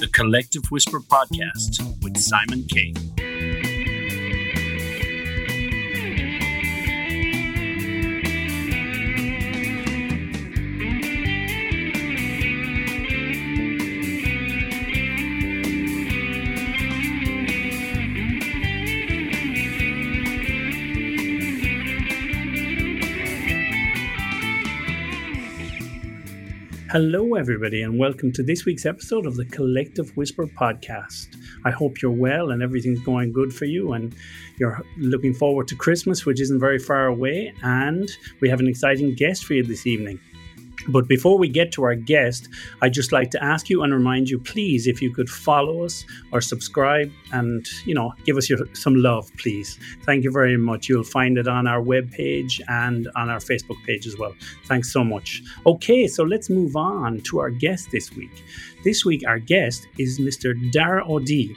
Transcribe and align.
the 0.00 0.08
Collective 0.08 0.64
Whisper 0.70 0.98
podcast 0.98 1.78
with 2.02 2.16
Simon 2.16 2.64
King. 2.64 2.94
Hello, 26.92 27.36
everybody, 27.36 27.82
and 27.82 28.00
welcome 28.00 28.32
to 28.32 28.42
this 28.42 28.64
week's 28.64 28.84
episode 28.84 29.24
of 29.24 29.36
the 29.36 29.44
Collective 29.44 30.10
Whisper 30.16 30.48
podcast. 30.48 31.36
I 31.64 31.70
hope 31.70 32.02
you're 32.02 32.10
well 32.10 32.50
and 32.50 32.64
everything's 32.64 32.98
going 32.98 33.32
good 33.32 33.54
for 33.54 33.64
you, 33.64 33.92
and 33.92 34.12
you're 34.58 34.82
looking 34.96 35.32
forward 35.32 35.68
to 35.68 35.76
Christmas, 35.76 36.26
which 36.26 36.40
isn't 36.40 36.58
very 36.58 36.80
far 36.80 37.06
away. 37.06 37.54
And 37.62 38.10
we 38.40 38.48
have 38.48 38.58
an 38.58 38.66
exciting 38.66 39.14
guest 39.14 39.44
for 39.44 39.54
you 39.54 39.62
this 39.62 39.86
evening. 39.86 40.18
But 40.88 41.08
before 41.08 41.38
we 41.38 41.48
get 41.48 41.72
to 41.72 41.84
our 41.84 41.94
guest, 41.94 42.48
I'd 42.82 42.92
just 42.92 43.12
like 43.12 43.30
to 43.32 43.42
ask 43.42 43.68
you 43.68 43.82
and 43.82 43.92
remind 43.92 44.30
you, 44.30 44.38
please, 44.38 44.86
if 44.86 45.02
you 45.02 45.12
could 45.12 45.28
follow 45.28 45.84
us 45.84 46.04
or 46.32 46.40
subscribe 46.40 47.12
and, 47.32 47.66
you 47.84 47.94
know, 47.94 48.12
give 48.24 48.36
us 48.36 48.48
your, 48.48 48.58
some 48.74 48.96
love, 48.96 49.30
please. 49.36 49.78
Thank 50.04 50.24
you 50.24 50.30
very 50.30 50.56
much. 50.56 50.88
You'll 50.88 51.04
find 51.04 51.38
it 51.38 51.48
on 51.48 51.66
our 51.66 51.82
webpage 51.82 52.60
and 52.68 53.08
on 53.16 53.28
our 53.28 53.38
Facebook 53.38 53.82
page 53.84 54.06
as 54.06 54.16
well. 54.16 54.34
Thanks 54.66 54.92
so 54.92 55.04
much. 55.04 55.42
Okay, 55.66 56.06
so 56.06 56.24
let's 56.24 56.50
move 56.50 56.76
on 56.76 57.20
to 57.22 57.38
our 57.40 57.50
guest 57.50 57.90
this 57.90 58.14
week. 58.14 58.44
This 58.84 59.04
week, 59.04 59.22
our 59.26 59.38
guest 59.38 59.86
is 59.98 60.18
Mr. 60.18 60.54
Dara 60.72 61.04
O'D. 61.10 61.56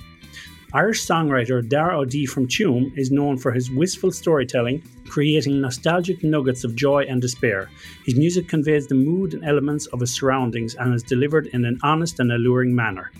Irish 0.73 1.05
songwriter 1.05 1.67
Dara 1.67 2.00
O'D 2.00 2.25
from 2.28 2.47
Tuam 2.47 2.97
is 2.97 3.12
known 3.12 3.38
for 3.38 3.52
his 3.52 3.69
wistful 3.69 4.12
storytelling, 4.12 4.81
creating 5.14 5.61
nostalgic 5.61 6.23
nuggets 6.23 6.64
of 6.64 6.75
joy 6.75 7.03
and 7.08 7.22
despair. 7.22 7.69
His 8.03 8.16
music 8.16 8.47
conveys 8.47 8.88
the 8.88 8.95
mood 8.95 9.36
and 9.36 9.45
elements 9.45 9.86
of 9.94 10.00
his 10.00 10.11
surroundings 10.11 10.73
and 10.73 10.92
is 10.92 11.03
delivered 11.03 11.45
in 11.53 11.66
an 11.66 11.78
honest 11.83 12.19
and 12.19 12.31
alluring 12.31 12.73
manner. 12.73 13.11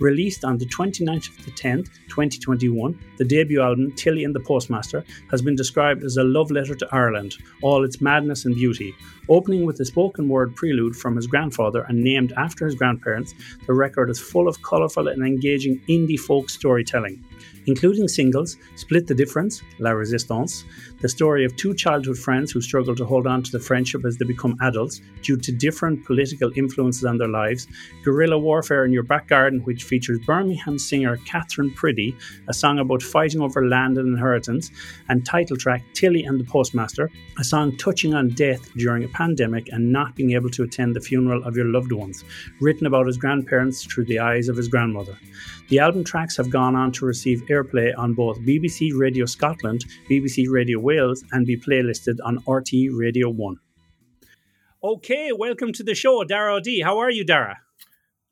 Released 0.00 0.46
on 0.46 0.56
the 0.56 0.64
29th 0.64 1.28
of 1.28 1.44
the 1.44 1.50
10th, 1.50 1.90
2021, 2.08 2.98
the 3.18 3.24
debut 3.26 3.60
album 3.60 3.92
Tilly 3.92 4.24
and 4.24 4.34
the 4.34 4.40
Postmaster 4.40 5.04
has 5.30 5.42
been 5.42 5.54
described 5.54 6.02
as 6.04 6.16
a 6.16 6.24
love 6.24 6.50
letter 6.50 6.74
to 6.74 6.88
Ireland, 6.90 7.34
all 7.60 7.84
its 7.84 8.00
madness 8.00 8.46
and 8.46 8.54
beauty. 8.54 8.94
Opening 9.28 9.66
with 9.66 9.78
a 9.80 9.84
spoken 9.84 10.30
word 10.30 10.56
prelude 10.56 10.96
from 10.96 11.16
his 11.16 11.26
grandfather 11.26 11.82
and 11.82 12.02
named 12.02 12.32
after 12.38 12.64
his 12.64 12.76
grandparents, 12.76 13.34
the 13.66 13.74
record 13.74 14.08
is 14.08 14.18
full 14.18 14.48
of 14.48 14.62
colourful 14.62 15.08
and 15.08 15.22
engaging 15.22 15.82
indie 15.86 16.18
folk 16.18 16.48
storytelling 16.48 17.22
including 17.66 18.08
singles 18.08 18.56
Split 18.76 19.06
the 19.06 19.14
Difference, 19.14 19.62
La 19.78 19.90
Resistance, 19.90 20.64
the 21.00 21.08
story 21.08 21.44
of 21.44 21.56
two 21.56 21.74
childhood 21.74 22.18
friends 22.18 22.52
who 22.52 22.60
struggle 22.60 22.94
to 22.94 23.04
hold 23.04 23.26
on 23.26 23.42
to 23.42 23.52
the 23.52 23.58
friendship 23.58 24.04
as 24.04 24.16
they 24.16 24.24
become 24.24 24.56
adults 24.60 25.00
due 25.22 25.36
to 25.36 25.52
different 25.52 26.04
political 26.04 26.50
influences 26.56 27.04
on 27.04 27.18
their 27.18 27.28
lives, 27.28 27.66
Guerrilla 28.04 28.38
Warfare 28.38 28.84
in 28.84 28.92
Your 28.92 29.02
Back 29.02 29.28
Garden, 29.28 29.60
which 29.60 29.84
features 29.84 30.18
Birmingham 30.20 30.78
singer 30.78 31.16
Catherine 31.24 31.70
Priddy, 31.70 32.16
a 32.48 32.54
song 32.54 32.78
about 32.78 33.02
fighting 33.02 33.40
over 33.40 33.66
land 33.66 33.98
and 33.98 34.08
inheritance, 34.08 34.70
and 35.08 35.24
title 35.24 35.56
track 35.56 35.82
Tilly 35.94 36.24
and 36.24 36.38
the 36.38 36.44
Postmaster, 36.44 37.10
a 37.38 37.44
song 37.44 37.76
touching 37.76 38.14
on 38.14 38.28
death 38.30 38.72
during 38.76 39.04
a 39.04 39.08
pandemic 39.08 39.68
and 39.70 39.92
not 39.92 40.14
being 40.14 40.32
able 40.32 40.50
to 40.50 40.62
attend 40.62 40.94
the 40.94 41.00
funeral 41.00 41.42
of 41.44 41.56
your 41.56 41.66
loved 41.66 41.92
ones, 41.92 42.24
written 42.60 42.86
about 42.86 43.06
his 43.06 43.16
grandparents 43.16 43.84
through 43.84 44.04
the 44.04 44.18
eyes 44.18 44.48
of 44.48 44.56
his 44.56 44.68
grandmother. 44.68 45.18
The 45.72 45.78
album 45.78 46.04
tracks 46.04 46.36
have 46.36 46.50
gone 46.50 46.76
on 46.76 46.92
to 46.92 47.06
receive 47.06 47.40
airplay 47.48 47.96
on 47.96 48.12
both 48.12 48.38
BBC 48.40 48.90
Radio 48.94 49.24
Scotland, 49.24 49.86
BBC 50.10 50.44
Radio 50.50 50.78
Wales, 50.78 51.24
and 51.32 51.46
be 51.46 51.56
playlisted 51.56 52.18
on 52.22 52.40
RTÉ 52.40 52.90
Radio 52.92 53.30
1. 53.30 53.56
Okay, 54.84 55.32
welcome 55.32 55.72
to 55.72 55.82
the 55.82 55.94
show, 55.94 56.24
Dara 56.24 56.56
O'D. 56.56 56.82
How 56.84 56.98
are 56.98 57.10
you, 57.10 57.24
Dara? 57.24 57.56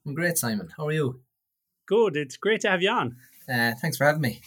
I'm 0.07 0.13
great, 0.13 0.37
Simon. 0.37 0.69
How 0.77 0.89
are 0.89 0.93
you? 0.93 1.23
Good. 1.87 2.15
It's 2.15 2.37
great 2.37 2.61
to 2.61 2.69
have 2.69 2.83
you 2.83 2.91
on. 2.91 3.17
Uh, 3.49 3.73
thanks 3.81 3.97
for 3.97 4.05
having 4.05 4.21
me. 4.21 4.43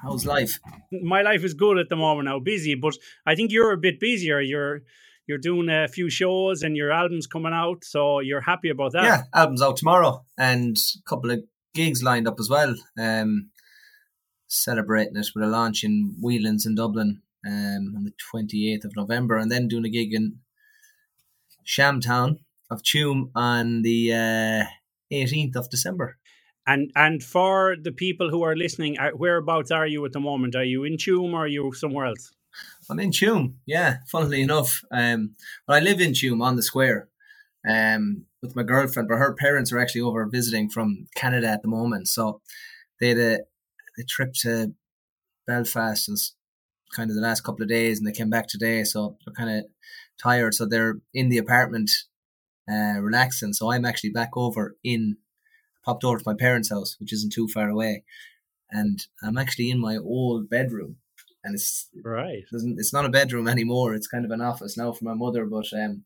How's 0.00 0.24
life? 0.24 0.58
My 0.90 1.20
life 1.20 1.44
is 1.44 1.52
good 1.52 1.76
at 1.76 1.90
the 1.90 1.96
moment 1.96 2.24
now, 2.24 2.38
busy, 2.38 2.74
but 2.74 2.96
I 3.26 3.34
think 3.34 3.52
you're 3.52 3.72
a 3.72 3.76
bit 3.76 4.00
busier. 4.00 4.40
You're 4.40 4.84
you're 5.26 5.36
doing 5.36 5.68
a 5.68 5.86
few 5.86 6.08
shows 6.08 6.62
and 6.62 6.78
your 6.78 6.92
album's 6.92 7.26
coming 7.26 7.52
out, 7.52 7.84
so 7.84 8.20
you're 8.20 8.40
happy 8.40 8.70
about 8.70 8.92
that. 8.92 9.04
Yeah, 9.04 9.22
album's 9.34 9.60
out 9.60 9.76
tomorrow 9.76 10.24
and 10.38 10.78
a 10.78 11.02
couple 11.06 11.30
of 11.30 11.42
gigs 11.74 12.02
lined 12.02 12.28
up 12.28 12.38
as 12.38 12.48
well. 12.48 12.74
Um, 12.98 13.50
celebrating 14.48 15.16
it 15.16 15.28
with 15.34 15.44
a 15.44 15.48
launch 15.48 15.82
in 15.82 16.14
Whelan's 16.20 16.66
in 16.66 16.74
Dublin 16.74 17.22
um, 17.46 17.94
on 17.96 18.04
the 18.04 18.12
28th 18.32 18.84
of 18.84 18.96
November, 18.96 19.36
and 19.38 19.50
then 19.50 19.68
doing 19.68 19.86
a 19.86 19.90
gig 19.90 20.12
in 20.12 20.38
Shamtown 21.66 22.38
of 22.70 22.82
Tuam 22.82 23.30
on 23.34 23.82
the 23.82 24.12
uh, 24.12 24.64
18th 25.12 25.56
of 25.56 25.70
December. 25.70 26.18
And 26.66 26.92
and 26.94 27.22
for 27.22 27.76
the 27.80 27.90
people 27.90 28.30
who 28.30 28.42
are 28.44 28.54
listening, 28.54 28.98
uh, 28.98 29.10
whereabouts 29.10 29.72
are 29.72 29.86
you 29.86 30.04
at 30.04 30.12
the 30.12 30.20
moment? 30.20 30.54
Are 30.54 30.64
you 30.64 30.84
in 30.84 30.96
Tuam 30.96 31.32
or 31.32 31.44
are 31.44 31.48
you 31.48 31.72
somewhere 31.72 32.06
else? 32.06 32.32
I'm 32.88 33.00
in 33.00 33.10
Tuam, 33.10 33.54
yeah. 33.66 33.96
Funnily 34.10 34.42
enough, 34.42 34.84
um, 34.92 35.34
but 35.66 35.76
I 35.76 35.80
live 35.80 36.00
in 36.00 36.12
Tuam 36.12 36.42
on 36.42 36.56
the 36.56 36.62
square. 36.62 37.08
Um, 37.68 38.26
with 38.42 38.56
my 38.56 38.62
girlfriend, 38.62 39.08
but 39.08 39.18
her 39.18 39.32
parents 39.32 39.72
are 39.72 39.78
actually 39.78 40.00
over 40.00 40.26
visiting 40.26 40.68
from 40.68 41.06
Canada 41.14 41.46
at 41.46 41.62
the 41.62 41.68
moment. 41.68 42.08
So 42.08 42.40
they 43.00 43.10
had 43.10 43.18
a, 43.18 43.34
a 43.98 44.04
trip 44.08 44.34
to 44.40 44.74
Belfast 45.46 46.08
and 46.08 46.18
kind 46.94 47.08
of 47.08 47.16
the 47.16 47.22
last 47.22 47.42
couple 47.42 47.62
of 47.62 47.68
days, 47.68 47.98
and 47.98 48.06
they 48.06 48.12
came 48.12 48.30
back 48.30 48.48
today. 48.48 48.84
So 48.84 49.16
they're 49.24 49.34
kind 49.34 49.58
of 49.58 49.64
tired. 50.22 50.54
So 50.54 50.66
they're 50.66 50.96
in 51.14 51.28
the 51.28 51.38
apartment, 51.38 51.90
uh, 52.70 53.00
relaxing. 53.00 53.52
So 53.52 53.70
I'm 53.70 53.84
actually 53.84 54.10
back 54.10 54.30
over 54.36 54.76
in, 54.82 55.18
popped 55.84 56.04
over 56.04 56.18
to 56.18 56.24
my 56.26 56.34
parents' 56.34 56.70
house, 56.70 56.96
which 56.98 57.12
isn't 57.12 57.32
too 57.32 57.48
far 57.48 57.68
away, 57.68 58.04
and 58.70 59.06
I'm 59.22 59.38
actually 59.38 59.70
in 59.70 59.80
my 59.80 59.96
old 59.96 60.50
bedroom. 60.50 60.96
And 61.44 61.56
it's 61.56 61.88
right. 62.04 62.44
It's 62.52 62.92
not 62.92 63.04
a 63.04 63.08
bedroom 63.08 63.48
anymore. 63.48 63.94
It's 63.94 64.06
kind 64.06 64.24
of 64.24 64.30
an 64.30 64.40
office 64.40 64.76
now 64.76 64.92
for 64.92 65.04
my 65.04 65.14
mother. 65.14 65.44
But 65.44 65.66
um, 65.72 66.04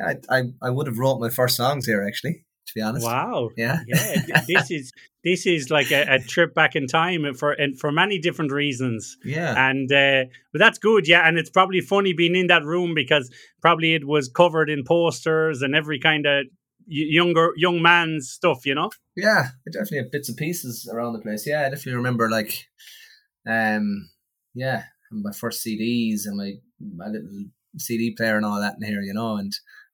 I, 0.00 0.16
I, 0.30 0.42
I 0.62 0.70
would 0.70 0.86
have 0.86 0.98
wrote 0.98 1.20
my 1.20 1.28
first 1.28 1.56
songs 1.56 1.86
here 1.86 2.04
actually. 2.06 2.44
To 2.68 2.72
be 2.74 2.80
honest. 2.80 3.04
Wow. 3.04 3.50
Yeah. 3.56 3.80
Yeah. 3.86 4.42
this 4.48 4.70
is 4.70 4.92
this 5.24 5.46
is 5.46 5.68
like 5.70 5.90
a, 5.90 6.02
a, 6.14 6.18
trip 6.20 6.54
back 6.54 6.76
in 6.76 6.86
time 6.86 7.34
for 7.34 7.52
and 7.52 7.78
for 7.78 7.90
many 7.90 8.18
different 8.18 8.52
reasons. 8.52 9.16
Yeah. 9.24 9.68
And 9.68 9.92
uh, 9.92 10.30
but 10.52 10.60
that's 10.60 10.78
good. 10.78 11.08
Yeah. 11.08 11.26
And 11.26 11.38
it's 11.38 11.50
probably 11.50 11.80
funny 11.80 12.12
being 12.12 12.36
in 12.36 12.46
that 12.46 12.64
room 12.64 12.94
because 12.94 13.30
probably 13.60 13.94
it 13.94 14.06
was 14.06 14.28
covered 14.28 14.70
in 14.70 14.84
posters 14.84 15.60
and 15.60 15.74
every 15.74 15.98
kind 15.98 16.24
of 16.24 16.46
younger 16.86 17.52
young 17.56 17.82
man's 17.82 18.30
stuff. 18.30 18.64
You 18.64 18.76
know. 18.76 18.90
Yeah. 19.16 19.48
I 19.66 19.70
definitely 19.70 19.98
have 19.98 20.12
bits 20.12 20.28
and 20.28 20.38
pieces 20.38 20.88
around 20.90 21.14
the 21.14 21.20
place. 21.20 21.46
Yeah. 21.46 21.62
I 21.62 21.70
definitely 21.70 21.94
remember 21.94 22.30
like, 22.30 22.68
um, 23.46 24.08
yeah, 24.54 24.84
my 25.10 25.32
first 25.32 25.66
CDs 25.66 26.26
and 26.26 26.36
my 26.36 26.52
my 26.80 27.08
little 27.08 27.46
CD 27.78 28.14
player 28.14 28.36
and 28.36 28.46
all 28.46 28.60
that 28.60 28.76
in 28.80 28.86
here, 28.86 29.00
you 29.00 29.14
know, 29.14 29.36
and 29.36 29.52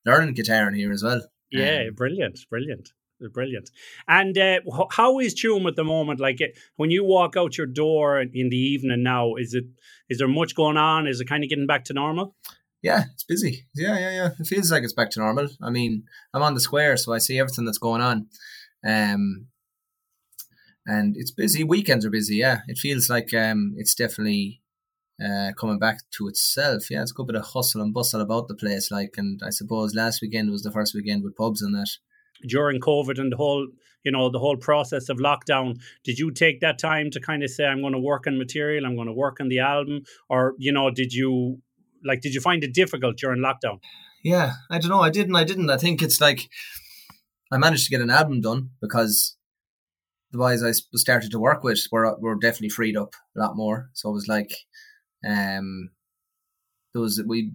learning 0.09 0.35
guitar 0.35 0.69
in 0.69 0.75
here 0.75 0.93
as 0.93 1.03
well. 1.03 1.23
Yeah, 1.51 1.85
um, 1.89 1.95
brilliant, 1.95 2.41
brilliant. 2.51 2.91
Brilliant. 3.33 3.71
And 4.07 4.39
uh, 4.39 4.61
how 4.93 5.19
is 5.19 5.35
Tuam 5.35 5.67
at 5.67 5.75
the 5.75 5.83
moment? 5.83 6.21
Like 6.21 6.39
when 6.77 6.93
you 6.93 7.03
walk 7.05 7.37
out 7.37 7.59
your 7.59 7.67
door 7.67 8.21
in 8.21 8.49
the 8.49 8.57
evening 8.57 9.03
now, 9.03 9.35
is 9.35 9.55
it 9.55 9.65
is 10.09 10.19
there 10.19 10.29
much 10.29 10.55
going 10.55 10.77
on? 10.77 11.09
Is 11.09 11.21
it 11.21 11.29
kind 11.29 11.43
of 11.43 11.51
getting 11.51 11.67
back 11.67 11.85
to 11.87 11.95
normal? 11.95 12.37
Yeah, 12.81 13.05
it's 13.13 13.25
busy. 13.25 13.67
Yeah, 13.75 13.99
yeah, 13.99 14.11
yeah. 14.11 14.31
It 14.39 14.47
feels 14.47 14.71
like 14.71 14.85
it's 14.85 14.93
back 14.93 15.11
to 15.11 15.21
normal. 15.21 15.49
I 15.61 15.71
mean, 15.71 16.05
I'm 16.33 16.43
on 16.43 16.55
the 16.55 16.61
square, 16.61 16.97
so 16.97 17.13
I 17.13 17.19
see 17.19 17.41
everything 17.41 17.65
that's 17.65 17.79
going 17.79 18.03
on. 18.03 18.29
Um, 18.87 19.49
and 20.87 21.17
it's 21.17 21.33
busy. 21.33 21.65
Weekends 21.65 22.07
are 22.07 22.11
busy. 22.11 22.37
Yeah, 22.37 22.61
it 22.69 22.79
feels 22.79 23.11
like 23.11 23.35
um, 23.35 23.75
it's 23.77 23.97
definitely 23.97 24.63
uh, 25.25 25.53
coming 25.59 25.79
back 25.79 25.99
to 26.17 26.29
itself. 26.29 26.91
Yeah, 26.91 27.03
it's 27.03 27.11
a 27.11 27.15
good 27.15 27.27
bit 27.27 27.37
of 27.37 27.45
hustle 27.45 27.83
and 27.83 27.95
bustle 27.95 28.21
about 28.21 28.49
the 28.49 28.55
place. 28.55 28.91
Like, 28.91 29.15
and 29.17 29.41
I 29.45 29.51
suppose 29.51 29.95
last 29.95 30.23
weekend 30.23 30.51
was 30.51 30.63
the 30.63 30.73
first 30.73 30.95
weekend 30.95 31.25
with 31.25 31.37
pubs 31.37 31.63
and 31.63 31.75
that. 31.75 31.89
During 32.47 32.81
COVID 32.81 33.19
and 33.19 33.33
the 33.33 33.37
whole, 33.37 33.67
you 34.05 34.13
know, 34.13 34.31
the 34.31 34.39
whole 34.39 34.57
process 34.57 35.09
of 35.09 35.19
lockdown, 35.19 35.81
did 36.05 36.19
you 36.19 36.31
take 36.31 36.61
that 36.61 36.79
time 36.79 37.11
to 37.11 37.21
kind 37.21 37.43
of 37.43 37.51
say, 37.51 37.65
I'm 37.65 37.81
going 37.81 37.95
to 37.95 37.99
work 37.99 38.27
on 38.27 38.39
material, 38.39 38.87
I'm 38.87 38.95
going 38.95 39.09
to 39.09 39.13
work 39.13 39.41
on 39.41 39.49
the 39.49 39.59
album? 39.59 40.03
Or, 40.29 40.55
you 40.59 40.73
know, 40.73 40.91
did 40.91 41.13
you, 41.13 41.61
like, 42.05 42.21
did 42.21 42.35
you 42.35 42.41
find 42.41 42.63
it 42.63 42.73
difficult 42.75 43.17
during 43.17 43.43
lockdown? 43.43 43.81
Yeah, 44.23 44.53
I 44.71 44.79
don't 44.79 44.91
know. 44.91 45.01
I 45.01 45.11
didn't. 45.11 45.37
I 45.37 45.45
didn't. 45.45 45.71
I 45.71 45.77
think 45.77 46.03
it's 46.03 46.21
like 46.21 46.49
I 47.53 47.59
managed 47.59 47.85
to 47.85 47.91
get 47.91 48.01
an 48.01 48.11
album 48.11 48.41
done 48.41 48.71
because 48.81 49.37
the 50.33 50.39
boys 50.39 50.63
I 50.63 50.73
started 50.97 51.31
to 51.31 51.39
work 51.39 51.63
with 51.63 51.87
were 51.91 52.17
were 52.19 52.35
definitely 52.35 52.71
freed 52.71 52.97
up 52.97 53.15
a 53.37 53.41
lot 53.41 53.57
more. 53.57 53.91
So 53.95 54.11
it 54.11 54.13
was 54.13 54.29
like 54.29 54.51
um, 55.27 55.91
those 56.95 57.21
we 57.27 57.53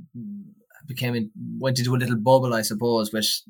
became 0.87 1.31
went 1.59 1.79
into 1.79 1.95
a 1.95 1.97
little 1.97 2.17
bubble, 2.17 2.53
I 2.53 2.61
suppose, 2.61 3.11
which 3.13 3.43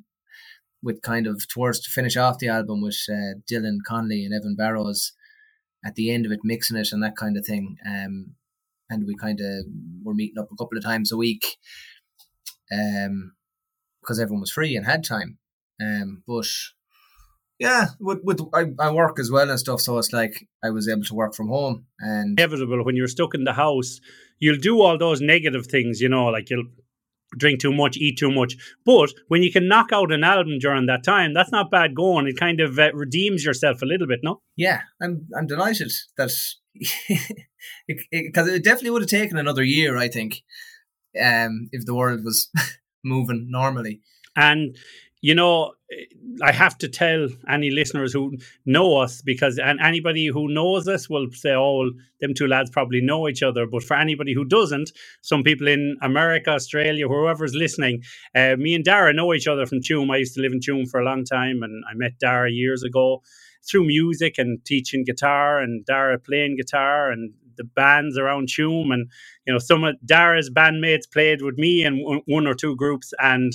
with 0.81 1.01
kind 1.01 1.27
of 1.27 1.47
towards 1.47 1.79
to 1.81 1.89
finish 1.89 2.17
off 2.17 2.39
the 2.39 2.49
album 2.49 2.81
with 2.81 2.97
uh, 3.09 3.39
Dylan 3.49 3.77
Connolly 3.87 4.25
and 4.25 4.33
Evan 4.33 4.55
Barrows 4.55 5.13
at 5.85 5.95
the 5.95 6.11
end 6.11 6.25
of 6.25 6.31
it 6.31 6.39
mixing 6.43 6.77
it 6.77 6.89
and 6.91 7.01
that 7.03 7.15
kind 7.15 7.37
of 7.37 7.45
thing. 7.45 7.77
Um, 7.85 8.35
and 8.89 9.05
we 9.07 9.15
kind 9.15 9.39
of 9.39 9.65
were 10.03 10.13
meeting 10.13 10.39
up 10.39 10.49
a 10.51 10.55
couple 10.55 10.77
of 10.77 10.83
times 10.83 11.11
a 11.11 11.17
week, 11.17 11.57
um, 12.71 13.33
because 14.01 14.19
everyone 14.19 14.41
was 14.41 14.51
free 14.51 14.75
and 14.75 14.85
had 14.85 15.03
time. 15.03 15.37
Um, 15.81 16.23
but 16.27 16.47
yeah, 17.63 17.85
with, 17.99 18.19
with 18.23 18.41
I, 18.53 18.65
I 18.79 18.91
work 18.91 19.19
as 19.19 19.31
well 19.31 19.49
and 19.49 19.59
stuff, 19.59 19.81
so 19.81 19.97
it's 19.97 20.13
like 20.13 20.47
I 20.63 20.69
was 20.69 20.87
able 20.87 21.03
to 21.03 21.15
work 21.15 21.33
from 21.33 21.47
home 21.47 21.85
and 21.99 22.37
inevitable 22.37 22.83
when 22.83 22.95
you're 22.95 23.07
stuck 23.07 23.33
in 23.33 23.43
the 23.43 23.53
house. 23.53 23.99
You'll 24.39 24.59
do 24.59 24.81
all 24.81 24.97
those 24.97 25.21
negative 25.21 25.67
things, 25.67 26.01
you 26.01 26.09
know, 26.09 26.25
like 26.25 26.49
you'll 26.49 26.67
drink 27.37 27.59
too 27.59 27.73
much, 27.73 27.97
eat 27.97 28.17
too 28.17 28.31
much. 28.31 28.55
But 28.85 29.11
when 29.27 29.41
you 29.43 29.51
can 29.51 29.67
knock 29.67 29.91
out 29.91 30.11
an 30.11 30.23
album 30.23 30.59
during 30.59 30.85
that 30.87 31.03
time, 31.03 31.33
that's 31.33 31.51
not 31.51 31.71
bad 31.71 31.95
going. 31.95 32.27
It 32.27 32.37
kind 32.37 32.59
of 32.59 32.77
uh, 32.77 32.93
redeems 32.93 33.43
yourself 33.43 33.81
a 33.81 33.85
little 33.85 34.07
bit, 34.07 34.19
no? 34.23 34.41
Yeah, 34.55 34.81
I'm 35.01 35.27
I'm 35.37 35.47
delighted 35.47 35.91
that 36.17 36.25
because 36.25 36.59
it, 36.75 37.37
it, 38.11 38.35
it, 38.35 38.63
definitely 38.63 38.91
would 38.91 39.03
have 39.03 39.09
taken 39.09 39.37
another 39.37 39.63
year, 39.63 39.97
I 39.97 40.07
think, 40.07 40.41
um, 41.21 41.69
if 41.71 41.85
the 41.85 41.95
world 41.95 42.23
was 42.23 42.49
moving 43.03 43.47
normally. 43.49 44.01
And 44.35 44.75
you 45.23 45.35
know, 45.35 45.73
I 46.43 46.53
have 46.53 46.77
to 46.79 46.89
tell 46.89 47.29
any 47.49 47.71
listeners 47.71 48.13
who 48.13 48.37
know 48.67 48.97
us 48.99 49.23
because 49.23 49.59
and 49.59 49.81
anybody 49.81 50.27
who 50.27 50.49
knows 50.49 50.87
us 50.87 51.09
will 51.09 51.27
say, 51.33 51.53
"Oh, 51.55 51.91
them 52.21 52.35
two 52.35 52.47
lads 52.47 52.71
probably 52.71 53.01
know 53.01 53.29
each 53.29 53.43
other." 53.43 53.67
But 53.67 53.83
for 53.83 53.97
anybody 53.97 54.35
who 54.35 54.45
doesn't, 54.45 54.91
some 55.23 55.43
people 55.43 55.67
in 55.69 55.97
America, 56.03 56.51
Australia, 56.51 57.09
whoever's 57.09 57.55
listening, 57.55 58.03
uh, 58.35 58.57
me 58.59 58.75
and 58.75 58.85
Dara 58.85 59.13
know 59.13 59.33
each 59.35 59.47
other 59.49 59.67
from 59.67 59.81
Tuam. 59.81 60.11
I 60.13 60.19
used 60.19 60.35
to 60.35 60.41
live 60.41 60.53
in 60.53 60.61
Tuam 60.61 60.89
for 60.89 61.01
a 61.01 61.05
long 61.05 61.25
time, 61.25 61.63
and 61.63 61.83
I 61.91 61.95
met 61.95 62.19
Dara 62.19 62.51
years 62.51 62.83
ago 62.83 63.23
through 63.69 63.85
music 63.87 64.39
and 64.39 64.65
teaching 64.65 65.05
guitar, 65.05 65.59
and 65.59 65.85
Dara 65.85 66.19
playing 66.19 66.57
guitar, 66.57 67.11
and 67.11 67.33
the 67.57 67.65
bands 67.65 68.17
around 68.19 68.49
Tuam, 68.49 68.93
and 68.93 69.11
you 69.47 69.53
know, 69.53 69.59
some 69.59 69.83
of 69.85 69.97
Dara's 70.05 70.51
bandmates 70.51 71.11
played 71.11 71.43
with 71.43 71.57
me 71.59 71.85
in 71.85 72.21
one 72.27 72.47
or 72.47 72.55
two 72.55 72.77
groups, 72.77 73.13
and 73.19 73.53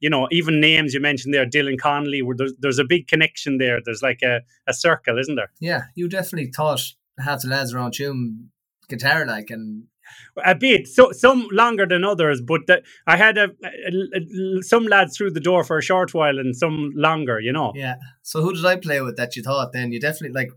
you 0.00 0.10
know, 0.10 0.28
even 0.30 0.60
names 0.60 0.94
you 0.94 1.00
mentioned 1.00 1.32
there, 1.32 1.46
Dylan 1.46 1.78
Connolly, 1.78 2.22
where 2.22 2.36
there's, 2.36 2.52
there's 2.58 2.78
a 2.78 2.84
big 2.84 3.08
connection 3.08 3.58
there. 3.58 3.80
There's 3.84 4.02
like 4.02 4.20
a, 4.22 4.40
a 4.66 4.74
circle, 4.74 5.18
isn't 5.18 5.36
there? 5.36 5.50
Yeah, 5.60 5.84
you 5.94 6.08
definitely 6.08 6.50
taught 6.50 6.80
half 7.18 7.42
the 7.42 7.48
lads 7.48 7.74
around 7.74 7.92
Tuam 7.92 8.48
guitar 8.88 9.26
like 9.26 9.50
and 9.50 9.84
a 10.44 10.54
bit 10.54 10.86
so 10.86 11.10
some 11.12 11.48
longer 11.50 11.86
than 11.86 12.04
others 12.04 12.40
but 12.40 12.60
the, 12.66 12.82
i 13.06 13.16
had 13.16 13.36
a, 13.36 13.48
a, 13.64 14.58
a, 14.58 14.62
some 14.62 14.84
lads 14.86 15.16
through 15.16 15.30
the 15.30 15.40
door 15.40 15.64
for 15.64 15.78
a 15.78 15.82
short 15.82 16.14
while 16.14 16.38
and 16.38 16.56
some 16.56 16.92
longer 16.94 17.40
you 17.40 17.52
know 17.52 17.72
yeah 17.74 17.96
so 18.22 18.40
who 18.40 18.54
did 18.54 18.64
i 18.64 18.76
play 18.76 19.00
with 19.00 19.16
that 19.16 19.34
you 19.34 19.42
thought 19.42 19.72
then 19.72 19.90
you 19.90 20.00
definitely 20.00 20.32
like 20.32 20.50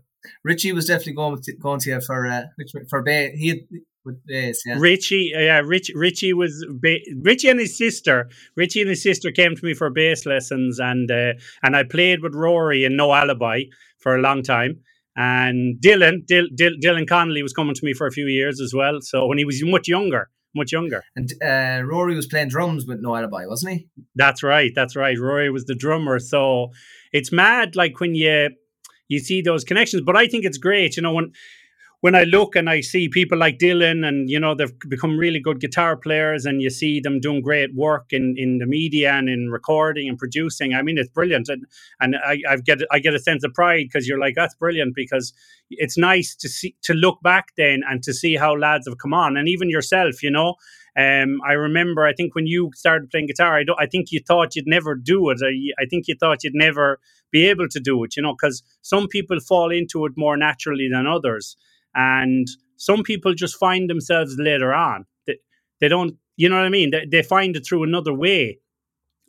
richie 0.44 0.72
was 0.72 0.86
definitely 0.86 1.14
going 1.14 1.40
to 1.40 1.52
going 1.56 1.80
to 1.80 1.90
you 1.90 2.00
for 2.00 2.26
uh, 2.26 2.44
for 2.88 3.02
bay 3.02 3.32
he 3.34 3.48
had 3.48 3.58
with 4.04 4.24
bass, 4.26 4.62
yeah. 4.66 4.76
Richie, 4.78 5.32
uh, 5.34 5.40
yeah, 5.40 5.60
Rich, 5.64 5.92
Richie 5.94 6.32
was 6.32 6.66
ba- 6.70 7.00
Richie 7.22 7.48
and 7.48 7.60
his 7.60 7.76
sister. 7.76 8.28
Richie 8.56 8.80
and 8.80 8.90
his 8.90 9.02
sister 9.02 9.30
came 9.30 9.54
to 9.56 9.64
me 9.64 9.74
for 9.74 9.90
bass 9.90 10.26
lessons, 10.26 10.78
and 10.78 11.10
uh, 11.10 11.34
and 11.62 11.76
I 11.76 11.82
played 11.84 12.22
with 12.22 12.34
Rory 12.34 12.84
and 12.84 12.96
No 12.96 13.12
Alibi 13.12 13.64
for 13.98 14.16
a 14.16 14.20
long 14.20 14.42
time. 14.42 14.80
And 15.16 15.80
Dylan, 15.80 16.26
Dil, 16.26 16.46
Dil, 16.54 16.72
Dylan 16.82 17.06
Connolly 17.06 17.42
was 17.42 17.52
coming 17.52 17.74
to 17.74 17.84
me 17.84 17.92
for 17.92 18.06
a 18.06 18.12
few 18.12 18.26
years 18.26 18.60
as 18.60 18.72
well. 18.72 18.98
So 19.00 19.26
when 19.26 19.38
he 19.38 19.44
was 19.44 19.62
much 19.62 19.88
younger, 19.88 20.30
much 20.54 20.72
younger. 20.72 21.02
And 21.16 21.30
uh, 21.42 21.82
Rory 21.84 22.14
was 22.14 22.26
playing 22.26 22.48
drums 22.48 22.86
with 22.86 23.00
No 23.00 23.16
Alibi, 23.16 23.44
wasn't 23.46 23.74
he? 23.74 23.88
That's 24.14 24.42
right. 24.42 24.72
That's 24.74 24.96
right. 24.96 25.18
Rory 25.18 25.50
was 25.50 25.64
the 25.64 25.74
drummer. 25.74 26.18
So 26.20 26.70
it's 27.12 27.32
mad, 27.32 27.76
like 27.76 28.00
when 28.00 28.14
you 28.14 28.50
you 29.08 29.18
see 29.18 29.42
those 29.42 29.64
connections. 29.64 30.02
But 30.06 30.16
I 30.16 30.26
think 30.28 30.44
it's 30.44 30.58
great, 30.58 30.96
you 30.96 31.02
know, 31.02 31.12
when 31.12 31.32
when 32.02 32.14
I 32.14 32.24
look 32.24 32.56
and 32.56 32.70
I 32.70 32.80
see 32.80 33.08
people 33.08 33.36
like 33.36 33.58
Dylan 33.58 34.06
and 34.06 34.30
you 34.30 34.40
know 34.40 34.54
they've 34.54 34.72
become 34.88 35.18
really 35.18 35.38
good 35.38 35.60
guitar 35.60 35.96
players 35.96 36.46
and 36.46 36.62
you 36.62 36.70
see 36.70 36.98
them 37.00 37.20
doing 37.20 37.42
great 37.42 37.74
work 37.74 38.06
in, 38.12 38.34
in 38.38 38.58
the 38.58 38.66
media 38.66 39.12
and 39.12 39.28
in 39.28 39.50
recording 39.50 40.08
and 40.08 40.18
producing 40.18 40.74
I 40.74 40.82
mean 40.82 40.96
it's 40.98 41.10
brilliant. 41.10 41.48
And 41.48 41.66
and 42.00 42.16
I, 42.16 42.38
I 42.48 42.56
get 42.56 42.78
I 42.90 42.98
get 42.98 43.14
a 43.14 43.18
sense 43.18 43.44
of 43.44 43.52
pride 43.52 43.86
because 43.86 44.08
you're 44.08 44.18
like 44.18 44.34
that's 44.34 44.54
brilliant 44.54 44.94
because 44.94 45.32
it's 45.70 45.98
nice 45.98 46.34
to 46.36 46.48
see 46.48 46.74
to 46.82 46.94
look 46.94 47.20
back 47.22 47.48
then 47.56 47.82
and 47.88 48.02
to 48.02 48.14
see 48.14 48.36
how 48.36 48.56
lads 48.56 48.88
have 48.88 48.98
come 48.98 49.14
on 49.14 49.36
and 49.36 49.48
even 49.48 49.70
yourself 49.70 50.22
you 50.22 50.30
know? 50.30 50.54
Um, 50.98 51.40
I 51.46 51.52
remember 51.52 52.04
I 52.04 52.12
think 52.12 52.34
when 52.34 52.46
you 52.46 52.70
started 52.74 53.10
playing 53.10 53.26
guitar 53.26 53.58
I, 53.58 53.64
I 53.78 53.86
think 53.86 54.10
you 54.10 54.20
thought 54.26 54.56
you'd 54.56 54.66
never 54.66 54.94
do 54.94 55.30
it. 55.30 55.38
I, 55.42 55.82
I 55.82 55.86
think 55.86 56.08
you 56.08 56.16
thought 56.18 56.42
you'd 56.44 56.54
never 56.54 56.98
be 57.30 57.46
able 57.46 57.68
to 57.68 57.78
do 57.78 58.02
it 58.04 58.16
you 58.16 58.22
know 58.22 58.32
because 58.32 58.62
some 58.80 59.06
people 59.06 59.38
fall 59.38 59.70
into 59.70 60.06
it 60.06 60.12
more 60.16 60.36
naturally 60.36 60.88
than 60.90 61.06
others 61.06 61.56
and 61.94 62.46
some 62.76 63.02
people 63.02 63.34
just 63.34 63.56
find 63.56 63.88
themselves 63.88 64.36
later 64.38 64.72
on. 64.72 65.04
They, 65.26 65.38
they 65.80 65.88
don't, 65.88 66.14
you 66.36 66.48
know 66.48 66.56
what 66.56 66.64
I 66.64 66.70
mean? 66.70 66.90
They, 66.90 67.06
they 67.10 67.22
find 67.22 67.56
it 67.56 67.66
through 67.66 67.84
another 67.84 68.14
way. 68.14 68.58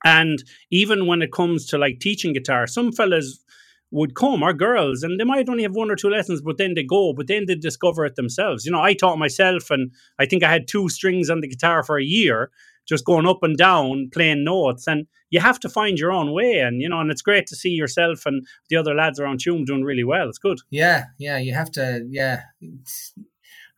And 0.04 0.44
even 0.72 1.06
when 1.06 1.22
it 1.22 1.32
comes 1.32 1.66
to 1.68 1.78
like 1.78 2.00
teaching 2.00 2.34
guitar, 2.34 2.66
some 2.68 2.92
fellas 2.92 3.44
would 3.92 4.16
come 4.16 4.42
or 4.42 4.54
girls 4.54 5.04
and 5.04 5.20
they 5.20 5.26
might 5.26 5.50
only 5.50 5.64
have 5.64 5.76
one 5.76 5.92
or 5.92 5.96
two 5.96 6.10
lessons, 6.10 6.42
but 6.42 6.58
then 6.58 6.74
they 6.76 6.84
go, 6.84 7.14
but 7.14 7.28
then 7.28 7.46
they 7.46 7.56
discover 7.56 8.06
it 8.06 8.16
themselves. 8.16 8.66
You 8.66 8.72
know, 8.72 8.82
I 8.82 8.94
taught 8.94 9.20
myself 9.20 9.70
and 9.70 9.92
I 10.18 10.26
think 10.26 10.44
I 10.44 10.52
had 10.52 10.68
two 10.68 10.88
strings 10.90 11.30
on 11.30 11.42
the 11.42 11.48
guitar 11.48 11.84
for 11.84 12.00
a 12.00 12.04
year 12.04 12.50
just 12.92 13.06
going 13.06 13.26
up 13.26 13.42
and 13.42 13.58
down 13.58 14.10
playing 14.14 14.44
notes 14.44 14.86
and 14.86 15.08
you 15.30 15.40
have 15.40 15.58
to 15.62 15.70
find 15.70 15.98
your 15.98 16.12
own 16.12 16.34
way 16.34 16.60
and 16.60 16.82
you 16.82 16.90
know 16.90 17.00
and 17.00 17.10
it's 17.10 17.22
great 17.22 17.48
to 17.48 17.56
see 17.56 17.70
yourself 17.70 18.26
and 18.26 18.46
the 18.70 18.76
other 18.76 18.94
lads 18.94 19.18
around 19.18 19.40
Tuam 19.40 19.66
doing 19.66 19.84
really 19.84 20.04
well. 20.04 20.28
It's 20.28 20.38
good. 20.38 20.60
Yeah 20.70 21.06
yeah 21.18 21.38
you 21.38 21.54
have 21.54 21.72
to 21.72 22.06
yeah. 22.10 22.42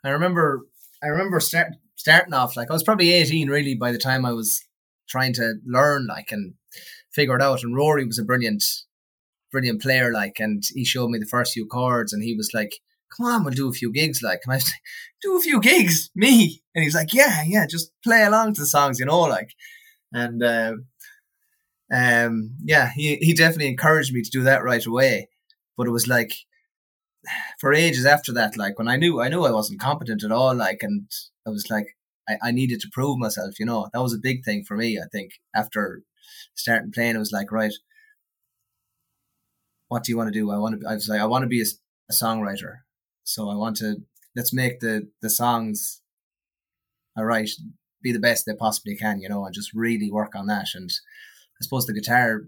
I 0.04 0.10
remember 0.10 0.62
I 1.04 1.08
remember 1.08 1.40
start, 1.40 1.68
starting 1.96 2.34
off 2.34 2.58
like 2.58 2.72
I 2.72 2.74
was 2.74 2.84
probably 2.84 3.12
18 3.14 3.50
really 3.50 3.76
by 3.76 3.92
the 3.92 4.00
time 4.00 4.26
I 4.26 4.34
was 4.34 4.66
trying 5.08 5.34
to 5.34 5.54
learn 5.64 6.08
like 6.08 6.32
and 6.32 6.56
figure 7.12 7.36
it 7.36 7.42
out 7.44 7.62
and 7.62 7.76
Rory 7.76 8.06
was 8.06 8.18
a 8.18 8.24
brilliant 8.24 8.64
brilliant 9.52 9.80
player 9.80 10.12
like 10.12 10.40
and 10.40 10.64
he 10.74 10.84
showed 10.84 11.12
me 11.12 11.20
the 11.20 11.28
first 11.28 11.54
few 11.54 11.68
chords 11.68 12.14
and 12.14 12.24
he 12.24 12.36
was 12.36 12.50
like 12.52 12.80
come 13.16 13.26
on, 13.26 13.44
we'll 13.44 13.54
do 13.54 13.70
a 13.70 13.74
few 13.74 13.92
gigs. 13.92 14.22
Like, 14.22 14.42
and 14.46 14.54
I 14.54 14.58
was 14.58 14.66
like, 14.66 14.82
do 15.22 15.38
a 15.38 15.42
few 15.42 15.62
gigs, 15.62 16.10
me. 16.16 16.62
And 16.76 16.84
he's 16.84 16.96
like, 16.96 17.14
yeah, 17.14 17.44
yeah, 17.46 17.66
just 17.68 17.92
play 18.04 18.24
along 18.24 18.54
to 18.54 18.62
the 18.62 18.68
songs, 18.68 19.00
you 19.00 19.06
know, 19.06 19.22
like, 19.22 19.50
and, 20.12 20.44
uh, 20.44 20.74
um, 21.94 22.56
yeah, 22.64 22.92
he, 22.96 23.18
he 23.18 23.34
definitely 23.34 23.68
encouraged 23.68 24.14
me 24.14 24.22
to 24.22 24.30
do 24.32 24.44
that 24.44 24.64
right 24.64 24.86
away. 24.86 25.30
But 25.78 25.88
it 25.88 25.92
was 25.92 26.08
like, 26.08 26.34
for 27.60 27.74
ages 27.74 28.06
after 28.06 28.34
that, 28.34 28.58
like 28.58 28.78
when 28.78 28.88
I 28.88 28.98
knew, 28.98 29.22
I 29.22 29.30
knew 29.30 29.44
I 29.44 29.52
wasn't 29.52 29.82
competent 29.82 30.24
at 30.24 30.32
all, 30.32 30.56
like, 30.56 30.80
and 30.82 31.08
I 31.46 31.50
was 31.50 31.70
like, 31.70 31.88
I, 32.28 32.38
I 32.42 32.52
needed 32.52 32.80
to 32.82 32.90
prove 32.92 33.18
myself, 33.18 33.60
you 33.60 33.66
know, 33.66 33.90
that 33.94 34.02
was 34.02 34.14
a 34.14 34.20
big 34.22 34.44
thing 34.44 34.64
for 34.66 34.78
me. 34.78 34.98
I 34.98 35.08
think 35.12 35.32
after 35.56 36.04
starting 36.56 36.92
playing, 36.92 37.16
it 37.16 37.20
was 37.20 37.32
like, 37.32 37.52
right, 37.52 37.74
what 39.90 40.04
do 40.04 40.12
you 40.12 40.18
want 40.18 40.34
to 40.34 40.40
do? 40.40 40.50
I 40.52 40.58
want 40.58 40.74
to, 40.74 40.80
be, 40.80 40.86
I 40.86 40.94
was 40.94 41.08
like, 41.08 41.22
I 41.22 41.26
want 41.26 41.44
to 41.44 41.48
be 41.48 41.62
a, 41.62 41.66
a 42.10 42.14
songwriter. 42.14 42.83
So 43.24 43.50
I 43.50 43.56
want 43.56 43.78
to 43.78 43.98
let's 44.36 44.54
make 44.54 44.80
the 44.80 45.10
the 45.22 45.30
songs 45.30 46.02
all 47.16 47.26
right 47.26 47.50
be 48.02 48.12
the 48.12 48.20
best 48.20 48.46
they 48.46 48.54
possibly 48.54 48.96
can, 48.96 49.20
you 49.22 49.30
know, 49.30 49.46
and 49.46 49.54
just 49.54 49.74
really 49.74 50.12
work 50.12 50.36
on 50.36 50.48
that. 50.48 50.68
And 50.76 50.90
I 50.92 51.64
suppose 51.64 51.86
the 51.86 51.94
guitar 51.94 52.42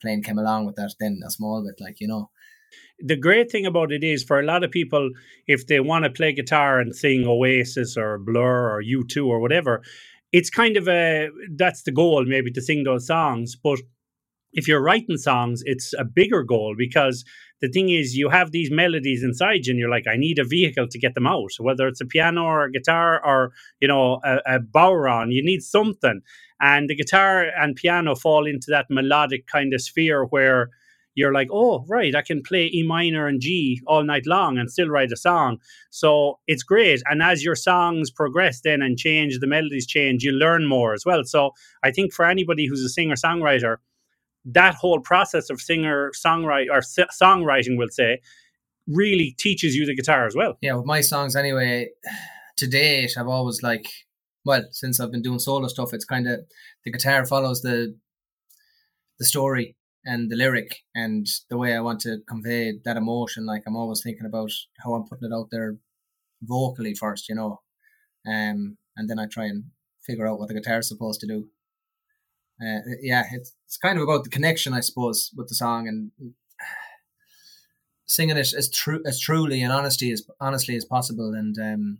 playing 0.00 0.22
came 0.22 0.38
along 0.38 0.66
with 0.66 0.76
that 0.76 0.94
then 0.98 1.20
a 1.24 1.30
small 1.30 1.62
bit, 1.64 1.84
like 1.84 2.00
you 2.00 2.08
know. 2.08 2.30
The 2.98 3.16
great 3.16 3.50
thing 3.50 3.66
about 3.66 3.92
it 3.92 4.02
is 4.02 4.24
for 4.24 4.40
a 4.40 4.44
lot 4.44 4.64
of 4.64 4.70
people, 4.70 5.10
if 5.46 5.66
they 5.66 5.80
want 5.80 6.04
to 6.04 6.10
play 6.10 6.32
guitar 6.32 6.80
and 6.80 6.96
sing 6.96 7.26
Oasis 7.26 7.96
or 7.96 8.18
Blur 8.18 8.70
or 8.70 8.82
U2 8.82 9.26
or 9.26 9.40
whatever, 9.40 9.82
it's 10.32 10.48
kind 10.48 10.76
of 10.78 10.88
a 10.88 11.28
that's 11.56 11.82
the 11.82 11.92
goal, 11.92 12.24
maybe 12.24 12.50
to 12.52 12.62
sing 12.62 12.84
those 12.84 13.06
songs. 13.06 13.54
But 13.54 13.80
if 14.52 14.66
you're 14.66 14.82
writing 14.82 15.18
songs, 15.18 15.62
it's 15.66 15.92
a 15.98 16.04
bigger 16.04 16.42
goal 16.42 16.74
because 16.76 17.24
the 17.62 17.68
thing 17.68 17.88
is, 17.88 18.16
you 18.16 18.28
have 18.28 18.50
these 18.50 18.70
melodies 18.70 19.22
inside 19.22 19.66
you, 19.66 19.70
and 19.70 19.78
you're 19.78 19.88
like, 19.88 20.08
I 20.08 20.16
need 20.16 20.38
a 20.38 20.44
vehicle 20.44 20.88
to 20.88 20.98
get 20.98 21.14
them 21.14 21.26
out, 21.26 21.52
whether 21.58 21.86
it's 21.86 22.00
a 22.00 22.06
piano 22.06 22.42
or 22.42 22.64
a 22.64 22.72
guitar 22.72 23.24
or 23.24 23.52
you 23.80 23.88
know 23.88 24.20
a, 24.24 24.56
a 24.56 24.58
bodhrán. 24.58 25.32
You 25.32 25.42
need 25.44 25.62
something, 25.62 26.20
and 26.60 26.90
the 26.90 26.96
guitar 26.96 27.46
and 27.56 27.76
piano 27.76 28.16
fall 28.16 28.46
into 28.46 28.66
that 28.70 28.86
melodic 28.90 29.46
kind 29.46 29.72
of 29.72 29.80
sphere 29.80 30.24
where 30.24 30.70
you're 31.14 31.32
like, 31.32 31.48
oh, 31.52 31.84
right, 31.88 32.14
I 32.14 32.22
can 32.22 32.42
play 32.42 32.70
E 32.72 32.82
minor 32.82 33.26
and 33.26 33.40
G 33.40 33.80
all 33.86 34.02
night 34.02 34.26
long 34.26 34.58
and 34.58 34.70
still 34.70 34.88
write 34.88 35.12
a 35.12 35.16
song. 35.16 35.58
So 35.90 36.38
it's 36.46 36.62
great. 36.62 37.02
And 37.06 37.22
as 37.22 37.44
your 37.44 37.54
songs 37.54 38.10
progress 38.10 38.60
then 38.62 38.82
and 38.82 38.98
change, 38.98 39.38
the 39.38 39.46
melodies 39.46 39.86
change, 39.86 40.24
you 40.24 40.32
learn 40.32 40.66
more 40.66 40.94
as 40.94 41.04
well. 41.04 41.24
So 41.24 41.52
I 41.82 41.90
think 41.90 42.12
for 42.12 42.24
anybody 42.24 42.66
who's 42.66 42.82
a 42.82 42.88
singer 42.88 43.16
songwriter, 43.16 43.76
that 44.44 44.74
whole 44.74 45.00
process 45.00 45.50
of 45.50 45.60
singer 45.60 46.10
songwriter 46.14 46.66
or 46.70 46.80
songwriting, 46.80 47.76
we'll 47.76 47.88
say, 47.88 48.20
really 48.88 49.34
teaches 49.38 49.74
you 49.74 49.86
the 49.86 49.94
guitar 49.94 50.26
as 50.26 50.34
well. 50.34 50.56
Yeah, 50.60 50.74
with 50.74 50.86
my 50.86 51.00
songs 51.00 51.36
anyway, 51.36 51.90
to 52.56 52.66
date, 52.66 53.12
I've 53.16 53.28
always 53.28 53.62
like, 53.62 53.86
well, 54.44 54.64
since 54.70 54.98
I've 54.98 55.12
been 55.12 55.22
doing 55.22 55.38
solo 55.38 55.68
stuff, 55.68 55.94
it's 55.94 56.04
kind 56.04 56.28
of 56.28 56.40
the 56.84 56.90
guitar 56.90 57.24
follows 57.24 57.62
the 57.62 57.96
the 59.18 59.24
story 59.24 59.76
and 60.04 60.30
the 60.30 60.36
lyric 60.36 60.78
and 60.96 61.26
the 61.48 61.56
way 61.56 61.76
I 61.76 61.80
want 61.80 62.00
to 62.00 62.18
convey 62.28 62.72
that 62.84 62.96
emotion. 62.96 63.46
Like 63.46 63.62
I'm 63.66 63.76
always 63.76 64.02
thinking 64.02 64.26
about 64.26 64.50
how 64.82 64.94
I'm 64.94 65.04
putting 65.04 65.30
it 65.30 65.34
out 65.34 65.48
there 65.52 65.76
vocally 66.42 66.94
first, 66.94 67.28
you 67.28 67.36
know, 67.36 67.60
um, 68.26 68.78
and 68.96 69.08
then 69.08 69.20
I 69.20 69.26
try 69.26 69.44
and 69.44 69.64
figure 70.04 70.26
out 70.26 70.40
what 70.40 70.48
the 70.48 70.54
guitar 70.54 70.80
is 70.80 70.88
supposed 70.88 71.20
to 71.20 71.26
do. 71.26 71.48
Uh, 72.62 72.80
yeah, 73.00 73.24
it's 73.32 73.54
it's 73.66 73.76
kind 73.76 73.98
of 73.98 74.04
about 74.04 74.24
the 74.24 74.30
connection, 74.30 74.72
I 74.72 74.80
suppose, 74.80 75.30
with 75.36 75.48
the 75.48 75.54
song 75.54 75.88
and 75.88 76.12
singing 78.06 78.36
it 78.36 78.52
as 78.56 78.70
true 78.70 79.02
as 79.06 79.18
truly 79.18 79.62
and 79.62 79.72
honesty 79.72 80.12
as 80.12 80.22
honestly 80.40 80.76
as 80.76 80.84
possible, 80.84 81.34
and 81.34 81.58
um, 81.58 81.98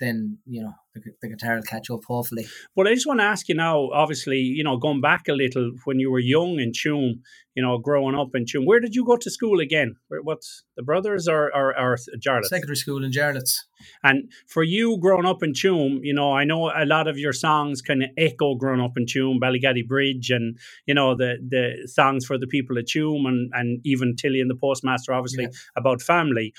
then 0.00 0.38
you 0.46 0.62
know 0.62 0.72
the, 0.94 1.00
the 1.22 1.28
guitar 1.28 1.56
will 1.56 1.62
catch 1.62 1.90
up 1.90 2.00
hopefully. 2.06 2.46
Well, 2.74 2.88
I 2.88 2.94
just 2.94 3.06
want 3.06 3.20
to 3.20 3.24
ask 3.24 3.48
you 3.48 3.54
now. 3.54 3.90
Obviously, 3.92 4.38
you 4.38 4.64
know, 4.64 4.76
going 4.76 5.00
back 5.00 5.28
a 5.28 5.32
little 5.32 5.72
when 5.84 5.98
you 5.98 6.10
were 6.10 6.18
young 6.18 6.58
in 6.58 6.72
Tuam, 6.72 7.20
you 7.54 7.62
know, 7.62 7.78
growing 7.78 8.14
up 8.14 8.28
in 8.34 8.44
Tuam, 8.44 8.66
where 8.66 8.80
did 8.80 8.94
you 8.94 9.04
go 9.04 9.16
to 9.16 9.30
school 9.30 9.60
again? 9.60 9.96
What's 10.08 10.64
the 10.76 10.82
brothers 10.82 11.28
or 11.28 11.54
or, 11.54 11.78
or 11.78 11.96
Jarlath? 12.18 12.46
Secondary 12.46 12.76
school 12.76 13.04
in 13.04 13.10
Jarlath. 13.10 13.58
And 14.02 14.30
for 14.46 14.62
you 14.62 14.98
growing 14.98 15.26
up 15.26 15.42
in 15.42 15.52
Tuam, 15.52 16.00
you 16.02 16.14
know, 16.14 16.32
I 16.32 16.44
know 16.44 16.70
a 16.70 16.86
lot 16.86 17.08
of 17.08 17.18
your 17.18 17.32
songs 17.32 17.82
kind 17.82 18.02
of 18.02 18.10
echo 18.16 18.54
growing 18.54 18.80
up 18.80 18.96
in 18.96 19.06
Tuam, 19.06 19.38
Ballygaddy 19.38 19.86
Bridge, 19.86 20.30
and 20.30 20.58
you 20.86 20.94
know 20.94 21.14
the 21.14 21.36
the 21.46 21.88
songs 21.88 22.24
for 22.24 22.38
the 22.38 22.46
people 22.46 22.78
at 22.78 22.86
Tuam, 22.86 23.26
and 23.26 23.50
and 23.54 23.80
even 23.84 24.16
Tilly 24.16 24.40
and 24.40 24.50
the 24.50 24.56
Postmaster, 24.56 25.12
obviously 25.12 25.44
yeah. 25.44 25.50
about 25.76 26.02
family. 26.02 26.52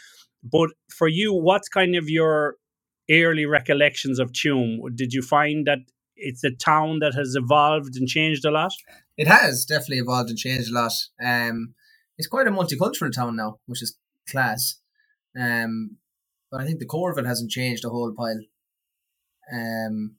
But 0.44 0.70
for 0.90 1.08
you, 1.08 1.34
what's 1.34 1.68
kind 1.68 1.96
of 1.96 2.10
your 2.10 2.56
early 3.10 3.46
recollections 3.46 4.20
of 4.20 4.32
Tuam, 4.32 4.80
did 4.96 5.14
you 5.14 5.22
find 5.22 5.66
that 5.68 5.80
it's 6.16 6.44
a 6.44 6.52
town 6.52 7.00
that 7.00 7.14
has 7.14 7.36
evolved 7.36 7.96
and 7.96 8.08
changed 8.08 8.46
a 8.46 8.52
lot? 8.52 8.72
It 9.18 9.28
has 9.28 9.66
definitely 9.66 10.00
evolved 10.00 10.30
and 10.30 10.38
changed 10.38 10.70
a 10.72 10.74
lot. 10.74 10.94
Um, 11.24 11.74
it's 12.18 12.28
quite 12.28 12.48
a 12.48 12.52
multicultural 12.52 13.14
town 13.14 13.36
now, 13.36 13.60
which 13.66 13.82
is 13.84 13.98
class. 14.30 14.80
Um, 15.40 15.98
but 16.52 16.62
I 16.62 16.66
think 16.66 16.80
the 16.80 16.86
core 16.86 17.12
of 17.12 17.18
it 17.18 17.26
hasn't 17.26 17.52
changed 17.52 17.86
a 17.86 17.90
whole 17.90 18.14
pile. 18.18 18.40
Um, 19.52 20.16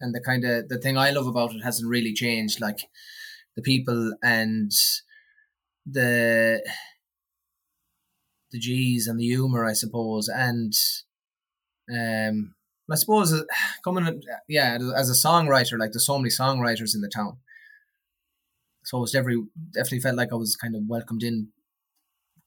and 0.00 0.14
the 0.14 0.20
kind 0.20 0.44
of 0.44 0.68
the 0.68 0.78
thing 0.78 0.98
I 0.98 1.10
love 1.10 1.26
about 1.26 1.54
it 1.54 1.62
hasn't 1.62 1.88
really 1.88 2.12
changed, 2.12 2.60
like 2.60 2.80
the 3.56 3.62
people 3.62 4.14
and 4.22 4.70
the 5.86 6.62
the 8.50 8.58
G's 8.58 9.06
and 9.06 9.18
the 9.18 9.24
humor, 9.24 9.64
I 9.64 9.72
suppose, 9.72 10.28
and 10.28 10.72
um, 11.92 12.54
I 12.90 12.96
suppose 12.96 13.44
coming, 13.84 14.22
yeah, 14.48 14.78
as 14.96 15.10
a 15.10 15.28
songwriter, 15.28 15.78
like 15.78 15.92
there's 15.92 16.06
so 16.06 16.18
many 16.18 16.30
songwriters 16.30 16.94
in 16.94 17.00
the 17.00 17.10
town, 17.14 17.38
so 18.84 18.98
it 18.98 19.02
was 19.02 19.14
every 19.14 19.42
definitely 19.72 20.00
felt 20.00 20.16
like 20.16 20.32
I 20.32 20.36
was 20.36 20.56
kind 20.56 20.76
of 20.76 20.82
welcomed 20.86 21.22
in 21.22 21.48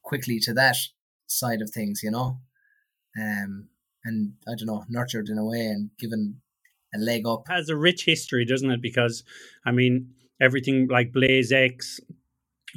quickly 0.03 0.39
to 0.39 0.53
that 0.53 0.77
side 1.25 1.61
of 1.61 1.71
things, 1.71 2.01
you 2.03 2.11
know, 2.11 2.39
um, 3.19 3.67
and 4.05 4.33
I 4.47 4.51
don't 4.57 4.67
know, 4.67 4.85
nurtured 4.87 5.29
in 5.29 5.37
a 5.37 5.45
way 5.45 5.65
and 5.65 5.89
given 5.99 6.41
a 6.95 6.99
leg 6.99 7.27
up. 7.27 7.43
Has 7.49 7.69
a 7.69 7.75
rich 7.75 8.05
history, 8.05 8.45
doesn't 8.45 8.71
it? 8.71 8.81
Because 8.81 9.23
I 9.65 9.71
mean, 9.71 10.11
everything 10.39 10.87
like 10.89 11.11
Blaze 11.11 11.51
X, 11.51 11.99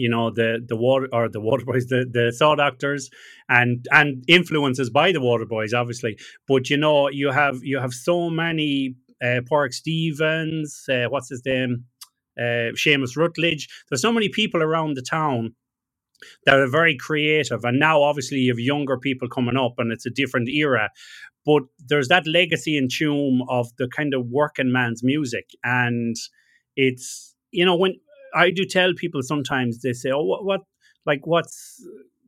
you 0.00 0.10
know 0.10 0.30
the 0.30 0.64
the 0.68 0.76
water 0.76 1.08
or 1.12 1.28
the 1.30 1.40
Waterboys 1.42 1.88
the 1.88 2.06
the 2.12 2.32
Saw 2.36 2.56
Doctors 2.56 3.10
and 3.50 3.86
and 3.92 4.24
influences 4.28 4.90
by 4.90 5.12
the 5.12 5.20
Waterboys 5.20 5.74
obviously. 5.74 6.18
But 6.48 6.70
you 6.70 6.78
know 6.78 7.10
you 7.10 7.32
have 7.32 7.58
you 7.62 7.80
have 7.80 7.94
so 7.94 8.30
many 8.30 8.96
uh 9.22 9.42
Pádraig 9.50 9.74
Stevens 9.74 10.84
uh, 10.90 11.06
what's 11.10 11.30
his 11.30 11.42
name? 11.46 11.86
Uh 12.38 12.72
Seamus 12.82 13.16
Rutledge. 13.16 13.68
There's 13.90 14.02
so 14.02 14.12
many 14.12 14.30
people 14.30 14.62
around 14.62 14.96
the 14.96 15.02
town 15.02 15.54
that 16.46 16.56
are 16.60 16.68
very 16.68 16.96
creative 16.96 17.64
and 17.64 17.78
now 17.80 18.02
obviously 18.02 18.38
you 18.38 18.52
have 18.52 18.60
younger 18.60 18.98
people 18.98 19.28
coming 19.28 19.56
up 19.58 19.74
and 19.78 19.92
it's 19.92 20.06
a 20.06 20.10
different 20.10 20.48
era. 20.50 20.90
But 21.46 21.64
there's 21.88 22.08
that 22.08 22.26
legacy 22.26 22.78
and 22.78 22.90
Tuam 22.90 23.40
of 23.48 23.68
the 23.78 23.88
kind 23.88 24.14
of 24.14 24.26
working 24.28 24.72
man's 24.72 25.02
music 25.04 25.46
and 25.64 26.16
it's 26.76 27.34
you 27.52 27.66
know 27.66 27.76
when 27.76 27.94
I 28.34 28.50
do 28.50 28.64
tell 28.64 28.92
people 28.94 29.22
sometimes 29.22 29.80
they 29.82 29.92
say, 29.92 30.10
"Oh, 30.10 30.22
what, 30.24 30.44
what 30.44 30.60
like 31.06 31.26
what's 31.26 31.86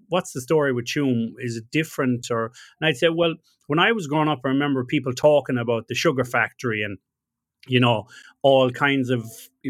what's 0.08 0.32
the 0.32 0.40
story 0.40 0.72
with 0.72 0.86
Tuam? 0.86 1.32
Is 1.38 1.56
it 1.56 1.70
different?" 1.70 2.26
Or 2.30 2.52
and 2.80 2.88
I'd 2.88 2.96
say, 2.96 3.08
"Well, 3.08 3.34
when 3.66 3.78
I 3.78 3.92
was 3.92 4.06
growing 4.06 4.28
up, 4.28 4.40
I 4.44 4.48
remember 4.48 4.84
people 4.84 5.12
talking 5.12 5.58
about 5.58 5.88
the 5.88 5.94
sugar 5.94 6.24
factory 6.24 6.82
and 6.82 6.98
you 7.68 7.78
know 7.78 8.06
all 8.42 8.70
kinds 8.70 9.08
of 9.10 9.24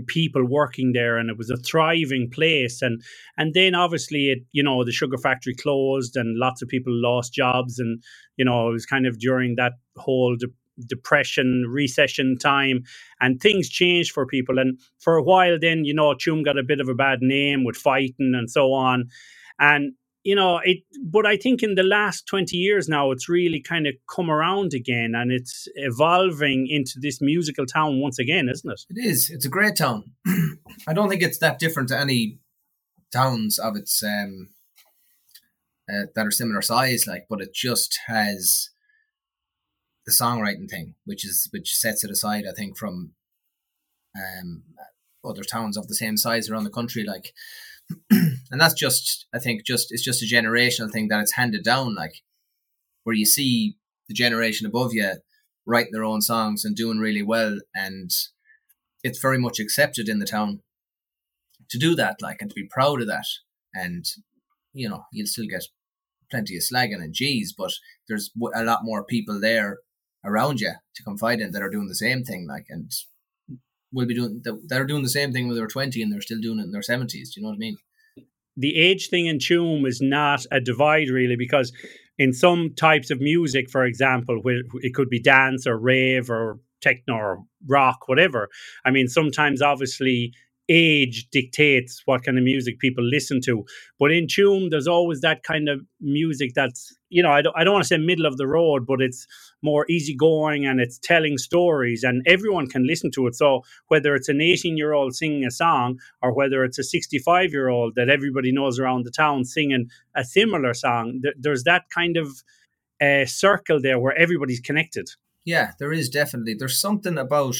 people 0.06 0.44
working 0.44 0.92
there 0.92 1.18
and 1.18 1.28
it 1.28 1.36
was 1.36 1.50
a 1.50 1.56
thriving 1.58 2.30
place 2.30 2.80
and 2.80 3.02
and 3.36 3.52
then 3.52 3.74
obviously 3.74 4.30
it 4.30 4.38
you 4.52 4.62
know 4.62 4.82
the 4.84 4.92
sugar 4.92 5.18
factory 5.18 5.54
closed 5.54 6.16
and 6.16 6.38
lots 6.38 6.62
of 6.62 6.68
people 6.68 6.92
lost 6.92 7.34
jobs 7.34 7.78
and 7.78 8.02
you 8.36 8.44
know 8.44 8.70
it 8.70 8.72
was 8.72 8.86
kind 8.86 9.06
of 9.06 9.18
during 9.18 9.56
that 9.56 9.72
whole 9.96 10.36
de- 10.36 10.46
depression, 10.86 11.66
recession 11.68 12.36
time, 12.38 12.84
and 13.20 13.40
things 13.40 13.68
changed 13.68 14.12
for 14.12 14.26
people. 14.26 14.58
And 14.58 14.78
for 14.98 15.16
a 15.16 15.22
while, 15.22 15.58
then 15.60 15.84
you 15.84 15.94
know, 15.94 16.14
Tuam 16.14 16.44
got 16.44 16.58
a 16.58 16.62
bit 16.62 16.80
of 16.80 16.88
a 16.88 16.94
bad 16.94 17.20
name 17.20 17.64
with 17.64 17.76
fighting 17.76 18.34
and 18.36 18.50
so 18.50 18.72
on. 18.72 19.08
And 19.58 19.92
you 20.24 20.34
know 20.34 20.60
it 20.64 20.78
but 21.02 21.26
i 21.26 21.36
think 21.36 21.62
in 21.62 21.74
the 21.74 21.82
last 21.82 22.26
20 22.26 22.56
years 22.56 22.88
now 22.88 23.10
it's 23.10 23.28
really 23.28 23.60
kind 23.60 23.86
of 23.86 23.94
come 24.14 24.30
around 24.30 24.72
again 24.74 25.14
and 25.14 25.32
it's 25.32 25.66
evolving 25.74 26.66
into 26.68 26.98
this 27.00 27.20
musical 27.20 27.66
town 27.66 28.00
once 28.00 28.18
again 28.18 28.48
isn't 28.48 28.70
it 28.70 28.82
it 28.90 29.04
is 29.04 29.30
it's 29.30 29.44
a 29.44 29.50
great 29.50 29.76
town 29.76 30.04
i 30.86 30.92
don't 30.92 31.08
think 31.08 31.22
it's 31.22 31.38
that 31.38 31.58
different 31.58 31.88
to 31.88 31.98
any 31.98 32.38
towns 33.12 33.58
of 33.58 33.76
its 33.76 34.02
um 34.02 34.48
uh, 35.92 36.06
that 36.14 36.26
are 36.26 36.30
similar 36.30 36.62
size 36.62 37.06
like 37.06 37.26
but 37.28 37.40
it 37.40 37.52
just 37.52 37.98
has 38.06 38.70
the 40.06 40.12
songwriting 40.12 40.68
thing, 40.68 40.94
which 41.04 41.24
is 41.24 41.48
which 41.52 41.74
sets 41.74 42.04
it 42.04 42.10
aside, 42.10 42.44
I 42.48 42.52
think, 42.52 42.76
from 42.76 43.12
um, 44.16 44.64
other 45.24 45.42
towns 45.42 45.76
of 45.76 45.88
the 45.88 45.94
same 45.94 46.16
size 46.16 46.50
around 46.50 46.64
the 46.64 46.70
country. 46.70 47.04
Like, 47.04 47.32
and 48.10 48.60
that's 48.60 48.74
just, 48.74 49.26
I 49.34 49.38
think, 49.38 49.64
just 49.64 49.88
it's 49.90 50.04
just 50.04 50.22
a 50.22 50.26
generational 50.26 50.90
thing 50.90 51.08
that 51.08 51.20
it's 51.20 51.34
handed 51.34 51.62
down. 51.62 51.94
Like, 51.94 52.22
where 53.04 53.16
you 53.16 53.26
see 53.26 53.76
the 54.08 54.14
generation 54.14 54.66
above 54.66 54.92
you 54.92 55.14
writing 55.64 55.92
their 55.92 56.04
own 56.04 56.20
songs 56.20 56.64
and 56.64 56.74
doing 56.74 56.98
really 56.98 57.22
well, 57.22 57.58
and 57.74 58.10
it's 59.04 59.20
very 59.20 59.38
much 59.38 59.60
accepted 59.60 60.08
in 60.08 60.18
the 60.18 60.26
town 60.26 60.60
to 61.70 61.78
do 61.78 61.94
that, 61.94 62.16
like, 62.20 62.38
and 62.40 62.50
to 62.50 62.54
be 62.54 62.68
proud 62.68 63.00
of 63.00 63.06
that. 63.06 63.26
And 63.74 64.04
you 64.74 64.88
know, 64.88 65.04
you'll 65.12 65.26
still 65.26 65.46
get 65.46 65.64
plenty 66.30 66.56
of 66.56 66.62
slagging 66.62 67.02
and 67.02 67.14
G's, 67.14 67.52
but 67.56 67.72
there's 68.08 68.30
a 68.54 68.64
lot 68.64 68.80
more 68.82 69.04
people 69.04 69.38
there 69.40 69.78
around 70.24 70.60
you 70.60 70.72
to 70.94 71.02
confide 71.02 71.40
in 71.40 71.52
that 71.52 71.62
are 71.62 71.70
doing 71.70 71.88
the 71.88 71.94
same 71.94 72.24
thing, 72.24 72.46
like, 72.48 72.66
and 72.68 72.90
will 73.92 74.06
be 74.06 74.14
doing 74.14 74.42
that 74.42 74.80
are 74.80 74.86
doing 74.86 75.02
the 75.02 75.08
same 75.08 75.32
thing 75.32 75.46
when 75.46 75.56
they're 75.56 75.66
20 75.66 76.02
and 76.02 76.12
they're 76.12 76.20
still 76.20 76.40
doing 76.40 76.58
it 76.58 76.64
in 76.64 76.72
their 76.72 76.80
70s. 76.80 77.10
Do 77.10 77.18
you 77.36 77.42
know 77.42 77.48
what 77.48 77.56
I 77.56 77.58
mean? 77.58 77.76
The 78.56 78.76
age 78.76 79.08
thing 79.08 79.26
in 79.26 79.38
Tuam 79.38 79.86
is 79.86 80.00
not 80.00 80.44
a 80.50 80.60
divide, 80.60 81.08
really, 81.08 81.36
because 81.36 81.72
in 82.18 82.32
some 82.32 82.74
types 82.74 83.10
of 83.10 83.20
music, 83.20 83.70
for 83.70 83.84
example, 83.84 84.38
where 84.42 84.60
it 84.80 84.94
could 84.94 85.08
be 85.08 85.20
dance 85.20 85.66
or 85.66 85.78
rave 85.78 86.30
or 86.30 86.58
techno 86.82 87.14
or 87.14 87.44
rock, 87.68 88.08
whatever. 88.08 88.48
I 88.84 88.90
mean, 88.90 89.08
sometimes 89.08 89.62
obviously 89.62 90.32
age 90.68 91.28
dictates 91.32 92.02
what 92.04 92.24
kind 92.24 92.38
of 92.38 92.44
music 92.44 92.78
people 92.78 93.04
listen 93.04 93.40
to. 93.44 93.64
But 93.98 94.12
in 94.12 94.26
Tuam, 94.26 94.70
there's 94.70 94.86
always 94.86 95.20
that 95.20 95.42
kind 95.42 95.68
of 95.68 95.80
music 96.00 96.52
that's, 96.54 96.94
you 97.12 97.22
know, 97.22 97.30
I 97.30 97.42
don't, 97.42 97.54
I 97.56 97.62
don't 97.62 97.74
want 97.74 97.84
to 97.84 97.88
say 97.88 97.98
middle 97.98 98.26
of 98.26 98.38
the 98.38 98.46
road, 98.46 98.86
but 98.86 99.00
it's 99.00 99.26
more 99.60 99.84
easygoing 99.88 100.66
and 100.66 100.80
it's 100.80 100.98
telling 100.98 101.36
stories 101.36 102.02
and 102.02 102.22
everyone 102.26 102.66
can 102.66 102.86
listen 102.86 103.10
to 103.12 103.26
it. 103.26 103.34
So 103.34 103.62
whether 103.88 104.14
it's 104.14 104.28
an 104.28 104.40
18 104.40 104.76
year 104.76 104.92
old 104.92 105.14
singing 105.14 105.44
a 105.44 105.50
song 105.50 106.00
or 106.22 106.32
whether 106.32 106.64
it's 106.64 106.78
a 106.78 106.82
65 106.82 107.52
year 107.52 107.68
old 107.68 107.94
that 107.96 108.08
everybody 108.08 108.50
knows 108.50 108.78
around 108.78 109.04
the 109.04 109.10
town 109.10 109.44
singing 109.44 109.90
a 110.16 110.24
similar 110.24 110.72
song, 110.72 111.20
th- 111.22 111.34
there's 111.38 111.64
that 111.64 111.84
kind 111.94 112.16
of 112.16 112.42
uh, 113.00 113.26
circle 113.26 113.80
there 113.80 113.98
where 113.98 114.16
everybody's 114.16 114.60
connected. 114.60 115.10
Yeah, 115.44 115.72
there 115.78 115.92
is 115.92 116.08
definitely. 116.08 116.54
There's 116.54 116.80
something 116.80 117.18
about 117.18 117.56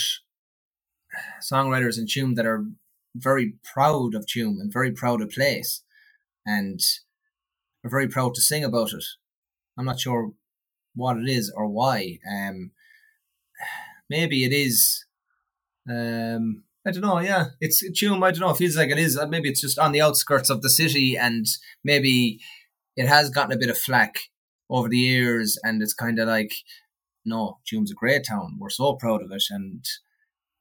songwriters 1.43 1.99
in 1.99 2.07
Tuam 2.07 2.37
that 2.37 2.47
are 2.47 2.65
very 3.15 3.55
proud 3.63 4.15
of 4.15 4.25
Tuam 4.25 4.61
and 4.61 4.73
very 4.73 4.93
proud 4.93 5.21
of 5.21 5.31
place 5.31 5.83
and 6.47 6.81
are 7.85 7.91
very 7.91 8.09
proud 8.09 8.35
to 8.35 8.41
sing 8.41 8.65
about 8.65 8.93
it. 8.93 9.05
I'm 9.79 9.85
not 9.85 10.01
sure 10.01 10.33
what 10.95 11.17
it 11.17 11.29
is 11.29 11.53
or 11.55 11.67
why. 11.69 12.19
Um, 12.31 12.73
maybe 14.09 14.45
it 14.45 14.53
is. 14.53 15.05
Um, 15.89 16.65
I 16.87 16.91
don't 16.91 17.03
know. 17.03 17.21
Yeah, 17.21 17.47
it's 17.61 17.83
Tuam. 17.91 18.25
I 18.25 18.31
don't 18.31 18.41
know. 18.41 18.51
It 18.51 18.57
feels 18.57 18.77
like 18.77 18.91
it 18.91 18.99
is. 18.99 19.19
Maybe 19.29 19.49
it's 19.49 19.61
just 19.61 19.79
on 19.79 19.93
the 19.93 20.03
outskirts 20.03 20.51
of 20.51 20.63
the 20.63 20.71
city, 20.71 21.17
and 21.17 21.47
maybe 21.85 22.41
it 22.97 23.07
has 23.07 23.31
gotten 23.31 23.53
a 23.53 23.59
bit 23.59 23.71
of 23.71 23.79
flack 23.79 24.17
over 24.69 24.89
the 24.89 24.99
years, 24.99 25.59
and 25.63 25.83
it's 25.83 25.95
kind 25.95 26.19
of 26.19 26.29
like, 26.29 26.53
no, 27.25 27.59
Tuam's 27.71 27.93
a 27.93 27.95
great 27.95 28.27
town. 28.29 28.57
We're 28.59 28.71
so 28.71 28.95
proud 28.95 29.23
of 29.23 29.31
it, 29.31 29.45
and 29.51 29.85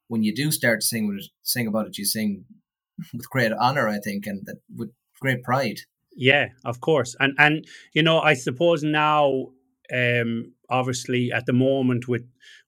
when 0.07 0.23
you 0.23 0.33
do 0.35 0.51
start 0.51 0.81
to 0.81 0.87
sing 0.87 1.07
with 1.07 1.17
it, 1.17 1.31
sing 1.41 1.67
about 1.67 1.87
it, 1.87 1.97
you 1.97 2.05
sing 2.05 2.45
with 3.13 3.29
great 3.29 3.51
honor, 3.53 3.87
I 3.87 3.99
think, 3.99 4.27
and 4.27 4.47
with 4.75 4.91
great 5.19 5.43
pride. 5.43 5.81
Yeah, 6.15 6.49
of 6.65 6.81
course, 6.81 7.15
and 7.19 7.33
and 7.37 7.65
you 7.93 8.03
know, 8.03 8.19
I 8.19 8.33
suppose 8.33 8.83
now, 8.83 9.47
um, 9.93 10.53
obviously 10.69 11.31
at 11.31 11.45
the 11.45 11.53
moment 11.53 12.07
with 12.07 12.23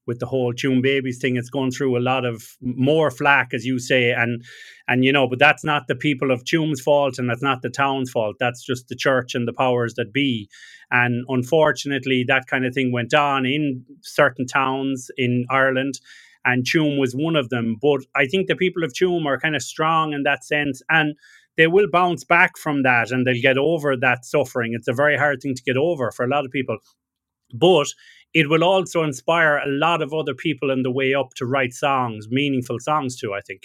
with 0.06 0.18
the 0.18 0.26
whole 0.26 0.52
Tuam 0.52 0.82
Babies 0.82 1.18
thing, 1.18 1.36
it's 1.36 1.48
going 1.50 1.70
through 1.70 1.96
a 1.96 2.00
lot 2.00 2.24
of 2.26 2.42
more 2.60 3.10
flack, 3.10 3.54
as 3.54 3.64
you 3.66 3.78
say, 3.78 4.12
and 4.12 4.42
and 4.88 5.04
you 5.04 5.12
know, 5.12 5.28
but 5.28 5.38
that's 5.38 5.64
not 5.64 5.88
the 5.88 5.94
people 5.94 6.30
of 6.30 6.44
Tuam's 6.44 6.80
fault, 6.80 7.18
and 7.18 7.28
that's 7.28 7.42
not 7.42 7.60
the 7.62 7.70
town's 7.70 8.10
fault. 8.10 8.36
That's 8.40 8.64
just 8.64 8.88
the 8.88 8.96
church 8.96 9.34
and 9.34 9.46
the 9.46 9.52
powers 9.52 9.94
that 9.94 10.12
be. 10.12 10.48
And 10.90 11.24
unfortunately, 11.28 12.24
that 12.28 12.46
kind 12.46 12.64
of 12.64 12.72
thing 12.74 12.92
went 12.92 13.12
on 13.14 13.44
in 13.44 13.84
certain 14.02 14.46
towns 14.46 15.10
in 15.18 15.44
Ireland, 15.50 16.00
and 16.46 16.64
Tuam 16.64 16.98
was 16.98 17.14
one 17.14 17.36
of 17.36 17.50
them. 17.50 17.76
But 17.80 18.00
I 18.16 18.24
think 18.26 18.46
the 18.46 18.56
people 18.56 18.84
of 18.84 18.92
Tuam 18.94 19.26
are 19.26 19.38
kind 19.38 19.54
of 19.56 19.62
strong 19.62 20.14
in 20.14 20.22
that 20.22 20.44
sense, 20.44 20.80
and 20.88 21.14
they 21.56 21.66
will 21.66 21.88
bounce 21.90 22.24
back 22.24 22.56
from 22.58 22.82
that, 22.82 23.10
and 23.10 23.26
they'll 23.26 23.40
get 23.40 23.58
over 23.58 23.96
that 23.96 24.24
suffering. 24.24 24.72
It's 24.74 24.88
a 24.88 24.92
very 24.92 25.16
hard 25.16 25.40
thing 25.40 25.54
to 25.54 25.62
get 25.62 25.76
over 25.76 26.10
for 26.10 26.24
a 26.24 26.28
lot 26.28 26.44
of 26.44 26.50
people. 26.50 26.78
But 27.52 27.88
it 28.32 28.50
will 28.50 28.64
also 28.64 29.04
inspire 29.04 29.58
a 29.58 29.68
lot 29.68 30.02
of 30.02 30.12
other 30.12 30.34
people 30.34 30.70
in 30.70 30.82
the 30.82 30.90
way 30.90 31.14
up 31.14 31.34
to 31.36 31.46
write 31.46 31.72
songs, 31.72 32.26
meaningful 32.28 32.80
songs 32.80 33.16
too, 33.16 33.32
I 33.32 33.40
think. 33.40 33.62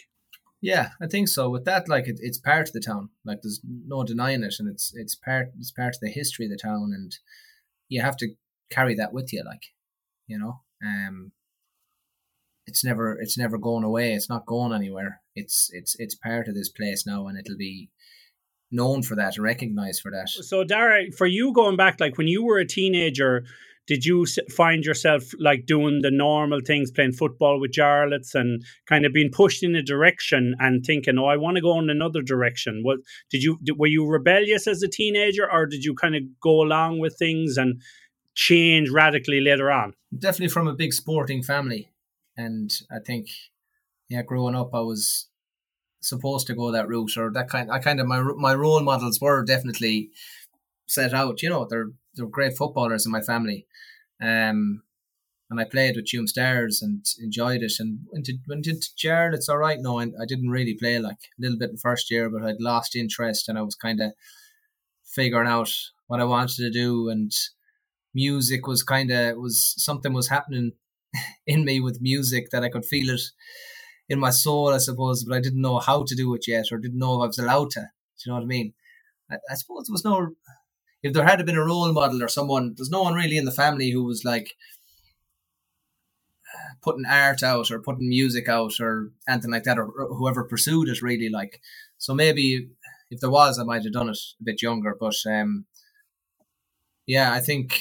Yeah, 0.61 0.89
I 1.01 1.07
think 1.07 1.29
so. 1.29 1.49
With 1.49 1.65
that, 1.65 1.87
like 1.87 2.07
it, 2.07 2.19
it's 2.21 2.37
part 2.37 2.67
of 2.67 2.73
the 2.73 2.81
town. 2.81 3.09
Like 3.25 3.41
there's 3.41 3.61
no 3.63 4.03
denying 4.03 4.43
it, 4.43 4.55
and 4.59 4.69
it's 4.69 4.91
it's 4.93 5.15
part 5.15 5.51
it's 5.57 5.71
part 5.71 5.95
of 5.95 6.01
the 6.01 6.09
history 6.09 6.45
of 6.45 6.51
the 6.51 6.57
town, 6.57 6.91
and 6.93 7.15
you 7.87 8.01
have 8.01 8.17
to 8.17 8.27
carry 8.69 8.93
that 8.95 9.13
with 9.13 9.31
you. 9.31 9.43
Like, 9.45 9.63
you 10.27 10.37
know, 10.37 10.61
um, 10.85 11.31
it's 12.69 12.83
never 12.83 13.19
it's 13.19 13.37
never 13.37 13.57
going 13.57 13.83
away. 13.83 14.13
It's 14.13 14.29
not 14.29 14.45
going 14.45 14.73
anywhere. 14.73 15.21
It's 15.35 15.69
it's 15.73 15.95
it's 15.99 16.15
part 16.15 16.47
of 16.47 16.55
this 16.55 16.69
place 16.69 17.05
now, 17.05 17.27
and 17.27 17.37
it'll 17.37 17.57
be 17.57 17.89
known 18.71 19.01
for 19.01 19.15
that, 19.15 19.37
recognized 19.37 20.01
for 20.01 20.11
that. 20.11 20.29
So, 20.29 20.63
Dara, 20.63 21.11
for 21.17 21.25
you 21.25 21.51
going 21.51 21.75
back, 21.75 21.99
like 21.99 22.17
when 22.17 22.27
you 22.27 22.43
were 22.43 22.59
a 22.59 22.67
teenager, 22.67 23.43
did 23.87 24.05
you 24.05 24.27
find 24.55 24.85
yourself 24.85 25.23
like 25.39 25.65
doing 25.65 26.01
the 26.03 26.11
normal 26.11 26.59
things, 26.63 26.91
playing 26.91 27.13
football 27.13 27.59
with 27.59 27.71
Jarlath's 27.71 28.35
and 28.35 28.63
kind 28.87 29.03
of 29.03 29.13
being 29.13 29.31
pushed 29.31 29.63
in 29.63 29.75
a 29.75 29.81
direction 29.81 30.55
and 30.59 30.85
thinking, 30.85 31.17
"Oh, 31.17 31.25
I 31.25 31.37
want 31.37 31.55
to 31.55 31.61
go 31.61 31.79
in 31.79 31.89
another 31.89 32.21
direction"? 32.21 32.81
What 32.83 32.99
did 33.31 33.41
you 33.41 33.57
were 33.75 33.87
you 33.87 34.05
rebellious 34.05 34.67
as 34.67 34.83
a 34.83 34.87
teenager, 34.87 35.51
or 35.51 35.65
did 35.65 35.83
you 35.83 35.95
kind 35.95 36.15
of 36.15 36.21
go 36.39 36.61
along 36.61 36.99
with 36.99 37.17
things 37.17 37.57
and 37.57 37.81
change 38.35 38.91
radically 38.91 39.41
later 39.41 39.71
on? 39.71 39.93
Definitely 40.17 40.49
from 40.49 40.67
a 40.67 40.75
big 40.75 40.93
sporting 40.93 41.41
family, 41.41 41.89
and 42.39 42.71
I 42.89 42.99
think, 43.05 43.27
yeah, 44.07 44.21
growing 44.21 44.55
up, 44.55 44.73
I 44.73 44.79
was 44.79 45.27
supposed 45.99 46.47
to 46.47 46.55
go 46.55 46.71
that 46.71 46.87
route 46.87 47.17
or 47.17 47.29
that 47.33 47.49
kind. 47.49 47.69
I 47.69 47.79
kind 47.79 47.99
of 47.99 48.07
my 48.07 48.21
my 48.21 48.53
role 48.53 48.81
models 48.81 49.19
were 49.19 49.43
definitely 49.43 50.11
set 50.85 51.13
out. 51.13 51.41
You 51.41 51.49
know, 51.49 51.67
they're 51.69 51.91
they're 52.15 52.37
great 52.37 52.55
footballers 52.57 53.05
in 53.05 53.11
my 53.11 53.21
family. 53.21 53.67
Um, 54.21 54.83
and 55.49 55.59
I 55.59 55.65
played 55.65 55.95
with 55.95 56.05
Tuam 56.05 56.29
Stars 56.29 56.81
and 56.81 57.03
enjoyed 57.21 57.61
it. 57.61 57.73
And 57.79 57.99
went 58.11 58.25
to 58.27 58.37
went 58.47 58.67
into 58.67 58.87
Jared, 58.97 59.33
it's 59.33 59.49
all 59.49 59.57
right. 59.57 59.79
No, 59.81 59.99
I, 59.99 60.03
I 60.03 60.25
didn't 60.25 60.49
really 60.49 60.75
play 60.75 60.97
like 60.97 61.23
a 61.37 61.41
little 61.41 61.57
bit 61.57 61.71
in 61.71 61.77
first 61.77 62.09
year, 62.09 62.29
but 62.29 62.43
I'd 62.43 62.61
lost 62.61 62.95
interest 62.95 63.49
and 63.49 63.57
I 63.57 63.63
was 63.63 63.75
kind 63.75 63.99
of 63.99 64.13
figuring 65.03 65.49
out 65.49 65.73
what 66.07 66.21
I 66.21 66.23
wanted 66.23 66.55
to 66.57 66.71
do. 66.71 67.09
And 67.09 67.33
music 68.13 68.65
was 68.65 68.81
kind 68.81 69.11
of 69.11 69.37
was 69.37 69.73
something 69.77 70.13
was 70.13 70.29
happening 70.29 70.71
in 71.47 71.65
me 71.65 71.79
with 71.79 72.01
music 72.01 72.49
that 72.51 72.63
I 72.63 72.69
could 72.69 72.85
feel 72.85 73.13
it 73.13 73.21
in 74.07 74.19
my 74.19 74.31
soul, 74.31 74.73
I 74.73 74.79
suppose, 74.79 75.23
but 75.23 75.35
I 75.35 75.41
didn't 75.41 75.61
know 75.61 75.79
how 75.79 76.03
to 76.03 76.15
do 76.15 76.33
it 76.33 76.47
yet, 76.47 76.65
or 76.71 76.77
didn't 76.77 76.99
know 76.99 77.21
if 77.21 77.23
I 77.23 77.27
was 77.27 77.39
allowed 77.39 77.69
to. 77.71 77.81
Do 77.81 77.85
you 78.25 78.31
know 78.31 78.35
what 78.37 78.43
I 78.43 78.47
mean? 78.47 78.73
I, 79.31 79.35
I 79.51 79.55
suppose 79.55 79.85
there 79.85 79.93
was 79.93 80.05
no 80.05 80.31
if 81.01 81.13
there 81.13 81.25
had 81.25 81.45
been 81.45 81.57
a 81.57 81.63
role 81.63 81.91
model 81.93 82.21
or 82.23 82.27
someone, 82.27 82.73
there's 82.75 82.89
no 82.89 83.03
one 83.03 83.13
really 83.13 83.37
in 83.37 83.45
the 83.45 83.51
family 83.51 83.91
who 83.91 84.03
was 84.03 84.25
like 84.25 84.55
putting 86.81 87.05
art 87.05 87.43
out 87.43 87.71
or 87.71 87.79
putting 87.79 88.09
music 88.09 88.49
out 88.49 88.73
or 88.79 89.11
anything 89.27 89.51
like 89.51 89.63
that, 89.63 89.77
or, 89.77 89.85
or 89.85 90.15
whoever 90.15 90.43
pursued 90.43 90.89
it 90.89 91.01
really 91.01 91.29
like. 91.29 91.61
So 91.97 92.13
maybe 92.13 92.69
if 93.09 93.19
there 93.19 93.29
was, 93.29 93.59
I 93.59 93.63
might 93.63 93.83
have 93.83 93.93
done 93.93 94.09
it 94.09 94.19
a 94.39 94.43
bit 94.43 94.61
younger. 94.61 94.95
But 94.99 95.15
um, 95.25 95.65
yeah, 97.05 97.31
I 97.31 97.39
think 97.39 97.79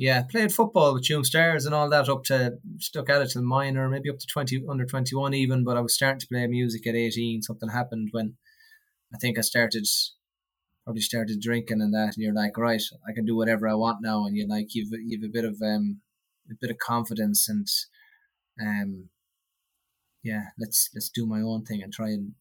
yeah, 0.00 0.22
played 0.22 0.50
football 0.50 0.94
with 0.94 1.04
Tuam 1.04 1.26
Stars 1.26 1.66
and 1.66 1.74
all 1.74 1.90
that 1.90 2.08
up 2.08 2.24
to 2.24 2.54
stuck 2.78 3.10
at 3.10 3.20
it 3.20 3.32
till 3.32 3.42
minor, 3.42 3.86
maybe 3.86 4.08
up 4.08 4.18
to 4.18 4.26
twenty 4.26 4.64
under 4.66 4.86
twenty 4.86 5.14
one 5.14 5.34
even. 5.34 5.62
But 5.62 5.76
I 5.76 5.80
was 5.82 5.94
starting 5.94 6.20
to 6.20 6.26
play 6.26 6.46
music 6.46 6.86
at 6.86 6.94
eighteen. 6.94 7.42
Something 7.42 7.68
happened 7.68 8.08
when 8.12 8.38
I 9.14 9.18
think 9.18 9.36
I 9.38 9.42
started 9.42 9.86
probably 10.84 11.02
started 11.02 11.38
drinking 11.42 11.82
and 11.82 11.92
that, 11.92 12.14
and 12.14 12.16
you're 12.16 12.32
like, 12.32 12.56
right, 12.56 12.80
I 13.06 13.12
can 13.12 13.26
do 13.26 13.36
whatever 13.36 13.68
I 13.68 13.74
want 13.74 13.98
now, 14.00 14.24
and 14.24 14.34
you're 14.34 14.48
like, 14.48 14.68
you've 14.74 14.88
you've 15.04 15.22
a 15.22 15.28
bit 15.30 15.44
of 15.44 15.60
um 15.62 16.00
a 16.50 16.54
bit 16.58 16.70
of 16.70 16.78
confidence 16.78 17.46
and 17.46 17.68
um 18.58 19.10
yeah, 20.22 20.44
let's 20.58 20.88
let's 20.94 21.10
do 21.10 21.26
my 21.26 21.42
own 21.42 21.66
thing 21.66 21.82
and 21.82 21.92
try 21.92 22.08
and 22.08 22.32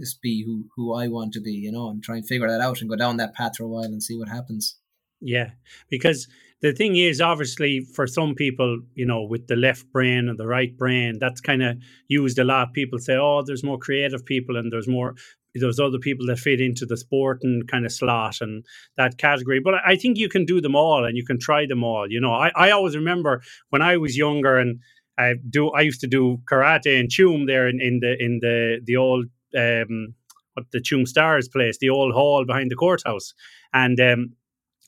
just 0.00 0.22
be 0.22 0.44
who 0.46 0.68
who 0.76 0.94
I 0.94 1.08
want 1.08 1.34
to 1.34 1.42
be, 1.42 1.52
you 1.52 1.72
know, 1.72 1.90
and 1.90 2.02
try 2.02 2.16
and 2.16 2.26
figure 2.26 2.48
that 2.48 2.62
out 2.62 2.80
and 2.80 2.88
go 2.88 2.96
down 2.96 3.18
that 3.18 3.34
path 3.34 3.58
for 3.58 3.64
a 3.64 3.68
while 3.68 3.84
and 3.84 4.02
see 4.02 4.16
what 4.16 4.30
happens. 4.30 4.78
Yeah, 5.20 5.50
because 5.90 6.26
the 6.62 6.72
thing 6.72 6.96
is, 6.96 7.20
obviously, 7.20 7.80
for 7.94 8.06
some 8.06 8.34
people, 8.34 8.80
you 8.94 9.06
know, 9.06 9.22
with 9.22 9.46
the 9.46 9.56
left 9.56 9.90
brain 9.92 10.28
and 10.28 10.38
the 10.38 10.46
right 10.46 10.76
brain, 10.76 11.18
that's 11.20 11.40
kind 11.40 11.62
of 11.62 11.76
used 12.08 12.38
a 12.38 12.44
lot. 12.44 12.72
People 12.72 12.98
say, 12.98 13.16
oh, 13.16 13.42
there's 13.44 13.62
more 13.64 13.78
creative 13.78 14.24
people 14.24 14.56
and 14.56 14.72
there's 14.72 14.88
more 14.88 15.14
there's 15.54 15.80
other 15.80 15.98
people 15.98 16.26
that 16.26 16.38
fit 16.38 16.60
into 16.60 16.84
the 16.84 16.96
sport 16.96 17.38
and 17.42 17.66
kind 17.68 17.86
of 17.86 17.92
slot 17.92 18.36
and 18.40 18.64
that 18.96 19.18
category. 19.18 19.60
But 19.60 19.74
I 19.86 19.96
think 19.96 20.18
you 20.18 20.28
can 20.28 20.44
do 20.44 20.60
them 20.60 20.76
all 20.76 21.04
and 21.04 21.16
you 21.16 21.24
can 21.24 21.38
try 21.38 21.66
them 21.66 21.82
all. 21.82 22.06
You 22.10 22.20
know, 22.20 22.32
I, 22.32 22.50
I 22.54 22.70
always 22.70 22.94
remember 22.96 23.42
when 23.70 23.82
I 23.82 23.96
was 23.96 24.16
younger 24.16 24.58
and 24.58 24.80
I 25.18 25.34
do 25.48 25.70
I 25.70 25.80
used 25.80 26.00
to 26.02 26.06
do 26.06 26.38
karate 26.50 27.00
and 27.00 27.08
Tuam 27.08 27.46
there 27.46 27.68
in, 27.68 27.80
in 27.80 28.00
the 28.00 28.22
in 28.22 28.38
the 28.40 28.80
the 28.84 28.96
old 28.96 29.26
um 29.56 30.14
what 30.54 30.66
the 30.72 30.80
Tuam 30.80 31.06
Stars 31.06 31.48
place, 31.48 31.78
the 31.78 31.90
old 31.90 32.12
hall 32.12 32.44
behind 32.44 32.70
the 32.70 32.76
courthouse. 32.76 33.32
And 33.72 33.98
um 34.00 34.32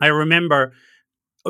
I 0.01 0.09
remember 0.09 0.73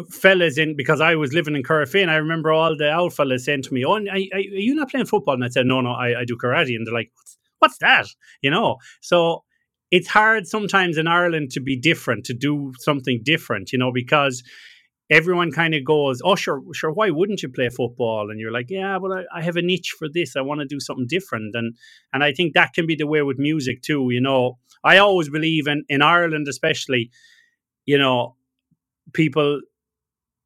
fellas 0.05 0.59
in 0.59 0.77
because 0.77 1.01
I 1.01 1.15
was 1.15 1.33
living 1.33 1.57
in 1.57 1.63
Corofin. 1.63 2.09
I 2.09 2.17
remember 2.17 2.53
all 2.53 2.77
the 2.77 2.95
old 2.95 3.15
fellas 3.15 3.45
saying 3.45 3.63
to 3.63 3.75
me, 3.75 3.85
"Oh, 3.85 3.95
are, 3.95 4.01
are 4.01 4.41
you 4.41 4.75
not 4.75 4.91
playing 4.91 5.07
football?" 5.07 5.35
And 5.35 5.45
I 5.45 5.49
said, 5.49 5.67
"No, 5.67 5.81
no, 5.81 5.91
I, 5.93 6.21
I 6.21 6.25
do 6.25 6.37
karate." 6.37 6.75
And 6.77 6.87
they're 6.87 6.95
like, 6.95 7.11
"What's 7.15 7.39
what's 7.59 7.79
that? 7.79 8.07
You 8.43 8.51
know, 8.51 8.77
so 9.01 9.45
it's 9.91 10.09
hard 10.09 10.47
sometimes 10.47 10.99
in 10.99 11.07
Ireland 11.07 11.51
to 11.53 11.61
be 11.61 11.79
different, 11.79 12.25
to 12.27 12.35
do 12.35 12.73
something 12.79 13.21
different, 13.25 13.73
you 13.73 13.79
know, 13.79 13.91
because 13.93 14.43
everyone 15.11 15.51
kind 15.51 15.75
of 15.75 15.85
goes, 15.85 16.21
"Oh, 16.25 16.35
sure, 16.37 16.63
sure. 16.75 16.93
Why 16.93 17.11
wouldn't 17.11 17.43
you 17.43 17.49
play 17.49 17.69
football?" 17.69 18.31
And 18.31 18.39
you're 18.41 18.53
like, 18.53 18.71
"Yeah, 18.71 18.99
but 18.99 19.13
I, 19.13 19.39
I 19.39 19.43
have 19.43 19.57
a 19.57 19.63
niche 19.63 19.95
for 19.99 20.09
this. 20.13 20.37
I 20.37 20.41
want 20.43 20.61
to 20.61 20.67
do 20.67 20.81
something 20.81 21.07
different." 21.09 21.55
And 21.55 21.75
and 22.13 22.23
I 22.23 22.33
think 22.33 22.55
that 22.55 22.75
can 22.75 22.87
be 22.87 22.95
the 22.95 23.07
way 23.07 23.23
with 23.23 23.39
music 23.39 23.83
too. 23.83 24.09
You 24.11 24.21
know, 24.21 24.59
I 24.85 24.99
always 24.99 25.29
believe 25.31 25.67
in 25.67 25.85
in 25.89 26.03
Ireland, 26.03 26.49
especially, 26.49 27.11
you 27.87 27.99
know, 27.99 28.37
people 29.13 29.61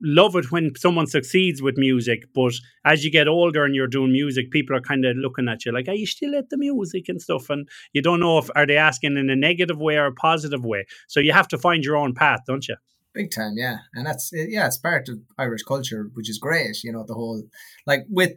love 0.03 0.37
it 0.37 0.51
when 0.51 0.73
someone 0.77 1.07
succeeds 1.07 1.63
with 1.63 1.77
music, 1.77 2.25
but 2.35 2.53
as 2.85 3.05
you 3.05 3.11
get 3.11 3.29
older 3.29 3.65
and 3.65 3.75
you're 3.75 3.87
doing 3.87 4.13
music, 4.13 4.51
people 4.51 4.77
are 4.77 4.81
kind 4.81 5.05
of 5.05 5.17
looking 5.17 5.49
at 5.49 5.65
you 5.65 5.73
like, 5.73 5.89
"Are 5.89 5.95
you 5.95 6.07
still 6.07 6.35
at 6.37 6.51
the 6.51 6.59
music 6.59 7.09
and 7.09 7.21
stuff?" 7.21 7.49
And 7.51 7.69
you 7.93 8.03
don't 8.03 8.21
know 8.21 8.39
if 8.39 8.51
are 8.57 8.67
they 8.67 8.77
asking 8.77 9.17
in 9.17 9.31
a 9.31 9.37
negative 9.37 9.79
way 9.79 9.97
or 9.97 10.07
a 10.07 10.13
positive 10.13 10.65
way. 10.65 10.87
So 11.09 11.21
you 11.21 11.33
have 11.33 11.49
to 11.49 11.59
find 11.59 11.85
your 11.85 11.97
own 11.97 12.15
path, 12.15 12.41
don't 12.47 12.67
you? 12.69 12.77
Big 13.15 13.31
time, 13.31 13.55
yeah, 13.57 13.79
and 13.95 14.07
that's 14.07 14.31
yeah, 14.33 14.67
it's 14.67 14.79
part 14.79 15.09
of 15.09 15.21
Irish 15.39 15.63
culture, 15.63 16.11
which 16.15 16.31
is 16.31 16.39
great. 16.39 16.83
You 16.83 16.93
know, 16.93 17.05
the 17.07 17.15
whole 17.15 17.43
like 17.87 18.05
with 18.09 18.33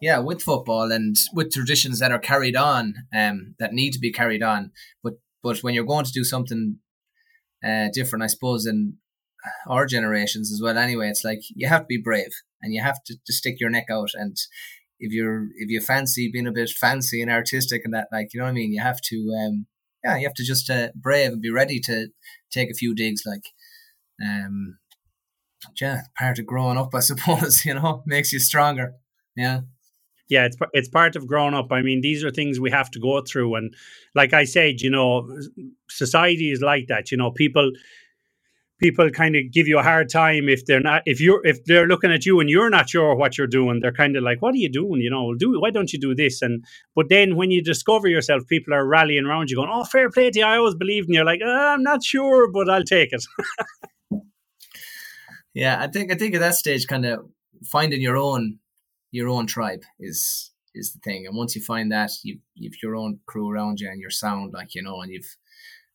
yeah, 0.00 0.18
with 0.18 0.42
football 0.42 0.90
and 0.90 1.16
with 1.32 1.52
traditions 1.52 2.00
that 2.00 2.12
are 2.12 2.18
carried 2.18 2.56
on, 2.56 2.94
um, 3.16 3.54
that 3.60 3.72
need 3.72 3.92
to 3.92 4.00
be 4.00 4.12
carried 4.12 4.42
on. 4.42 4.72
But 5.02 5.14
but 5.42 5.62
when 5.62 5.74
you're 5.74 5.84
going 5.84 6.04
to 6.04 6.12
do 6.12 6.24
something 6.24 6.78
uh, 7.64 7.88
different, 7.92 8.24
I 8.24 8.26
suppose, 8.26 8.66
and 8.66 8.94
our 9.68 9.86
generations 9.86 10.52
as 10.52 10.60
well. 10.62 10.78
Anyway 10.78 11.08
it's 11.08 11.24
like 11.24 11.40
you 11.54 11.68
have 11.68 11.82
to 11.82 11.86
be 11.86 12.00
brave 12.02 12.32
and 12.62 12.72
you 12.72 12.82
have 12.82 13.02
to, 13.06 13.16
to 13.26 13.32
stick 13.32 13.60
your 13.60 13.70
neck 13.70 13.86
out. 13.90 14.10
And 14.14 14.36
if 15.02 15.12
you're 15.12 15.48
if 15.56 15.68
you 15.68 15.80
fancy 15.80 16.30
being 16.32 16.46
a 16.46 16.52
bit 16.52 16.70
fancy 16.70 17.20
and 17.20 17.30
artistic 17.30 17.82
and 17.84 17.92
that 17.92 18.08
like 18.12 18.28
you 18.32 18.38
know 18.40 18.44
what 18.44 18.50
i 18.50 18.54
mean? 18.54 18.72
You 18.72 18.80
have 18.80 19.00
to 19.02 19.16
um 19.44 19.66
yeah 20.04 20.16
you 20.16 20.26
have 20.26 20.34
to 20.34 20.44
just 20.44 20.70
uh, 20.70 20.88
brave 20.94 21.32
and 21.32 21.42
be 21.42 21.50
ready 21.50 21.80
to 21.80 22.08
take 22.50 22.70
a 22.70 22.74
few 22.74 22.94
digs 22.94 23.22
like 23.26 23.42
um 24.24 24.78
yeah 25.80 26.02
part 26.16 26.38
of 26.38 26.46
growing 26.46 26.78
up 26.78 26.94
i 26.94 27.00
suppose 27.10 27.64
you 27.64 27.74
know? 27.74 28.02
Makes 28.06 28.32
you 28.32 28.38
stronger. 28.38 28.94
Yeah. 29.36 29.60
Yeah 30.28 30.44
it's 30.46 30.56
it's 30.72 30.88
part 30.88 31.16
of 31.16 31.26
growing 31.26 31.54
up. 31.54 31.72
I 31.72 31.82
mean 31.82 32.00
these 32.00 32.22
are 32.22 32.30
things 32.30 32.60
we 32.60 32.70
have 32.70 32.90
to 32.92 33.00
go 33.00 33.22
through. 33.22 33.56
And 33.56 33.74
like 34.14 34.32
i 34.32 34.44
said 34.44 34.80
you 34.80 34.90
know 34.90 35.28
society 35.90 36.52
is 36.52 36.60
like 36.60 36.86
that. 36.88 37.10
You 37.10 37.16
know 37.16 37.32
people 37.32 37.72
people 38.82 39.08
kind 39.10 39.36
of 39.36 39.50
give 39.52 39.68
you 39.68 39.78
a 39.78 39.82
hard 39.82 40.08
time 40.10 40.48
if 40.48 40.66
they're 40.66 40.80
not 40.80 41.02
if 41.06 41.20
you're 41.20 41.40
if 41.46 41.64
they're 41.64 41.86
looking 41.86 42.12
at 42.12 42.26
you 42.26 42.40
and 42.40 42.50
you're 42.50 42.68
not 42.68 42.90
sure 42.90 43.14
what 43.14 43.38
you're 43.38 43.46
doing 43.46 43.78
they're 43.80 43.92
kind 43.92 44.16
of 44.16 44.24
like 44.24 44.42
what 44.42 44.54
are 44.54 44.58
you 44.58 44.68
doing? 44.68 45.00
You 45.00 45.10
know 45.10 45.34
do 45.34 45.60
why 45.60 45.70
don't 45.70 45.92
you 45.92 46.00
do 46.00 46.14
this? 46.14 46.42
And 46.42 46.64
but 46.96 47.08
then 47.08 47.36
when 47.36 47.50
you 47.50 47.62
discover 47.62 48.08
yourself 48.08 48.42
people 48.48 48.74
are 48.74 48.86
rallying 48.86 49.24
around 49.24 49.50
you 49.50 49.56
going 49.56 49.70
oh 49.72 49.84
fair 49.84 50.10
play 50.10 50.30
to 50.30 50.38
you. 50.40 50.44
I 50.44 50.56
always 50.56 50.74
believed 50.74 51.08
in 51.08 51.14
you. 51.14 51.24
Like 51.24 51.40
oh, 51.44 51.68
I'm 51.74 51.82
not 51.82 52.02
sure 52.02 52.50
but 52.50 52.68
I'll 52.68 52.84
take 52.84 53.12
it. 53.12 53.24
Yeah 55.54 55.76
I 55.82 55.86
think 55.86 56.10
I 56.10 56.14
think 56.14 56.34
at 56.34 56.40
that 56.40 56.54
stage 56.54 56.86
kind 56.86 57.04
of 57.04 57.28
finding 57.62 58.00
your 58.00 58.16
own 58.16 58.58
your 59.10 59.28
own 59.28 59.46
tribe 59.46 59.82
is 60.00 60.50
is 60.74 60.92
the 60.92 61.00
thing. 61.00 61.26
And 61.26 61.36
once 61.36 61.54
you 61.54 61.62
find 61.62 61.92
that 61.92 62.10
you've 62.22 62.40
you've 62.54 62.82
your 62.82 62.96
own 62.96 63.20
crew 63.26 63.50
around 63.50 63.80
you 63.80 63.88
and 63.90 64.00
your 64.00 64.10
sound 64.10 64.52
like 64.54 64.74
you 64.74 64.82
know 64.82 65.00
and 65.02 65.12
you've 65.12 65.36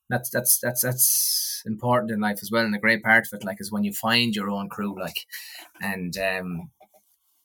that's 0.10 0.30
that's 0.30 0.60
that's 0.60 0.82
that's 0.82 1.64
important 1.66 2.12
in 2.12 2.20
life 2.20 2.40
as 2.42 2.50
well. 2.52 2.66
And 2.66 2.76
a 2.76 2.80
great 2.80 3.04
part 3.04 3.28
of 3.28 3.34
it, 3.34 3.46
like, 3.46 3.58
is 3.60 3.72
when 3.72 3.84
you 3.84 3.94
find 3.94 4.36
your 4.36 4.50
own 4.50 4.70
crew, 4.70 5.00
like, 5.00 5.26
and 5.82 6.18
um, 6.18 6.72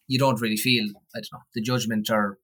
you 0.07 0.19
don't 0.19 0.41
really 0.41 0.57
feel 0.57 0.85
I 1.15 1.19
don't 1.21 1.33
know 1.33 1.43
the 1.55 1.63
judgment 1.63 2.11
or 2.11 2.39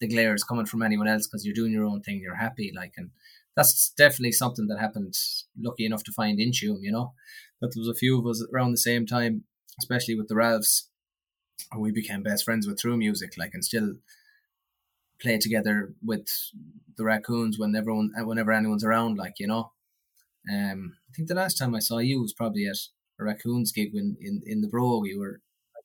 the 0.00 0.08
glare 0.08 0.34
is 0.34 0.44
coming 0.44 0.66
from 0.66 0.82
anyone 0.82 1.08
else 1.08 1.26
because 1.26 1.44
you're 1.44 1.54
doing 1.54 1.72
your 1.72 1.84
own 1.84 2.02
thing. 2.02 2.20
You're 2.20 2.36
happy, 2.36 2.72
like, 2.74 2.94
and 2.96 3.10
that's 3.54 3.90
definitely 3.96 4.32
something 4.32 4.66
that 4.68 4.80
happened. 4.80 5.14
Lucky 5.60 5.84
enough 5.84 6.04
to 6.04 6.12
find 6.12 6.40
in 6.40 6.50
Tuam, 6.50 6.78
you 6.80 6.92
know, 6.92 7.12
that 7.60 7.72
there 7.74 7.80
was 7.80 7.88
a 7.88 7.98
few 7.98 8.18
of 8.18 8.26
us 8.26 8.44
around 8.52 8.72
the 8.72 8.78
same 8.78 9.06
time, 9.06 9.44
especially 9.78 10.16
with 10.16 10.28
the 10.28 10.36
Ralphs. 10.36 10.88
We 11.76 11.92
became 11.92 12.22
best 12.22 12.44
friends 12.44 12.66
with 12.66 12.80
through 12.80 12.96
music, 12.96 13.34
like, 13.36 13.50
and 13.52 13.64
still 13.64 13.94
play 15.20 15.38
together 15.38 15.94
with 16.02 16.26
the 16.96 17.04
raccoons 17.04 17.58
when 17.58 17.74
everyone 17.74 18.10
whenever 18.24 18.52
anyone's 18.52 18.84
around 18.84 19.16
like 19.16 19.34
you 19.38 19.46
know 19.46 19.72
um 20.52 20.94
i 21.08 21.10
think 21.14 21.28
the 21.28 21.34
last 21.34 21.54
time 21.54 21.74
i 21.74 21.78
saw 21.78 21.98
you 21.98 22.20
was 22.20 22.32
probably 22.32 22.66
at 22.66 22.76
a 23.20 23.24
raccoons 23.24 23.72
gig 23.72 23.92
when 23.92 24.16
in 24.20 24.42
in 24.46 24.60
the 24.60 24.68
Brogue 24.68 25.02
we 25.02 25.16
were 25.16 25.40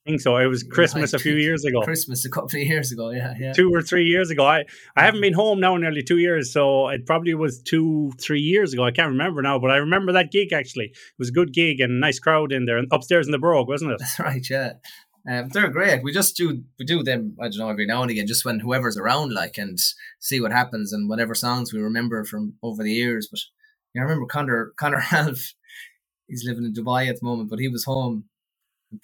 I 0.06 0.10
think 0.10 0.20
so. 0.20 0.36
It 0.36 0.46
was 0.48 0.62
Christmas 0.62 1.14
a 1.14 1.18
few 1.18 1.34
years 1.34 1.64
ago. 1.64 1.80
Christmas 1.80 2.26
a 2.26 2.30
couple 2.30 2.60
of 2.60 2.66
years 2.66 2.92
ago, 2.92 3.08
yeah, 3.08 3.32
yeah. 3.40 3.54
Two 3.54 3.74
or 3.74 3.80
three 3.80 4.04
years 4.04 4.28
ago. 4.28 4.44
I, 4.44 4.64
I 4.96 5.02
haven't 5.02 5.22
been 5.22 5.32
home 5.32 5.60
now 5.60 5.78
nearly 5.78 6.02
two 6.02 6.18
years, 6.18 6.52
so 6.52 6.88
it 6.88 7.06
probably 7.06 7.32
was 7.32 7.62
two, 7.62 8.12
three 8.20 8.42
years 8.42 8.74
ago. 8.74 8.84
I 8.84 8.90
can't 8.90 9.08
remember 9.08 9.40
now, 9.40 9.58
but 9.58 9.70
I 9.70 9.76
remember 9.76 10.12
that 10.12 10.30
gig 10.30 10.52
actually. 10.52 10.86
It 10.86 11.18
was 11.18 11.30
a 11.30 11.32
good 11.32 11.54
gig 11.54 11.80
and 11.80 11.90
a 11.90 11.98
nice 11.98 12.18
crowd 12.18 12.52
in 12.52 12.66
there, 12.66 12.76
and 12.76 12.86
upstairs 12.92 13.26
in 13.26 13.32
the 13.32 13.38
Brogue, 13.38 13.66
wasn't 13.66 13.92
it? 13.92 13.98
That's 14.00 14.20
right, 14.20 14.46
yeah. 14.50 14.72
Um, 15.28 15.48
they're 15.48 15.68
great. 15.68 16.02
We 16.02 16.12
just 16.12 16.36
do 16.36 16.64
we 16.78 16.84
do 16.84 17.02
them. 17.02 17.36
I 17.40 17.44
don't 17.48 17.58
know 17.58 17.70
every 17.70 17.86
now 17.86 18.02
and 18.02 18.10
again, 18.10 18.26
just 18.26 18.44
when 18.44 18.60
whoever's 18.60 18.98
around, 18.98 19.32
like, 19.32 19.56
and 19.56 19.78
see 20.20 20.40
what 20.40 20.52
happens 20.52 20.92
and 20.92 21.08
whatever 21.08 21.34
songs 21.34 21.72
we 21.72 21.80
remember 21.80 22.24
from 22.24 22.54
over 22.62 22.82
the 22.82 22.92
years. 22.92 23.28
But 23.30 23.40
yeah, 23.94 24.02
I 24.02 24.04
remember 24.04 24.26
Connor 24.26 24.72
Connor 24.78 25.02
Ralph. 25.12 25.54
He's 26.28 26.44
living 26.44 26.64
in 26.64 26.74
Dubai 26.74 27.08
at 27.08 27.20
the 27.20 27.26
moment, 27.26 27.50
but 27.50 27.58
he 27.58 27.68
was 27.68 27.84
home 27.84 28.24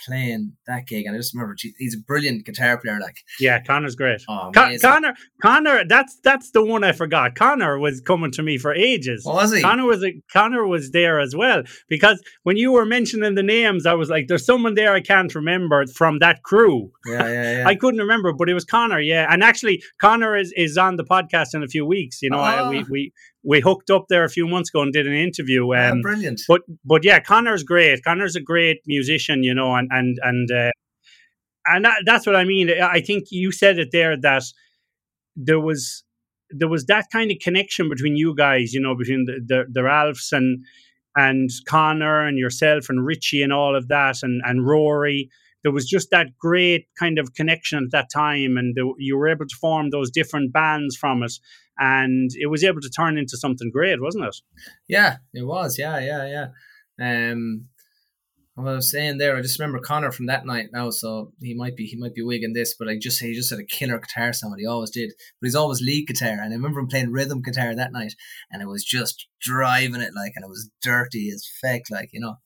playing 0.07 0.53
that 0.67 0.87
gig, 0.87 1.07
and 1.07 1.15
I 1.15 1.19
just 1.19 1.35
remember 1.35 1.57
he's 1.79 1.95
a 1.95 2.03
brilliant 2.07 2.45
guitar 2.45 2.79
player. 2.79 2.99
Like, 3.01 3.17
yeah, 3.39 3.63
Connor's 3.63 3.95
great. 3.95 4.21
Oh, 4.29 4.51
Con- 4.55 4.79
Connor, 4.79 5.15
Connor, 5.43 5.85
that's 5.87 6.19
that's 6.23 6.51
the 6.51 6.65
one 6.65 6.85
I 6.85 6.93
forgot. 6.93 7.35
Connor 7.35 7.79
was 7.79 8.01
coming 8.01 8.31
to 8.33 8.43
me 8.43 8.59
for 8.59 8.75
ages. 8.75 9.25
Oh, 9.27 9.35
was 9.35 9.53
he? 9.55 9.63
Connor 9.63 9.85
was 9.85 10.05
a, 10.05 10.13
Connor 10.33 10.67
was 10.67 10.91
there 10.91 11.21
as 11.21 11.35
well 11.35 11.63
because 11.89 12.23
when 12.43 12.57
you 12.57 12.73
were 12.73 12.87
mentioning 12.87 13.35
the 13.35 13.43
names, 13.43 13.87
I 13.87 13.95
was 13.95 14.11
like, 14.11 14.27
"There's 14.29 14.47
someone 14.47 14.75
there 14.75 14.93
I 14.93 15.01
can't 15.01 15.35
remember 15.35 15.87
from 15.87 16.19
that 16.19 16.43
crew." 16.43 16.91
Yeah, 17.07 17.27
yeah, 17.27 17.43
yeah. 17.59 17.65
I 17.67 17.75
couldn't 17.75 18.01
remember, 18.01 18.33
but 18.33 18.49
it 18.49 18.55
was 18.55 18.65
Connor. 18.65 19.01
Yeah, 19.01 19.27
and 19.31 19.43
actually, 19.43 19.83
Connor 20.01 20.37
is 20.37 20.53
is 20.57 20.77
on 20.79 20.97
the 20.97 21.05
podcast 21.05 21.55
in 21.55 21.63
a 21.63 21.69
few 21.69 21.87
weeks. 21.87 22.23
You 22.23 22.31
know, 22.31 22.39
oh. 22.39 22.43
I, 22.43 22.69
we 22.69 22.81
ah. 22.81 22.85
we 22.91 23.13
we 23.43 23.61
hooked 23.61 23.91
up 23.91 24.07
there 24.09 24.25
a 24.25 24.29
few 24.29 24.47
months 24.47 24.71
ago 24.71 24.83
and 24.83 24.93
did 24.93 25.07
an 25.07 25.15
interview. 25.15 25.65
Um, 25.65 25.71
yeah, 25.73 25.95
brilliant. 26.03 26.41
But 26.47 26.63
but 26.85 27.05
yeah, 27.05 27.21
Connor's 27.21 27.63
great. 27.63 28.03
Connor's 28.05 28.37
a 28.37 28.41
great 28.41 28.81
musician, 28.87 29.43
you 29.43 29.55
know, 29.55 29.75
and 29.75 29.89
and 29.91 30.19
and 30.23 30.51
uh, 30.51 30.71
and 31.67 31.85
that, 31.85 32.03
that's 32.05 32.27
what 32.27 32.37
I 32.37 32.45
mean. 32.45 32.71
I 32.71 33.01
think 33.01 33.25
you 33.31 33.53
said 33.53 33.79
it 33.79 33.89
there 33.93 34.17
that 34.21 34.43
there 35.37 35.61
was 35.61 36.05
there 36.51 36.69
was 36.69 36.87
that 36.87 37.07
kind 37.13 37.31
of 37.31 37.39
connection 37.41 37.89
between 37.89 38.17
you 38.17 38.35
guys, 38.35 38.73
you 38.73 38.81
know, 38.81 38.95
between 38.95 39.25
the 39.27 39.41
the, 39.47 39.65
the 39.71 39.83
Ralphs 39.83 40.33
and 40.33 40.65
and 41.17 41.51
Connor 41.67 42.27
and 42.27 42.39
yourself 42.39 42.87
and 42.89 43.05
Richie 43.05 43.43
and 43.43 43.53
all 43.53 43.75
of 43.75 43.89
that 43.89 44.23
and 44.23 44.43
and 44.45 44.67
Rory 44.67 45.31
there 45.63 45.73
was 45.73 45.87
just 45.87 46.11
that 46.11 46.39
great 46.39 46.87
kind 46.99 47.19
of 47.19 47.35
connection 47.35 47.85
at 47.85 47.91
that 47.93 48.09
time 48.13 48.57
and 48.57 48.75
the, 48.75 48.95
you 48.99 49.17
were 49.17 49.29
able 49.29 49.47
to 49.47 49.57
form 49.57 49.91
those 49.91 50.11
different 50.11 50.53
bands 50.53 50.97
from 50.97 51.23
it 51.23 51.33
and 51.81 52.31
it 52.39 52.47
was 52.47 52.63
able 52.63 52.81
to 52.81 52.91
turn 52.91 53.19
into 53.19 53.37
something 53.37 53.71
great 53.73 54.01
wasn't 54.01 54.25
it 54.25 54.37
yeah 54.89 55.17
it 55.35 55.45
was 55.45 55.79
yeah 55.79 55.99
yeah 55.99 56.49
yeah 57.01 57.31
um 57.33 57.67
what 58.55 58.73
I 58.73 58.75
was 58.77 58.91
saying 58.91 59.19
there, 59.19 59.37
I 59.37 59.43
just 59.43 59.59
remember 59.59 59.81
Connor 59.81 60.13
from 60.13 60.27
that 60.27 60.45
night 60.45 60.67
now, 60.73 60.91
so 60.91 61.33
he 61.41 61.55
might 61.55 61.77
be 61.77 61.87
he 61.87 61.97
might 61.97 62.15
be 62.15 62.23
wigging 62.23 62.53
this, 62.53 62.75
but 62.79 62.89
I 62.89 62.99
just 62.99 63.21
he 63.21 63.33
just 63.33 63.51
had 63.51 63.59
a 63.59 63.65
killer 63.65 63.99
guitar 63.99 64.33
sound. 64.33 64.57
He 64.59 64.67
always 64.67 64.91
did, 64.91 65.13
but 65.41 65.47
he's 65.47 65.55
always 65.55 65.81
lead 65.81 66.09
guitar, 66.09 66.33
and 66.33 66.53
I 66.53 66.57
remember 66.57 66.81
him 66.81 66.89
playing 66.89 67.13
rhythm 67.13 67.43
guitar 67.43 67.75
that 67.75 67.93
night, 67.93 68.15
and 68.51 68.63
it 68.63 68.69
was 68.69 68.85
just 68.85 69.29
driving 69.41 70.01
it 70.01 70.13
like, 70.15 70.33
and 70.37 70.45
it 70.45 70.49
was 70.49 70.71
dirty 70.83 71.31
as 71.33 71.49
feck, 71.61 71.83
like 71.91 72.11
you 72.13 72.21
know. 72.21 72.37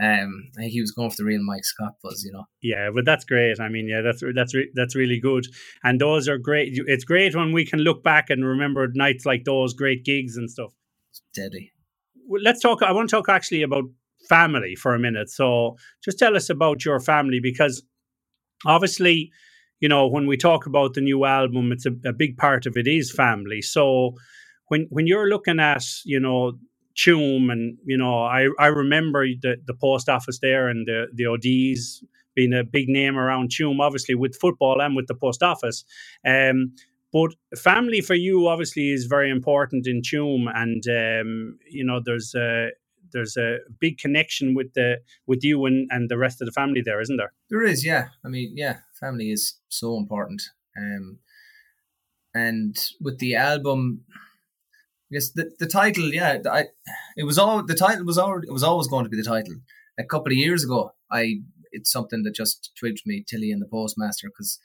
Um, 0.00 0.50
I 0.56 0.62
think 0.62 0.72
he 0.72 0.80
was 0.80 0.90
going 0.90 1.10
for 1.10 1.16
the 1.18 1.24
real 1.24 1.42
Mike 1.42 1.64
Scott 1.64 1.94
buzz, 2.02 2.24
you 2.24 2.32
know. 2.32 2.44
Yeah, 2.60 2.90
but 2.92 3.04
that's 3.04 3.24
great. 3.24 3.60
I 3.60 3.68
mean, 3.68 3.88
yeah, 3.88 4.00
that's 4.00 4.22
that's 4.34 4.54
re- 4.54 4.70
that's 4.74 4.96
really 4.96 5.20
good, 5.20 5.46
and 5.84 6.00
those 6.00 6.28
are 6.28 6.38
great. 6.38 6.72
It's 6.86 7.04
great 7.04 7.36
when 7.36 7.52
we 7.52 7.64
can 7.64 7.78
look 7.80 8.02
back 8.02 8.28
and 8.28 8.44
remember 8.44 8.88
nights 8.94 9.24
like 9.24 9.44
those, 9.44 9.72
great 9.72 10.04
gigs 10.04 10.36
and 10.36 10.50
stuff. 10.50 10.72
Steady. 11.12 11.70
Well, 12.26 12.42
let's 12.42 12.60
talk. 12.60 12.82
I 12.82 12.90
want 12.90 13.08
to 13.10 13.16
talk 13.16 13.28
actually 13.28 13.62
about 13.62 13.84
family 14.28 14.74
for 14.74 14.94
a 14.94 14.98
minute. 14.98 15.30
So, 15.30 15.76
just 16.04 16.18
tell 16.18 16.36
us 16.36 16.50
about 16.50 16.84
your 16.84 16.98
family 16.98 17.38
because 17.40 17.84
obviously, 18.66 19.30
you 19.78 19.88
know, 19.88 20.08
when 20.08 20.26
we 20.26 20.36
talk 20.36 20.66
about 20.66 20.94
the 20.94 21.02
new 21.02 21.24
album, 21.24 21.70
it's 21.70 21.86
a, 21.86 21.92
a 22.04 22.12
big 22.12 22.36
part 22.36 22.66
of 22.66 22.76
it 22.76 22.88
is 22.88 23.12
family. 23.12 23.62
So, 23.62 24.14
when 24.68 24.88
when 24.90 25.06
you're 25.06 25.28
looking 25.28 25.60
at, 25.60 25.84
you 26.04 26.18
know 26.18 26.58
Tuam, 26.96 27.50
and 27.50 27.76
you 27.84 27.96
know, 27.96 28.22
I 28.22 28.48
I 28.58 28.66
remember 28.66 29.26
the 29.26 29.56
the 29.66 29.74
post 29.74 30.08
office 30.08 30.38
there 30.40 30.68
and 30.68 30.86
the 30.86 31.06
the 31.12 31.26
O'Ds 31.26 32.04
being 32.34 32.52
a 32.52 32.64
big 32.64 32.88
name 32.88 33.16
around 33.16 33.50
Tuam, 33.50 33.80
obviously 33.80 34.14
with 34.14 34.36
football 34.36 34.80
and 34.80 34.96
with 34.96 35.06
the 35.06 35.14
post 35.14 35.42
office. 35.42 35.84
Um, 36.26 36.74
but 37.12 37.30
family 37.56 38.00
for 38.00 38.14
you 38.14 38.48
obviously 38.48 38.90
is 38.90 39.06
very 39.06 39.30
important 39.30 39.86
in 39.86 40.02
Tuam, 40.02 40.46
and 40.54 40.84
um, 40.88 41.58
you 41.70 41.84
know, 41.84 42.00
there's 42.04 42.34
a 42.34 42.70
there's 43.12 43.36
a 43.36 43.58
big 43.78 43.98
connection 43.98 44.54
with 44.54 44.74
the 44.74 44.96
with 45.26 45.42
you 45.42 45.64
and, 45.64 45.88
and 45.90 46.10
the 46.10 46.18
rest 46.18 46.42
of 46.42 46.46
the 46.46 46.52
family 46.52 46.82
there, 46.84 47.00
isn't 47.00 47.16
there? 47.16 47.32
There 47.48 47.62
is, 47.62 47.84
yeah. 47.86 48.08
I 48.24 48.28
mean, 48.28 48.52
yeah, 48.56 48.78
family 48.98 49.30
is 49.30 49.54
so 49.68 49.96
important. 49.96 50.42
Um, 50.76 51.18
and 52.34 52.76
with 53.00 53.20
the 53.20 53.36
album, 53.36 54.04
Yes, 55.10 55.30
the, 55.30 55.50
the 55.58 55.66
title, 55.66 56.12
yeah, 56.12 56.38
I, 56.50 56.66
it 57.16 57.24
was 57.24 57.38
all 57.38 57.62
the 57.64 57.74
title 57.74 58.04
was 58.04 58.18
already 58.18 58.48
it 58.48 58.52
was 58.52 58.64
always 58.64 58.88
going 58.88 59.04
to 59.04 59.10
be 59.10 59.16
the 59.16 59.22
title. 59.22 59.54
A 59.98 60.04
couple 60.04 60.32
of 60.32 60.38
years 60.38 60.64
ago, 60.64 60.92
I 61.10 61.42
it's 61.72 61.92
something 61.92 62.22
that 62.22 62.34
just 62.34 62.72
twigged 62.78 63.02
me, 63.06 63.24
Tilly 63.26 63.50
and 63.50 63.60
the 63.62 63.66
Postmaster, 63.66 64.28
because 64.28 64.58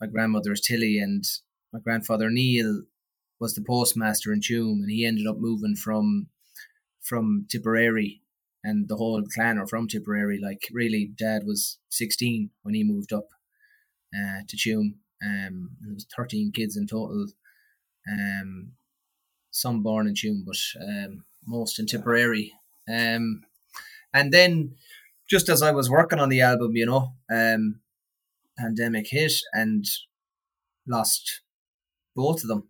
my 0.00 0.06
grandmother 0.06 0.52
is 0.52 0.60
Tilly 0.60 0.98
and 0.98 1.24
my 1.72 1.80
grandfather 1.80 2.30
Neil 2.30 2.82
was 3.38 3.54
the 3.54 3.64
postmaster 3.66 4.32
in 4.32 4.40
Tuam, 4.40 4.82
and 4.82 4.90
he 4.90 5.04
ended 5.04 5.26
up 5.26 5.36
moving 5.38 5.76
from 5.76 6.28
from 7.02 7.46
Tipperary, 7.50 8.22
and 8.64 8.88
the 8.88 8.96
whole 8.96 9.22
clan 9.34 9.58
are 9.58 9.66
from 9.66 9.88
Tipperary. 9.88 10.38
Like 10.42 10.68
really, 10.72 11.12
Dad 11.16 11.42
was 11.44 11.78
sixteen 11.88 12.50
when 12.62 12.74
he 12.74 12.84
moved 12.84 13.12
up 13.12 13.28
uh, 14.14 14.40
to 14.48 14.56
Tuam. 14.56 14.94
Um, 15.24 15.70
and 15.80 15.88
there 15.88 15.94
was 15.94 16.06
thirteen 16.14 16.52
kids 16.52 16.76
in 16.76 16.86
total. 16.86 17.26
Um, 18.10 18.72
some 19.56 19.82
born 19.82 20.06
in 20.06 20.14
Tuam, 20.14 20.44
but 20.44 20.56
um, 20.86 21.24
most 21.46 21.78
in 21.78 21.86
Tipperary. 21.86 22.52
Um, 22.88 23.42
and 24.12 24.32
then, 24.32 24.74
just 25.28 25.48
as 25.48 25.62
I 25.62 25.72
was 25.72 25.90
working 25.90 26.20
on 26.20 26.28
the 26.28 26.42
album, 26.42 26.76
you 26.76 26.86
know, 26.86 27.14
um, 27.30 27.80
pandemic 28.58 29.06
hit 29.08 29.32
and 29.52 29.84
lost 30.86 31.40
both 32.14 32.42
of 32.42 32.48
them. 32.48 32.68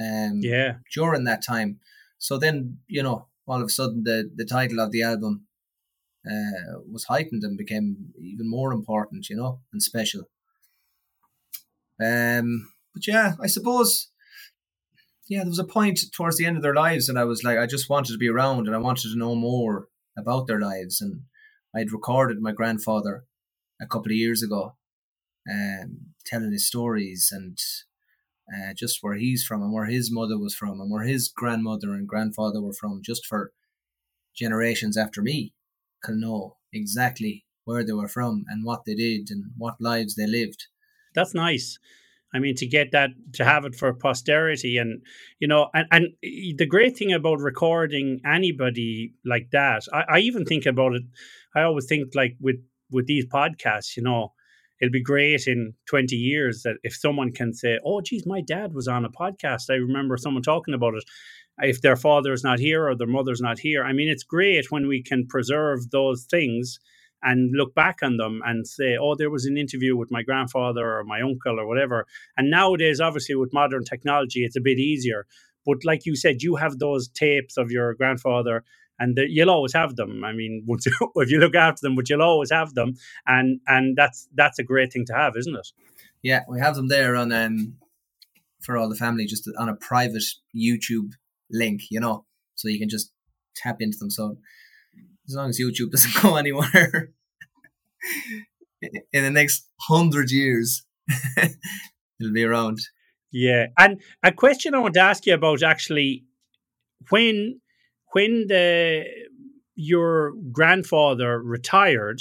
Um, 0.00 0.40
yeah. 0.42 0.76
During 0.94 1.24
that 1.24 1.44
time, 1.44 1.80
so 2.18 2.38
then 2.38 2.78
you 2.86 3.02
know, 3.02 3.26
all 3.46 3.60
of 3.60 3.66
a 3.66 3.70
sudden, 3.70 4.04
the 4.04 4.30
the 4.34 4.46
title 4.46 4.80
of 4.80 4.92
the 4.92 5.02
album 5.02 5.46
uh, 6.26 6.78
was 6.90 7.04
heightened 7.04 7.42
and 7.42 7.58
became 7.58 8.12
even 8.20 8.48
more 8.48 8.72
important, 8.72 9.28
you 9.28 9.36
know, 9.36 9.60
and 9.72 9.82
special. 9.82 10.22
Um, 12.00 12.72
but 12.94 13.06
yeah, 13.06 13.34
I 13.40 13.46
suppose 13.46 14.11
yeah, 15.32 15.40
there 15.40 15.48
was 15.48 15.58
a 15.58 15.64
point 15.64 15.98
towards 16.12 16.36
the 16.36 16.44
end 16.44 16.58
of 16.58 16.62
their 16.62 16.74
lives, 16.74 17.08
and 17.08 17.18
I 17.18 17.24
was 17.24 17.42
like, 17.42 17.56
I 17.56 17.64
just 17.64 17.88
wanted 17.88 18.12
to 18.12 18.18
be 18.18 18.28
around, 18.28 18.66
and 18.66 18.76
I 18.76 18.78
wanted 18.78 19.10
to 19.10 19.18
know 19.18 19.34
more 19.34 19.88
about 20.18 20.46
their 20.46 20.60
lives, 20.60 21.00
and 21.00 21.22
I'd 21.74 21.90
recorded 21.90 22.42
my 22.42 22.52
grandfather 22.52 23.24
a 23.80 23.86
couple 23.86 24.12
of 24.12 24.16
years 24.16 24.42
ago, 24.42 24.76
um, 25.50 26.12
telling 26.26 26.52
his 26.52 26.66
stories 26.66 27.30
and 27.32 27.56
uh, 28.52 28.74
just 28.74 28.98
where 29.00 29.14
he's 29.14 29.42
from 29.42 29.62
and 29.62 29.72
where 29.72 29.86
his 29.86 30.12
mother 30.12 30.38
was 30.38 30.54
from 30.54 30.82
and 30.82 30.90
where 30.90 31.04
his 31.04 31.32
grandmother 31.34 31.94
and 31.94 32.06
grandfather 32.06 32.60
were 32.60 32.74
from, 32.74 33.00
just 33.02 33.24
for 33.24 33.52
generations 34.36 34.98
after 34.98 35.22
me 35.22 35.54
can 36.04 36.20
know 36.20 36.58
exactly 36.74 37.46
where 37.64 37.82
they 37.82 37.92
were 37.92 38.08
from 38.08 38.44
and 38.48 38.66
what 38.66 38.84
they 38.84 38.94
did 38.94 39.30
and 39.30 39.44
what 39.56 39.80
lives 39.80 40.14
they 40.14 40.26
lived. 40.26 40.66
That's 41.14 41.32
nice. 41.32 41.78
I 42.34 42.38
mean, 42.38 42.54
to 42.56 42.66
get 42.66 42.92
that, 42.92 43.10
to 43.34 43.44
have 43.44 43.64
it 43.64 43.74
for 43.74 43.92
posterity, 43.92 44.78
and 44.78 45.02
you 45.38 45.48
know, 45.48 45.68
and, 45.74 45.86
and 45.90 46.06
the 46.22 46.66
great 46.66 46.96
thing 46.96 47.12
about 47.12 47.40
recording 47.40 48.20
anybody 48.24 49.12
like 49.24 49.50
that, 49.52 49.82
I, 49.92 50.04
I 50.08 50.18
even 50.20 50.44
think 50.44 50.66
about 50.66 50.94
it. 50.94 51.02
I 51.54 51.62
always 51.62 51.86
think 51.86 52.14
like 52.14 52.36
with 52.40 52.56
with 52.90 53.06
these 53.06 53.26
podcasts, 53.26 53.96
you 53.96 54.02
know, 54.02 54.32
it'll 54.80 54.92
be 54.92 55.02
great 55.02 55.46
in 55.46 55.74
20 55.88 56.16
years 56.16 56.62
that 56.62 56.76
if 56.82 56.94
someone 56.94 57.32
can 57.32 57.52
say, 57.54 57.78
oh, 57.84 58.00
geez, 58.00 58.26
my 58.26 58.40
dad 58.40 58.74
was 58.74 58.88
on 58.88 59.04
a 59.04 59.10
podcast. 59.10 59.70
I 59.70 59.74
remember 59.74 60.16
someone 60.16 60.42
talking 60.42 60.74
about 60.74 60.94
it. 60.94 61.04
If 61.58 61.82
their 61.82 61.96
father's 61.96 62.42
not 62.42 62.58
here 62.58 62.88
or 62.88 62.96
their 62.96 63.06
mother's 63.06 63.40
not 63.40 63.58
here. 63.58 63.84
I 63.84 63.92
mean, 63.92 64.08
it's 64.08 64.24
great 64.24 64.70
when 64.70 64.88
we 64.88 65.02
can 65.02 65.26
preserve 65.26 65.90
those 65.90 66.24
things 66.24 66.80
and 67.22 67.54
look 67.54 67.74
back 67.74 67.98
on 68.02 68.16
them 68.16 68.42
and 68.44 68.66
say, 68.66 68.96
oh, 69.00 69.14
there 69.14 69.30
was 69.30 69.44
an 69.46 69.56
interview 69.56 69.96
with 69.96 70.10
my 70.10 70.22
grandfather 70.22 70.98
or 70.98 71.04
my 71.04 71.20
uncle 71.20 71.58
or 71.58 71.66
whatever. 71.66 72.06
And 72.36 72.50
nowadays, 72.50 73.00
obviously, 73.00 73.34
with 73.34 73.52
modern 73.52 73.84
technology, 73.84 74.44
it's 74.44 74.56
a 74.56 74.60
bit 74.60 74.78
easier. 74.78 75.26
But 75.64 75.84
like 75.84 76.06
you 76.06 76.16
said, 76.16 76.42
you 76.42 76.56
have 76.56 76.78
those 76.78 77.08
tapes 77.08 77.56
of 77.56 77.70
your 77.70 77.94
grandfather 77.94 78.64
and 78.98 79.16
the, 79.16 79.26
you'll 79.28 79.50
always 79.50 79.72
have 79.72 79.96
them. 79.96 80.24
I 80.24 80.32
mean, 80.32 80.64
if 80.68 81.30
you 81.30 81.38
look 81.38 81.54
after 81.54 81.80
them, 81.82 81.96
but 81.96 82.08
you'll 82.08 82.22
always 82.22 82.52
have 82.52 82.74
them, 82.74 82.94
and 83.26 83.60
and 83.66 83.96
that's 83.96 84.28
that's 84.34 84.58
a 84.58 84.64
great 84.64 84.92
thing 84.92 85.04
to 85.06 85.14
have, 85.14 85.36
isn't 85.36 85.56
it? 85.56 85.68
Yeah, 86.22 86.40
we 86.48 86.60
have 86.60 86.76
them 86.76 86.88
there 86.88 87.16
on 87.16 87.32
um 87.32 87.76
for 88.60 88.76
all 88.76 88.88
the 88.88 88.94
family, 88.94 89.26
just 89.26 89.48
on 89.58 89.68
a 89.68 89.74
private 89.74 90.22
YouTube 90.56 91.12
link, 91.50 91.82
you 91.90 91.98
know, 91.98 92.24
so 92.54 92.68
you 92.68 92.78
can 92.78 92.88
just 92.88 93.10
tap 93.56 93.78
into 93.80 93.98
them. 93.98 94.10
So 94.10 94.38
as 95.32 95.36
long 95.36 95.48
as 95.48 95.58
YouTube 95.58 95.90
doesn't 95.90 96.14
go 96.22 96.36
anywhere 96.36 97.10
in 99.12 99.24
the 99.24 99.30
next 99.30 99.68
hundred 99.80 100.30
years, 100.30 100.84
it'll 101.38 102.32
be 102.32 102.44
around. 102.44 102.78
Yeah, 103.32 103.66
and 103.78 104.00
a 104.22 104.32
question 104.32 104.74
I 104.74 104.78
want 104.78 104.94
to 104.94 105.00
ask 105.00 105.24
you 105.26 105.34
about 105.34 105.62
actually 105.62 106.24
when 107.10 107.60
when 108.12 108.46
the 108.48 109.04
your 109.74 110.32
grandfather 110.52 111.40
retired, 111.40 112.20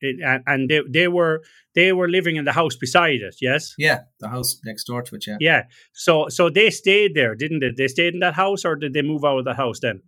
it, 0.00 0.16
and, 0.24 0.42
and 0.46 0.68
they, 0.68 0.80
they 0.88 1.08
were 1.08 1.42
they 1.76 1.92
were 1.92 2.08
living 2.08 2.34
in 2.34 2.44
the 2.44 2.52
house 2.52 2.74
beside 2.74 3.20
it. 3.20 3.36
Yes. 3.40 3.74
Yeah, 3.78 4.00
the 4.18 4.28
house 4.28 4.58
next 4.64 4.84
door 4.84 5.02
to 5.02 5.14
it. 5.14 5.24
Yeah. 5.26 5.36
Yeah. 5.38 5.62
So 5.92 6.28
so 6.28 6.50
they 6.50 6.70
stayed 6.70 7.14
there, 7.14 7.36
didn't 7.36 7.60
they? 7.60 7.70
They 7.76 7.88
stayed 7.88 8.14
in 8.14 8.20
that 8.20 8.34
house, 8.34 8.64
or 8.64 8.74
did 8.74 8.92
they 8.92 9.02
move 9.02 9.24
out 9.24 9.38
of 9.38 9.44
the 9.44 9.54
house 9.54 9.78
then? 9.78 10.02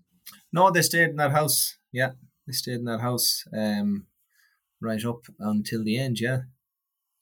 No, 0.52 0.72
they 0.72 0.82
stayed 0.82 1.10
in 1.10 1.16
that 1.16 1.30
house. 1.30 1.76
Yeah, 1.92 2.10
they 2.46 2.52
stayed 2.52 2.76
in 2.76 2.84
that 2.84 3.00
house 3.00 3.44
um, 3.56 4.06
right 4.80 5.04
up 5.04 5.22
until 5.38 5.84
the 5.84 5.98
end. 5.98 6.20
Yeah, 6.20 6.42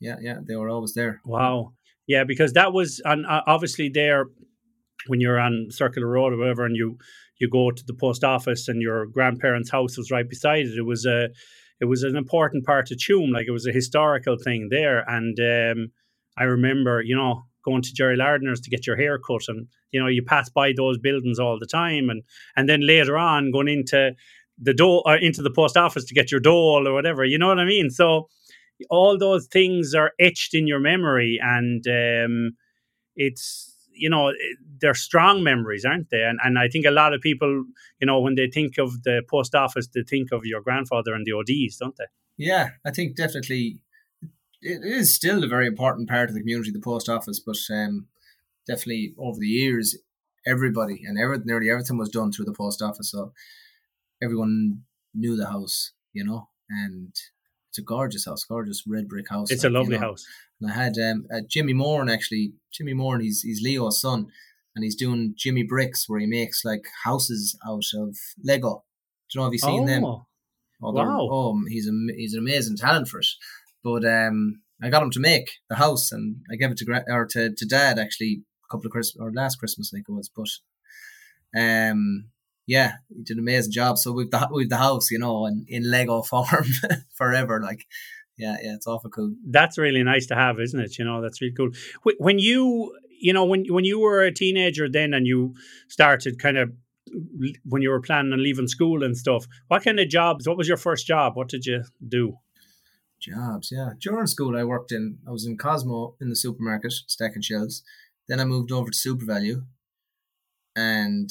yeah, 0.00 0.16
yeah. 0.20 0.38
They 0.46 0.56
were 0.56 0.68
always 0.68 0.94
there. 0.94 1.20
Wow. 1.24 1.72
Yeah, 2.06 2.24
because 2.24 2.54
that 2.54 2.72
was 2.72 3.02
and 3.04 3.26
uh, 3.26 3.42
obviously 3.46 3.90
there 3.90 4.26
when 5.06 5.20
you're 5.20 5.38
on 5.38 5.68
Circular 5.70 6.08
Road 6.08 6.32
or 6.32 6.38
whatever, 6.38 6.64
and 6.64 6.76
you 6.76 6.98
you 7.38 7.48
go 7.48 7.70
to 7.70 7.84
the 7.84 7.94
post 7.94 8.24
office 8.24 8.68
and 8.68 8.82
your 8.82 9.06
grandparents' 9.06 9.70
house 9.70 9.96
was 9.96 10.10
right 10.10 10.28
beside 10.28 10.66
it. 10.66 10.78
It 10.78 10.86
was 10.86 11.06
a 11.06 11.28
it 11.80 11.84
was 11.84 12.02
an 12.02 12.16
important 12.16 12.64
part 12.64 12.90
of 12.90 12.98
Tuam, 12.98 13.30
like 13.30 13.46
it 13.46 13.52
was 13.52 13.66
a 13.66 13.72
historical 13.72 14.36
thing 14.42 14.68
there. 14.70 15.04
And 15.08 15.38
um, 15.38 15.92
I 16.36 16.44
remember, 16.44 17.02
you 17.02 17.14
know, 17.14 17.44
going 17.64 17.82
to 17.82 17.94
Jerry 17.94 18.16
Lardner's 18.16 18.60
to 18.62 18.70
get 18.70 18.86
your 18.86 18.96
hair 18.96 19.18
cut, 19.18 19.42
and 19.48 19.68
you 19.92 20.00
know, 20.00 20.08
you 20.08 20.22
pass 20.22 20.48
by 20.48 20.72
those 20.76 20.98
buildings 20.98 21.38
all 21.38 21.58
the 21.58 21.66
time, 21.66 22.08
and 22.10 22.22
and 22.56 22.68
then 22.68 22.86
later 22.86 23.16
on 23.16 23.52
going 23.52 23.68
into 23.68 24.12
the 24.60 24.74
door 24.74 25.02
or 25.06 25.16
into 25.16 25.42
the 25.42 25.50
post 25.50 25.76
office 25.76 26.04
to 26.06 26.14
get 26.14 26.30
your 26.30 26.40
dole 26.40 26.86
or 26.86 26.92
whatever. 26.92 27.24
You 27.24 27.38
know 27.38 27.48
what 27.48 27.58
I 27.58 27.64
mean? 27.64 27.90
So 27.90 28.28
all 28.90 29.18
those 29.18 29.46
things 29.46 29.94
are 29.94 30.12
etched 30.18 30.54
in 30.54 30.66
your 30.66 30.80
memory, 30.80 31.38
and 31.42 31.84
um, 31.88 32.56
it's 33.16 33.74
you 33.92 34.08
know 34.08 34.32
they're 34.80 34.94
strong 34.94 35.42
memories, 35.42 35.84
aren't 35.84 36.10
they? 36.10 36.22
And 36.22 36.38
and 36.42 36.58
I 36.58 36.68
think 36.68 36.86
a 36.86 36.90
lot 36.90 37.14
of 37.14 37.20
people, 37.20 37.64
you 38.00 38.06
know, 38.06 38.20
when 38.20 38.34
they 38.34 38.48
think 38.48 38.78
of 38.78 39.02
the 39.02 39.22
post 39.28 39.54
office, 39.54 39.88
they 39.88 40.02
think 40.02 40.32
of 40.32 40.44
your 40.44 40.60
grandfather 40.60 41.14
and 41.14 41.26
the 41.26 41.32
ODs, 41.32 41.76
don't 41.76 41.96
they? 41.96 42.04
Yeah, 42.36 42.70
I 42.84 42.90
think 42.92 43.16
definitely 43.16 43.82
it 44.62 44.84
is 44.84 45.14
still 45.14 45.42
a 45.44 45.48
very 45.48 45.66
important 45.66 46.08
part 46.08 46.28
of 46.28 46.34
the 46.34 46.40
community, 46.40 46.70
the 46.70 46.80
post 46.80 47.08
office, 47.08 47.40
but 47.40 47.56
um, 47.70 48.06
definitely 48.66 49.14
over 49.18 49.38
the 49.38 49.46
years, 49.46 49.96
everybody 50.46 51.02
and 51.04 51.18
every, 51.18 51.38
nearly 51.44 51.70
everything 51.70 51.98
was 51.98 52.08
done 52.08 52.32
through 52.32 52.44
the 52.44 52.52
post 52.52 52.82
office. 52.82 53.10
So 53.10 53.32
everyone 54.22 54.82
knew 55.14 55.36
the 55.36 55.46
house, 55.46 55.92
you 56.12 56.24
know, 56.24 56.48
and 56.68 57.14
it's 57.68 57.78
a 57.78 57.82
gorgeous 57.82 58.24
house, 58.26 58.44
gorgeous 58.44 58.84
red 58.86 59.08
brick 59.08 59.28
house. 59.28 59.50
It's 59.50 59.64
like, 59.64 59.70
a 59.70 59.74
lovely 59.74 59.94
you 59.94 60.00
know. 60.00 60.08
house. 60.08 60.24
And 60.60 60.70
I 60.70 60.74
had 60.74 60.98
um, 60.98 61.26
uh, 61.32 61.40
Jimmy 61.48 61.72
Moore, 61.72 62.08
actually, 62.10 62.52
Jimmy 62.72 62.94
Moore, 62.94 63.18
he's, 63.18 63.42
he's 63.42 63.62
Leo's 63.62 64.00
son, 64.00 64.26
and 64.74 64.84
he's 64.84 64.96
doing 64.96 65.34
Jimmy 65.36 65.62
Bricks, 65.62 66.08
where 66.08 66.20
he 66.20 66.26
makes 66.26 66.64
like 66.64 66.84
houses 67.04 67.58
out 67.66 67.84
of 67.94 68.16
Lego. 68.42 68.84
Do 69.30 69.38
you 69.38 69.40
know, 69.40 69.44
have 69.44 69.52
you 69.52 69.58
seen 69.58 69.82
oh, 69.82 69.86
them? 69.86 70.04
Oh, 70.04 70.26
wow. 70.80 71.28
Oh, 71.30 71.60
he's, 71.68 71.88
a, 71.88 71.92
he's 72.16 72.34
an 72.34 72.40
amazing 72.40 72.76
talent 72.76 73.08
for 73.08 73.18
it. 73.18 73.26
But 73.84 74.04
um, 74.04 74.62
I 74.82 74.88
got 74.90 75.02
him 75.02 75.10
to 75.10 75.20
make 75.20 75.50
the 75.68 75.76
house, 75.76 76.12
and 76.12 76.36
I 76.50 76.56
gave 76.56 76.70
it 76.70 76.78
to 76.78 77.04
or 77.08 77.26
to, 77.26 77.54
to 77.54 77.66
dad 77.66 77.98
actually 77.98 78.42
a 78.64 78.68
couple 78.70 78.86
of 78.86 78.92
Christmas 78.92 79.20
or 79.20 79.32
last 79.32 79.56
Christmas, 79.56 79.92
I 79.92 79.96
think 79.96 80.06
it 80.08 80.12
was. 80.12 80.30
But 80.34 81.60
um, 81.60 82.30
yeah, 82.68 82.92
he 83.08 83.22
did 83.22 83.38
an 83.38 83.42
amazing 83.42 83.72
job. 83.72 83.96
So 83.96 84.12
we've 84.12 84.30
the 84.30 84.46
we've 84.52 84.68
the 84.68 84.76
house, 84.76 85.10
you 85.10 85.18
know, 85.18 85.46
and 85.46 85.66
in 85.68 85.90
Lego 85.90 86.20
form 86.30 86.66
forever. 87.14 87.60
Like, 87.62 87.86
yeah, 88.36 88.56
yeah, 88.62 88.74
it's 88.74 88.86
awful 88.86 89.10
cool. 89.10 89.34
That's 89.48 89.78
really 89.78 90.02
nice 90.02 90.26
to 90.26 90.34
have, 90.34 90.60
isn't 90.60 90.78
it? 90.78 90.98
You 90.98 91.06
know, 91.06 91.22
that's 91.22 91.40
really 91.40 91.54
cool. 91.54 91.70
When 92.18 92.38
you, 92.38 92.94
you 93.20 93.32
know, 93.32 93.46
when 93.46 93.64
when 93.70 93.86
you 93.86 93.98
were 93.98 94.22
a 94.22 94.30
teenager 94.30 94.86
then, 94.86 95.14
and 95.14 95.26
you 95.26 95.54
started 95.88 96.38
kind 96.38 96.58
of 96.58 96.70
when 97.64 97.80
you 97.80 97.88
were 97.88 98.02
planning 98.02 98.34
on 98.34 98.42
leaving 98.42 98.68
school 98.68 99.02
and 99.02 99.16
stuff, 99.16 99.46
what 99.68 99.82
kind 99.82 99.98
of 99.98 100.10
jobs? 100.10 100.46
What 100.46 100.58
was 100.58 100.68
your 100.68 100.76
first 100.76 101.06
job? 101.06 101.36
What 101.36 101.48
did 101.48 101.64
you 101.64 101.84
do? 102.06 102.36
Jobs, 103.18 103.70
yeah. 103.72 103.92
During 103.98 104.26
school, 104.26 104.58
I 104.58 104.64
worked 104.64 104.92
in. 104.92 105.18
I 105.26 105.30
was 105.30 105.46
in 105.46 105.56
Cosmo 105.56 106.16
in 106.20 106.28
the 106.28 106.36
supermarket 106.36 106.92
stacking 106.92 107.40
shelves. 107.40 107.82
Then 108.28 108.40
I 108.40 108.44
moved 108.44 108.70
over 108.72 108.90
to 108.90 108.96
SuperValu, 108.96 109.64
and 110.76 111.30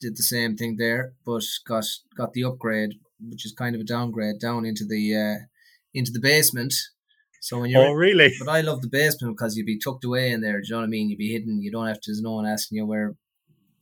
did 0.00 0.16
the 0.16 0.22
same 0.22 0.56
thing 0.56 0.76
there, 0.78 1.12
but 1.24 1.42
got 1.66 1.84
got 2.16 2.32
the 2.32 2.44
upgrade, 2.44 2.94
which 3.20 3.46
is 3.46 3.52
kind 3.52 3.74
of 3.74 3.80
a 3.80 3.84
downgrade, 3.84 4.40
down 4.40 4.64
into 4.64 4.84
the 4.84 5.16
uh, 5.16 5.44
into 5.92 6.10
the 6.12 6.20
basement. 6.20 6.74
So 7.40 7.60
when 7.60 7.70
you're 7.70 7.86
oh 7.86 7.92
really, 7.92 8.32
but 8.38 8.48
I 8.48 8.62
love 8.62 8.80
the 8.80 8.88
basement 8.88 9.36
because 9.36 9.56
you'd 9.56 9.66
be 9.66 9.78
tucked 9.78 10.04
away 10.04 10.30
in 10.30 10.40
there. 10.40 10.60
Do 10.60 10.66
you 10.66 10.74
know 10.74 10.80
what 10.80 10.86
I 10.86 10.88
mean? 10.88 11.10
You'd 11.10 11.18
be 11.18 11.32
hidden. 11.32 11.62
You 11.62 11.70
don't 11.70 11.86
have 11.86 12.00
to. 12.00 12.10
There's 12.10 12.22
no 12.22 12.34
one 12.34 12.46
asking 12.46 12.78
you 12.78 12.86
where, 12.86 13.14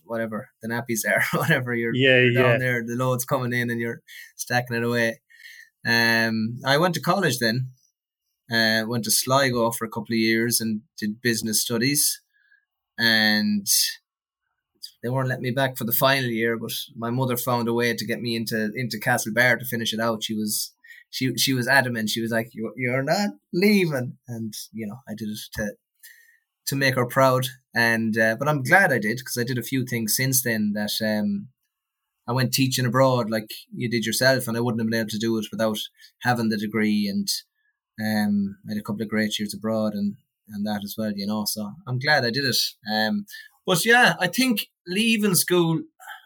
whatever 0.05 0.49
the 0.63 0.69
nappies 0.69 1.07
are, 1.09 1.23
whatever 1.39 1.75
you're, 1.75 1.95
yeah, 1.95 2.19
you're 2.19 2.33
yeah. 2.33 2.43
down 2.43 2.59
there. 2.59 2.83
The 2.85 2.97
load's 2.97 3.25
coming 3.25 3.53
in 3.53 3.71
and 3.71 3.81
you're 3.81 4.03
stacking 4.37 4.77
it 4.77 4.83
away. 4.83 5.21
Um, 5.87 6.59
I 6.67 6.79
went 6.79 6.95
to 6.95 7.01
college 7.01 7.39
then. 7.39 7.71
Uh, 8.53 8.85
went 8.87 9.05
to 9.05 9.11
Sligo 9.11 9.71
for 9.71 9.85
a 9.87 9.89
couple 9.91 10.13
of 10.13 10.19
years 10.19 10.61
and 10.61 10.83
did 10.99 11.23
business 11.23 11.63
studies, 11.63 12.21
and 12.99 13.67
they 15.03 15.09
weren't 15.09 15.29
letting 15.29 15.43
me 15.43 15.51
back 15.51 15.77
for 15.77 15.85
the 15.85 15.93
final 15.93 16.31
year, 16.31 16.57
but 16.57 16.73
my 16.97 17.11
mother 17.11 17.37
found 17.37 17.69
a 17.69 17.73
way 17.73 17.95
to 17.95 18.07
get 18.07 18.21
me 18.21 18.37
into 18.37 18.71
into 18.75 18.99
Castlebar 18.99 19.59
to 19.59 19.65
finish 19.65 19.93
it 19.93 20.01
out. 20.01 20.23
She 20.23 20.35
was 20.35 20.73
she 21.11 21.37
she 21.37 21.55
was 21.55 21.69
adamant. 21.69 22.11
She 22.11 22.21
was 22.21 22.31
like, 22.31 22.51
"You're 22.53 22.73
you're 22.77 23.03
not 23.03 23.31
leaving," 23.53 24.19
and 24.29 24.55
you 24.73 24.87
know 24.87 24.99
I 25.09 25.15
did 25.15 25.29
it 25.29 25.39
to 25.55 25.73
to 26.67 26.77
make 26.77 26.95
her 26.95 27.07
proud. 27.07 27.47
And 27.75 28.17
uh, 28.17 28.37
but 28.39 28.49
I'm 28.49 28.63
glad 28.63 28.93
I 28.93 28.99
did 28.99 29.19
because 29.19 29.39
I 29.39 29.45
did 29.45 29.59
a 29.59 29.63
few 29.63 29.85
things 29.85 30.15
since 30.17 30.43
then 30.43 30.73
that 30.75 30.93
um, 31.03 31.49
I 32.29 32.33
went 32.33 32.53
teaching 32.53 32.87
abroad 32.87 33.31
like 33.31 33.51
you 33.75 33.91
did 33.91 34.07
yourself, 34.07 34.47
and 34.47 34.57
I 34.57 34.61
wouldn't 34.61 34.81
have 34.81 34.91
been 34.91 35.01
able 35.01 35.11
to 35.11 35.19
do 35.19 35.37
it 35.39 35.47
without 35.51 35.79
having 36.23 36.49
the 36.49 36.57
degree. 36.57 37.09
And 37.09 37.29
um, 38.01 38.57
I 38.67 38.73
had 38.73 38.79
a 38.79 38.83
couple 38.83 39.03
of 39.03 39.09
great 39.09 39.39
years 39.39 39.55
abroad 39.55 39.95
and 39.95 40.17
and 40.49 40.67
that 40.67 40.83
as 40.85 40.95
well, 40.97 41.13
you 41.15 41.27
know. 41.27 41.45
So 41.47 41.73
I'm 41.87 41.99
glad 41.99 42.25
I 42.25 42.31
did 42.31 42.45
it. 42.45 42.57
Um, 42.93 43.27
but 43.67 43.85
yeah, 43.85 44.15
I 44.19 44.27
think 44.27 44.67
leaving 44.87 45.35
school, 45.35 45.83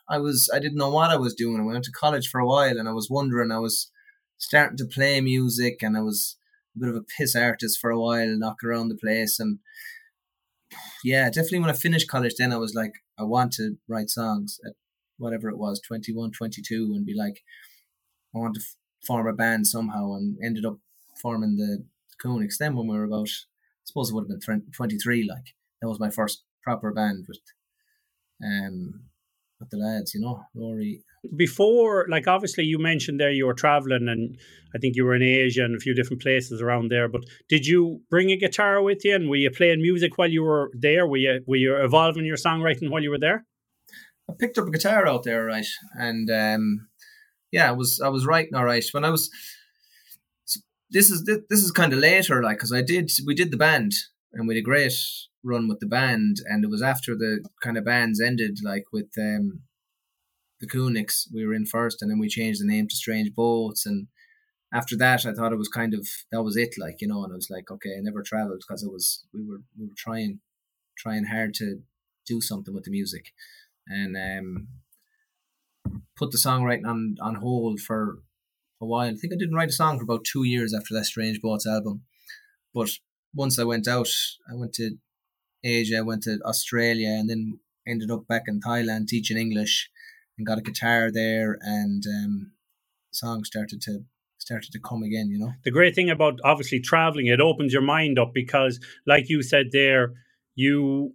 I 0.09 0.19
was 0.19 0.51
I 0.53 0.59
didn't 0.59 0.79
know 0.79 0.91
what 0.91 1.11
I 1.11 1.17
was 1.17 1.35
doing. 1.35 1.61
I 1.61 1.65
went 1.65 1.85
to 1.85 1.93
college 1.93 2.29
for 2.29 2.41
a 2.41 2.47
while, 2.47 2.79
and 2.79 2.89
I 2.89 2.93
was 2.93 3.09
wondering. 3.11 3.51
I 3.51 3.59
was 3.59 3.91
starting 4.39 4.77
to 4.79 4.87
play 4.87 5.21
music, 5.21 5.79
and 5.83 5.97
I 5.97 6.03
was 6.03 6.37
a 6.77 6.81
bit 6.81 6.89
of 6.91 6.97
a 6.97 7.05
piss 7.19 7.35
artist 7.35 7.79
for 7.81 7.91
a 7.91 8.01
while, 8.01 8.37
knock 8.39 8.63
around 8.65 8.89
the 8.89 8.97
place, 8.97 9.39
and 9.41 9.59
yeah, 11.05 11.29
definitely 11.29 11.61
when 11.61 11.71
I 11.71 11.75
finished 11.75 12.09
college, 12.09 12.35
then 12.39 12.53
I 12.53 12.57
was 12.57 12.75
like, 12.75 12.93
I 13.19 13.25
want 13.25 13.53
to 13.53 13.77
write 13.89 14.11
songs 14.11 14.59
at 14.67 14.75
whatever 15.19 15.49
it 15.49 15.59
was, 15.59 15.81
21, 15.87 16.33
22, 16.33 16.93
and 16.95 17.07
be 17.07 17.15
like, 17.17 17.43
I 18.35 18.39
want 18.39 18.55
to 18.57 18.61
form 19.07 19.27
a 19.27 19.33
band 19.33 19.67
somehow, 19.67 20.15
and 20.15 20.37
ended 20.45 20.67
up 20.67 20.79
forming 21.23 21.57
the 21.57 21.85
Coonix. 22.23 22.59
Then 22.59 22.77
when 22.77 22.89
we 22.89 22.97
were 22.97 23.05
about, 23.05 23.29
I 23.29 23.85
suppose 23.85 24.11
it 24.11 24.15
would 24.15 24.27
have 24.31 24.41
been 24.41 24.63
23, 24.73 25.29
like 25.29 25.55
that 25.81 25.89
was 25.89 26.01
my 26.01 26.11
first 26.11 26.43
proper 26.63 26.93
band 26.93 27.25
with 27.29 27.39
um 28.45 29.07
with 29.61 29.71
the 29.71 29.79
lads, 29.79 30.13
you 30.15 30.21
know, 30.21 30.43
Rory. 30.55 31.03
Before, 31.35 32.07
like 32.09 32.29
obviously 32.29 32.65
you 32.65 32.79
mentioned 32.79 33.19
there 33.19 33.31
you 33.31 33.47
were 33.47 33.55
traveling 33.55 34.09
and 34.09 34.39
I 34.75 34.79
think 34.79 34.97
you 34.97 35.05
were 35.05 35.15
in 35.15 35.23
Asia 35.23 35.65
and 35.65 35.75
a 35.75 35.81
few 35.81 35.95
different 35.95 36.23
places 36.23 36.61
around 36.61 36.91
there. 36.91 37.09
But 37.09 37.23
did 37.49 37.67
you 37.67 38.03
bring 38.11 38.31
a 38.31 38.37
guitar 38.37 38.83
with 38.83 39.05
you 39.05 39.15
and 39.15 39.29
were 39.29 39.37
you 39.37 39.51
playing 39.51 39.81
music 39.81 40.19
while 40.19 40.31
you 40.31 40.43
were 40.43 40.71
there? 40.79 41.07
Were 41.07 41.17
you 41.17 41.41
were 41.47 41.57
you 41.57 41.77
evolving 41.77 42.27
your 42.27 42.37
songwriting 42.37 42.91
while 42.91 43.03
you 43.03 43.11
were 43.11 43.19
there? 43.19 43.47
I 44.29 44.35
picked 44.39 44.59
up 44.59 44.67
a 44.67 44.71
guitar 44.71 45.07
out 45.07 45.23
there, 45.23 45.45
right, 45.45 45.67
and 45.95 46.29
um, 46.31 46.89
yeah, 47.53 47.69
I 47.69 47.73
was 47.73 48.01
I 48.05 48.09
was 48.09 48.27
writing 48.27 48.55
all 48.55 48.65
right 48.65 48.85
when 48.93 49.05
I 49.05 49.11
was. 49.11 49.31
This 50.91 51.11
is 51.11 51.25
this 51.25 51.63
is 51.63 51.73
kind 51.73 51.93
of 51.93 51.99
later, 51.99 52.43
like, 52.43 52.59
because 52.59 52.73
I 52.73 52.83
did 52.83 53.11
we 53.27 53.35
did 53.35 53.51
the 53.51 53.57
band 53.57 53.93
and 54.33 54.47
we 54.47 54.55
had 54.55 54.61
a 54.61 54.65
great 54.65 54.93
run 55.47 55.69
with 55.69 55.79
the 55.81 55.87
band, 55.87 56.37
and 56.45 56.65
it 56.65 56.71
was 56.71 56.83
after 56.83 57.15
the 57.15 57.45
kind 57.63 57.79
of 57.79 57.85
bands 57.85 58.21
ended, 58.21 58.59
like 58.63 58.85
with 58.93 59.11
um, 59.19 59.63
the 60.61 60.67
Kuniks, 60.67 61.29
we 61.33 61.47
were 61.47 61.55
in 61.55 61.67
first, 61.67 62.03
and 62.03 62.11
then 62.11 62.19
we 62.19 62.29
changed 62.29 62.61
the 62.61 62.67
name 62.67 62.89
to 62.89 62.97
Strange 62.97 63.35
Boats, 63.35 63.87
and 63.87 64.09
after 64.75 64.97
that, 64.97 65.25
I 65.25 65.33
thought 65.33 65.53
it 65.53 65.59
was 65.59 65.69
kind 65.69 65.95
of 65.95 66.07
that 66.33 66.43
was 66.43 66.57
it, 66.57 66.75
like 66.79 67.01
you 67.01 67.09
know, 67.09 67.23
and 67.23 67.33
I 67.33 67.37
was 67.37 67.49
like, 67.51 67.71
okay, 67.71 67.91
I 67.97 68.01
never 68.01 68.23
traveled 68.23 68.63
because 68.67 68.83
it 68.83 68.93
was 68.93 69.25
we 69.33 69.45
were 69.45 69.61
we 69.79 69.87
were 69.87 69.95
trying 69.97 70.41
trying 70.99 71.27
hard 71.27 71.55
to 71.55 71.81
do 72.27 72.41
something 72.41 72.75
with 72.75 72.85
the 72.85 72.91
music, 72.91 73.33
and 73.87 74.17
um, 74.17 74.69
put 76.17 76.33
the 76.33 76.39
songwriting 76.39 76.87
on 76.87 77.17
on 77.23 77.37
hold 77.37 77.81
for 77.81 78.19
a 78.81 78.87
while. 78.87 79.09
I 79.09 79.15
think 79.15 79.33
I 79.33 79.37
didn't 79.37 79.55
write 79.55 79.71
a 79.71 79.73
song 79.73 79.99
for 79.99 80.05
about 80.05 80.25
two 80.25 80.45
years 80.45 80.75
after 80.75 80.95
that 80.95 81.07
Strange 81.07 81.41
Boats 81.41 81.67
album, 81.67 82.03
but 82.75 82.91
once 83.35 83.59
I 83.59 83.65
went 83.65 83.87
out, 83.87 84.09
I 84.51 84.55
went 84.55 84.73
to 84.75 84.97
Asia, 85.65 86.05
went 86.05 86.23
to 86.25 86.39
Australia, 86.45 87.09
and 87.09 87.29
then 87.29 87.59
ended 87.87 88.11
up 88.11 88.27
back 88.27 88.45
in 88.47 88.61
Thailand 88.61 89.09
teaching 89.09 89.37
English, 89.37 89.91
and 90.37 90.47
got 90.47 90.59
a 90.59 90.63
guitar 90.63 91.11
there, 91.13 91.59
and 91.61 92.05
um, 92.07 92.53
songs 93.13 93.49
started 93.49 93.81
to 93.83 94.05
started 94.39 94.71
to 94.73 94.81
come 94.81 95.03
again. 95.03 95.29
You 95.31 95.39
know, 95.39 95.53
the 95.65 95.71
great 95.71 95.95
thing 95.95 96.11
about 96.11 96.39
obviously 96.45 96.81
traveling, 96.81 97.27
it 97.27 97.41
opens 97.41 97.73
your 97.73 97.83
mind 97.83 98.19
up 98.19 98.33
because, 98.35 98.79
like 99.07 99.29
you 99.29 99.43
said 99.43 99.67
there, 99.73 100.13
you 100.55 101.15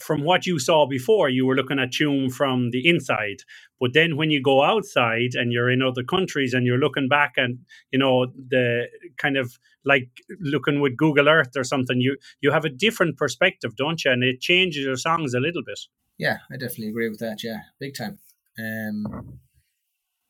from 0.00 0.22
what 0.22 0.46
you 0.46 0.58
saw 0.58 0.86
before, 0.86 1.28
you 1.28 1.46
were 1.46 1.54
looking 1.54 1.78
at 1.78 1.90
Tuam 1.90 2.32
from 2.32 2.70
the 2.70 2.88
inside. 2.88 3.38
But 3.80 3.92
then 3.92 4.16
when 4.16 4.30
you 4.30 4.42
go 4.42 4.62
outside 4.62 5.30
and 5.34 5.52
you're 5.52 5.70
in 5.70 5.82
other 5.82 6.02
countries 6.02 6.54
and 6.54 6.66
you're 6.66 6.78
looking 6.78 7.08
back 7.08 7.34
and 7.36 7.58
you 7.90 7.98
know 7.98 8.26
the 8.26 8.86
kind 9.18 9.36
of 9.36 9.58
like 9.84 10.08
looking 10.40 10.80
with 10.80 10.96
Google 10.96 11.28
Earth 11.28 11.56
or 11.56 11.64
something, 11.64 12.00
you 12.00 12.16
you 12.40 12.52
have 12.52 12.64
a 12.64 12.70
different 12.70 13.16
perspective, 13.16 13.76
don't 13.76 14.04
you? 14.04 14.12
And 14.12 14.22
it 14.22 14.40
changes 14.40 14.84
your 14.84 14.96
songs 14.96 15.34
a 15.34 15.40
little 15.40 15.62
bit. 15.64 15.80
Yeah, 16.18 16.38
I 16.50 16.56
definitely 16.56 16.88
agree 16.88 17.08
with 17.08 17.20
that. 17.20 17.42
Yeah, 17.42 17.60
big 17.78 17.94
time. 17.94 18.18
Um, 18.58 19.38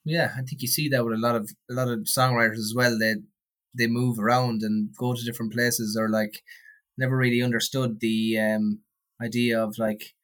yeah, 0.05 0.33
I 0.37 0.42
think 0.42 0.62
you 0.62 0.69
see 0.69 0.88
that 0.88 1.05
with 1.05 1.14
a 1.14 1.21
lot 1.21 1.37
of 1.37 1.51
a 1.71 1.75
lot 1.75 1.88
of 1.88 2.01
songwriters 2.01 2.59
as 2.59 2.73
well. 2.75 2.99
They 2.99 3.14
they 3.77 3.87
move 3.87 4.19
around 4.19 4.62
and 4.62 4.95
go 4.97 5.14
to 5.14 5.25
different 5.25 5.53
places, 5.53 5.97
or 5.99 6.09
like 6.09 6.42
never 6.99 7.16
really 7.16 7.42
understood 7.42 8.01
the 8.01 8.38
um 8.38 8.81
idea 9.22 9.62
of 9.62 9.79
like, 9.79 10.14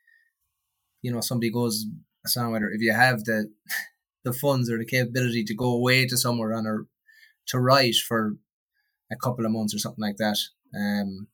you 1.03 1.13
know, 1.13 1.21
somebody 1.21 1.51
goes 1.51 1.87
a 2.25 2.29
songwriter 2.29 2.69
if 2.73 2.81
you 2.81 2.93
have 2.93 3.25
the 3.25 3.51
the 4.25 4.33
funds 4.33 4.71
or 4.71 4.79
the 4.79 4.87
capability 4.87 5.43
to 5.45 5.55
go 5.55 5.73
away 5.73 6.07
to 6.07 6.17
somewhere 6.17 6.55
on 6.55 6.67
or 6.67 6.87
to 7.49 7.59
write 7.59 7.97
for 7.97 8.37
a 9.11 9.17
couple 9.17 9.45
of 9.45 9.51
months 9.51 9.75
or 9.75 9.79
something 9.79 10.03
like 10.03 10.17
that. 10.19 10.39
Um, 10.75 11.27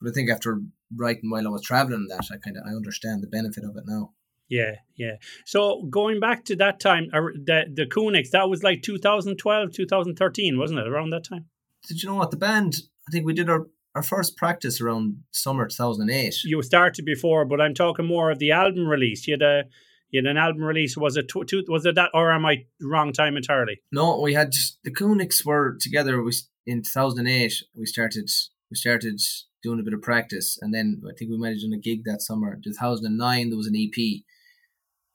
but 0.00 0.10
I 0.10 0.12
think 0.12 0.30
after 0.30 0.60
writing 0.94 1.30
while 1.30 1.46
I 1.46 1.50
was 1.50 1.62
traveling, 1.62 2.06
that 2.08 2.26
I 2.30 2.36
kind 2.38 2.56
of 2.56 2.64
I 2.66 2.70
understand 2.70 3.22
the 3.22 3.28
benefit 3.28 3.64
of 3.64 3.76
it 3.76 3.84
now. 3.86 4.12
Yeah, 4.48 4.76
yeah. 4.96 5.16
So 5.46 5.84
going 5.90 6.20
back 6.20 6.44
to 6.46 6.56
that 6.56 6.80
time, 6.80 7.08
the 7.10 7.64
the 7.72 7.86
Kuniks, 7.86 8.30
that 8.30 8.48
was 8.48 8.62
like 8.62 8.82
2012, 8.82 9.72
2013, 9.72 10.58
wasn't 10.58 10.80
it? 10.80 10.88
Around 10.88 11.10
that 11.10 11.24
time. 11.24 11.46
Did 11.86 12.02
you 12.02 12.08
know 12.08 12.16
what 12.16 12.30
the 12.30 12.36
band? 12.36 12.76
I 13.08 13.10
think 13.10 13.26
we 13.26 13.34
did 13.34 13.50
our 13.50 13.66
our 13.94 14.02
first 14.02 14.36
practice 14.36 14.80
around 14.80 15.22
summer 15.30 15.66
2008. 15.68 16.44
You 16.44 16.62
started 16.62 17.04
before, 17.04 17.44
but 17.44 17.60
I'm 17.60 17.74
talking 17.74 18.06
more 18.06 18.30
of 18.30 18.38
the 18.38 18.50
album 18.50 18.86
release. 18.86 19.26
You 19.26 19.34
had 19.34 19.42
a 19.42 19.62
you 20.10 20.22
had 20.22 20.30
an 20.30 20.36
album 20.36 20.62
release. 20.62 20.96
Was 20.96 21.16
it 21.16 21.28
two, 21.28 21.64
was 21.68 21.86
it 21.86 21.94
that, 21.96 22.10
or 22.14 22.32
am 22.32 22.46
I 22.46 22.66
wrong 22.80 23.12
time 23.12 23.36
entirely? 23.36 23.80
No, 23.92 24.20
we 24.20 24.34
had 24.34 24.52
the 24.82 24.92
Kuniks 24.92 25.44
were 25.44 25.76
together. 25.80 26.22
We 26.22 26.32
in 26.66 26.82
2008 26.82 27.52
we 27.76 27.86
started 27.86 28.30
we 28.70 28.76
started 28.76 29.20
doing 29.62 29.80
a 29.80 29.82
bit 29.82 29.94
of 29.94 30.02
practice, 30.02 30.58
and 30.60 30.74
then 30.74 31.02
I 31.08 31.14
think 31.16 31.30
we 31.30 31.38
might 31.38 31.50
have 31.50 31.60
done 31.60 31.72
a 31.72 31.78
gig 31.78 32.04
that 32.04 32.22
summer. 32.22 32.58
2009 32.62 33.50
there 33.50 33.56
was 33.56 33.66
an 33.66 33.76
EP, 33.76 34.22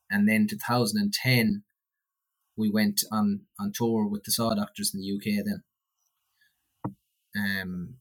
and 0.09 0.27
then 0.27 0.47
2010 0.47 1.63
we 2.55 2.69
went 2.69 3.03
on 3.11 3.41
on 3.59 3.71
tour 3.73 4.07
with 4.07 4.23
the 4.23 4.31
Saw 4.31 4.53
Doctors 4.53 4.93
in 4.93 5.01
the 5.01 5.13
UK. 5.15 5.45
Then, 5.45 5.63
um, 7.37 7.98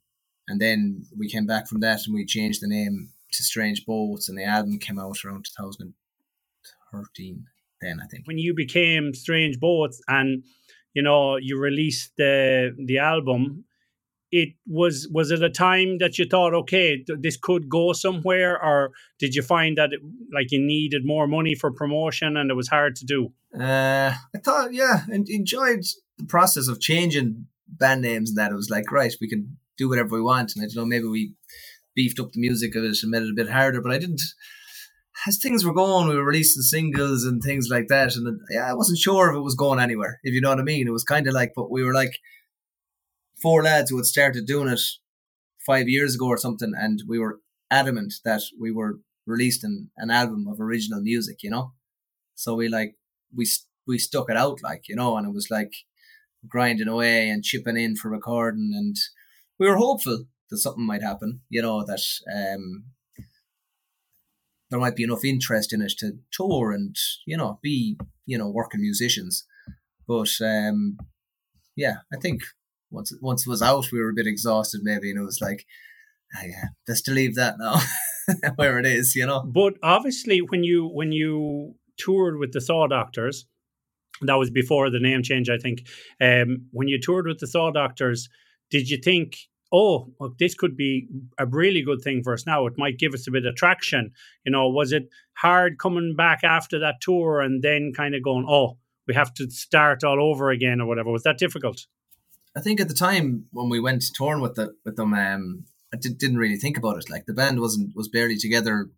and 0.49 0.61
then 0.61 1.05
we 1.17 1.29
came 1.29 1.47
back 1.47 1.69
from 1.69 1.81
that 1.81 2.07
and 2.07 2.15
we 2.15 2.25
changed 2.25 2.63
the 2.63 2.69
name 2.69 3.11
to 3.33 3.43
Strange 3.43 3.85
Boats, 3.87 4.29
and 4.29 4.39
the 4.39 4.45
album 4.45 4.79
came 4.79 4.99
out 4.99 5.25
around 5.25 5.45
2013. 5.57 7.47
Then 7.81 8.01
I 8.03 8.07
think 8.07 8.27
when 8.27 8.39
you 8.39 8.55
became 8.55 9.15
Strange 9.15 9.61
Boats 9.61 10.01
and 10.09 10.43
you 10.95 11.03
know 11.03 11.37
you 11.37 11.59
released 11.59 12.13
the 12.17 12.75
the 12.87 12.99
album, 12.99 13.65
it 14.31 14.51
was 14.67 15.09
was 15.13 15.31
it 15.31 15.43
a 15.43 15.51
time 15.51 15.99
that 15.99 16.19
you 16.19 16.27
thought 16.27 16.55
okay 16.55 17.05
this 17.19 17.37
could 17.37 17.69
go 17.69 17.93
somewhere 17.93 18.63
or 18.63 18.91
did 19.19 19.35
you 19.35 19.43
find 19.43 19.79
that 19.79 19.93
it, 19.93 20.01
like 20.33 20.51
you 20.51 20.61
needed 20.61 21.05
more 21.05 21.27
money 21.27 21.55
for 21.55 21.71
promotion 21.73 22.37
and 22.37 22.51
it 22.51 22.55
was 22.55 22.69
hard 22.69 22.95
to 22.97 23.07
do 23.07 23.33
uh 23.59 24.13
i 24.35 24.39
thought 24.45 24.73
yeah 24.73 25.03
and 25.11 25.29
enjoyed 25.29 25.83
the 26.19 26.25
process 26.27 26.69
of 26.69 26.81
changing 26.81 27.47
band 27.69 28.03
names 28.03 28.31
and 28.31 28.39
that 28.39 28.51
it 28.51 28.55
was 28.55 28.71
like 28.71 28.91
right 28.93 29.15
we 29.21 29.29
can 29.29 29.57
do 29.79 29.89
whatever 29.89 30.17
we 30.17 30.23
want. 30.23 30.53
And 30.55 30.65
I 30.65 30.67
don't 30.67 30.77
know, 30.77 30.85
maybe 30.85 31.07
we 31.07 31.35
beefed 31.95 32.21
up 32.21 32.33
the 32.33 32.41
music 32.41 32.75
of 32.77 32.85
it 32.85 32.99
and 33.03 33.11
made 33.11 33.23
it 33.23 33.31
a 33.31 33.35
bit 33.37 33.51
harder, 33.51 33.81
but 33.81 33.93
I 33.93 33.99
didn't. 33.99 34.23
As 35.27 35.39
things 35.39 35.65
were 35.65 35.75
going, 35.75 36.09
we 36.09 36.17
were 36.17 36.25
releasing 36.25 36.63
singles 36.63 37.25
and 37.25 37.43
things 37.43 37.69
like 37.71 37.89
that, 37.89 38.15
and 38.15 38.41
yeah, 38.51 38.71
I 38.71 38.75
wasn't 38.75 39.01
sure 39.01 39.31
if 39.31 39.37
it 39.37 39.41
was 39.41 39.57
going 39.57 39.81
anywhere. 39.81 40.21
If 40.23 40.33
you 40.33 40.41
know 40.41 40.51
what 40.51 40.61
I 40.61 40.63
mean, 40.63 40.87
it 40.87 40.93
was 40.93 41.03
kind 41.03 41.27
of 41.27 41.35
like, 41.35 41.53
but 41.57 41.73
we 41.73 41.83
were 41.83 41.95
like 41.95 42.19
four 43.43 43.65
lads 43.65 43.91
who 43.91 43.97
had 43.97 44.07
started 44.07 44.47
doing 44.47 44.69
it 44.69 44.81
five 45.67 45.89
years 45.89 46.15
ago 46.15 46.27
or 46.27 46.37
something, 46.39 46.73
and 46.77 47.03
we 47.09 47.19
were 47.19 47.41
adamant 47.71 48.15
that 48.25 48.43
we 48.61 48.71
were 48.71 49.01
releasing 49.27 49.91
an 49.97 50.11
album 50.11 50.47
of 50.49 50.61
original 50.61 51.01
music, 51.01 51.43
you 51.43 51.51
know. 51.51 51.73
So 52.37 52.55
we 52.55 52.69
like 52.69 52.95
we 53.37 53.45
we 53.89 53.99
stuck 53.99 54.31
it 54.31 54.37
out, 54.37 54.63
like 54.63 54.89
you 54.89 54.97
know, 54.97 55.17
and 55.17 55.27
it 55.27 55.35
was 55.35 55.49
like 55.51 55.73
grinding 56.49 56.89
away 56.89 57.29
and 57.29 57.43
chipping 57.43 57.77
in 57.77 57.97
for 57.97 58.11
recording 58.11 58.73
and 58.75 58.97
we 59.59 59.67
were 59.67 59.77
hopeful 59.77 60.25
that 60.51 60.59
something 60.59 60.87
might 60.87 61.03
happen. 61.03 61.41
You 61.49 61.63
know 61.63 61.85
that 61.85 62.03
um, 62.33 62.85
there 64.71 64.81
might 64.81 64.97
be 64.97 65.05
enough 65.05 65.25
interest 65.25 65.73
in 65.73 65.83
it 65.83 65.93
to 65.99 66.19
tour 66.33 66.73
and 66.73 66.97
you 67.27 67.37
know 67.37 67.59
be 67.63 67.99
you 68.27 68.39
know 68.39 68.49
working 68.49 68.81
musicians. 68.81 69.47
But 70.07 70.31
um, 70.41 70.99
yeah, 71.77 71.99
I 72.13 72.17
think 72.17 72.43
once 72.91 73.13
once 73.21 73.47
it 73.47 73.51
was 73.51 73.63
out, 73.63 73.93
we 73.93 74.01
were 74.01 74.11
a 74.11 74.15
bit 74.15 74.27
exhausted 74.27 74.81
maybe, 74.83 75.11
and 75.11 75.19
it 75.19 75.25
was 75.25 75.41
like, 75.41 75.67
oh, 76.37 76.47
yeah, 76.47 76.69
best 76.87 77.05
to 77.07 77.13
leave 77.13 77.35
that 77.35 77.57
now 77.59 77.81
where 78.57 78.79
it 78.79 78.87
is, 78.87 79.15
you 79.15 79.27
know. 79.27 79.43
But 79.43 79.75
obviously, 79.83 80.39
when 80.39 80.65
you 80.65 80.87
when 80.87 81.13
you 81.13 81.75
toured 81.99 82.39
with 82.39 82.53
the 82.53 82.61
Saw 82.61 82.87
Doctors, 82.87 83.47
that 84.23 84.35
was 84.35 84.51
before 84.51 84.91
the 84.91 85.01
name 85.01 85.23
change, 85.23 85.49
I 85.51 85.59
think. 85.59 85.87
Um, 86.21 86.69
when 86.73 86.89
you 86.89 86.99
toured 87.01 87.27
with 87.27 87.41
the 87.41 87.47
Saw 87.47 87.71
Doctors 87.71 88.29
did 88.71 88.89
you 88.91 88.99
think, 88.99 89.37
oh, 89.73 90.13
well, 90.19 90.35
this 90.39 90.55
could 90.55 90.77
be 90.77 91.09
a 91.39 91.47
really 91.47 91.83
good 91.83 92.01
thing 92.03 92.23
for 92.23 92.33
us 92.33 92.47
now? 92.47 92.67
It 92.67 92.79
might 92.79 92.99
give 92.99 93.15
us 93.15 93.27
a 93.27 93.31
bit 93.31 93.47
of 93.47 93.55
traction. 93.57 94.13
You 94.45 94.53
know, 94.53 94.69
was 94.69 94.93
it 94.93 95.09
hard 95.35 95.79
coming 95.79 96.15
back 96.17 96.45
after 96.45 96.79
that 96.81 97.01
tour 97.01 97.41
and 97.41 97.63
then 97.63 97.93
kind 97.95 98.15
of 98.15 98.23
going, 98.23 98.47
oh, 98.49 98.79
we 99.07 99.15
have 99.15 99.33
to 99.35 99.51
start 99.51 100.05
all 100.05 100.23
over 100.23 100.51
again 100.51 100.81
or 100.81 100.87
whatever? 100.87 101.11
Was 101.11 101.23
that 101.23 101.39
difficult? 101.39 101.87
I 102.57 102.61
think 102.61 102.81
at 102.81 102.89
the 102.89 102.95
time 102.95 103.45
when 103.53 103.69
we 103.69 103.81
went 103.81 104.05
touring 104.15 104.43
with 104.43 104.55
the 104.55 104.75
with 104.85 104.97
them, 104.97 105.15
um, 105.15 105.65
I 105.93 105.97
did, 105.97 106.19
didn't 106.19 106.39
really 106.39 106.57
think 106.57 106.77
about 106.77 106.99
it. 106.99 107.11
Like 107.11 107.27
the 107.27 107.35
band 107.35 107.61
wasn't 107.61 107.95
was 107.95 108.09
barely 108.09 108.37
together, 108.37 108.91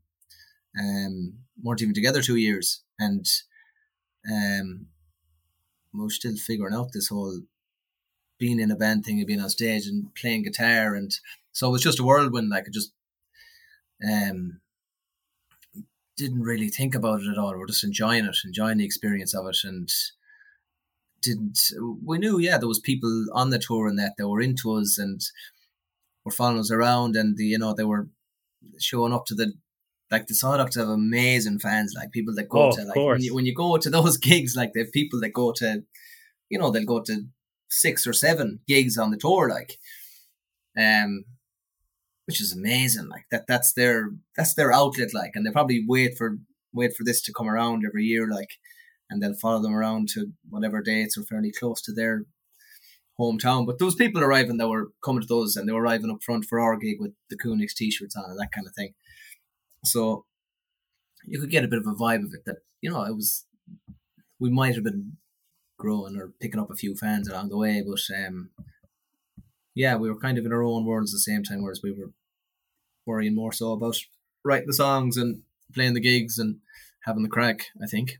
um, 0.78 1.34
weren't 1.62 1.82
even 1.82 1.94
together 1.94 2.22
two 2.22 2.36
years, 2.36 2.82
and 2.98 3.26
um, 4.30 4.86
we 5.92 6.06
are 6.06 6.10
still 6.10 6.36
figuring 6.36 6.74
out 6.74 6.92
this 6.92 7.08
whole 7.08 7.40
being 8.40 8.58
in 8.58 8.72
a 8.72 8.76
band 8.76 9.04
thing 9.04 9.18
and 9.18 9.26
being 9.26 9.40
on 9.40 9.50
stage 9.50 9.86
and 9.86 10.12
playing 10.16 10.42
guitar 10.42 10.94
and 10.96 11.12
so 11.52 11.68
it 11.68 11.72
was 11.72 11.82
just 11.82 12.00
a 12.00 12.02
whirlwind 12.02 12.48
like 12.48 12.64
I 12.66 12.70
just 12.72 12.92
um 14.04 14.60
didn't 16.16 16.42
really 16.42 16.68
think 16.68 16.94
about 16.94 17.22
it 17.22 17.30
at 17.30 17.38
all. 17.38 17.56
We're 17.56 17.66
just 17.66 17.82
enjoying 17.82 18.26
it, 18.26 18.36
enjoying 18.44 18.76
the 18.78 18.84
experience 18.84 19.34
of 19.34 19.46
it 19.46 19.58
and 19.64 19.88
didn't 21.22 21.58
we 22.04 22.18
knew 22.18 22.38
yeah 22.38 22.56
there 22.56 22.68
was 22.68 22.80
people 22.80 23.26
on 23.34 23.50
the 23.50 23.58
tour 23.58 23.86
and 23.86 23.98
that 23.98 24.14
they 24.16 24.24
were 24.24 24.40
into 24.40 24.72
us 24.72 24.98
and 24.98 25.20
were 26.24 26.30
following 26.30 26.60
us 26.60 26.70
around 26.70 27.14
and 27.14 27.36
the, 27.36 27.44
you 27.44 27.58
know 27.58 27.74
they 27.74 27.84
were 27.84 28.08
showing 28.78 29.12
up 29.12 29.26
to 29.26 29.34
the 29.34 29.52
like 30.10 30.26
the 30.26 30.34
Saw 30.34 30.56
Docs 30.56 30.76
have 30.76 30.88
amazing 30.88 31.60
fans, 31.60 31.94
like 31.96 32.10
people 32.10 32.34
that 32.34 32.48
go 32.48 32.68
Oh, 32.68 32.72
to 32.72 32.82
like 32.84 32.96
when 32.96 33.22
you, 33.22 33.34
when 33.34 33.46
you 33.46 33.54
go 33.54 33.76
to 33.76 33.90
those 33.90 34.16
gigs, 34.28 34.56
like 34.56 34.72
the 34.72 34.84
people 34.90 35.20
that 35.20 35.32
go 35.32 35.52
to, 35.52 35.84
you 36.48 36.58
know, 36.58 36.70
they'll 36.70 36.84
go 36.84 37.00
to 37.02 37.26
six 37.70 38.06
or 38.06 38.12
seven 38.12 38.60
gigs 38.66 38.98
on 38.98 39.10
the 39.10 39.16
tour, 39.16 39.48
like, 39.48 39.78
um, 40.78 41.24
which 42.26 42.40
is 42.40 42.52
amazing. 42.52 43.08
Like 43.08 43.24
that, 43.30 43.46
that's 43.46 43.72
their 43.72 44.10
that's 44.36 44.54
their 44.54 44.72
outlet, 44.72 45.14
like, 45.14 45.32
and 45.34 45.46
they 45.46 45.50
probably 45.50 45.84
wait 45.86 46.16
for 46.18 46.38
wait 46.72 46.94
for 46.96 47.04
this 47.04 47.22
to 47.22 47.32
come 47.32 47.48
around 47.48 47.84
every 47.86 48.04
year, 48.04 48.28
like, 48.30 48.50
and 49.08 49.22
they'll 49.22 49.34
follow 49.34 49.62
them 49.62 49.74
around 49.74 50.08
to 50.10 50.32
whatever 50.48 50.82
dates 50.82 51.18
are 51.18 51.24
fairly 51.24 51.52
close 51.52 51.82
to 51.82 51.92
their 51.92 52.24
hometown. 53.18 53.66
But 53.66 53.78
those 53.78 53.94
people 53.94 54.22
arriving 54.22 54.56
that 54.58 54.68
were 54.68 54.88
coming 55.04 55.20
to 55.20 55.26
those 55.26 55.56
and 55.56 55.68
they 55.68 55.72
were 55.72 55.82
arriving 55.82 56.10
up 56.10 56.22
front 56.22 56.44
for 56.44 56.60
our 56.60 56.76
gig 56.76 56.96
with 57.00 57.12
the 57.28 57.36
Kuniks 57.36 57.74
t-shirts 57.74 58.16
on 58.16 58.30
and 58.30 58.38
that 58.38 58.52
kind 58.52 58.66
of 58.66 58.74
thing. 58.74 58.94
So 59.84 60.24
you 61.26 61.40
could 61.40 61.50
get 61.50 61.64
a 61.64 61.68
bit 61.68 61.80
of 61.80 61.86
a 61.86 61.94
vibe 61.94 62.24
of 62.24 62.32
it 62.32 62.44
that, 62.46 62.58
you 62.80 62.90
know, 62.90 63.02
it 63.02 63.14
was 63.14 63.44
we 64.38 64.50
might 64.50 64.74
have 64.74 64.84
been 64.84 65.16
growing 65.80 66.16
or 66.16 66.32
picking 66.40 66.60
up 66.60 66.70
a 66.70 66.76
few 66.76 66.94
fans 66.94 67.28
along 67.28 67.48
the 67.48 67.56
way, 67.56 67.82
but 67.86 68.00
um 68.16 68.50
yeah, 69.74 69.96
we 69.96 70.10
were 70.10 70.18
kind 70.18 70.36
of 70.38 70.44
in 70.44 70.52
our 70.52 70.62
own 70.62 70.84
worlds 70.84 71.12
at 71.12 71.16
the 71.16 71.20
same 71.20 71.42
time, 71.42 71.62
whereas 71.62 71.80
we 71.82 71.92
were 71.92 72.12
worrying 73.06 73.34
more 73.34 73.52
so 73.52 73.72
about 73.72 73.96
writing 74.44 74.66
the 74.66 74.74
songs 74.74 75.16
and 75.16 75.42
playing 75.74 75.94
the 75.94 76.00
gigs 76.00 76.38
and 76.38 76.58
having 77.04 77.22
the 77.22 77.28
crack, 77.28 77.66
I 77.82 77.86
think. 77.86 78.18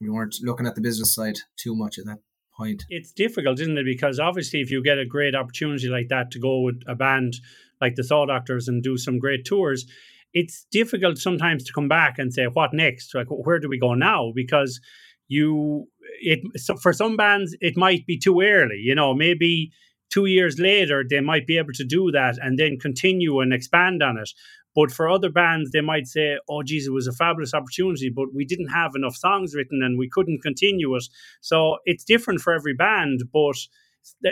We 0.00 0.10
weren't 0.10 0.36
looking 0.42 0.66
at 0.66 0.74
the 0.74 0.80
business 0.80 1.14
side 1.14 1.38
too 1.56 1.74
much 1.74 1.98
at 1.98 2.06
that 2.06 2.18
point. 2.56 2.84
It's 2.88 3.12
difficult, 3.12 3.60
isn't 3.60 3.78
it? 3.78 3.84
Because 3.84 4.18
obviously, 4.18 4.60
if 4.60 4.70
you 4.70 4.82
get 4.82 4.98
a 4.98 5.06
great 5.06 5.34
opportunity 5.34 5.88
like 5.88 6.08
that 6.08 6.30
to 6.32 6.38
go 6.38 6.60
with 6.60 6.82
a 6.86 6.94
band 6.94 7.34
like 7.80 7.94
the 7.94 8.04
Saw 8.04 8.26
Doctors 8.26 8.68
and 8.68 8.82
do 8.82 8.96
some 8.96 9.18
great 9.18 9.44
tours, 9.44 9.86
it's 10.32 10.66
difficult 10.70 11.18
sometimes 11.18 11.64
to 11.64 11.72
come 11.72 11.88
back 11.88 12.18
and 12.18 12.32
say, 12.32 12.46
"What 12.46 12.72
next? 12.72 13.14
Like, 13.14 13.26
where 13.28 13.58
do 13.58 13.68
we 13.68 13.78
go 13.78 13.94
now?" 13.94 14.32
Because 14.34 14.80
you, 15.30 15.86
it 16.22 16.40
so 16.56 16.76
for 16.76 16.92
some 16.92 17.16
bands, 17.16 17.56
it 17.62 17.78
might 17.78 18.06
be 18.06 18.18
too 18.18 18.42
early. 18.42 18.78
You 18.78 18.96
know, 18.96 19.14
maybe 19.14 19.72
two 20.10 20.26
years 20.26 20.58
later 20.60 21.04
they 21.08 21.20
might 21.20 21.46
be 21.46 21.58
able 21.58 21.74
to 21.74 21.84
do 21.84 22.10
that 22.12 22.36
and 22.42 22.58
then 22.58 22.78
continue 22.80 23.40
and 23.40 23.54
expand 23.54 24.02
on 24.02 24.18
it. 24.18 24.30
But 24.76 24.92
for 24.92 25.10
other 25.10 25.30
bands, 25.30 25.72
they 25.72 25.82
might 25.82 26.08
say, 26.08 26.38
"Oh, 26.48 26.62
geez, 26.64 26.88
it 26.88 26.92
was 26.92 27.08
a 27.08 27.12
fabulous 27.12 27.54
opportunity, 27.54 28.10
but 28.14 28.34
we 28.34 28.44
didn't 28.46 28.68
have 28.68 28.92
enough 28.96 29.16
songs 29.16 29.54
written 29.56 29.82
and 29.84 29.98
we 29.98 30.10
couldn't 30.10 30.42
continue 30.42 30.96
it." 30.96 31.04
So 31.42 31.78
it's 31.86 32.04
different 32.04 32.42
for 32.42 32.52
every 32.54 32.74
band, 32.74 33.22
but 33.32 33.56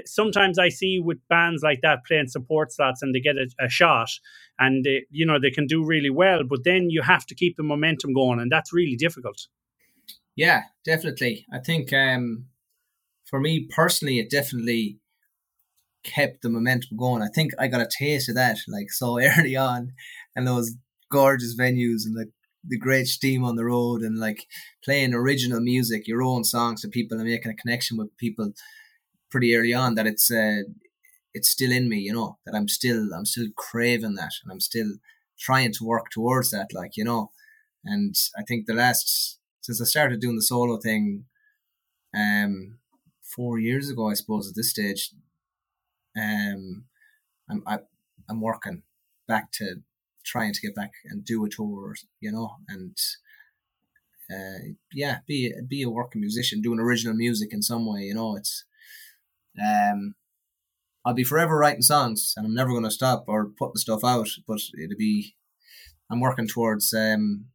sometimes 0.07 0.59
I 0.59 0.71
see 0.71 1.01
with 1.01 1.19
bands 1.29 1.63
like 1.63 1.81
that 1.83 2.05
playing 2.07 2.29
support 2.29 2.73
slots 2.73 3.03
and 3.03 3.15
they 3.15 3.21
get 3.21 3.37
a, 3.37 3.49
a 3.61 3.71
shot 3.71 4.11
and 4.59 4.85
they, 4.85 5.07
you 5.11 5.27
know 5.27 5.39
they 5.41 5.53
can 5.53 5.67
do 5.69 5.85
really 5.85 6.11
well, 6.11 6.43
but 6.45 6.65
then 6.65 6.91
you 6.91 7.03
have 7.03 7.27
to 7.27 7.37
keep 7.37 7.57
the 7.57 7.63
momentum 7.63 8.13
going, 8.15 8.41
and 8.41 8.53
that's 8.53 8.73
really 8.73 8.97
difficult. 8.97 9.49
Yeah, 10.39 10.63
definitely. 10.87 11.45
I 11.53 11.59
think 11.59 11.93
um, 11.93 12.47
for 13.27 13.41
me 13.41 13.67
personally, 13.71 14.19
it 14.21 14.31
definitely 14.31 15.01
kept 16.05 16.43
the 16.43 16.49
momentum 16.49 16.97
going. 16.97 17.23
I 17.23 17.29
think 17.35 17.53
I 17.59 17.67
got 17.69 17.81
a 17.81 17.89
taste 17.99 18.29
of 18.29 18.35
that 18.37 18.59
like 18.69 18.91
so 18.91 19.21
early 19.39 19.57
on, 19.57 19.93
and 20.37 20.47
those 20.47 20.73
gorgeous 21.11 21.57
venues 21.59 22.05
and 22.05 22.17
the 22.17 22.27
the 22.67 22.79
great 22.79 23.07
steam 23.07 23.45
on 23.45 23.57
the 23.57 23.65
road 23.65 24.03
and 24.03 24.19
like 24.19 24.45
playing 24.85 25.15
original 25.15 25.61
music, 25.61 26.07
your 26.09 26.23
own 26.23 26.45
songs 26.45 26.83
to 26.83 26.89
people 26.89 27.19
and 27.19 27.27
making 27.29 27.53
a 27.53 27.55
connection 27.55 27.97
with 27.97 28.15
people 28.19 28.53
pretty 29.31 29.55
early 29.57 29.75
on. 29.75 29.95
That 29.97 30.07
it's 30.09 30.31
uh, 30.31 30.63
it's 31.35 31.49
still 31.51 31.73
in 31.73 31.89
me, 31.89 31.99
you 31.99 32.13
know. 32.13 32.39
That 32.47 32.55
I'm 32.57 32.69
still 32.69 33.11
I'm 33.15 33.27
still 33.27 33.49
craving 33.57 34.15
that, 34.17 34.33
and 34.45 34.53
I'm 34.53 34.61
still 34.61 34.93
trying 35.39 35.73
to 35.75 35.85
work 35.85 36.11
towards 36.13 36.51
that, 36.53 36.69
like 36.75 36.97
you 36.97 37.05
know. 37.05 37.31
And 37.85 38.15
I 38.39 38.43
think 38.45 38.67
the 38.67 38.75
last 38.75 39.39
since 39.61 39.81
I 39.81 39.85
started 39.85 40.21
doing 40.21 40.37
the 40.37 40.43
solo 40.43 40.79
thing, 40.79 41.25
um, 42.17 42.79
four 43.23 43.59
years 43.59 43.91
ago, 43.91 44.09
I 44.09 44.15
suppose 44.15 44.49
at 44.49 44.55
this 44.55 44.71
stage, 44.71 45.11
um, 46.17 46.85
I'm 47.51 47.63
I, 47.67 47.79
I'm 48.29 48.41
working 48.41 48.83
back 49.27 49.53
to 49.53 49.77
trying 50.25 50.53
to 50.53 50.61
get 50.61 50.75
back 50.75 50.93
and 51.05 51.25
do 51.25 51.45
a 51.45 51.49
tour, 51.49 51.95
you 52.21 52.33
know, 52.33 52.57
and 52.69 52.97
uh, 54.31 54.75
yeah, 54.93 55.19
be 55.27 55.53
be 55.67 55.83
a 55.83 55.91
working 55.91 56.21
musician, 56.21 56.61
doing 56.61 56.81
original 56.81 57.15
music 57.15 57.51
in 57.53 57.63
some 57.63 57.87
way, 57.87 58.03
you 58.03 58.15
know. 58.15 58.37
It's 58.37 58.65
um, 59.61 60.15
I'll 61.05 61.15
be 61.15 61.25
forever 61.25 61.57
writing 61.57 61.83
songs, 61.83 62.35
and 62.37 62.47
I'm 62.47 62.55
never 62.55 62.71
going 62.71 62.85
to 62.85 62.91
stop 62.91 63.25
or 63.29 63.51
putting 63.59 63.77
stuff 63.77 64.05
out. 64.05 64.29
But 64.47 64.61
it'll 64.83 64.99
be, 64.99 65.37
I'm 66.11 66.21
working 66.21 66.47
towards 66.47 66.93
um, 66.93 67.47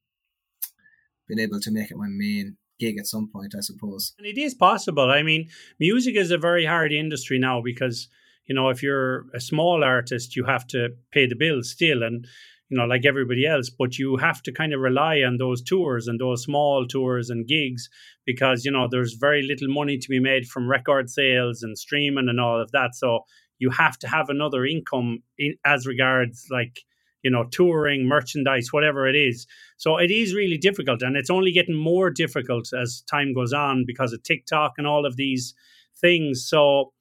being 1.28 1.40
able 1.40 1.60
to 1.60 1.72
make 1.72 1.92
it 1.92 1.98
my 1.98 2.08
main 2.08 2.58
gig 2.80 2.98
at 2.98 3.08
some 3.08 3.30
point, 3.32 3.54
I 3.56 3.62
suppose. 3.62 4.14
And 4.18 4.28
it 4.28 4.38
is 4.38 4.54
possible. 4.54 5.10
I 5.10 5.24
mean, 5.24 5.50
music 5.80 6.16
is 6.16 6.32
a 6.32 6.38
very 6.38 6.66
hard 6.66 6.92
industry 6.92 7.40
now 7.40 7.62
because, 7.62 8.08
you 8.46 8.56
know, 8.56 8.70
if 8.70 8.84
you're 8.84 9.26
a 9.34 9.40
small 9.40 9.84
artist, 9.84 10.36
you 10.36 10.46
have 10.46 10.68
to 10.68 10.90
pay 11.12 11.28
the 11.28 11.36
bills 11.36 11.70
still 11.70 12.04
and, 12.04 12.26
you 12.70 12.78
know, 12.78 12.86
like 12.86 13.06
everybody 13.06 13.46
else, 13.46 13.70
but 13.70 13.98
you 14.00 14.18
have 14.18 14.42
to 14.44 14.52
kind 14.52 14.74
of 14.74 14.80
rely 14.80 15.18
on 15.18 15.38
those 15.38 15.62
tours 15.62 16.08
and 16.08 16.20
those 16.20 16.44
small 16.44 16.88
tours 16.88 17.30
and 17.30 17.48
gigs 17.48 17.90
because, 18.26 18.66
you 18.66 18.72
know, 18.72 18.88
there's 18.90 19.14
very 19.14 19.44
little 19.44 19.68
money 19.68 19.98
to 19.98 20.10
be 20.10 20.20
made 20.20 20.48
from 20.48 20.68
record 20.70 21.10
sales 21.10 21.62
and 21.62 21.78
streaming 21.78 22.28
and 22.28 22.40
all 22.40 22.60
of 22.60 22.72
that. 22.72 22.96
So 22.96 23.22
you 23.60 23.70
have 23.70 23.98
to 24.00 24.08
have 24.08 24.30
another 24.30 24.66
income 24.66 25.20
in, 25.38 25.56
as 25.66 25.86
regards 25.86 26.48
like, 26.52 26.82
you 27.24 27.32
know, 27.32 27.46
touring, 27.46 28.06
merchandise, 28.08 28.72
whatever 28.72 29.08
it 29.08 29.16
is. 29.16 29.48
So 29.78 29.98
it 29.98 30.12
is 30.12 30.36
really 30.36 30.58
difficult, 30.58 31.02
and 31.02 31.16
it's 31.16 31.30
only 31.30 31.52
getting 31.52 31.76
more 31.76 32.10
difficult 32.10 32.72
as 32.74 33.02
time 33.10 33.34
goes 33.34 33.54
on 33.54 33.86
because 33.88 34.14
of 34.14 34.22
TikTok 34.24 34.74
and 34.78 34.86
all 34.86 35.06
of 35.06 35.16
these 35.16 35.54
things. 36.00 36.46
So, 36.46 36.92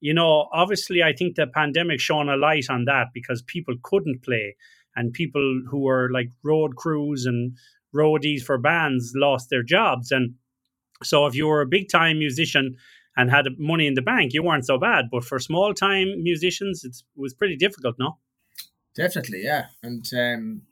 you 0.00 0.14
know, 0.14 0.48
obviously, 0.52 1.02
I 1.02 1.12
think 1.12 1.36
the 1.36 1.46
pandemic 1.46 2.00
shone 2.00 2.28
a 2.28 2.36
light 2.36 2.66
on 2.70 2.84
that 2.84 3.08
because 3.14 3.42
people 3.42 3.74
couldn't 3.82 4.22
play, 4.22 4.56
and 4.94 5.12
people 5.12 5.62
who 5.68 5.80
were 5.80 6.10
like 6.12 6.30
road 6.44 6.76
crews 6.76 7.24
and 7.24 7.56
roadies 7.94 8.42
for 8.42 8.58
bands 8.58 9.12
lost 9.16 9.48
their 9.50 9.62
jobs. 9.62 10.10
And 10.12 10.34
so, 11.02 11.26
if 11.26 11.34
you 11.34 11.46
were 11.46 11.62
a 11.62 11.66
big 11.66 11.88
time 11.88 12.18
musician 12.18 12.76
and 13.16 13.30
had 13.30 13.46
money 13.58 13.86
in 13.86 13.94
the 13.94 14.02
bank, 14.02 14.34
you 14.34 14.42
weren't 14.42 14.66
so 14.66 14.78
bad. 14.78 15.06
But 15.10 15.24
for 15.24 15.38
small 15.38 15.72
time 15.72 16.22
musicians, 16.22 16.84
it 16.84 16.96
was 17.16 17.32
pretty 17.34 17.56
difficult, 17.56 17.96
no? 17.98 18.18
Definitely, 18.96 19.42
yeah. 19.44 19.66
And 19.82 20.04
um, 20.16 20.62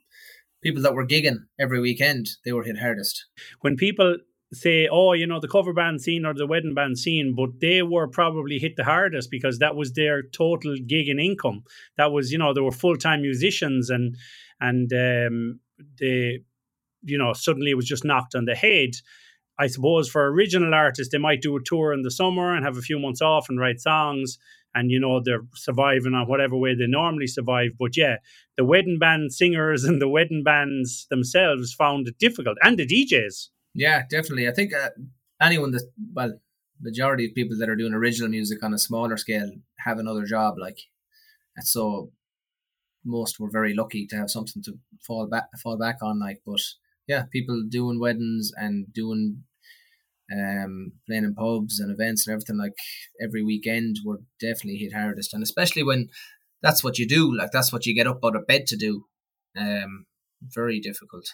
people 0.61 0.81
that 0.83 0.93
were 0.93 1.07
gigging 1.07 1.45
every 1.59 1.79
weekend, 1.79 2.27
they 2.45 2.51
were 2.51 2.63
hit 2.63 2.79
hardest. 2.79 3.25
When 3.61 3.75
people 3.75 4.17
say, 4.51 4.87
oh, 4.91 5.13
you 5.13 5.27
know, 5.27 5.39
the 5.39 5.47
cover 5.47 5.73
band 5.73 6.01
scene 6.01 6.25
or 6.25 6.33
the 6.33 6.47
wedding 6.47 6.73
band 6.73 6.97
scene, 6.97 7.35
but 7.35 7.59
they 7.61 7.83
were 7.83 8.07
probably 8.07 8.57
hit 8.57 8.75
the 8.75 8.83
hardest 8.83 9.29
because 9.29 9.59
that 9.59 9.75
was 9.75 9.93
their 9.93 10.23
total 10.23 10.75
gig 10.87 11.07
and 11.07 11.19
income. 11.19 11.63
That 11.97 12.11
was, 12.11 12.31
you 12.31 12.37
know, 12.37 12.53
they 12.53 12.61
were 12.61 12.71
full 12.71 12.97
time 12.97 13.21
musicians 13.21 13.89
and 13.89 14.15
and 14.59 14.91
um, 14.91 15.59
they, 15.99 16.39
you 17.03 17.17
know, 17.17 17.33
suddenly 17.33 17.71
it 17.71 17.77
was 17.77 17.85
just 17.85 18.03
knocked 18.03 18.35
on 18.35 18.45
the 18.45 18.55
head. 18.55 18.91
I 19.57 19.67
suppose 19.67 20.09
for 20.09 20.25
original 20.31 20.73
artists, 20.73 21.11
they 21.11 21.17
might 21.17 21.41
do 21.41 21.55
a 21.55 21.63
tour 21.63 21.93
in 21.93 22.01
the 22.01 22.11
summer 22.11 22.55
and 22.55 22.65
have 22.65 22.77
a 22.77 22.81
few 22.81 22.97
months 22.97 23.21
off 23.21 23.47
and 23.49 23.59
write 23.59 23.79
songs 23.79 24.37
and 24.75 24.91
you 24.91 24.99
know 24.99 25.21
they're 25.23 25.45
surviving 25.55 26.13
on 26.13 26.27
whatever 26.27 26.55
way 26.55 26.75
they 26.75 26.87
normally 26.87 27.27
survive. 27.27 27.71
But 27.79 27.97
yeah, 27.97 28.17
the 28.57 28.65
wedding 28.65 28.97
band 28.99 29.33
singers 29.33 29.83
and 29.85 30.01
the 30.01 30.09
wedding 30.09 30.43
bands 30.43 31.07
themselves 31.09 31.73
found 31.73 32.07
it 32.07 32.17
difficult, 32.19 32.57
and 32.63 32.77
the 32.77 32.87
DJs. 32.87 33.49
Yeah, 33.73 34.03
definitely. 34.09 34.47
I 34.47 34.51
think 34.51 34.73
uh, 34.73 34.89
anyone 35.41 35.71
that 35.71 35.83
well, 36.13 36.39
majority 36.81 37.25
of 37.25 37.35
people 37.35 37.57
that 37.57 37.69
are 37.69 37.75
doing 37.75 37.93
original 37.93 38.29
music 38.29 38.63
on 38.63 38.73
a 38.73 38.79
smaller 38.79 39.17
scale 39.17 39.51
have 39.79 39.99
another 39.99 40.25
job. 40.25 40.55
Like, 40.59 40.79
so 41.61 42.11
most 43.05 43.39
were 43.39 43.49
very 43.49 43.73
lucky 43.73 44.05
to 44.07 44.15
have 44.15 44.29
something 44.29 44.61
to 44.63 44.77
fall 45.05 45.27
back 45.27 45.45
fall 45.61 45.77
back 45.77 45.97
on. 46.01 46.19
Like, 46.19 46.41
but 46.45 46.61
yeah, 47.07 47.23
people 47.31 47.63
doing 47.67 47.99
weddings 47.99 48.51
and 48.55 48.91
doing 48.93 49.43
um, 50.33 50.93
playing 51.07 51.23
in 51.23 51.35
pubs 51.35 51.79
and 51.79 51.91
events 51.91 52.27
and 52.27 52.33
everything 52.33 52.57
like 52.57 52.73
every 53.21 53.43
weekend 53.43 53.97
were 54.05 54.19
definitely 54.39 54.77
hit 54.77 54.93
hardest, 54.93 55.33
and 55.33 55.43
especially 55.43 55.83
when 55.83 56.09
that's 56.61 56.83
what 56.83 56.97
you 56.99 57.07
do, 57.07 57.35
like 57.35 57.51
that's 57.51 57.71
what 57.71 57.85
you 57.85 57.95
get 57.95 58.07
up 58.07 58.19
out 58.23 58.35
of 58.35 58.47
bed 58.47 58.67
to 58.67 58.77
do. 58.77 59.05
Um, 59.57 60.05
very 60.41 60.79
difficult 60.79 61.25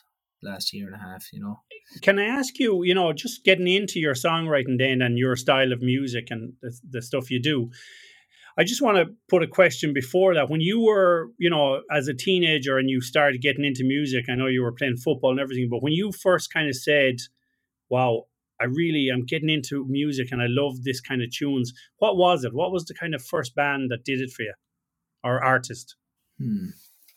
last 0.41 0.73
year 0.73 0.85
and 0.85 0.95
a 0.95 0.99
half, 0.99 1.25
you 1.33 1.39
know. 1.39 1.59
Can 2.01 2.19
I 2.19 2.25
ask 2.25 2.59
you, 2.59 2.83
you 2.83 2.93
know, 2.93 3.13
just 3.13 3.43
getting 3.43 3.67
into 3.67 3.99
your 3.99 4.13
songwriting 4.13 4.77
then 4.77 5.01
and 5.01 5.17
your 5.17 5.35
style 5.35 5.71
of 5.71 5.81
music 5.81 6.27
and 6.29 6.53
the, 6.61 6.77
the 6.89 7.01
stuff 7.01 7.31
you 7.31 7.41
do, 7.41 7.69
I 8.57 8.63
just 8.63 8.81
want 8.81 8.97
to 8.97 9.13
put 9.29 9.43
a 9.43 9.47
question 9.47 9.93
before 9.93 10.33
that. 10.35 10.49
When 10.49 10.61
you 10.61 10.81
were, 10.81 11.29
you 11.37 11.49
know, 11.49 11.81
as 11.91 12.07
a 12.07 12.13
teenager 12.13 12.77
and 12.77 12.89
you 12.89 13.01
started 13.01 13.41
getting 13.41 13.65
into 13.65 13.83
music, 13.83 14.25
I 14.29 14.35
know 14.35 14.47
you 14.47 14.61
were 14.61 14.71
playing 14.71 14.97
football 14.97 15.31
and 15.31 15.39
everything, 15.39 15.67
but 15.69 15.83
when 15.83 15.93
you 15.93 16.11
first 16.11 16.53
kind 16.53 16.69
of 16.69 16.75
said, 16.75 17.15
wow, 17.89 18.23
I 18.59 18.65
really 18.65 19.09
am 19.11 19.25
getting 19.25 19.49
into 19.49 19.85
music 19.87 20.29
and 20.31 20.41
I 20.41 20.47
love 20.47 20.83
this 20.83 21.01
kind 21.01 21.21
of 21.21 21.29
tunes. 21.31 21.73
What 21.97 22.17
was 22.17 22.43
it? 22.43 22.53
What 22.53 22.71
was 22.71 22.85
the 22.85 22.93
kind 22.93 23.13
of 23.13 23.23
first 23.23 23.55
band 23.55 23.91
that 23.91 24.05
did 24.05 24.21
it 24.21 24.31
for 24.31 24.43
you 24.43 24.53
or 25.23 25.43
artist? 25.43 25.95
Hmm. 26.39 26.69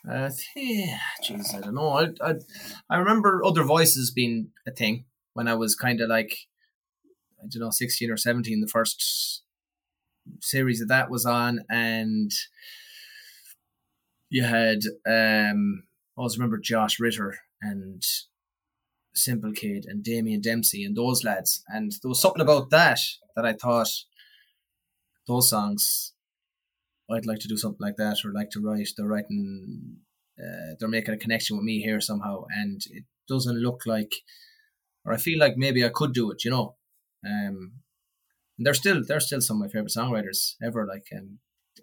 Uh, 0.09 0.31
jeez, 0.57 1.55
I 1.55 1.61
don't 1.61 1.75
know. 1.75 1.91
I, 1.91 2.09
I 2.25 2.35
I 2.89 2.97
remember 2.99 3.45
other 3.45 3.63
voices 3.65 4.11
being 4.11 4.51
a 4.67 4.71
thing 4.71 5.05
when 5.35 5.49
I 5.49 5.55
was 5.55 5.75
kind 5.75 6.01
of 6.01 6.09
like 6.09 6.33
I 7.41 7.47
don't 7.51 7.61
know, 7.61 7.71
sixteen 7.71 8.11
or 8.11 8.17
seventeen. 8.17 8.61
The 8.61 8.69
first 8.69 9.43
series 10.41 10.81
of 10.81 10.89
that 10.89 11.11
was 11.11 11.27
on, 11.27 11.61
and 11.69 12.31
you 14.31 14.45
had 14.45 14.79
um, 15.07 15.83
I 16.17 16.21
always 16.21 16.39
remember 16.39 16.59
Josh 16.59 16.99
Ritter 16.99 17.37
and 17.61 18.03
Simple 19.15 19.53
Kid 19.53 19.85
and 19.87 20.03
Damien 20.03 20.41
Dempsey 20.41 20.85
and 20.85 20.97
those 20.97 21.25
lads, 21.25 21.63
and 21.69 21.93
there 22.03 22.09
was 22.09 22.21
something 22.21 22.43
about 22.43 22.71
that 22.71 23.01
that 23.35 23.45
I 23.45 23.53
thought 23.53 23.91
those 25.27 25.51
songs 25.51 26.15
I'd 27.11 27.27
like 27.27 27.39
to 27.41 27.49
do 27.49 27.57
something 27.57 27.81
like 27.81 27.97
that 27.97 28.19
or 28.25 28.33
like 28.33 28.51
to 28.51 28.61
write. 28.61 28.89
They're 28.97 29.07
writing, 29.07 29.97
uh, 30.39 30.75
they're 30.79 30.89
making 30.89 31.15
a 31.15 31.19
connection 31.19 31.57
with 31.57 31.65
me 31.65 31.81
here 31.81 32.01
somehow, 32.01 32.45
and 32.55 32.81
it 32.91 33.05
doesn't 33.29 33.57
look 33.57 33.83
like, 33.87 34.13
or 35.05 35.15
I 35.15 35.17
feel 35.17 35.39
like 35.39 35.55
maybe 35.57 35.85
I 35.85 35.91
could 35.91 36.13
do 36.13 36.31
it, 36.31 36.45
you 36.45 36.51
know. 36.51 36.77
Um, 37.27 37.73
they're 38.59 38.75
still 38.75 39.03
they're 39.07 39.21
still 39.21 39.41
some 39.41 39.63
of 39.63 39.69
my 39.69 39.69
favorite 39.69 39.93
songwriters 39.97 40.55
ever. 40.63 40.87
Like 40.87 41.07
um, 41.17 41.39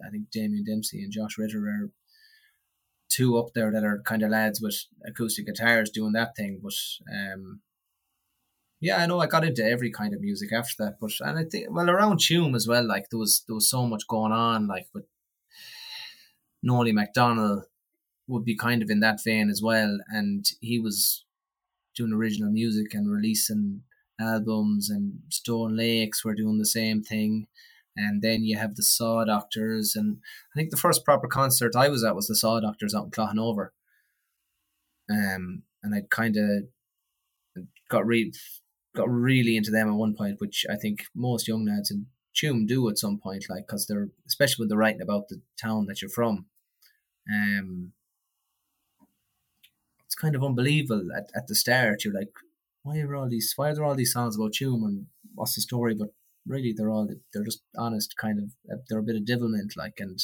I 0.06 0.10
think 0.10 0.30
Damien 0.30 0.64
Dempsey 0.64 1.02
and 1.02 1.12
Josh 1.12 1.38
Ritter 1.38 1.58
are 1.58 1.90
two 3.08 3.38
up 3.38 3.52
there 3.54 3.70
that 3.72 3.84
are 3.84 4.02
kind 4.04 4.22
of 4.22 4.30
lads 4.30 4.60
with 4.60 4.84
acoustic 5.06 5.46
guitars 5.46 5.90
doing 5.90 6.12
that 6.12 6.36
thing. 6.36 6.60
But 6.62 6.74
um, 7.12 7.60
yeah, 8.80 8.98
I 8.98 9.06
know 9.06 9.20
I 9.20 9.26
got 9.26 9.44
into 9.44 9.64
every 9.64 9.90
kind 9.90 10.14
of 10.14 10.20
music 10.20 10.52
after 10.52 10.84
that. 10.84 10.96
But 11.00 11.12
and 11.20 11.38
I 11.38 11.44
think 11.44 11.66
well 11.70 11.90
around 11.90 12.18
Tuam 12.18 12.54
as 12.54 12.66
well. 12.66 12.86
Like 12.86 13.10
there 13.10 13.18
was 13.18 13.42
there 13.46 13.54
was 13.54 13.70
so 13.70 13.86
much 13.86 14.06
going 14.08 14.32
on. 14.32 14.66
Like 14.66 14.88
with 14.94 15.06
Nolly 16.62 16.92
McDonald 16.92 17.64
would 18.28 18.44
be 18.44 18.56
kind 18.56 18.82
of 18.82 18.90
in 18.90 19.00
that 19.00 19.22
vein 19.22 19.48
as 19.50 19.62
well, 19.62 19.98
and 20.08 20.44
he 20.60 20.78
was 20.78 21.24
doing 21.94 22.12
original 22.12 22.50
music 22.50 22.92
and 22.92 23.10
releasing 23.10 23.82
albums, 24.20 24.90
and 24.90 25.20
Stone 25.30 25.76
Lakes 25.76 26.24
were 26.24 26.34
doing 26.34 26.58
the 26.58 26.66
same 26.66 27.02
thing. 27.02 27.46
And 27.96 28.20
then 28.20 28.44
you 28.44 28.58
have 28.58 28.74
the 28.74 28.82
Saw 28.82 29.24
Doctors, 29.24 29.96
and 29.96 30.18
I 30.54 30.58
think 30.58 30.70
the 30.70 30.76
first 30.76 31.04
proper 31.04 31.26
concert 31.26 31.74
I 31.74 31.88
was 31.88 32.04
at 32.04 32.14
was 32.14 32.26
the 32.26 32.36
Saw 32.36 32.60
Doctors 32.60 32.94
out 32.94 33.06
in 33.06 33.10
Cloughanover. 33.10 33.68
Um, 35.10 35.62
and 35.82 35.94
I 35.94 36.02
kind 36.10 36.36
of 36.36 37.64
got 37.88 38.06
re- 38.06 38.32
got 38.94 39.08
really 39.08 39.56
into 39.56 39.70
them 39.70 39.88
at 39.88 39.94
one 39.94 40.14
point, 40.14 40.40
which 40.40 40.66
I 40.70 40.76
think 40.76 41.04
most 41.14 41.48
young 41.48 41.64
lads 41.64 41.90
in 41.90 42.06
Tuam 42.36 42.66
do 42.66 42.88
at 42.88 42.98
some 42.98 43.18
point, 43.18 43.46
like 43.48 43.66
because 43.66 43.86
they're 43.86 44.08
especially 44.26 44.62
when 44.62 44.68
they're 44.68 44.78
writing 44.78 45.02
about 45.02 45.28
the 45.28 45.40
town 45.60 45.86
that 45.86 46.02
you're 46.02 46.10
from. 46.10 46.46
Um, 47.32 47.92
it's 50.04 50.14
kind 50.14 50.34
of 50.34 50.44
unbelievable 50.44 51.08
at, 51.16 51.30
at 51.34 51.46
the 51.46 51.54
start. 51.54 52.04
You're 52.04 52.14
like, 52.14 52.32
why 52.82 52.98
are 53.00 53.14
all 53.16 53.28
these? 53.28 53.52
Why 53.56 53.70
are 53.70 53.74
there 53.74 53.84
all 53.84 53.94
these 53.94 54.12
songs 54.12 54.36
about 54.36 54.52
Tuam 54.52 54.84
and 54.84 55.06
what's 55.34 55.54
the 55.54 55.60
story? 55.60 55.94
But 55.94 56.12
really, 56.46 56.74
they're 56.76 56.90
all 56.90 57.08
they're 57.32 57.44
just 57.44 57.62
honest, 57.76 58.16
kind 58.16 58.38
of. 58.38 58.80
They're 58.88 58.98
a 58.98 59.02
bit 59.02 59.16
of 59.16 59.26
devilment, 59.26 59.74
like, 59.76 59.94
and 59.98 60.18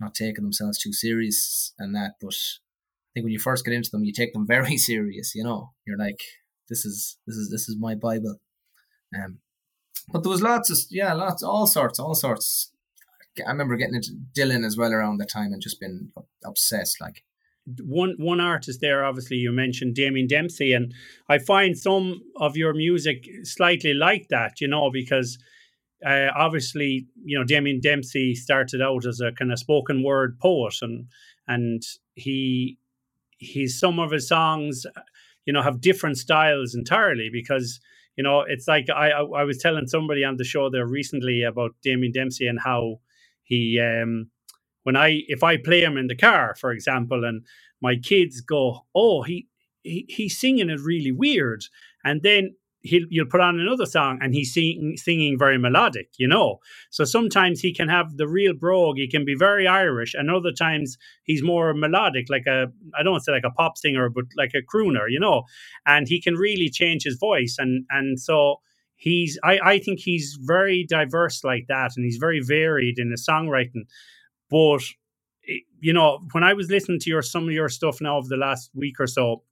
not 0.00 0.14
taking 0.14 0.44
themselves 0.44 0.78
too 0.78 0.92
serious 0.92 1.72
and 1.78 1.94
that. 1.94 2.12
But 2.20 2.34
I 2.34 3.10
think 3.14 3.24
when 3.24 3.32
you 3.32 3.38
first 3.38 3.64
get 3.64 3.74
into 3.74 3.90
them, 3.90 4.04
you 4.04 4.12
take 4.12 4.32
them 4.32 4.46
very 4.56 4.76
serious. 4.76 5.34
You 5.34 5.44
know, 5.44 5.72
you're 5.86 5.98
like, 5.98 6.20
this 6.68 6.84
is 6.84 7.18
this 7.26 7.36
is 7.36 7.50
this 7.50 7.68
is 7.68 7.76
my 7.78 7.94
Bible. 7.94 8.36
Um, 9.14 9.38
but 10.12 10.22
there 10.22 10.30
was 10.30 10.42
lots 10.42 10.70
of 10.70 10.78
yeah, 10.90 11.12
lots, 11.12 11.42
all 11.42 11.66
sorts, 11.66 11.98
all 11.98 12.14
sorts. 12.14 12.72
I 13.46 13.50
remember 13.50 13.76
getting 13.76 13.94
into 13.94 14.18
Dylan 14.36 14.66
as 14.66 14.76
well 14.76 14.92
around 14.92 15.18
that 15.18 15.30
time 15.30 15.52
and 15.52 15.62
just 15.62 15.80
been 15.80 16.10
obsessed. 16.44 17.00
Like 17.00 17.24
one 17.82 18.14
one 18.18 18.40
artist 18.40 18.80
there, 18.80 19.04
obviously 19.04 19.36
you 19.36 19.52
mentioned 19.52 19.94
Damien 19.94 20.26
Dempsey, 20.26 20.72
and 20.72 20.92
I 21.28 21.38
find 21.38 21.76
some 21.76 22.22
of 22.36 22.56
your 22.56 22.74
music 22.74 23.28
slightly 23.44 23.94
like 23.94 24.28
that, 24.28 24.60
you 24.60 24.68
know, 24.68 24.90
because 24.90 25.38
uh, 26.04 26.28
obviously 26.36 27.06
you 27.24 27.38
know 27.38 27.44
Damien 27.44 27.80
Dempsey 27.80 28.34
started 28.34 28.82
out 28.82 29.06
as 29.06 29.20
a 29.20 29.32
kind 29.32 29.52
of 29.52 29.58
spoken 29.58 30.02
word 30.02 30.38
poet, 30.40 30.76
and 30.82 31.06
and 31.48 31.82
he 32.14 32.78
he's 33.38 33.78
some 33.78 33.98
of 33.98 34.10
his 34.10 34.28
songs, 34.28 34.86
you 35.46 35.52
know, 35.52 35.62
have 35.62 35.80
different 35.80 36.18
styles 36.18 36.74
entirely 36.74 37.30
because 37.32 37.80
you 38.16 38.24
know 38.24 38.42
it's 38.46 38.68
like 38.68 38.86
I 38.90 39.10
I 39.10 39.44
was 39.44 39.58
telling 39.58 39.86
somebody 39.86 40.24
on 40.24 40.36
the 40.36 40.44
show 40.44 40.70
there 40.70 40.86
recently 40.86 41.42
about 41.42 41.76
Damien 41.82 42.12
Dempsey 42.12 42.46
and 42.46 42.60
how 42.60 43.00
he 43.42 43.80
um 43.80 44.30
when 44.84 44.96
I 44.96 45.22
if 45.28 45.42
I 45.42 45.56
play 45.56 45.82
him 45.82 45.96
in 45.96 46.08
the 46.08 46.16
car, 46.16 46.54
for 46.58 46.72
example, 46.72 47.24
and 47.24 47.44
my 47.82 47.96
kids 47.96 48.40
go, 48.40 48.86
"Oh, 48.94 49.22
he, 49.22 49.48
he 49.82 50.06
he's 50.08 50.38
singing 50.38 50.70
it 50.70 50.80
really 50.80 51.12
weird," 51.12 51.64
and 52.04 52.22
then 52.22 52.54
he'll 52.82 53.06
you'll 53.10 53.26
put 53.26 53.40
on 53.40 53.60
another 53.60 53.86
song 53.86 54.18
and 54.22 54.34
he's 54.34 54.54
sing, 54.54 54.94
singing 54.96 55.38
very 55.38 55.58
melodic, 55.58 56.08
you 56.18 56.28
know. 56.28 56.58
So 56.90 57.04
sometimes 57.04 57.60
he 57.60 57.74
can 57.74 57.88
have 57.88 58.16
the 58.16 58.28
real 58.28 58.54
brogue, 58.54 58.96
he 58.96 59.08
can 59.08 59.24
be 59.24 59.34
very 59.36 59.66
Irish, 59.66 60.14
and 60.14 60.30
other 60.30 60.52
times 60.52 60.96
he's 61.24 61.42
more 61.42 61.74
melodic, 61.74 62.26
like 62.30 62.46
a 62.46 62.66
I 62.98 63.02
don't 63.02 63.12
want 63.12 63.22
to 63.22 63.24
say 63.26 63.32
like 63.32 63.44
a 63.44 63.50
pop 63.50 63.78
singer, 63.78 64.08
but 64.10 64.24
like 64.36 64.52
a 64.54 64.62
crooner, 64.62 65.06
you 65.10 65.20
know. 65.20 65.44
And 65.86 66.08
he 66.08 66.20
can 66.20 66.34
really 66.36 66.70
change 66.70 67.04
his 67.04 67.18
voice, 67.18 67.56
and 67.58 67.84
and 67.90 68.20
so 68.20 68.56
he's 68.96 69.38
I, 69.44 69.58
I 69.64 69.78
think 69.78 70.00
he's 70.00 70.38
very 70.42 70.84
diverse 70.88 71.44
like 71.44 71.66
that 71.68 71.92
and 71.96 72.04
he's 72.04 72.18
very 72.18 72.40
varied 72.40 72.98
in 72.98 73.10
his 73.10 73.26
songwriting 73.28 73.84
but 74.50 74.82
eh, 75.48 75.58
you 75.80 75.92
know 75.92 76.20
when 76.32 76.44
i 76.44 76.52
was 76.52 76.70
listening 76.70 76.98
to 76.98 77.10
your 77.10 77.22
some 77.22 77.44
of 77.44 77.52
your 77.52 77.68
stuff 77.68 78.00
now 78.00 78.16
over 78.16 78.28
the 78.28 78.36
last 78.36 78.70
week 78.74 79.00
or 79.00 79.06
so 79.06 79.42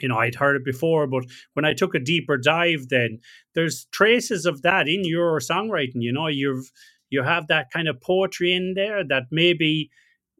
you 0.00 0.08
know 0.08 0.18
i'd 0.18 0.34
heard 0.34 0.56
it 0.56 0.64
before 0.64 1.06
but 1.06 1.24
when 1.54 1.64
i 1.64 1.74
took 1.74 1.94
a 1.94 1.98
deeper 1.98 2.36
dive 2.36 2.88
then 2.88 3.18
there's 3.54 3.86
traces 3.92 4.46
of 4.46 4.62
that 4.62 4.88
in 4.88 5.04
your 5.04 5.38
songwriting 5.40 6.02
you 6.02 6.12
know? 6.12 6.26
You've 6.26 6.70
you 7.10 7.22
have 7.24 7.48
that 7.48 7.70
kind 7.72 7.88
of 7.88 8.00
poetry 8.00 8.52
in 8.54 8.74
there 8.74 9.02
that 9.04 9.24
maybe 9.30 9.90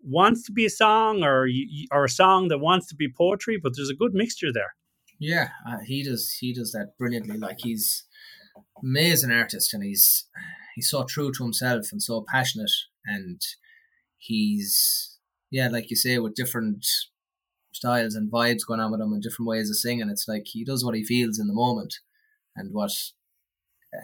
wants 0.02 0.44
to 0.44 0.52
be 0.52 0.64
a 0.64 0.70
song 0.70 1.22
or 1.22 1.46
or 1.92 2.04
a 2.04 2.08
song 2.08 2.48
that 2.48 2.58
wants 2.58 2.86
to 2.88 2.94
be 2.94 3.08
poetry 3.12 3.58
but 3.62 3.72
there's 3.76 3.90
a 3.90 3.94
good 3.94 4.14
mixture 4.14 4.52
there. 4.52 4.74
Yeah 5.18 5.48
uh, 5.68 5.78
he 5.84 6.02
does 6.02 6.32
he 6.40 6.54
does 6.54 6.72
that 6.72 6.96
brilliantly. 6.98 7.36
Like 7.36 7.58
he's 7.60 8.04
amazing 8.82 9.30
artist 9.30 9.74
and 9.74 9.82
he's 9.82 10.26
he's 10.74 10.88
so 10.88 11.04
true 11.04 11.32
to 11.32 11.42
himself 11.42 11.86
and 11.92 12.02
so 12.02 12.24
passionate 12.26 12.70
and 13.04 13.40
he's 14.20 15.18
yeah 15.50 15.68
like 15.68 15.90
you 15.90 15.96
say 15.96 16.18
with 16.18 16.34
different 16.34 16.86
styles 17.72 18.14
and 18.14 18.30
vibes 18.30 18.66
going 18.66 18.80
on 18.80 18.90
with 18.90 19.00
him 19.00 19.12
and 19.12 19.22
different 19.22 19.48
ways 19.48 19.70
of 19.70 19.76
singing 19.76 20.10
it's 20.10 20.28
like 20.28 20.42
he 20.46 20.64
does 20.64 20.84
what 20.84 20.94
he 20.94 21.04
feels 21.04 21.38
in 21.38 21.46
the 21.46 21.54
moment 21.54 21.94
and 22.56 22.72
what 22.72 22.92
uh, 23.96 24.00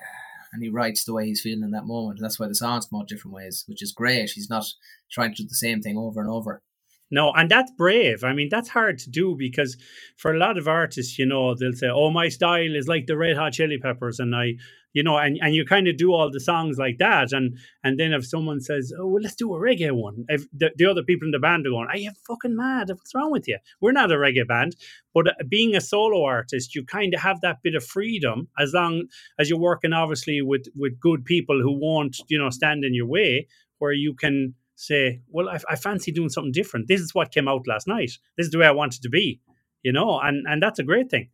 and 0.52 0.62
he 0.62 0.70
writes 0.70 1.04
the 1.04 1.12
way 1.12 1.26
he's 1.26 1.42
feeling 1.42 1.64
in 1.64 1.70
that 1.72 1.86
moment. 1.86 2.18
That's 2.20 2.40
why 2.40 2.48
the 2.48 2.54
songs 2.54 2.86
come 2.86 3.00
out 3.00 3.08
different 3.08 3.34
ways 3.34 3.64
which 3.66 3.82
is 3.82 3.92
great. 3.92 4.30
He's 4.30 4.50
not 4.50 4.64
trying 5.10 5.34
to 5.34 5.42
do 5.42 5.48
the 5.48 5.54
same 5.54 5.80
thing 5.82 5.96
over 5.96 6.20
and 6.20 6.30
over. 6.30 6.62
No, 7.08 7.32
and 7.32 7.48
that's 7.48 7.70
brave. 7.78 8.24
I 8.24 8.32
mean, 8.32 8.48
that's 8.50 8.70
hard 8.70 8.98
to 8.98 9.10
do 9.10 9.36
because 9.38 9.76
for 10.16 10.34
a 10.34 10.38
lot 10.38 10.58
of 10.58 10.66
artists, 10.66 11.18
you 11.18 11.26
know, 11.26 11.54
they'll 11.54 11.72
say, 11.72 11.86
"Oh, 11.88 12.10
my 12.10 12.28
style 12.28 12.74
is 12.74 12.88
like 12.88 13.06
the 13.06 13.16
Red 13.16 13.36
Hot 13.36 13.52
Chili 13.52 13.78
Peppers," 13.78 14.18
and 14.18 14.34
I, 14.34 14.54
you 14.96 15.02
know, 15.02 15.18
and, 15.18 15.38
and 15.42 15.54
you 15.54 15.66
kind 15.66 15.88
of 15.88 15.98
do 15.98 16.14
all 16.14 16.30
the 16.30 16.40
songs 16.40 16.78
like 16.78 16.96
that, 16.96 17.30
and 17.30 17.58
and 17.84 18.00
then 18.00 18.14
if 18.14 18.26
someone 18.26 18.62
says, 18.62 18.94
"Oh, 18.98 19.06
well, 19.08 19.22
let's 19.22 19.34
do 19.34 19.54
a 19.54 19.58
reggae 19.58 19.92
one," 19.92 20.24
if 20.30 20.46
the, 20.52 20.70
the 20.74 20.86
other 20.86 21.02
people 21.02 21.28
in 21.28 21.32
the 21.32 21.38
band 21.38 21.66
are 21.66 21.70
going, 21.70 21.88
"Are 21.90 21.98
you 21.98 22.12
fucking 22.26 22.56
mad? 22.56 22.88
What's 22.88 23.14
wrong 23.14 23.30
with 23.30 23.46
you? 23.46 23.58
We're 23.82 23.92
not 23.92 24.10
a 24.10 24.14
reggae 24.14 24.48
band." 24.48 24.74
But 25.12 25.28
uh, 25.28 25.32
being 25.46 25.76
a 25.76 25.82
solo 25.82 26.24
artist, 26.24 26.74
you 26.74 26.82
kind 26.82 27.12
of 27.12 27.20
have 27.20 27.42
that 27.42 27.58
bit 27.62 27.74
of 27.74 27.84
freedom 27.84 28.48
as 28.58 28.72
long 28.72 29.08
as 29.38 29.50
you're 29.50 29.58
working, 29.58 29.92
obviously, 29.92 30.40
with 30.40 30.64
with 30.74 30.98
good 30.98 31.26
people 31.26 31.60
who 31.60 31.78
won't, 31.78 32.16
you 32.28 32.38
know, 32.38 32.48
stand 32.48 32.82
in 32.82 32.94
your 32.94 33.06
way, 33.06 33.48
where 33.76 33.92
you 33.92 34.14
can 34.14 34.54
say, 34.76 35.20
well, 35.28 35.50
I, 35.50 35.58
I 35.68 35.76
fancy 35.76 36.10
doing 36.10 36.30
something 36.30 36.52
different. 36.52 36.88
This 36.88 37.02
is 37.02 37.14
what 37.14 37.32
came 37.32 37.48
out 37.48 37.66
last 37.66 37.86
night. 37.86 38.12
This 38.38 38.46
is 38.46 38.50
the 38.50 38.60
way 38.60 38.66
I 38.66 38.70
wanted 38.70 39.02
to 39.02 39.10
be, 39.10 39.42
you 39.82 39.92
know, 39.92 40.18
and 40.20 40.46
and 40.48 40.62
that's 40.62 40.78
a 40.78 40.84
great 40.90 41.10
thing. 41.10 41.28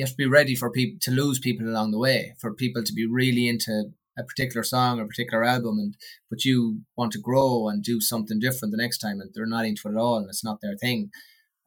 You 0.00 0.06
have 0.06 0.12
to 0.12 0.16
be 0.16 0.24
ready 0.26 0.54
for 0.54 0.70
people 0.70 0.98
to 1.02 1.10
lose 1.10 1.38
people 1.38 1.68
along 1.68 1.90
the 1.90 1.98
way, 1.98 2.34
for 2.38 2.54
people 2.54 2.82
to 2.82 2.92
be 2.94 3.06
really 3.06 3.46
into 3.46 3.90
a 4.18 4.24
particular 4.24 4.62
song 4.62 4.98
or 4.98 5.06
particular 5.06 5.44
album, 5.44 5.78
and 5.78 5.94
but 6.30 6.42
you 6.42 6.80
want 6.96 7.12
to 7.12 7.18
grow 7.18 7.68
and 7.68 7.82
do 7.84 8.00
something 8.00 8.38
different 8.40 8.72
the 8.72 8.82
next 8.82 8.96
time, 8.96 9.20
and 9.20 9.30
they're 9.34 9.44
not 9.44 9.66
into 9.66 9.88
it 9.88 9.90
at 9.90 9.98
all, 9.98 10.16
and 10.16 10.30
it's 10.30 10.42
not 10.42 10.62
their 10.62 10.74
thing, 10.74 11.10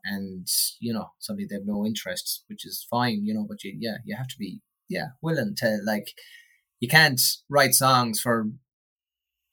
and 0.03 0.47
you 0.79 0.91
know, 0.91 1.11
suddenly 1.19 1.45
they 1.47 1.53
have 1.57 1.67
no 1.67 1.85
interest, 1.85 2.43
which 2.47 2.65
is 2.65 2.87
fine, 2.89 3.23
you 3.23 3.35
know, 3.35 3.45
but 3.47 3.63
you 3.63 3.75
yeah, 3.79 3.97
you 4.03 4.15
have 4.15 4.27
to 4.29 4.37
be 4.39 4.61
yeah 4.89 5.09
willing 5.21 5.53
to 5.57 5.77
like 5.85 6.15
you 6.79 6.87
can't 6.87 7.21
write 7.49 7.75
songs 7.75 8.19
for 8.19 8.47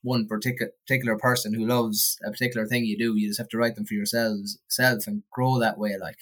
one 0.02 0.26
particular 0.26 0.72
particular 0.86 1.18
person 1.18 1.52
who 1.52 1.66
loves 1.66 2.16
a 2.26 2.30
particular 2.30 2.66
thing 2.66 2.86
you 2.86 2.96
do. 2.96 3.14
You 3.14 3.28
just 3.28 3.40
have 3.40 3.50
to 3.50 3.58
write 3.58 3.74
them 3.74 3.84
for 3.84 3.92
yourselves 3.92 4.58
self 4.68 5.06
and 5.06 5.22
grow 5.30 5.58
that 5.58 5.76
way, 5.76 5.98
like, 6.00 6.20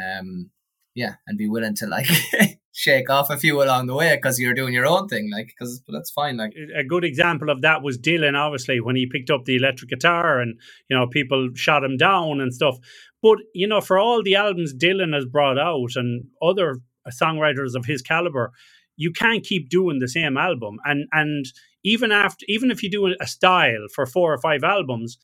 um, 0.00 0.50
yeah, 0.94 1.14
and 1.26 1.38
be 1.38 1.48
willing 1.48 1.74
to 1.76 1.86
like 1.86 2.06
shake 2.72 3.10
off 3.10 3.30
a 3.30 3.36
few 3.36 3.62
along 3.62 3.86
the 3.86 3.94
way 3.94 4.14
because 4.16 4.38
you're 4.38 4.54
doing 4.54 4.74
your 4.74 4.86
own 4.86 5.08
thing, 5.08 5.30
like 5.32 5.48
because 5.48 5.82
that's 5.88 6.10
fine. 6.10 6.36
Like 6.36 6.54
a 6.76 6.84
good 6.84 7.04
example 7.04 7.50
of 7.50 7.62
that 7.62 7.82
was 7.82 7.98
Dylan, 7.98 8.36
obviously, 8.36 8.80
when 8.80 8.96
he 8.96 9.06
picked 9.06 9.30
up 9.30 9.44
the 9.44 9.56
electric 9.56 9.90
guitar, 9.90 10.40
and 10.40 10.58
you 10.88 10.96
know 10.96 11.06
people 11.06 11.50
shot 11.54 11.84
him 11.84 11.96
down 11.96 12.40
and 12.40 12.52
stuff. 12.52 12.76
But 13.22 13.38
you 13.54 13.66
know, 13.66 13.80
for 13.80 13.98
all 13.98 14.22
the 14.22 14.36
albums 14.36 14.74
Dylan 14.74 15.14
has 15.14 15.26
brought 15.26 15.58
out 15.58 15.90
and 15.96 16.24
other 16.42 16.76
songwriters 17.10 17.74
of 17.74 17.86
his 17.86 18.02
caliber, 18.02 18.52
you 18.96 19.12
can't 19.12 19.44
keep 19.44 19.68
doing 19.68 19.98
the 19.98 20.08
same 20.08 20.36
album. 20.36 20.78
And 20.84 21.06
and 21.12 21.46
even 21.84 22.12
after, 22.12 22.44
even 22.48 22.70
if 22.70 22.82
you 22.82 22.90
do 22.90 23.14
a 23.20 23.26
style 23.26 23.86
for 23.94 24.06
four 24.06 24.32
or 24.32 24.38
five 24.38 24.62
albums, 24.62 25.18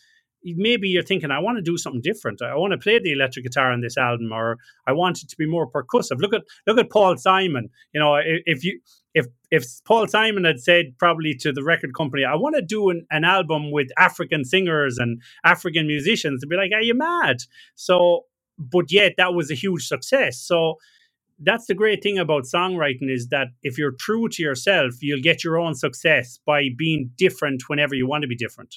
maybe 0.44 0.88
you're 0.88 1.02
thinking, 1.02 1.30
I 1.30 1.38
want 1.38 1.58
to 1.58 1.62
do 1.62 1.76
something 1.76 2.00
different. 2.02 2.42
I 2.42 2.54
want 2.54 2.72
to 2.72 2.78
play 2.78 2.98
the 2.98 3.12
electric 3.12 3.44
guitar 3.44 3.72
on 3.72 3.80
this 3.80 3.96
album, 3.96 4.32
or 4.32 4.56
I 4.86 4.92
want 4.92 5.22
it 5.22 5.28
to 5.28 5.36
be 5.36 5.46
more 5.46 5.70
percussive. 5.70 6.20
Look 6.20 6.34
at 6.34 6.42
look 6.66 6.78
at 6.78 6.90
Paul 6.90 7.16
Simon. 7.16 7.70
You 7.92 8.00
know, 8.00 8.16
if 8.22 8.64
you 8.64 8.80
if 9.14 9.26
if 9.50 9.64
Paul 9.86 10.06
Simon 10.06 10.44
had 10.44 10.60
said 10.60 10.96
probably 10.98 11.34
to 11.40 11.52
the 11.52 11.64
record 11.64 11.94
company, 11.94 12.24
I 12.24 12.34
want 12.34 12.56
to 12.56 12.62
do 12.62 12.90
an, 12.90 13.06
an 13.10 13.24
album 13.24 13.70
with 13.70 13.88
African 13.98 14.44
singers 14.44 14.98
and 14.98 15.20
African 15.44 15.86
musicians, 15.86 16.40
to 16.40 16.46
be 16.46 16.56
like, 16.56 16.72
Are 16.72 16.82
you 16.82 16.94
mad? 16.94 17.38
So, 17.74 18.26
but 18.58 18.90
yet 18.90 19.14
that 19.18 19.34
was 19.34 19.50
a 19.50 19.54
huge 19.54 19.86
success. 19.86 20.38
So 20.40 20.76
that's 21.40 21.66
the 21.66 21.74
great 21.74 22.02
thing 22.02 22.18
about 22.18 22.44
songwriting 22.44 23.10
is 23.10 23.28
that 23.28 23.48
if 23.62 23.78
you're 23.78 23.94
true 23.98 24.28
to 24.28 24.42
yourself, 24.42 24.94
you'll 25.00 25.22
get 25.22 25.44
your 25.44 25.58
own 25.58 25.74
success 25.74 26.38
by 26.44 26.68
being 26.76 27.10
different 27.16 27.62
whenever 27.68 27.94
you 27.94 28.08
want 28.08 28.22
to 28.22 28.28
be 28.28 28.36
different. 28.36 28.76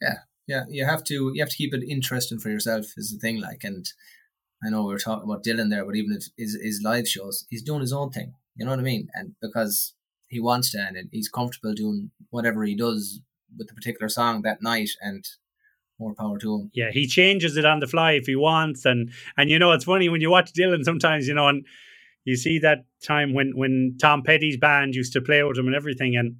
Yeah, 0.00 0.16
yeah, 0.48 0.64
you 0.68 0.84
have 0.86 1.04
to 1.04 1.30
you 1.34 1.42
have 1.42 1.50
to 1.50 1.56
keep 1.56 1.74
it 1.74 1.84
interesting 1.86 2.38
for 2.38 2.48
yourself 2.48 2.86
is 2.96 3.12
the 3.12 3.18
thing. 3.18 3.40
Like, 3.40 3.62
and 3.62 3.86
I 4.64 4.70
know 4.70 4.82
we 4.82 4.94
were 4.94 4.98
talking 4.98 5.30
about 5.30 5.44
Dylan 5.44 5.70
there, 5.70 5.84
but 5.84 5.94
even 5.94 6.16
if 6.16 6.28
his 6.36 6.58
his 6.60 6.80
live 6.82 7.06
shows, 7.06 7.46
he's 7.50 7.62
doing 7.62 7.82
his 7.82 7.92
own 7.92 8.10
thing. 8.10 8.32
You 8.56 8.64
know 8.64 8.72
what 8.72 8.80
I 8.80 8.82
mean? 8.82 9.08
And 9.14 9.34
because 9.40 9.94
he 10.28 10.40
wants 10.40 10.72
to, 10.72 10.78
and 10.78 11.08
he's 11.12 11.28
comfortable 11.28 11.74
doing 11.74 12.10
whatever 12.30 12.64
he 12.64 12.74
does 12.74 13.20
with 13.56 13.68
the 13.68 13.74
particular 13.74 14.08
song 14.08 14.42
that 14.42 14.62
night, 14.62 14.90
and 15.02 15.24
more 16.00 16.14
power 16.14 16.38
to 16.38 16.54
him. 16.54 16.70
Yeah, 16.74 16.90
he 16.92 17.06
changes 17.06 17.56
it 17.56 17.66
on 17.66 17.80
the 17.80 17.86
fly 17.86 18.12
if 18.12 18.24
he 18.24 18.34
wants, 18.34 18.86
and 18.86 19.10
and 19.36 19.50
you 19.50 19.58
know 19.58 19.72
it's 19.72 19.84
funny 19.84 20.08
when 20.08 20.22
you 20.22 20.30
watch 20.30 20.52
Dylan 20.54 20.82
sometimes, 20.82 21.28
you 21.28 21.34
know, 21.34 21.48
and 21.48 21.66
you 22.24 22.36
see 22.36 22.58
that 22.60 22.86
time 23.04 23.34
when 23.34 23.52
when 23.54 23.96
Tom 24.00 24.22
Petty's 24.22 24.56
band 24.56 24.94
used 24.94 25.12
to 25.12 25.20
play 25.20 25.42
with 25.42 25.58
him 25.58 25.66
and 25.66 25.76
everything, 25.76 26.16
and 26.16 26.36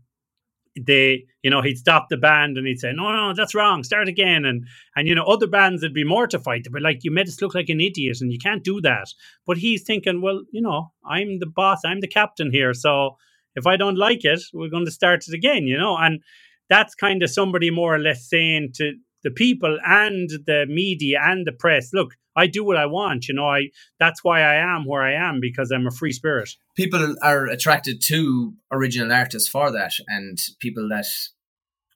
they, 0.87 1.25
you 1.43 1.51
know, 1.51 1.63
he'd 1.63 1.79
stop 1.79 2.09
the 2.09 2.17
band 2.17 2.57
and 2.57 2.67
he'd 2.67 2.81
say, 2.81 2.93
"No, 2.93 3.11
no, 3.13 3.35
that's 3.35 3.55
wrong. 3.55 3.83
Start 3.83 4.09
again." 4.09 4.45
And 4.45 4.67
and 4.97 5.09
you 5.09 5.15
know, 5.15 5.25
other 5.25 5.47
bands 5.47 5.83
would 5.83 5.95
be 5.95 6.05
mortified. 6.05 6.65
They'd 6.65 6.73
be 6.73 6.81
like, 6.81 7.05
"You 7.05 7.11
made 7.11 7.29
us 7.29 7.41
look 7.41 7.55
like 7.55 7.69
an 7.69 7.81
idiot, 7.81 8.19
and 8.21 8.33
you 8.33 8.39
can't 8.39 8.65
do 8.65 8.81
that." 8.83 9.09
But 9.47 9.59
he's 9.59 9.83
thinking, 9.83 10.21
"Well, 10.21 10.45
you 10.53 10.63
know, 10.63 10.93
I'm 11.05 11.39
the 11.39 11.47
boss. 11.47 11.81
I'm 11.85 12.01
the 12.01 12.09
captain 12.09 12.51
here. 12.53 12.75
So 12.75 13.17
if 13.57 13.67
I 13.67 13.77
don't 13.77 13.99
like 13.99 14.25
it, 14.25 14.41
we're 14.53 14.71
going 14.71 14.87
to 14.87 14.91
start 14.91 15.25
it 15.29 15.35
again." 15.35 15.67
You 15.67 15.79
know, 15.79 15.97
and 15.97 16.23
that's 16.69 16.95
kind 16.95 17.23
of 17.23 17.31
somebody 17.31 17.71
more 17.71 17.95
or 17.95 17.99
less 17.99 18.29
saying 18.29 18.73
to 18.75 18.95
the 19.23 19.31
people 19.31 19.79
and 19.85 20.31
the 20.47 20.67
media 20.69 21.21
and 21.23 21.47
the 21.47 21.53
press, 21.53 21.93
"Look, 21.93 22.15
I 22.37 22.47
do 22.47 22.65
what 22.65 22.77
I 22.77 22.87
want. 22.87 23.29
You 23.29 23.35
know, 23.35 23.49
I 23.49 23.71
that's 23.99 24.23
why 24.23 24.43
I 24.43 24.55
am 24.55 24.87
where 24.87 25.03
I 25.03 25.15
am 25.15 25.41
because 25.41 25.71
I'm 25.71 25.87
a 25.87 25.91
free 25.91 26.13
spirit. 26.13 26.51
People 26.77 27.17
are 27.23 27.47
attracted 27.47 28.01
to 28.07 28.55
original 28.71 29.13
artists 29.13 29.49
for 29.49 29.73
that, 29.73 29.93
and 30.07 30.39
people 30.61 30.89
that 30.91 31.07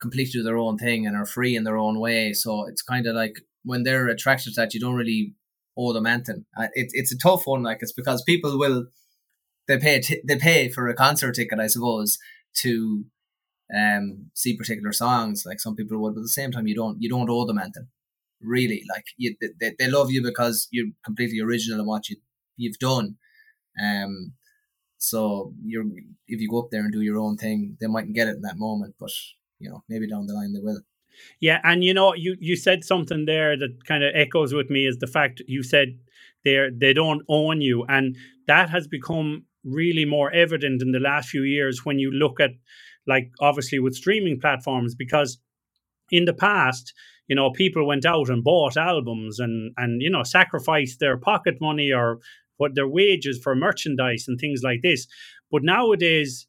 completely 0.00 0.32
do 0.32 0.42
their 0.42 0.58
own 0.58 0.76
thing 0.76 1.06
and 1.06 1.16
are 1.16 1.24
free 1.24 1.54
in 1.54 1.62
their 1.62 1.76
own 1.76 2.00
way. 2.00 2.32
So 2.32 2.66
it's 2.66 2.82
kind 2.82 3.06
of 3.06 3.14
like 3.14 3.36
when 3.64 3.84
they're 3.84 4.08
attracted 4.08 4.54
to 4.54 4.60
that, 4.60 4.74
you 4.74 4.80
don't 4.80 4.96
really 4.96 5.32
owe 5.78 5.92
them 5.92 6.06
anything. 6.06 6.44
It, 6.74 6.88
it's 6.92 7.12
a 7.12 7.18
tough 7.18 7.46
one. 7.46 7.62
Like 7.62 7.78
it's 7.80 7.92
because 7.92 8.22
people 8.24 8.58
will 8.58 8.86
they 9.68 9.78
pay 9.78 10.00
t- 10.00 10.22
they 10.26 10.36
pay 10.36 10.68
for 10.68 10.88
a 10.88 10.94
concert 10.94 11.36
ticket, 11.36 11.60
I 11.60 11.68
suppose, 11.68 12.18
to 12.62 13.04
um 13.76 14.30
see 14.34 14.56
particular 14.56 14.92
songs. 14.92 15.44
Like 15.46 15.60
some 15.60 15.76
people 15.76 15.98
would, 15.98 16.14
but 16.14 16.20
at 16.20 16.24
the 16.24 16.28
same 16.28 16.52
time, 16.52 16.66
you 16.66 16.74
don't 16.74 17.00
you 17.00 17.08
don't 17.08 17.30
owe 17.30 17.46
them 17.46 17.58
anything 17.58 17.88
really 18.42 18.82
like 18.88 19.04
you, 19.16 19.34
they, 19.60 19.74
they 19.78 19.88
love 19.88 20.10
you 20.10 20.22
because 20.22 20.68
you're 20.70 20.88
completely 21.04 21.40
original 21.40 21.80
in 21.80 21.86
what 21.86 22.08
you 22.08 22.16
you've 22.56 22.78
done 22.78 23.16
um 23.82 24.32
so 24.98 25.52
you're 25.64 25.84
if 26.28 26.40
you 26.40 26.48
go 26.48 26.60
up 26.60 26.70
there 26.70 26.82
and 26.82 26.92
do 26.92 27.00
your 27.00 27.18
own 27.18 27.36
thing 27.36 27.76
they 27.80 27.86
mightn't 27.86 28.14
get 28.14 28.28
it 28.28 28.36
in 28.36 28.42
that 28.42 28.58
moment 28.58 28.94
but 28.98 29.10
you 29.58 29.70
know 29.70 29.82
maybe 29.88 30.08
down 30.08 30.26
the 30.26 30.34
line 30.34 30.52
they 30.52 30.60
will 30.60 30.80
yeah 31.40 31.60
and 31.64 31.84
you 31.84 31.94
know 31.94 32.14
you 32.14 32.36
you 32.40 32.56
said 32.56 32.84
something 32.84 33.24
there 33.26 33.56
that 33.56 33.84
kind 33.86 34.02
of 34.04 34.12
echoes 34.14 34.52
with 34.52 34.70
me 34.70 34.86
is 34.86 34.98
the 34.98 35.06
fact 35.06 35.42
you 35.46 35.62
said 35.62 35.98
they're 36.44 36.70
they 36.70 36.92
don't 36.92 37.22
own 37.28 37.60
you 37.60 37.84
and 37.88 38.16
that 38.46 38.70
has 38.70 38.86
become 38.86 39.44
really 39.64 40.04
more 40.04 40.32
evident 40.32 40.82
in 40.82 40.90
the 40.90 40.98
last 40.98 41.28
few 41.28 41.42
years 41.42 41.84
when 41.84 41.98
you 41.98 42.10
look 42.10 42.40
at 42.40 42.50
like 43.06 43.30
obviously 43.40 43.78
with 43.78 43.94
streaming 43.94 44.40
platforms 44.40 44.94
because 44.94 45.38
in 46.10 46.24
the 46.24 46.34
past 46.34 46.92
you 47.28 47.36
know, 47.36 47.50
people 47.50 47.86
went 47.86 48.04
out 48.04 48.28
and 48.28 48.44
bought 48.44 48.76
albums 48.76 49.38
and 49.38 49.72
and 49.76 50.02
you 50.02 50.10
know 50.10 50.22
sacrificed 50.22 51.00
their 51.00 51.16
pocket 51.16 51.56
money 51.60 51.92
or 51.92 52.18
what 52.56 52.74
their 52.74 52.88
wages 52.88 53.40
for 53.42 53.54
merchandise 53.54 54.26
and 54.28 54.38
things 54.38 54.60
like 54.62 54.82
this. 54.82 55.06
But 55.50 55.62
nowadays, 55.62 56.46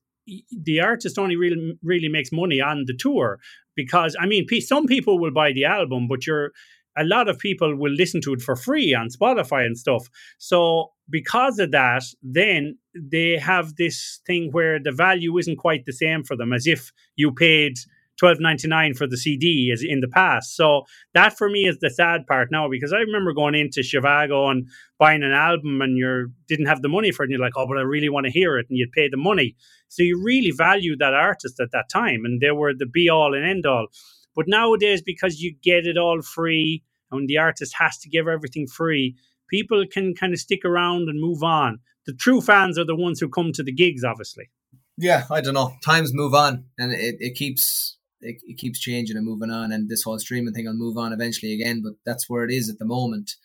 the 0.52 0.82
artist 0.82 1.18
only 1.18 1.36
really 1.36 1.78
really 1.84 2.10
makes 2.10 2.32
money 2.32 2.60
on 2.60 2.86
the 2.86 2.96
tour 2.98 3.40
because 3.76 4.16
I 4.20 4.26
mean, 4.26 4.46
some 4.62 4.86
people 4.86 5.20
will 5.20 5.32
buy 5.32 5.54
the 5.54 5.66
album, 5.66 6.08
but 6.08 6.26
you're 6.26 6.52
a 6.98 7.04
lot 7.04 7.28
of 7.28 7.40
people 7.40 7.76
will 7.76 7.94
listen 7.94 8.22
to 8.22 8.34
it 8.34 8.42
for 8.42 8.56
free 8.56 8.94
on 8.94 9.10
Spotify 9.10 9.66
and 9.66 9.78
stuff. 9.78 10.10
So 10.38 10.92
because 11.10 11.60
of 11.60 11.72
that, 11.72 12.04
then 12.22 12.78
they 12.96 13.38
have 13.38 13.76
this 13.76 14.20
thing 14.26 14.52
where 14.52 14.80
the 14.80 14.92
value 14.92 15.38
isn't 15.38 15.58
quite 15.58 15.86
the 15.86 15.94
same 15.94 16.24
for 16.24 16.36
them 16.36 16.54
as 16.54 16.68
if 16.68 16.92
you 17.16 17.32
paid 17.32 17.74
twelve 18.18 18.40
ninety 18.40 18.68
nine 18.68 18.94
for 18.94 19.08
the 19.08 19.18
CD 19.18 19.72
as 19.74 19.84
in 19.84 20.00
the 20.00 20.08
past. 20.08 20.56
So 20.56 20.84
that 21.14 21.38
for 21.38 21.50
me 21.50 21.66
is 21.66 21.80
the 21.80 21.90
sad 21.90 22.26
part 22.28 22.50
now 22.52 22.70
because 22.70 22.94
I 22.94 22.98
remember 22.98 23.34
going 23.34 23.56
into 23.56 23.82
Zhivago 23.82 24.50
and 24.52 24.68
buying 25.00 25.24
an 25.24 25.32
album 25.32 25.82
and 25.82 25.98
you 25.98 26.32
didn't 26.48 26.68
have 26.68 26.82
the 26.82 26.90
money 26.90 27.12
for 27.12 27.24
it 27.24 27.26
and 27.26 27.32
you're 27.32 27.42
like, 27.42 27.58
oh, 27.58 27.68
but 27.68 27.78
I 27.78 27.82
really 27.82 28.10
want 28.10 28.26
to 28.26 28.32
hear 28.32 28.58
it 28.58 28.68
and 28.70 28.78
you'd 28.78 28.92
pay 28.92 29.10
the 29.10 29.18
money. 29.18 29.56
So 29.90 30.04
you 30.04 30.22
really 30.24 30.52
valued 30.52 31.00
that 31.00 31.14
artist 31.14 31.60
at 31.60 31.72
that 31.72 31.90
time 31.90 32.22
and 32.26 32.40
they 32.40 32.52
were 32.52 32.74
the 32.74 32.86
be 32.86 33.10
all 33.10 33.34
and 33.34 33.46
end 33.46 33.66
all. 33.66 33.88
But 34.36 34.48
nowadays, 34.48 35.02
because 35.02 35.42
you 35.42 35.56
get 35.62 35.86
it 35.86 35.98
all 35.98 36.22
free 36.22 36.84
and 37.12 37.28
the 37.28 37.38
artist 37.38 37.76
has 37.78 37.98
to 38.00 38.10
give 38.10 38.28
everything 38.28 38.68
free, 38.68 39.16
people 39.54 39.86
can 39.86 40.16
kind 40.16 40.34
of 40.34 40.40
stick 40.40 40.66
around 40.66 41.08
and 41.10 41.22
move 41.22 41.44
on. 41.44 41.78
The 42.08 42.14
true 42.14 42.42
fans 42.42 42.80
are 42.80 42.86
the 42.86 42.96
ones 42.96 43.20
who 43.20 43.30
come 43.30 43.52
to 43.54 43.64
the 43.64 43.72
gigs, 43.72 44.04
obviously. 44.04 44.50
Yeah, 44.98 45.26
I 45.30 45.42
don't 45.42 45.54
know. 45.54 45.76
Times 45.86 46.12
move 46.12 46.34
on, 46.34 46.66
and 46.80 46.92
it, 46.92 47.16
it 47.20 47.36
keeps 47.36 47.98
it, 48.20 48.38
it 48.44 48.58
keeps 48.58 48.80
changing 48.80 49.16
and 49.16 49.26
moving 49.26 49.52
on, 49.52 49.72
and 49.72 49.90
this 49.90 50.04
whole 50.04 50.18
streaming 50.18 50.54
thing 50.54 50.66
will 50.66 50.74
move 50.74 50.98
on 50.98 51.14
eventually 51.14 51.54
again. 51.54 51.82
But 51.84 51.94
that's 52.04 52.28
where 52.28 52.44
it 52.44 52.52
is 52.52 52.68
at 52.68 52.80
the 52.80 52.86
moment. 52.86 53.36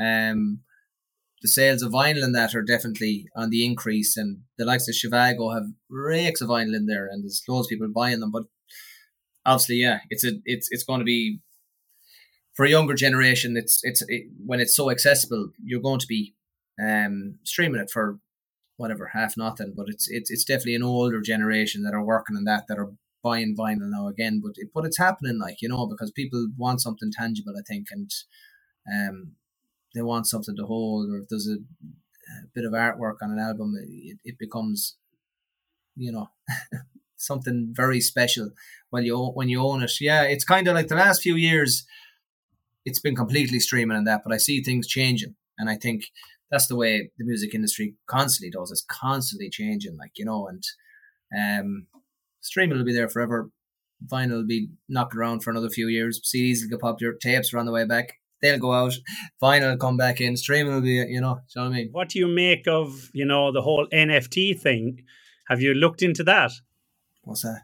Um, 0.00 0.60
the 1.42 1.48
sales 1.48 1.82
of 1.82 1.92
vinyl 1.92 2.24
and 2.24 2.34
that 2.34 2.54
are 2.54 2.62
definitely 2.62 3.26
on 3.34 3.50
the 3.50 3.66
increase, 3.66 4.16
and 4.16 4.42
the 4.58 4.64
likes 4.64 4.88
of 4.88 4.94
Zhivago 4.94 5.52
have 5.52 5.66
rakes 5.90 6.40
of 6.40 6.48
vinyl 6.48 6.76
in 6.76 6.86
there, 6.86 7.08
and 7.10 7.24
there's 7.24 7.42
loads 7.48 7.66
of 7.66 7.70
people 7.70 7.88
buying 7.88 8.20
them. 8.20 8.30
But 8.30 8.44
obviously, 9.44 9.76
yeah, 9.76 9.98
it's 10.10 10.24
a 10.24 10.32
it's 10.44 10.68
it's 10.70 10.84
going 10.84 11.00
to 11.00 11.04
be 11.04 11.40
for 12.56 12.64
a 12.64 12.70
younger 12.70 12.94
generation. 12.94 13.56
It's 13.56 13.80
it's 13.82 14.02
it, 14.08 14.28
when 14.44 14.60
it's 14.60 14.74
so 14.74 14.90
accessible, 14.90 15.50
you're 15.62 15.80
going 15.80 16.00
to 16.00 16.06
be 16.06 16.34
um, 16.82 17.38
streaming 17.44 17.80
it 17.80 17.90
for 17.90 18.18
whatever 18.76 19.10
half 19.12 19.36
nothing. 19.36 19.74
But 19.76 19.86
it's 19.88 20.08
it's 20.08 20.30
it's 20.30 20.44
definitely 20.44 20.76
an 20.76 20.82
older 20.82 21.20
generation 21.20 21.82
that 21.84 21.94
are 21.94 22.04
working 22.04 22.36
on 22.36 22.44
that 22.44 22.64
that 22.68 22.78
are 22.78 22.92
buying 23.22 23.56
vinyl 23.58 23.90
now 23.90 24.06
again, 24.06 24.40
but 24.42 24.52
it, 24.56 24.68
but 24.72 24.84
it's 24.84 24.98
happening 24.98 25.38
like 25.38 25.60
you 25.60 25.68
know 25.68 25.86
because 25.86 26.10
people 26.12 26.48
want 26.56 26.80
something 26.80 27.10
tangible, 27.12 27.54
I 27.58 27.62
think, 27.66 27.88
and 27.90 28.10
um, 28.92 29.32
they 29.94 30.02
want 30.02 30.26
something 30.26 30.56
to 30.56 30.64
hold. 30.64 31.10
Or 31.10 31.18
if 31.18 31.28
there's 31.28 31.48
a, 31.48 31.54
a 31.54 32.46
bit 32.54 32.64
of 32.64 32.72
artwork 32.72 33.16
on 33.22 33.32
an 33.32 33.38
album, 33.38 33.74
it, 33.82 34.18
it 34.24 34.38
becomes, 34.38 34.96
you 35.96 36.12
know, 36.12 36.28
something 37.16 37.70
very 37.72 38.00
special 38.00 38.50
when 38.90 39.04
you 39.04 39.18
when 39.18 39.48
you 39.48 39.60
own 39.60 39.82
it. 39.82 39.92
Yeah, 40.00 40.22
it's 40.22 40.44
kind 40.44 40.68
of 40.68 40.74
like 40.74 40.88
the 40.88 40.96
last 40.96 41.22
few 41.22 41.34
years. 41.34 41.84
It's 42.86 43.00
been 43.00 43.14
completely 43.14 43.60
streaming 43.60 43.98
and 43.98 44.06
that, 44.06 44.22
but 44.24 44.32
I 44.32 44.38
see 44.38 44.62
things 44.62 44.86
changing, 44.86 45.34
and 45.58 45.68
I 45.68 45.76
think 45.76 46.04
that's 46.50 46.68
the 46.68 46.76
way 46.76 47.10
the 47.18 47.24
music 47.24 47.54
industry 47.54 47.96
constantly 48.06 48.50
does. 48.50 48.70
It's 48.70 48.86
constantly 48.88 49.50
changing, 49.50 49.98
like 49.98 50.12
you 50.16 50.24
know, 50.24 50.48
and 50.48 50.62
um, 51.36 51.86
streaming 52.40 52.78
will 52.78 52.84
be 52.84 52.94
there 52.94 53.08
forever. 53.08 53.50
Vinyl 54.06 54.36
will 54.36 54.46
be 54.46 54.68
knocked 54.88 55.14
around 55.14 55.40
for 55.40 55.50
another 55.50 55.68
few 55.68 55.88
years. 55.88 56.20
CDs 56.20 56.62
will 56.62 56.70
get 56.70 56.80
popular. 56.80 57.14
Tapes 57.14 57.52
are 57.52 57.58
on 57.58 57.66
the 57.66 57.72
way 57.72 57.84
back. 57.84 58.14
They'll 58.42 58.58
go 58.58 58.72
out. 58.72 58.94
Vinyl 59.42 59.70
will 59.70 59.78
come 59.78 59.96
back 59.96 60.20
in. 60.20 60.36
Streaming 60.36 60.74
will 60.74 60.82
be, 60.82 60.94
you 60.94 61.20
know, 61.20 61.40
you 61.54 61.62
know 61.62 61.62
what 61.62 61.64
I 61.64 61.68
mean? 61.70 61.88
What 61.92 62.10
do 62.10 62.18
you 62.18 62.28
make 62.28 62.68
of, 62.68 63.10
you 63.12 63.24
know, 63.24 63.52
the 63.52 63.62
whole 63.62 63.86
NFT 63.92 64.60
thing? 64.60 65.02
Have 65.48 65.60
you 65.60 65.74
looked 65.74 66.02
into 66.02 66.22
that? 66.24 66.52
What's 67.22 67.42
that? 67.42 67.62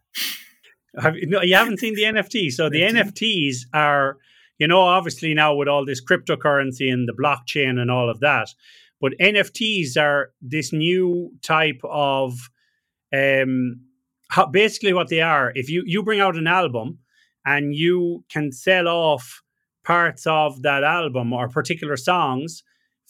Have 0.98 1.14
no, 1.22 1.42
you 1.42 1.54
haven't 1.54 1.80
seen 1.80 1.94
the 1.94 2.02
NFT. 2.02 2.50
So 2.50 2.68
the 2.68 2.82
NFTs 2.82 3.66
are, 3.74 4.18
you 4.62 4.68
know, 4.68 4.82
obviously 4.82 5.34
now 5.34 5.52
with 5.56 5.66
all 5.66 5.84
this 5.84 6.00
cryptocurrency 6.00 6.88
and 6.88 7.08
the 7.08 7.12
blockchain 7.12 7.80
and 7.80 7.90
all 7.90 8.08
of 8.08 8.20
that, 8.20 8.46
But 9.00 9.18
NFTs 9.20 9.96
are 9.96 10.30
this 10.40 10.72
new 10.72 11.32
type 11.42 11.80
of 11.82 12.48
um, 13.12 13.80
how, 14.28 14.46
basically 14.46 14.92
what 14.92 15.08
they 15.08 15.20
are. 15.20 15.50
If 15.56 15.68
you 15.68 15.82
you 15.84 16.04
bring 16.04 16.20
out 16.20 16.36
an 16.36 16.46
album 16.46 17.00
and 17.44 17.74
you 17.74 18.24
can 18.32 18.52
sell 18.52 18.86
off 18.86 19.42
parts 19.82 20.28
of 20.28 20.62
that 20.62 20.84
album 20.84 21.32
or 21.32 21.48
particular 21.48 21.96
songs 21.96 22.62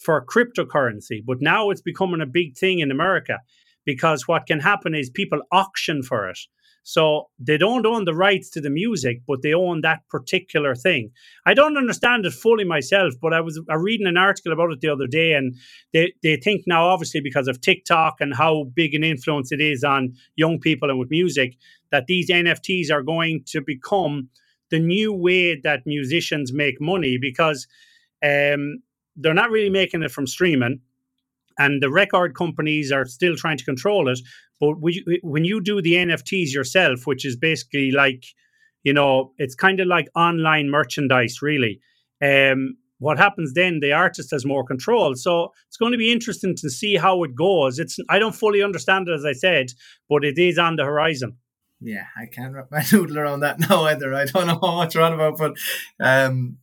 for 0.03 0.25
cryptocurrency, 0.25 1.23
but 1.23 1.37
now 1.39 1.69
it's 1.69 1.83
becoming 1.91 2.21
a 2.21 2.35
big 2.39 2.57
thing 2.57 2.79
in 2.79 2.89
America 2.89 3.37
because 3.85 4.27
what 4.27 4.47
can 4.47 4.61
happen 4.61 4.95
is 4.95 5.11
people 5.11 5.41
auction 5.51 6.01
for 6.01 6.27
it. 6.31 6.39
So 6.83 7.29
they 7.39 7.57
don't 7.57 7.85
own 7.85 8.03
the 8.03 8.13
rights 8.13 8.49
to 8.51 8.61
the 8.61 8.69
music, 8.69 9.21
but 9.25 9.41
they 9.41 9.53
own 9.53 9.81
that 9.81 10.07
particular 10.09 10.75
thing. 10.75 11.11
I 11.45 11.53
don't 11.53 11.77
understand 11.77 12.25
it 12.25 12.33
fully 12.33 12.65
myself, 12.65 13.13
but 13.21 13.33
I 13.33 13.39
was 13.39 13.59
reading 13.69 14.05
an 14.05 14.17
article 14.17 14.51
about 14.51 14.71
it 14.71 14.81
the 14.81 14.89
other 14.89 15.07
day, 15.07 15.33
and 15.33 15.55
they, 15.93 16.13
they 16.21 16.35
think 16.35 16.63
now, 16.67 16.85
obviously, 16.85 17.21
because 17.21 17.47
of 17.47 17.61
TikTok 17.61 18.15
and 18.19 18.35
how 18.35 18.65
big 18.75 18.93
an 18.93 19.03
influence 19.03 19.51
it 19.53 19.61
is 19.61 19.83
on 19.83 20.13
young 20.35 20.59
people 20.59 20.89
and 20.89 20.99
with 20.99 21.09
music, 21.09 21.55
that 21.91 22.07
these 22.07 22.29
NFTs 22.29 22.91
are 22.91 23.01
going 23.01 23.43
to 23.47 23.61
become 23.61 24.29
the 24.69 24.79
new 24.79 25.13
way 25.13 25.59
that 25.61 25.85
musicians 25.85 26.51
make 26.51 26.81
money 26.81 27.17
because 27.19 27.65
um, 28.23 28.81
they're 29.15 29.33
not 29.33 29.51
really 29.51 29.69
making 29.69 30.03
it 30.03 30.11
from 30.11 30.27
streaming 30.27 30.81
and 31.57 31.81
the 31.81 31.89
record 31.89 32.35
companies 32.35 32.91
are 32.91 33.05
still 33.05 33.35
trying 33.35 33.57
to 33.57 33.65
control 33.65 34.09
it. 34.09 34.19
But 34.59 34.81
we, 34.81 35.03
when 35.23 35.45
you 35.45 35.61
do 35.61 35.81
the 35.81 35.93
NFTs 35.93 36.53
yourself, 36.53 37.05
which 37.05 37.25
is 37.25 37.35
basically 37.35 37.91
like, 37.91 38.23
you 38.83 38.93
know, 38.93 39.31
it's 39.37 39.55
kind 39.55 39.79
of 39.79 39.87
like 39.87 40.07
online 40.15 40.69
merchandise, 40.69 41.41
really. 41.41 41.79
Um, 42.23 42.77
what 42.99 43.17
happens 43.17 43.53
then? 43.53 43.79
The 43.81 43.91
artist 43.91 44.31
has 44.31 44.45
more 44.45 44.63
control, 44.63 45.15
so 45.15 45.51
it's 45.67 45.77
going 45.77 45.91
to 45.91 45.97
be 45.97 46.11
interesting 46.11 46.55
to 46.55 46.69
see 46.69 46.95
how 46.95 47.23
it 47.23 47.35
goes. 47.35 47.77
It's 47.77 47.97
I 48.09 48.17
don't 48.17 48.35
fully 48.35 48.63
understand 48.63 49.09
it, 49.09 49.13
as 49.13 49.25
I 49.25 49.33
said, 49.33 49.67
but 50.07 50.23
it 50.23 50.37
is 50.37 50.57
on 50.57 50.77
the 50.77 50.85
horizon. 50.85 51.37
Yeah, 51.81 52.05
I 52.17 52.27
can't 52.27 52.53
wrap 52.53 52.71
my 52.71 52.83
noodle 52.91 53.19
around 53.19 53.41
that 53.41 53.59
now 53.59 53.83
either. 53.83 54.13
I 54.13 54.25
don't 54.25 54.47
know 54.47 54.59
how 54.61 54.75
much 54.75 54.95
you're 54.95 55.03
on 55.03 55.13
about, 55.13 55.37
but 55.37 55.53
um, 55.99 56.59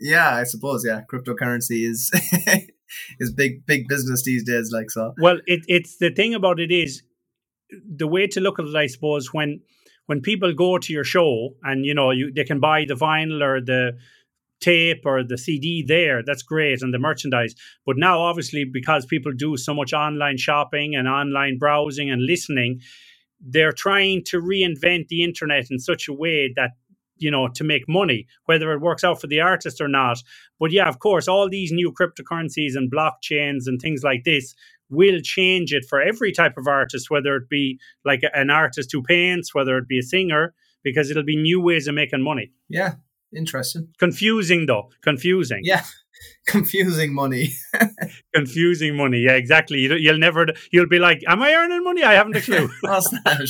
yeah, 0.00 0.34
I 0.34 0.44
suppose 0.44 0.84
yeah, 0.86 1.02
cryptocurrency 1.12 1.86
is 1.88 2.10
is 3.20 3.32
big 3.32 3.66
big 3.66 3.86
business 3.86 4.24
these 4.24 4.44
days. 4.44 4.70
Like 4.72 4.90
so. 4.90 5.12
Well, 5.18 5.38
it, 5.46 5.60
it's 5.68 5.98
the 5.98 6.10
thing 6.10 6.34
about 6.34 6.60
it 6.60 6.72
is 6.72 7.02
the 7.70 8.06
way 8.06 8.26
to 8.28 8.40
look 8.40 8.58
at 8.58 8.66
it. 8.66 8.76
I 8.76 8.86
suppose 8.86 9.32
when 9.32 9.60
when 10.06 10.20
people 10.20 10.52
go 10.52 10.78
to 10.78 10.92
your 10.92 11.04
show 11.04 11.54
and 11.62 11.84
you 11.84 11.94
know 11.94 12.10
you 12.10 12.32
they 12.34 12.44
can 12.44 12.60
buy 12.60 12.84
the 12.86 12.94
vinyl 12.94 13.42
or 13.42 13.60
the 13.60 13.92
tape 14.60 15.02
or 15.04 15.22
the 15.22 15.36
CD 15.36 15.84
there, 15.86 16.22
that's 16.24 16.42
great, 16.42 16.82
and 16.82 16.94
the 16.94 16.98
merchandise. 16.98 17.54
But 17.86 17.96
now, 17.98 18.20
obviously, 18.20 18.64
because 18.64 19.04
people 19.04 19.32
do 19.32 19.56
so 19.56 19.74
much 19.74 19.92
online 19.92 20.38
shopping 20.38 20.94
and 20.94 21.06
online 21.08 21.58
browsing 21.58 22.10
and 22.10 22.22
listening, 22.24 22.80
they're 23.40 23.72
trying 23.72 24.22
to 24.26 24.40
reinvent 24.40 25.08
the 25.08 25.22
internet 25.22 25.66
in 25.70 25.78
such 25.78 26.08
a 26.08 26.12
way 26.12 26.52
that 26.56 26.70
you 27.18 27.30
know 27.30 27.48
to 27.54 27.62
make 27.62 27.88
money 27.88 28.26
whether 28.46 28.72
it 28.72 28.80
works 28.80 29.04
out 29.04 29.20
for 29.20 29.28
the 29.28 29.40
artist 29.40 29.80
or 29.80 29.88
not 29.88 30.18
but 30.58 30.72
yeah 30.72 30.88
of 30.88 30.98
course 30.98 31.28
all 31.28 31.48
these 31.48 31.70
new 31.70 31.92
cryptocurrencies 31.92 32.74
and 32.74 32.90
blockchains 32.90 33.62
and 33.66 33.80
things 33.80 34.02
like 34.02 34.24
this 34.24 34.54
will 34.94 35.20
change 35.22 35.72
it 35.72 35.84
for 35.88 36.00
every 36.00 36.32
type 36.32 36.56
of 36.56 36.66
artist 36.66 37.10
whether 37.10 37.36
it 37.36 37.48
be 37.48 37.78
like 38.04 38.22
an 38.32 38.50
artist 38.50 38.90
who 38.92 39.02
paints 39.02 39.54
whether 39.54 39.76
it 39.78 39.88
be 39.88 39.98
a 39.98 40.02
singer 40.02 40.54
because 40.82 41.10
it'll 41.10 41.24
be 41.24 41.36
new 41.36 41.60
ways 41.60 41.86
of 41.88 41.94
making 41.94 42.22
money. 42.22 42.52
Yeah 42.68 42.94
interesting. 43.36 43.88
Confusing 43.98 44.66
though. 44.66 44.90
Confusing. 45.02 45.60
Yeah 45.62 45.84
confusing 46.46 47.12
money. 47.12 47.52
Confusing 48.34 48.96
money. 48.96 49.18
Yeah 49.18 49.32
exactly. 49.32 49.80
You, 49.80 50.12
will 50.12 50.18
never 50.18 50.46
you'll 50.72 50.88
be 50.88 50.98
like 50.98 51.22
am 51.26 51.42
i 51.42 51.52
earning 51.52 51.84
money? 51.84 52.02
I 52.02 52.14
haven't 52.14 52.36
a 52.36 52.40
clue. 52.40 52.68
What's 52.82 53.10
that? 53.10 53.48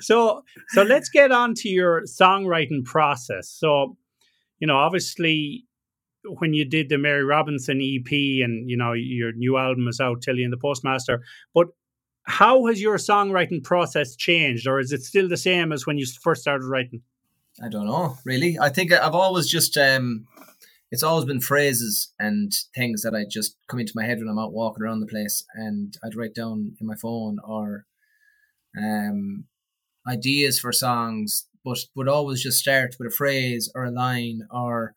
So 0.00 0.42
so 0.70 0.82
let's 0.82 1.08
get 1.08 1.32
on 1.32 1.54
to 1.54 1.68
your 1.68 2.02
songwriting 2.02 2.84
process. 2.84 3.48
So, 3.48 3.96
you 4.58 4.66
know, 4.66 4.76
obviously 4.76 5.64
when 6.24 6.54
you 6.54 6.64
did 6.64 6.88
the 6.88 6.98
Mary 6.98 7.24
Robinson 7.24 7.80
EP 7.80 8.10
and 8.44 8.68
you 8.68 8.76
know 8.76 8.92
your 8.92 9.32
new 9.32 9.56
album 9.56 9.88
is 9.88 10.00
out, 10.00 10.22
Tilly 10.22 10.44
and 10.44 10.52
the 10.52 10.58
Postmaster, 10.58 11.22
but 11.54 11.68
how 12.24 12.66
has 12.66 12.80
your 12.80 12.96
songwriting 12.96 13.62
process 13.62 14.14
changed, 14.16 14.66
or 14.66 14.78
is 14.78 14.92
it 14.92 15.02
still 15.02 15.28
the 15.28 15.36
same 15.36 15.72
as 15.72 15.86
when 15.86 15.98
you 15.98 16.06
first 16.22 16.42
started 16.42 16.66
writing? 16.66 17.02
I 17.62 17.68
don't 17.68 17.86
know, 17.86 18.16
really. 18.24 18.58
I 18.58 18.68
think 18.68 18.92
I've 18.92 19.14
always 19.14 19.48
just 19.48 19.76
um, 19.76 20.26
it's 20.90 21.02
always 21.02 21.24
been 21.24 21.40
phrases 21.40 22.12
and 22.18 22.52
things 22.74 23.02
that 23.02 23.14
I 23.14 23.24
just 23.28 23.56
come 23.68 23.80
into 23.80 23.92
my 23.94 24.04
head 24.04 24.18
when 24.18 24.28
I'm 24.28 24.38
out 24.38 24.52
walking 24.52 24.82
around 24.82 25.00
the 25.00 25.06
place, 25.06 25.44
and 25.54 25.96
I'd 26.04 26.14
write 26.14 26.34
down 26.34 26.76
in 26.80 26.86
my 26.86 26.96
phone 26.96 27.38
or 27.44 27.86
um, 28.78 29.44
ideas 30.06 30.58
for 30.58 30.72
songs, 30.72 31.46
but 31.64 31.78
would 31.94 32.08
always 32.08 32.42
just 32.42 32.58
start 32.58 32.96
with 32.98 33.12
a 33.12 33.16
phrase 33.16 33.70
or 33.74 33.84
a 33.84 33.90
line 33.90 34.46
or 34.50 34.94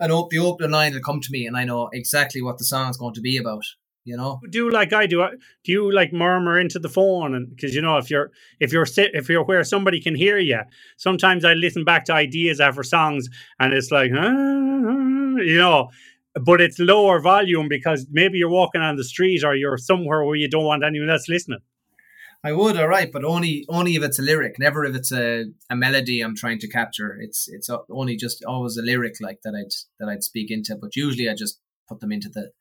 an 0.00 0.10
op- 0.10 0.30
the 0.30 0.38
opening 0.38 0.72
line 0.72 0.94
will 0.94 1.00
come 1.00 1.20
to 1.20 1.30
me, 1.30 1.46
and 1.46 1.56
I 1.56 1.64
know 1.64 1.88
exactly 1.92 2.42
what 2.42 2.58
the 2.58 2.64
song's 2.64 2.96
going 2.96 3.14
to 3.14 3.20
be 3.20 3.36
about. 3.36 3.64
You 4.04 4.16
know, 4.16 4.40
do 4.48 4.70
like 4.70 4.94
I 4.94 5.06
do. 5.06 5.26
Do 5.62 5.72
you 5.72 5.92
like 5.92 6.10
murmur 6.12 6.58
into 6.58 6.78
the 6.78 6.88
phone? 6.88 7.34
And 7.34 7.50
because 7.50 7.74
you 7.74 7.82
know, 7.82 7.98
if 7.98 8.10
you're 8.10 8.30
if 8.58 8.72
you're 8.72 8.86
sit 8.86 9.10
if 9.14 9.28
you're 9.28 9.44
where 9.44 9.62
somebody 9.62 10.00
can 10.00 10.14
hear 10.14 10.38
you, 10.38 10.60
sometimes 10.96 11.44
I 11.44 11.52
listen 11.52 11.84
back 11.84 12.06
to 12.06 12.14
ideas 12.14 12.60
after 12.60 12.82
songs, 12.82 13.28
and 13.58 13.74
it's 13.74 13.90
like, 13.90 14.10
ah, 14.14 15.36
you 15.36 15.58
know, 15.58 15.90
but 16.34 16.62
it's 16.62 16.78
lower 16.78 17.20
volume 17.20 17.68
because 17.68 18.06
maybe 18.10 18.38
you're 18.38 18.48
walking 18.48 18.80
on 18.80 18.96
the 18.96 19.04
street 19.04 19.44
or 19.44 19.54
you're 19.54 19.78
somewhere 19.78 20.24
where 20.24 20.36
you 20.36 20.48
don't 20.48 20.64
want 20.64 20.82
anyone 20.82 21.10
else 21.10 21.28
listening. 21.28 21.60
I 22.42 22.52
would, 22.52 22.78
all 22.78 22.88
right, 22.88 23.12
but 23.12 23.22
only 23.22 23.66
only 23.68 23.96
if 23.96 24.02
it's 24.02 24.18
a 24.18 24.22
lyric, 24.22 24.58
never 24.58 24.84
if 24.86 24.96
it's 24.96 25.12
a, 25.12 25.46
a 25.68 25.76
melody 25.76 26.22
I'm 26.22 26.34
trying 26.34 26.58
to 26.60 26.68
capture. 26.68 27.18
It's 27.20 27.48
it's 27.48 27.68
only 27.90 28.16
just 28.16 28.42
always 28.44 28.78
a 28.78 28.82
lyric 28.82 29.16
like 29.20 29.40
that 29.44 29.54
I'd 29.54 29.74
that 29.98 30.10
I'd 30.10 30.24
speak 30.24 30.50
into. 30.50 30.74
But 30.80 30.96
usually 30.96 31.28
I 31.28 31.34
just 31.34 31.60
put 31.86 32.00
them 32.00 32.12
into 32.12 32.30
the 32.30 32.52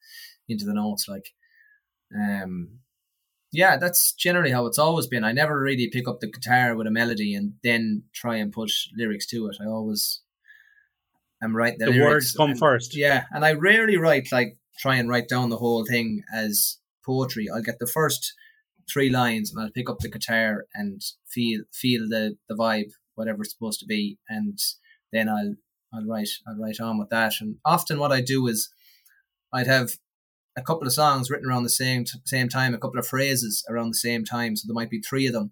into 0.49 0.65
the 0.65 0.73
notes. 0.73 1.07
Like, 1.07 1.29
um, 2.13 2.79
yeah, 3.53 3.77
that's 3.77 4.11
generally 4.13 4.51
how 4.51 4.65
it's 4.65 4.79
always 4.79 5.07
been. 5.07 5.23
I 5.23 5.31
never 5.31 5.57
really 5.57 5.89
pick 5.89 6.09
up 6.09 6.19
the 6.19 6.29
guitar 6.29 6.75
with 6.75 6.87
a 6.87 6.91
melody 6.91 7.33
and 7.33 7.53
then 7.63 8.03
try 8.13 8.35
and 8.35 8.51
put 8.51 8.71
lyrics 8.97 9.27
to 9.27 9.47
it. 9.47 9.57
I 9.61 9.65
always 9.65 10.21
am 11.41 11.55
right 11.55 11.75
the, 11.79 11.89
the 11.89 12.01
words 12.01 12.33
come 12.33 12.51
and, 12.51 12.59
first. 12.59 12.97
Yeah, 12.97 13.25
and 13.31 13.45
I 13.45 13.53
rarely 13.53 13.95
write 13.95 14.27
like 14.33 14.57
try 14.77 14.95
and 14.95 15.07
write 15.07 15.29
down 15.29 15.49
the 15.49 15.57
whole 15.57 15.85
thing 15.85 16.23
as 16.33 16.79
poetry. 17.05 17.47
I'll 17.49 17.61
get 17.61 17.79
the 17.79 17.87
first 17.87 18.33
three 18.91 19.09
lines 19.09 19.51
and 19.51 19.61
I'll 19.61 19.71
pick 19.71 19.89
up 19.89 19.99
the 19.99 20.09
guitar 20.09 20.65
and 20.73 21.01
feel 21.27 21.61
feel 21.73 22.07
the, 22.09 22.35
the 22.47 22.55
vibe, 22.55 22.91
whatever 23.15 23.41
it's 23.41 23.53
supposed 23.53 23.79
to 23.81 23.85
be, 23.85 24.17
and 24.27 24.57
then 25.11 25.29
I'll 25.29 25.55
I'll 25.93 26.05
write 26.05 26.29
I'll 26.47 26.57
write 26.57 26.79
on 26.79 26.99
with 26.99 27.09
that. 27.09 27.33
And 27.41 27.57
often 27.65 27.99
what 27.99 28.11
I 28.11 28.21
do 28.21 28.47
is 28.47 28.69
I'd 29.53 29.67
have 29.67 29.91
a 30.57 30.61
couple 30.61 30.87
of 30.87 30.93
songs 30.93 31.29
written 31.29 31.49
around 31.49 31.63
the 31.63 31.69
same 31.69 32.05
same 32.25 32.49
time, 32.49 32.73
a 32.73 32.79
couple 32.79 32.99
of 32.99 33.07
phrases 33.07 33.65
around 33.69 33.89
the 33.89 33.95
same 33.95 34.23
time. 34.25 34.55
So 34.55 34.65
there 34.67 34.75
might 34.75 34.89
be 34.89 35.01
three 35.01 35.27
of 35.27 35.33
them 35.33 35.51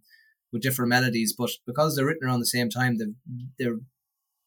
with 0.52 0.62
different 0.62 0.90
melodies, 0.90 1.34
but 1.38 1.50
because 1.66 1.96
they're 1.96 2.06
written 2.06 2.28
around 2.28 2.40
the 2.40 2.46
same 2.46 2.70
time, 2.70 2.98
they're, 2.98 3.14
they're 3.60 3.80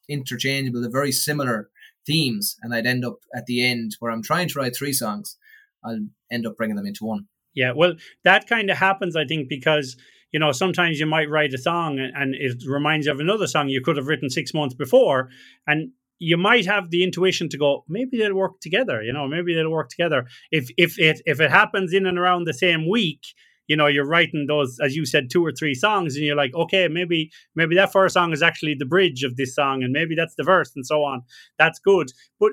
interchangeable. 0.09 0.81
They're 0.81 0.91
very 0.91 1.13
similar 1.13 1.71
themes, 2.07 2.57
and 2.63 2.75
I'd 2.75 2.87
end 2.87 3.05
up 3.05 3.19
at 3.35 3.47
the 3.47 3.65
end 3.65 3.97
where 4.01 4.11
I'm 4.11 4.23
trying 4.23 4.49
to 4.49 4.59
write 4.59 4.77
three 4.77 4.93
songs. 4.93 5.37
I'll 5.85 6.07
end 6.31 6.47
up 6.47 6.57
bringing 6.57 6.77
them 6.77 6.87
into 6.87 7.05
one. 7.05 7.27
Yeah, 7.55 7.73
well, 7.75 7.95
that 8.25 8.47
kind 8.49 8.71
of 8.71 8.77
happens, 8.77 9.17
I 9.17 9.25
think, 9.25 9.49
because 9.49 9.97
you 10.33 10.39
know 10.39 10.53
sometimes 10.53 11.01
you 11.01 11.07
might 11.07 11.29
write 11.29 11.53
a 11.53 11.59
song 11.59 11.99
and 11.99 12.35
it 12.37 12.63
reminds 12.67 13.07
you 13.07 13.13
of 13.13 13.19
another 13.19 13.49
song 13.49 13.69
you 13.69 13.81
could 13.81 13.97
have 13.97 14.07
written 14.07 14.31
six 14.31 14.55
months 14.55 14.75
before, 14.75 15.29
and 15.67 15.91
you 16.19 16.37
might 16.37 16.67
have 16.67 16.91
the 16.91 17.03
intuition 17.03 17.49
to 17.49 17.59
go, 17.59 17.85
maybe 17.89 18.19
they'll 18.19 18.35
work 18.35 18.61
together. 18.61 19.03
You 19.03 19.13
know, 19.13 19.27
maybe 19.27 19.55
they'll 19.55 19.71
work 19.71 19.89
together. 19.89 20.27
If 20.53 20.69
if 20.77 20.99
it 20.99 21.21
if 21.27 21.41
it 21.41 21.51
happens 21.51 21.93
in 21.93 22.07
and 22.07 22.19
around 22.19 22.45
the 22.47 22.55
same 22.55 22.89
week, 22.89 23.21
you 23.67 23.77
know, 23.77 23.87
you're 23.87 24.07
writing 24.07 24.47
those, 24.47 24.79
as 24.85 24.95
you 24.95 25.05
said, 25.07 25.31
two 25.31 25.45
or 25.45 25.53
three 25.53 25.75
songs, 25.75 26.17
and 26.17 26.25
you're 26.25 26.37
like, 26.37 26.55
okay, 26.55 26.87
maybe 26.89 27.31
maybe 27.57 27.75
that 27.77 27.93
first 27.93 28.15
song 28.15 28.33
is 28.33 28.43
actually 28.43 28.77
the 28.79 28.87
bridge 28.87 29.25
of 29.25 29.37
this 29.37 29.55
song, 29.55 29.83
and 29.83 29.93
maybe 29.93 30.15
that's 30.15 30.35
the 30.37 30.45
verse, 30.45 30.71
and 30.77 30.87
so 30.87 31.03
on. 31.03 31.23
That's 31.59 31.79
good. 31.81 32.13
But 32.39 32.53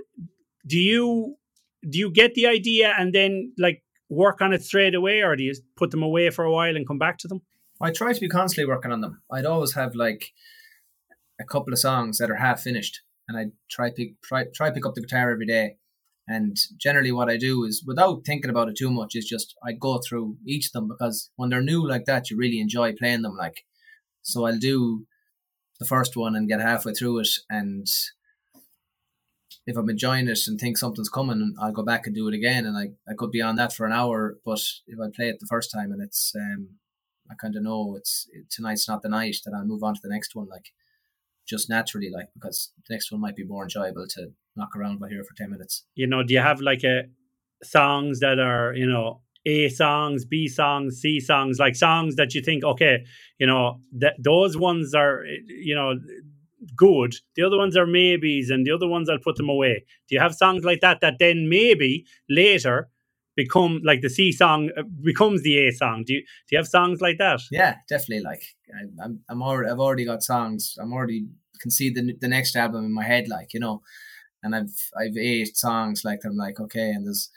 do 0.65 0.77
you 0.77 1.35
do 1.89 1.99
you 1.99 2.11
get 2.11 2.33
the 2.33 2.47
idea 2.47 2.93
and 2.97 3.13
then 3.13 3.53
like 3.59 3.83
work 4.09 4.41
on 4.41 4.53
it 4.53 4.63
straight 4.63 4.95
away, 4.95 5.21
or 5.21 5.35
do 5.35 5.43
you 5.43 5.53
put 5.75 5.91
them 5.91 6.03
away 6.03 6.29
for 6.29 6.45
a 6.45 6.51
while 6.51 6.75
and 6.75 6.87
come 6.87 6.99
back 6.99 7.17
to 7.19 7.27
them? 7.27 7.41
I 7.81 7.91
try 7.91 8.13
to 8.13 8.19
be 8.19 8.29
constantly 8.29 8.71
working 8.71 8.91
on 8.91 9.01
them. 9.01 9.21
I'd 9.31 9.45
always 9.45 9.73
have 9.73 9.93
like 9.95 10.33
a 11.39 11.43
couple 11.43 11.73
of 11.73 11.79
songs 11.79 12.17
that 12.17 12.31
are 12.31 12.35
half 12.35 12.61
finished, 12.61 13.01
and 13.27 13.37
I 13.37 13.51
try 13.69 13.91
pick 13.91 14.21
try 14.23 14.45
try 14.53 14.71
pick 14.71 14.85
up 14.85 14.95
the 14.95 15.01
guitar 15.01 15.31
every 15.31 15.45
day. 15.45 15.77
And 16.29 16.57
generally, 16.77 17.11
what 17.13 17.29
I 17.29 17.37
do 17.37 17.63
is, 17.63 17.85
without 17.87 18.25
thinking 18.25 18.49
about 18.49 18.67
it 18.67 18.75
too 18.75 18.91
much, 18.91 19.15
is 19.15 19.25
just 19.25 19.55
I 19.65 19.71
go 19.71 19.99
through 19.99 20.37
each 20.45 20.67
of 20.67 20.71
them 20.73 20.87
because 20.89 21.29
when 21.37 21.49
they're 21.49 21.61
new 21.61 21.87
like 21.87 22.05
that, 22.05 22.29
you 22.29 22.37
really 22.37 22.59
enjoy 22.59 22.93
playing 22.93 23.21
them. 23.21 23.37
Like, 23.37 23.63
so 24.23 24.45
I'll 24.45 24.57
do 24.57 25.05
the 25.79 25.85
first 25.85 26.17
one 26.17 26.35
and 26.35 26.49
get 26.49 26.59
halfway 26.59 26.93
through 26.93 27.19
it, 27.19 27.29
and 27.49 27.87
if 29.67 29.75
I'm 29.75 29.89
enjoying 29.89 30.29
it 30.29 30.47
and 30.47 30.57
think 30.57 30.77
something's 30.77 31.09
coming, 31.09 31.53
I'll 31.61 31.73
go 31.73 31.83
back 31.83 32.07
and 32.07 32.15
do 32.15 32.27
it 32.29 32.33
again, 32.33 32.65
and 32.65 32.77
I, 32.77 33.11
I 33.11 33.13
could 33.15 33.31
be 33.31 33.41
on 33.41 33.57
that 33.57 33.73
for 33.73 33.85
an 33.85 33.91
hour. 33.91 34.37
But 34.45 34.61
if 34.87 34.97
I 34.99 35.07
play 35.13 35.27
it 35.27 35.39
the 35.39 35.45
first 35.45 35.71
time 35.71 35.91
and 35.91 36.01
it's 36.01 36.33
um, 36.35 36.69
I 37.29 37.35
kind 37.35 37.55
of 37.55 37.63
know 37.63 37.95
it's 37.97 38.27
it, 38.31 38.49
tonight's 38.49 38.87
not 38.87 39.01
the 39.01 39.09
night, 39.09 39.35
then 39.45 39.53
I'll 39.53 39.65
move 39.65 39.83
on 39.83 39.93
to 39.93 39.99
the 40.01 40.09
next 40.09 40.35
one, 40.35 40.47
like 40.47 40.71
just 41.47 41.69
naturally, 41.69 42.09
like 42.09 42.29
because 42.33 42.71
the 42.87 42.95
next 42.95 43.11
one 43.11 43.19
might 43.19 43.35
be 43.35 43.43
more 43.43 43.63
enjoyable 43.63 44.07
to 44.11 44.31
knock 44.55 44.69
around 44.75 44.99
by 44.99 45.09
here 45.09 45.23
for 45.23 45.35
ten 45.35 45.51
minutes. 45.51 45.83
You 45.95 46.07
know, 46.07 46.23
do 46.23 46.33
you 46.33 46.39
have 46.39 46.61
like 46.61 46.83
a 46.85 47.03
songs 47.61 48.21
that 48.21 48.39
are 48.39 48.73
you 48.73 48.89
know 48.89 49.21
a 49.45 49.69
songs, 49.69 50.25
B 50.25 50.47
songs, 50.47 50.99
C 51.01 51.19
songs, 51.19 51.57
like 51.59 51.75
songs 51.75 52.15
that 52.15 52.33
you 52.35 52.41
think, 52.41 52.63
okay, 52.63 53.05
you 53.37 53.47
know, 53.47 53.79
that 53.97 54.15
those 54.19 54.57
ones 54.57 54.93
are, 54.93 55.23
you 55.47 55.73
know, 55.73 55.93
good. 56.75 57.15
The 57.35 57.43
other 57.43 57.57
ones 57.57 57.77
are 57.77 57.85
maybes, 57.85 58.49
and 58.49 58.65
the 58.65 58.71
other 58.71 58.87
ones 58.87 59.09
I'll 59.09 59.19
put 59.19 59.35
them 59.35 59.49
away. 59.49 59.85
Do 60.07 60.15
you 60.15 60.21
have 60.21 60.35
songs 60.35 60.63
like 60.63 60.81
that 60.81 61.01
that 61.01 61.15
then 61.19 61.49
maybe 61.49 62.05
later 62.29 62.89
become 63.35 63.81
like 63.83 64.01
the 64.01 64.09
C 64.09 64.31
song 64.31 64.71
uh, 64.77 64.83
becomes 65.03 65.43
the 65.43 65.67
A 65.67 65.71
song? 65.71 66.03
Do 66.05 66.13
you 66.13 66.21
do 66.21 66.55
you 66.55 66.57
have 66.57 66.67
songs 66.67 67.01
like 67.01 67.17
that? 67.19 67.39
Yeah, 67.51 67.75
definitely. 67.87 68.23
Like 68.23 68.43
I, 68.73 69.03
I'm 69.03 69.21
I'm 69.29 69.41
already 69.41 69.71
I've 69.71 69.79
already 69.79 70.05
got 70.05 70.23
songs. 70.23 70.75
I'm 70.81 70.93
already 70.93 71.27
can 71.61 71.71
see 71.71 71.89
the 71.89 72.15
the 72.19 72.27
next 72.27 72.55
album 72.55 72.85
in 72.85 72.93
my 72.93 73.03
head, 73.03 73.27
like 73.27 73.53
you 73.53 73.59
know, 73.59 73.81
and 74.43 74.55
I've 74.55 74.75
I've 74.99 75.17
eight 75.17 75.55
songs 75.55 76.03
like 76.03 76.19
I'm 76.25 76.35
like 76.35 76.59
okay, 76.59 76.89
and 76.89 77.05
there's 77.05 77.29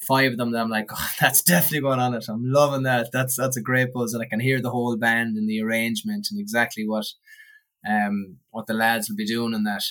five 0.00 0.32
of 0.32 0.38
them 0.38 0.52
that 0.52 0.60
I'm 0.60 0.70
like, 0.70 0.88
oh, 0.96 1.10
that's 1.20 1.42
definitely 1.42 1.80
going 1.80 2.00
on 2.00 2.14
it. 2.14 2.26
I'm 2.28 2.44
loving 2.44 2.82
that. 2.84 3.10
That's 3.12 3.36
that's 3.36 3.56
a 3.56 3.62
great 3.62 3.92
buzz, 3.92 4.14
and 4.14 4.22
I 4.22 4.26
can 4.26 4.40
hear 4.40 4.60
the 4.60 4.70
whole 4.70 4.96
band 4.96 5.36
and 5.36 5.48
the 5.48 5.62
arrangement 5.62 6.28
and 6.30 6.40
exactly 6.40 6.86
what 6.86 7.06
um, 7.88 8.38
what 8.50 8.66
the 8.66 8.74
lads 8.74 9.08
will 9.08 9.16
be 9.16 9.26
doing 9.26 9.54
in 9.54 9.64
that. 9.64 9.82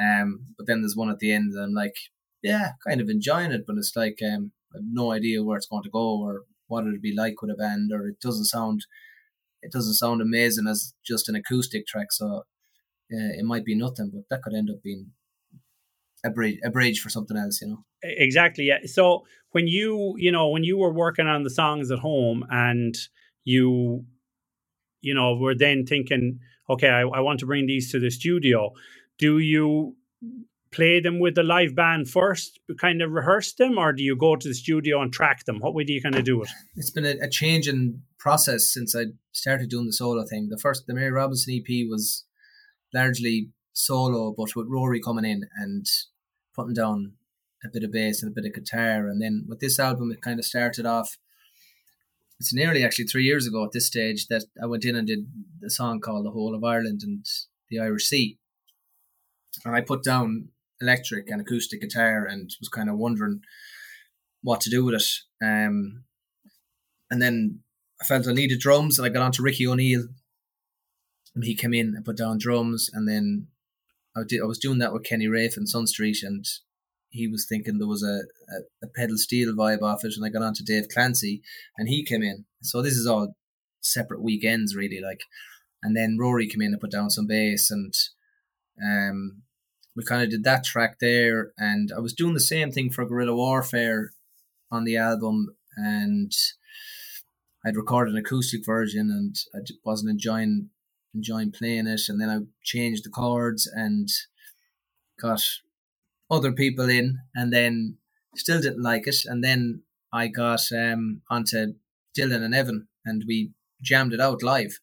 Um, 0.00 0.46
but 0.56 0.66
then 0.66 0.82
there's 0.82 0.96
one 0.96 1.10
at 1.10 1.18
the 1.18 1.32
end 1.32 1.52
I'm 1.58 1.74
like, 1.74 1.96
yeah, 2.42 2.70
kind 2.86 3.00
of 3.00 3.08
enjoying 3.08 3.52
it, 3.52 3.64
but 3.66 3.76
it's 3.76 3.94
like 3.96 4.18
um, 4.22 4.52
I 4.72 4.78
have 4.78 4.84
no 4.90 5.12
idea 5.12 5.42
where 5.42 5.56
it's 5.56 5.66
going 5.66 5.82
to 5.82 5.90
go 5.90 6.20
or 6.20 6.42
what 6.68 6.86
it'd 6.86 7.02
be 7.02 7.14
like 7.14 7.42
with 7.42 7.50
a 7.50 7.54
band, 7.54 7.90
or 7.92 8.06
it 8.08 8.20
doesn't 8.20 8.46
sound 8.46 8.86
it 9.62 9.72
doesn't 9.72 9.94
sound 9.94 10.22
amazing 10.22 10.66
as 10.66 10.94
just 11.04 11.28
an 11.28 11.34
acoustic 11.34 11.86
track. 11.86 12.12
So 12.12 12.44
uh, 13.12 13.32
it 13.38 13.44
might 13.44 13.64
be 13.64 13.74
nothing, 13.74 14.10
but 14.14 14.22
that 14.30 14.42
could 14.42 14.54
end 14.54 14.70
up 14.70 14.82
being 14.82 15.10
a 16.24 16.30
bridge 16.30 16.58
a 16.64 16.70
bridge 16.70 17.00
for 17.00 17.10
something 17.10 17.36
else, 17.36 17.60
you 17.60 17.68
know. 17.68 17.84
Exactly. 18.02 18.64
Yeah. 18.64 18.78
So 18.84 19.24
when 19.52 19.66
you 19.66 20.14
you 20.16 20.32
know 20.32 20.48
when 20.48 20.64
you 20.64 20.78
were 20.78 20.92
working 20.92 21.26
on 21.26 21.42
the 21.42 21.50
songs 21.50 21.90
at 21.90 21.98
home 21.98 22.44
and 22.50 22.94
you 23.44 24.04
you 25.00 25.14
know 25.14 25.36
were 25.36 25.54
then 25.54 25.84
thinking 25.86 26.38
okay, 26.70 26.88
I, 26.88 27.02
I 27.02 27.20
want 27.20 27.40
to 27.40 27.46
bring 27.46 27.66
these 27.66 27.90
to 27.92 28.00
the 28.00 28.10
studio. 28.10 28.72
Do 29.18 29.38
you 29.38 29.96
play 30.72 31.00
them 31.00 31.18
with 31.18 31.34
the 31.34 31.42
live 31.42 31.74
band 31.74 32.08
first, 32.08 32.60
kind 32.78 33.02
of 33.02 33.10
rehearse 33.10 33.52
them, 33.54 33.76
or 33.76 33.92
do 33.92 34.02
you 34.02 34.16
go 34.16 34.36
to 34.36 34.48
the 34.48 34.54
studio 34.54 35.02
and 35.02 35.12
track 35.12 35.44
them? 35.44 35.58
What 35.58 35.74
way 35.74 35.84
do 35.84 35.92
you 35.92 36.00
kind 36.00 36.14
of 36.14 36.24
do 36.24 36.42
it? 36.42 36.48
It's 36.76 36.90
been 36.90 37.04
a, 37.04 37.16
a 37.22 37.28
change 37.28 37.66
in 37.66 38.02
process 38.18 38.72
since 38.72 38.94
I 38.94 39.06
started 39.32 39.68
doing 39.68 39.86
the 39.86 39.92
solo 39.92 40.24
thing. 40.24 40.48
The 40.48 40.58
first, 40.58 40.86
the 40.86 40.94
Mary 40.94 41.10
Robinson 41.10 41.54
EP 41.54 41.86
was 41.88 42.24
largely 42.94 43.50
solo, 43.72 44.32
but 44.36 44.54
with 44.54 44.68
Rory 44.68 45.00
coming 45.00 45.24
in 45.24 45.48
and 45.56 45.86
putting 46.54 46.74
down 46.74 47.14
a 47.64 47.68
bit 47.72 47.84
of 47.84 47.92
bass 47.92 48.22
and 48.22 48.30
a 48.30 48.34
bit 48.34 48.46
of 48.46 48.54
guitar. 48.54 49.08
And 49.08 49.20
then 49.20 49.46
with 49.48 49.60
this 49.60 49.78
album, 49.78 50.10
it 50.12 50.22
kind 50.22 50.38
of 50.38 50.44
started 50.44 50.86
off 50.86 51.18
it's 52.40 52.54
nearly 52.54 52.82
actually 52.82 53.04
three 53.04 53.24
years 53.24 53.46
ago 53.46 53.64
at 53.64 53.72
this 53.72 53.86
stage 53.86 54.26
that 54.28 54.44
I 54.60 54.66
went 54.66 54.86
in 54.86 54.96
and 54.96 55.06
did 55.06 55.26
the 55.60 55.70
song 55.70 56.00
called 56.00 56.24
The 56.24 56.30
Whole 56.30 56.54
of 56.54 56.64
Ireland 56.64 57.02
and 57.02 57.24
the 57.68 57.78
Irish 57.78 58.06
Sea. 58.06 58.38
And 59.64 59.76
I 59.76 59.82
put 59.82 60.02
down 60.02 60.48
electric 60.80 61.28
and 61.28 61.42
acoustic 61.42 61.82
guitar 61.82 62.24
and 62.24 62.50
was 62.58 62.70
kind 62.70 62.88
of 62.88 62.96
wondering 62.96 63.42
what 64.42 64.62
to 64.62 64.70
do 64.70 64.82
with 64.82 64.94
it. 64.94 65.44
Um, 65.44 66.04
and 67.10 67.20
then 67.20 67.60
I 68.00 68.06
felt 68.06 68.26
I 68.26 68.32
needed 68.32 68.58
drums 68.58 68.98
and 68.98 69.04
I 69.04 69.10
got 69.10 69.22
on 69.22 69.32
to 69.32 69.42
Ricky 69.42 69.66
O'Neill 69.66 70.08
and 71.34 71.44
he 71.44 71.54
came 71.54 71.74
in 71.74 71.94
and 71.94 72.04
put 72.06 72.16
down 72.16 72.38
drums 72.38 72.88
and 72.90 73.06
then 73.06 73.48
I, 74.16 74.22
did, 74.26 74.40
I 74.40 74.46
was 74.46 74.58
doing 74.58 74.78
that 74.78 74.94
with 74.94 75.04
Kenny 75.04 75.28
Rafe 75.28 75.58
and 75.58 75.68
Sun 75.68 75.88
Street 75.88 76.22
and 76.22 76.46
he 77.10 77.26
was 77.28 77.46
thinking 77.46 77.78
there 77.78 77.88
was 77.88 78.02
a, 78.02 78.22
a, 78.54 78.86
a, 78.86 78.88
pedal 78.88 79.16
steel 79.18 79.52
vibe 79.52 79.82
off 79.82 80.04
it, 80.04 80.14
and 80.16 80.24
I 80.24 80.28
got 80.28 80.42
on 80.42 80.54
to 80.54 80.64
Dave 80.64 80.88
Clancy, 80.88 81.42
and 81.76 81.88
he 81.88 82.04
came 82.04 82.22
in. 82.22 82.44
So 82.62 82.80
this 82.80 82.94
is 82.94 83.06
all 83.06 83.34
separate 83.80 84.22
weekends, 84.22 84.76
really. 84.76 85.00
Like, 85.00 85.22
and 85.82 85.96
then 85.96 86.16
Rory 86.18 86.46
came 86.46 86.62
in 86.62 86.72
and 86.72 86.80
put 86.80 86.92
down 86.92 87.10
some 87.10 87.26
bass, 87.26 87.70
and 87.70 87.92
um, 88.82 89.42
we 89.96 90.04
kind 90.04 90.22
of 90.22 90.30
did 90.30 90.44
that 90.44 90.64
track 90.64 90.98
there. 91.00 91.52
And 91.58 91.90
I 91.94 92.00
was 92.00 92.14
doing 92.14 92.34
the 92.34 92.40
same 92.40 92.70
thing 92.70 92.90
for 92.90 93.04
Guerrilla 93.04 93.34
Warfare 93.34 94.12
on 94.70 94.84
the 94.84 94.96
album, 94.96 95.48
and 95.76 96.32
I'd 97.66 97.76
recorded 97.76 98.14
an 98.14 98.20
acoustic 98.20 98.64
version, 98.64 99.10
and 99.10 99.36
I 99.54 99.66
wasn't 99.84 100.10
enjoying 100.10 100.70
enjoying 101.12 101.50
playing 101.50 101.88
it. 101.88 102.02
And 102.08 102.20
then 102.20 102.30
I 102.30 102.38
changed 102.62 103.04
the 103.04 103.10
chords 103.10 103.66
and 103.66 104.08
got 105.20 105.42
other 106.30 106.52
people 106.52 106.88
in, 106.88 107.18
and 107.34 107.52
then 107.52 107.98
still 108.36 108.60
didn't 108.60 108.82
like 108.82 109.06
it. 109.06 109.16
And 109.24 109.42
then 109.42 109.82
I 110.12 110.28
got 110.28 110.60
um, 110.72 111.22
onto 111.30 111.74
Dylan 112.16 112.42
and 112.42 112.54
Evan, 112.54 112.88
and 113.04 113.24
we 113.26 113.52
jammed 113.82 114.12
it 114.12 114.20
out 114.20 114.42
live. 114.42 114.80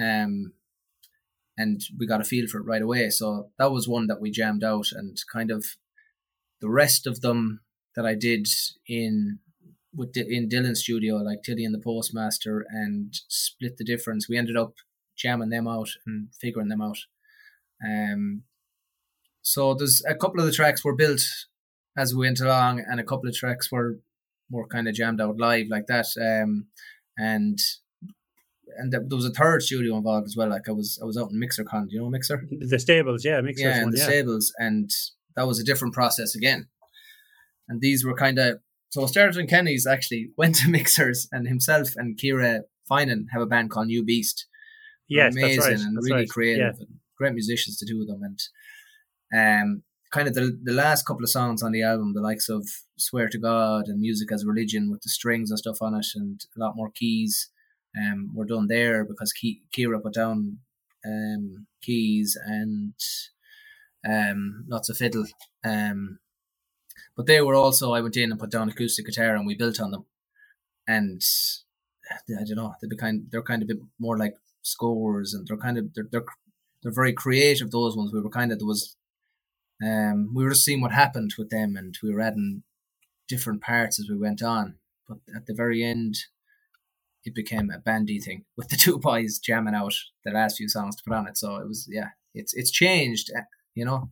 Um, 0.00 0.52
and 1.56 1.80
we 1.98 2.06
got 2.06 2.20
a 2.20 2.24
feel 2.24 2.46
for 2.48 2.58
it 2.58 2.66
right 2.66 2.82
away. 2.82 3.10
So 3.10 3.50
that 3.58 3.70
was 3.70 3.86
one 3.86 4.06
that 4.06 4.20
we 4.20 4.30
jammed 4.30 4.64
out, 4.64 4.86
and 4.92 5.18
kind 5.32 5.50
of 5.50 5.64
the 6.60 6.70
rest 6.70 7.06
of 7.06 7.20
them 7.20 7.60
that 7.94 8.06
I 8.06 8.14
did 8.14 8.48
in 8.86 9.40
with 9.94 10.16
in 10.16 10.48
Dylan's 10.48 10.80
studio, 10.80 11.16
like 11.16 11.42
Tilly 11.42 11.64
and 11.64 11.74
the 11.74 11.78
Postmaster, 11.78 12.64
and 12.70 13.14
split 13.28 13.76
the 13.76 13.84
difference. 13.84 14.28
We 14.28 14.38
ended 14.38 14.56
up 14.56 14.74
jamming 15.16 15.50
them 15.50 15.68
out 15.68 15.90
and 16.06 16.28
figuring 16.40 16.68
them 16.68 16.80
out. 16.80 16.98
Um, 17.84 18.44
so 19.42 19.74
there's 19.74 20.02
a 20.08 20.14
couple 20.14 20.40
of 20.40 20.46
the 20.46 20.52
tracks 20.52 20.84
were 20.84 20.94
built 20.94 21.22
as 21.96 22.14
we 22.14 22.26
went 22.26 22.40
along, 22.40 22.80
and 22.80 22.98
a 22.98 23.04
couple 23.04 23.28
of 23.28 23.34
tracks 23.34 23.70
were 23.70 23.98
more 24.50 24.66
kind 24.66 24.88
of 24.88 24.94
jammed 24.94 25.20
out 25.20 25.38
live 25.38 25.66
like 25.70 25.86
that. 25.88 26.06
Um, 26.20 26.66
and 27.16 27.58
and 28.78 28.92
there 28.92 29.02
was 29.10 29.26
a 29.26 29.30
third 29.30 29.62
studio 29.62 29.96
involved 29.96 30.26
as 30.26 30.36
well. 30.36 30.48
Like 30.48 30.68
I 30.68 30.72
was 30.72 30.98
I 31.02 31.04
was 31.04 31.16
out 31.16 31.30
in 31.30 31.40
MixerCon. 31.40 31.88
Do 31.88 31.94
you 31.94 32.00
know 32.00 32.10
Mixer? 32.10 32.42
The 32.50 32.78
stables, 32.78 33.24
yeah, 33.24 33.40
Mixer. 33.40 33.64
Yeah, 33.64 33.82
and 33.82 33.92
the 33.92 33.98
yeah. 33.98 34.04
stables, 34.04 34.52
and 34.58 34.90
that 35.36 35.46
was 35.46 35.58
a 35.58 35.64
different 35.64 35.94
process 35.94 36.34
again. 36.34 36.68
And 37.68 37.80
these 37.80 38.04
were 38.04 38.14
kind 38.14 38.38
of 38.38 38.58
so 38.90 39.06
in 39.16 39.46
Kenny's 39.46 39.86
actually 39.86 40.30
went 40.36 40.56
to 40.56 40.68
Mixers, 40.68 41.28
and 41.32 41.48
himself 41.48 41.90
and 41.96 42.18
Kira 42.18 42.60
Finan 42.90 43.24
have 43.32 43.42
a 43.42 43.46
band 43.46 43.70
called 43.70 43.88
New 43.88 44.04
Beast. 44.04 44.46
Yes, 45.08 45.34
amazing 45.34 45.56
that's 45.56 45.66
right. 45.66 45.80
and 45.80 45.96
really 45.96 46.12
right. 46.12 46.28
creative 46.28 46.74
Yeah. 46.78 46.86
and 46.86 46.98
great 47.18 47.32
musicians 47.32 47.76
to 47.78 47.86
do 47.86 47.98
with 47.98 48.08
them. 48.08 48.22
And 48.22 48.38
um, 49.32 49.82
kind 50.10 50.28
of 50.28 50.34
the 50.34 50.58
the 50.62 50.72
last 50.72 51.06
couple 51.06 51.24
of 51.24 51.30
songs 51.30 51.62
on 51.62 51.72
the 51.72 51.82
album, 51.82 52.14
the 52.14 52.20
likes 52.20 52.48
of 52.48 52.66
"Swear 52.96 53.28
to 53.28 53.38
God" 53.38 53.88
and 53.88 54.00
"Music 54.00 54.30
as 54.32 54.44
Religion" 54.44 54.90
with 54.90 55.02
the 55.02 55.10
strings 55.10 55.50
and 55.50 55.58
stuff 55.58 55.78
on 55.82 55.94
it, 55.94 56.06
and 56.14 56.40
a 56.56 56.60
lot 56.60 56.76
more 56.76 56.90
keys, 56.90 57.50
um, 57.98 58.30
were 58.34 58.44
done 58.46 58.66
there 58.68 59.04
because 59.04 59.32
Ki- 59.32 59.62
Kira 59.76 60.02
put 60.02 60.14
down 60.14 60.58
um 61.04 61.66
keys 61.82 62.38
and 62.46 62.94
um 64.08 64.64
lots 64.68 64.88
of 64.88 64.96
fiddle. 64.96 65.26
Um, 65.64 66.18
but 67.16 67.26
they 67.26 67.40
were 67.40 67.54
also 67.54 67.92
I 67.92 68.00
went 68.00 68.16
in 68.16 68.30
and 68.30 68.40
put 68.40 68.50
down 68.50 68.68
acoustic 68.68 69.06
guitar 69.06 69.34
and 69.36 69.46
we 69.46 69.54
built 69.54 69.80
on 69.80 69.90
them, 69.92 70.06
and 70.86 71.22
I 72.10 72.44
don't 72.44 72.56
know 72.56 72.74
they 72.82 72.96
kind 72.96 73.26
they're 73.30 73.42
kind 73.42 73.62
of 73.62 73.66
a 73.70 73.74
bit 73.74 73.82
more 73.98 74.18
like 74.18 74.34
scores 74.62 75.34
and 75.34 75.46
they're 75.46 75.56
kind 75.56 75.78
of 75.78 75.94
they're 75.94 76.08
they're, 76.10 76.24
they're 76.82 76.92
very 76.92 77.12
creative 77.12 77.70
those 77.70 77.96
ones 77.96 78.12
we 78.12 78.20
were 78.20 78.30
kind 78.30 78.52
of 78.52 78.58
there 78.58 78.66
was 78.66 78.96
um 79.82 80.32
we 80.34 80.44
were 80.44 80.50
just 80.50 80.64
seeing 80.64 80.80
what 80.80 80.92
happened 80.92 81.34
with 81.38 81.50
them 81.50 81.76
and 81.76 81.96
we 82.02 82.12
were 82.12 82.20
adding 82.20 82.62
different 83.28 83.62
parts 83.62 83.98
as 83.98 84.08
we 84.08 84.16
went 84.16 84.42
on. 84.42 84.76
But 85.08 85.18
at 85.34 85.46
the 85.46 85.54
very 85.54 85.82
end 85.82 86.16
it 87.24 87.34
became 87.34 87.70
a 87.70 87.78
bandy 87.78 88.18
thing 88.18 88.44
with 88.56 88.68
the 88.68 88.76
two 88.76 88.98
boys 88.98 89.38
jamming 89.38 89.74
out 89.74 89.94
the 90.24 90.32
last 90.32 90.56
few 90.56 90.68
songs 90.68 90.96
to 90.96 91.02
put 91.06 91.14
on 91.16 91.26
it. 91.26 91.36
So 91.36 91.56
it 91.56 91.66
was 91.66 91.88
yeah 91.90 92.08
it's 92.34 92.54
it's 92.54 92.70
changed 92.70 93.30
uh, 93.36 93.42
you 93.74 93.84
know 93.84 94.10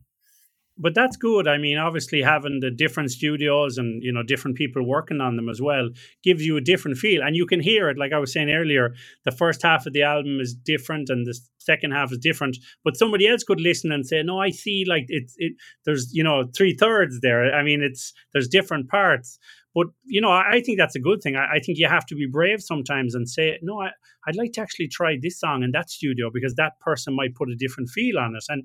but 0.77 0.95
that's 0.95 1.17
good. 1.17 1.47
I 1.47 1.57
mean, 1.57 1.77
obviously 1.77 2.21
having 2.21 2.59
the 2.59 2.71
different 2.71 3.11
studios 3.11 3.77
and 3.77 4.01
you 4.03 4.11
know 4.11 4.23
different 4.23 4.57
people 4.57 4.85
working 4.85 5.21
on 5.21 5.35
them 5.35 5.49
as 5.49 5.61
well 5.61 5.89
gives 6.23 6.45
you 6.45 6.57
a 6.57 6.61
different 6.61 6.97
feel, 6.97 7.21
and 7.21 7.35
you 7.35 7.45
can 7.45 7.59
hear 7.59 7.89
it. 7.89 7.97
Like 7.97 8.13
I 8.13 8.19
was 8.19 8.33
saying 8.33 8.49
earlier, 8.49 8.93
the 9.25 9.31
first 9.31 9.61
half 9.61 9.85
of 9.85 9.93
the 9.93 10.03
album 10.03 10.39
is 10.39 10.55
different, 10.55 11.09
and 11.09 11.25
the 11.25 11.37
second 11.57 11.91
half 11.91 12.11
is 12.11 12.17
different. 12.17 12.57
But 12.83 12.97
somebody 12.97 13.27
else 13.27 13.43
could 13.43 13.61
listen 13.61 13.91
and 13.91 14.05
say, 14.05 14.23
"No, 14.23 14.39
I 14.39 14.49
see. 14.49 14.85
Like 14.87 15.05
it's 15.07 15.35
it. 15.37 15.53
There's 15.85 16.09
you 16.13 16.23
know 16.23 16.45
three 16.55 16.75
thirds 16.75 17.19
there. 17.21 17.53
I 17.53 17.63
mean, 17.63 17.81
it's 17.81 18.13
there's 18.33 18.47
different 18.47 18.89
parts." 18.89 19.37
But 19.73 19.87
you 20.05 20.19
know, 20.19 20.31
I, 20.31 20.53
I 20.53 20.61
think 20.61 20.77
that's 20.77 20.95
a 20.95 20.99
good 20.99 21.21
thing. 21.21 21.35
I, 21.35 21.55
I 21.55 21.59
think 21.59 21.77
you 21.77 21.87
have 21.87 22.05
to 22.07 22.15
be 22.15 22.27
brave 22.31 22.61
sometimes 22.61 23.13
and 23.13 23.29
say, 23.29 23.57
"No, 23.61 23.81
I, 23.81 23.91
I'd 24.27 24.35
like 24.35 24.53
to 24.53 24.61
actually 24.61 24.87
try 24.87 25.17
this 25.21 25.39
song 25.39 25.63
in 25.63 25.71
that 25.71 25.89
studio 25.89 26.29
because 26.33 26.55
that 26.55 26.79
person 26.79 27.15
might 27.15 27.35
put 27.35 27.49
a 27.49 27.55
different 27.55 27.89
feel 27.89 28.17
on 28.17 28.35
it." 28.35 28.43
And 28.49 28.63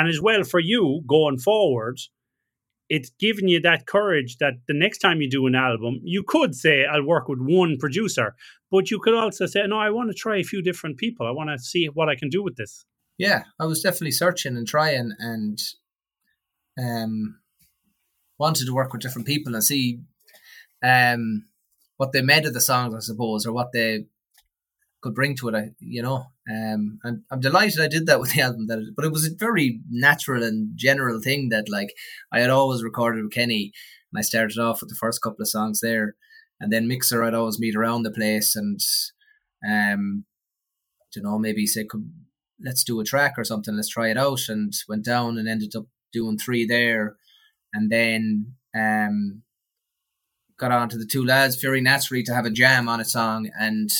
and 0.00 0.08
as 0.08 0.20
well 0.20 0.42
for 0.42 0.60
you 0.60 1.02
going 1.06 1.38
forward 1.38 1.98
it's 2.90 3.10
giving 3.20 3.46
you 3.46 3.60
that 3.60 3.86
courage 3.86 4.36
that 4.38 4.54
the 4.66 4.74
next 4.74 4.98
time 4.98 5.20
you 5.20 5.30
do 5.30 5.46
an 5.46 5.54
album, 5.54 6.00
you 6.02 6.24
could 6.26 6.56
say, 6.56 6.84
I'll 6.84 7.06
work 7.06 7.28
with 7.28 7.38
one 7.40 7.78
producer, 7.78 8.34
but 8.68 8.90
you 8.90 8.98
could 8.98 9.14
also 9.14 9.46
say, 9.46 9.62
no, 9.66 9.78
I 9.78 9.90
want 9.90 10.10
to 10.10 10.14
try 10.14 10.38
a 10.38 10.42
few 10.42 10.60
different 10.60 10.98
people. 10.98 11.26
I 11.26 11.30
want 11.30 11.50
to 11.50 11.58
see 11.64 11.86
what 11.86 12.08
I 12.08 12.16
can 12.16 12.28
do 12.28 12.42
with 12.42 12.56
this. 12.56 12.84
Yeah, 13.16 13.44
I 13.60 13.66
was 13.66 13.80
definitely 13.80 14.10
searching 14.10 14.56
and 14.56 14.66
trying 14.66 15.12
and 15.20 15.62
um, 16.82 17.38
wanted 18.38 18.66
to 18.66 18.74
work 18.74 18.92
with 18.92 19.02
different 19.02 19.28
people 19.28 19.54
and 19.54 19.62
see 19.62 20.00
um, 20.82 21.44
what 21.96 22.10
they 22.10 22.22
made 22.22 22.44
of 22.44 22.54
the 22.54 22.60
songs, 22.60 22.92
I 22.92 22.98
suppose, 22.98 23.46
or 23.46 23.52
what 23.52 23.70
they 23.72 24.06
could 25.02 25.14
bring 25.14 25.36
to 25.36 25.48
it. 25.48 25.54
I, 25.54 25.70
you 25.78 26.02
know, 26.02 26.26
um, 26.50 26.98
and 27.04 27.22
I'm 27.30 27.40
delighted 27.40 27.80
I 27.80 27.88
did 27.88 28.06
that 28.06 28.20
with 28.20 28.32
the 28.32 28.42
album. 28.42 28.66
That, 28.66 28.78
it, 28.78 28.94
but 28.96 29.04
it 29.04 29.12
was 29.12 29.26
a 29.26 29.34
very 29.34 29.80
natural 29.90 30.42
and 30.42 30.72
general 30.76 31.20
thing 31.20 31.48
that, 31.50 31.68
like, 31.68 31.94
I 32.32 32.40
had 32.40 32.50
always 32.50 32.82
recorded 32.82 33.22
with 33.22 33.32
Kenny, 33.32 33.72
and 34.12 34.18
I 34.18 34.22
started 34.22 34.58
off 34.58 34.80
with 34.80 34.90
the 34.90 34.96
first 34.96 35.22
couple 35.22 35.42
of 35.42 35.48
songs 35.48 35.80
there, 35.80 36.16
and 36.60 36.72
then 36.72 36.88
Mixer 36.88 37.22
I'd 37.24 37.34
always 37.34 37.58
meet 37.58 37.76
around 37.76 38.02
the 38.02 38.10
place, 38.10 38.56
and 38.56 38.80
um, 39.66 40.24
you 41.14 41.22
know, 41.22 41.38
maybe 41.38 41.66
say, 41.66 41.86
let's 42.62 42.84
do 42.84 43.00
a 43.00 43.04
track 43.04 43.34
or 43.36 43.44
something, 43.44 43.74
let's 43.74 43.88
try 43.88 44.08
it 44.10 44.16
out, 44.16 44.48
and 44.48 44.72
went 44.88 45.04
down 45.04 45.38
and 45.38 45.48
ended 45.48 45.74
up 45.76 45.86
doing 46.12 46.38
three 46.38 46.66
there, 46.66 47.16
and 47.72 47.90
then 47.90 48.54
um 48.76 49.42
got 50.60 50.70
on 50.70 50.88
to 50.90 50.98
the 50.98 51.06
two 51.06 51.24
lads 51.24 51.56
very 51.56 51.80
naturally 51.80 52.22
to 52.22 52.34
have 52.34 52.44
a 52.44 52.50
jam 52.50 52.88
on 52.88 53.00
a 53.00 53.04
song 53.04 53.50
and 53.58 53.90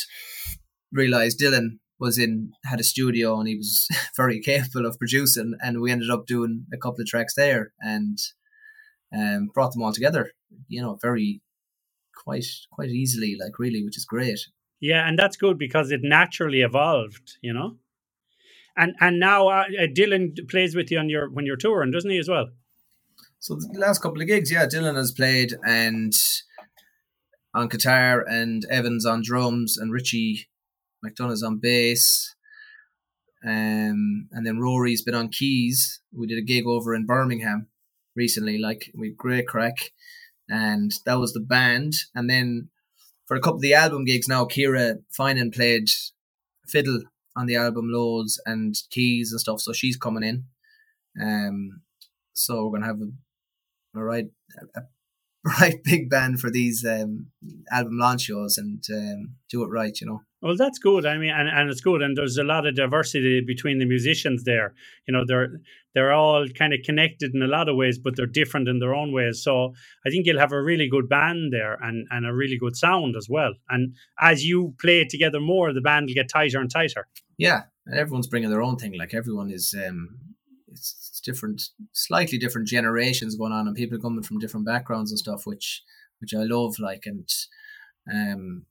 realized 0.92 1.40
Dylan 1.40 1.78
was 2.00 2.18
in 2.18 2.50
had 2.64 2.80
a 2.80 2.84
studio 2.84 3.38
and 3.38 3.46
he 3.46 3.56
was 3.56 3.86
very 4.16 4.40
capable 4.40 4.86
of 4.86 4.98
producing 4.98 5.54
and 5.60 5.80
we 5.80 5.92
ended 5.92 6.10
up 6.10 6.26
doing 6.26 6.66
a 6.72 6.78
couple 6.78 7.00
of 7.00 7.06
tracks 7.06 7.34
there 7.34 7.72
and 7.80 8.18
um, 9.14 9.50
brought 9.52 9.72
them 9.72 9.82
all 9.82 9.92
together 9.92 10.32
you 10.68 10.80
know 10.80 10.98
very 11.00 11.40
quite 12.16 12.44
quite 12.72 12.88
easily 12.88 13.36
like 13.38 13.58
really 13.58 13.84
which 13.84 13.96
is 13.96 14.04
great. 14.04 14.40
Yeah 14.80 15.06
and 15.06 15.18
that's 15.18 15.36
good 15.36 15.58
because 15.58 15.90
it 15.90 16.00
naturally 16.02 16.62
evolved 16.62 17.36
you 17.42 17.52
know? 17.52 17.76
And 18.76 18.94
and 19.00 19.20
now 19.20 19.48
uh, 19.48 19.64
Dylan 19.94 20.48
plays 20.48 20.74
with 20.74 20.90
you 20.90 20.98
on 20.98 21.10
your 21.10 21.28
when 21.30 21.44
you're 21.44 21.56
touring 21.56 21.90
doesn't 21.90 22.10
he 22.10 22.18
as 22.18 22.28
well? 22.28 22.48
So 23.40 23.54
the 23.54 23.78
last 23.78 24.00
couple 24.00 24.20
of 24.20 24.26
gigs 24.26 24.50
yeah 24.50 24.66
Dylan 24.66 24.96
has 24.96 25.12
played 25.12 25.54
and 25.66 26.12
on 27.52 27.68
guitar 27.68 28.24
and 28.26 28.64
Evans 28.70 29.04
on 29.04 29.22
drums 29.22 29.76
and 29.76 29.92
Richie 29.92 30.48
McDonough's 31.02 31.42
on 31.42 31.58
bass. 31.58 32.34
Um, 33.44 34.28
and 34.32 34.46
then 34.46 34.58
Rory's 34.58 35.02
been 35.02 35.14
on 35.14 35.28
keys. 35.28 36.00
We 36.12 36.26
did 36.26 36.38
a 36.38 36.42
gig 36.42 36.66
over 36.66 36.94
in 36.94 37.06
Birmingham 37.06 37.68
recently, 38.14 38.58
like 38.58 38.90
we 38.94 39.10
great 39.10 39.46
crack, 39.46 39.92
and 40.48 40.92
that 41.06 41.18
was 41.18 41.32
the 41.32 41.40
band. 41.40 41.94
And 42.14 42.28
then 42.28 42.68
for 43.26 43.36
a 43.36 43.40
couple 43.40 43.56
of 43.56 43.62
the 43.62 43.74
album 43.74 44.04
gigs 44.04 44.28
now, 44.28 44.44
Kira 44.44 45.02
Finan 45.18 45.54
played 45.54 45.88
fiddle 46.66 47.02
on 47.36 47.46
the 47.46 47.56
album 47.56 47.86
loads 47.88 48.40
and 48.44 48.74
keys 48.90 49.32
and 49.32 49.40
stuff, 49.40 49.60
so 49.60 49.72
she's 49.72 49.96
coming 49.96 50.22
in. 50.22 50.44
Um, 51.20 51.80
so 52.34 52.66
we're 52.66 52.78
gonna 52.78 52.86
have 52.86 53.00
a, 53.00 53.98
a 53.98 54.04
right 54.04 54.26
a 54.76 54.82
right 55.44 55.82
big 55.82 56.10
band 56.10 56.40
for 56.40 56.50
these 56.50 56.84
um, 56.84 57.28
album 57.72 57.98
launch 57.98 58.22
shows 58.22 58.58
and 58.58 58.84
um, 58.92 59.36
do 59.48 59.62
it 59.62 59.68
right, 59.68 59.98
you 59.98 60.06
know. 60.06 60.22
Well, 60.42 60.56
that's 60.56 60.78
good. 60.78 61.04
I 61.04 61.18
mean, 61.18 61.30
and, 61.30 61.48
and 61.48 61.68
it's 61.68 61.82
good, 61.82 62.00
and 62.00 62.16
there's 62.16 62.38
a 62.38 62.44
lot 62.44 62.66
of 62.66 62.74
diversity 62.74 63.42
between 63.46 63.78
the 63.78 63.84
musicians 63.84 64.44
there. 64.44 64.74
You 65.06 65.12
know, 65.12 65.24
they're 65.26 65.60
they're 65.94 66.12
all 66.12 66.46
kind 66.58 66.72
of 66.72 66.80
connected 66.84 67.34
in 67.34 67.42
a 67.42 67.46
lot 67.46 67.68
of 67.68 67.76
ways, 67.76 67.98
but 67.98 68.16
they're 68.16 68.26
different 68.26 68.68
in 68.68 68.78
their 68.78 68.94
own 68.94 69.12
ways. 69.12 69.42
So 69.42 69.74
I 70.06 70.10
think 70.10 70.24
you'll 70.24 70.38
have 70.38 70.52
a 70.52 70.62
really 70.62 70.88
good 70.88 71.10
band 71.10 71.52
there, 71.52 71.74
and 71.82 72.06
and 72.10 72.24
a 72.24 72.32
really 72.32 72.56
good 72.56 72.74
sound 72.74 73.16
as 73.16 73.28
well. 73.28 73.52
And 73.68 73.94
as 74.18 74.44
you 74.44 74.74
play 74.80 75.04
together 75.04 75.40
more, 75.40 75.74
the 75.74 75.82
band 75.82 76.06
will 76.06 76.14
get 76.14 76.30
tighter 76.30 76.58
and 76.58 76.70
tighter. 76.70 77.06
Yeah, 77.36 77.64
and 77.84 77.98
everyone's 77.98 78.26
bringing 78.26 78.50
their 78.50 78.62
own 78.62 78.76
thing. 78.76 78.96
Like 78.96 79.12
everyone 79.12 79.50
is, 79.50 79.74
um, 79.86 80.08
it's, 80.68 81.10
it's 81.10 81.20
different, 81.20 81.62
slightly 81.92 82.38
different 82.38 82.66
generations 82.66 83.34
going 83.34 83.52
on, 83.52 83.66
and 83.66 83.76
people 83.76 83.98
coming 83.98 84.22
from 84.22 84.38
different 84.38 84.64
backgrounds 84.64 85.10
and 85.10 85.18
stuff, 85.18 85.44
which 85.44 85.82
which 86.20 86.32
I 86.32 86.44
love. 86.44 86.78
Like 86.78 87.02
and 87.04 87.28
um 88.10 88.64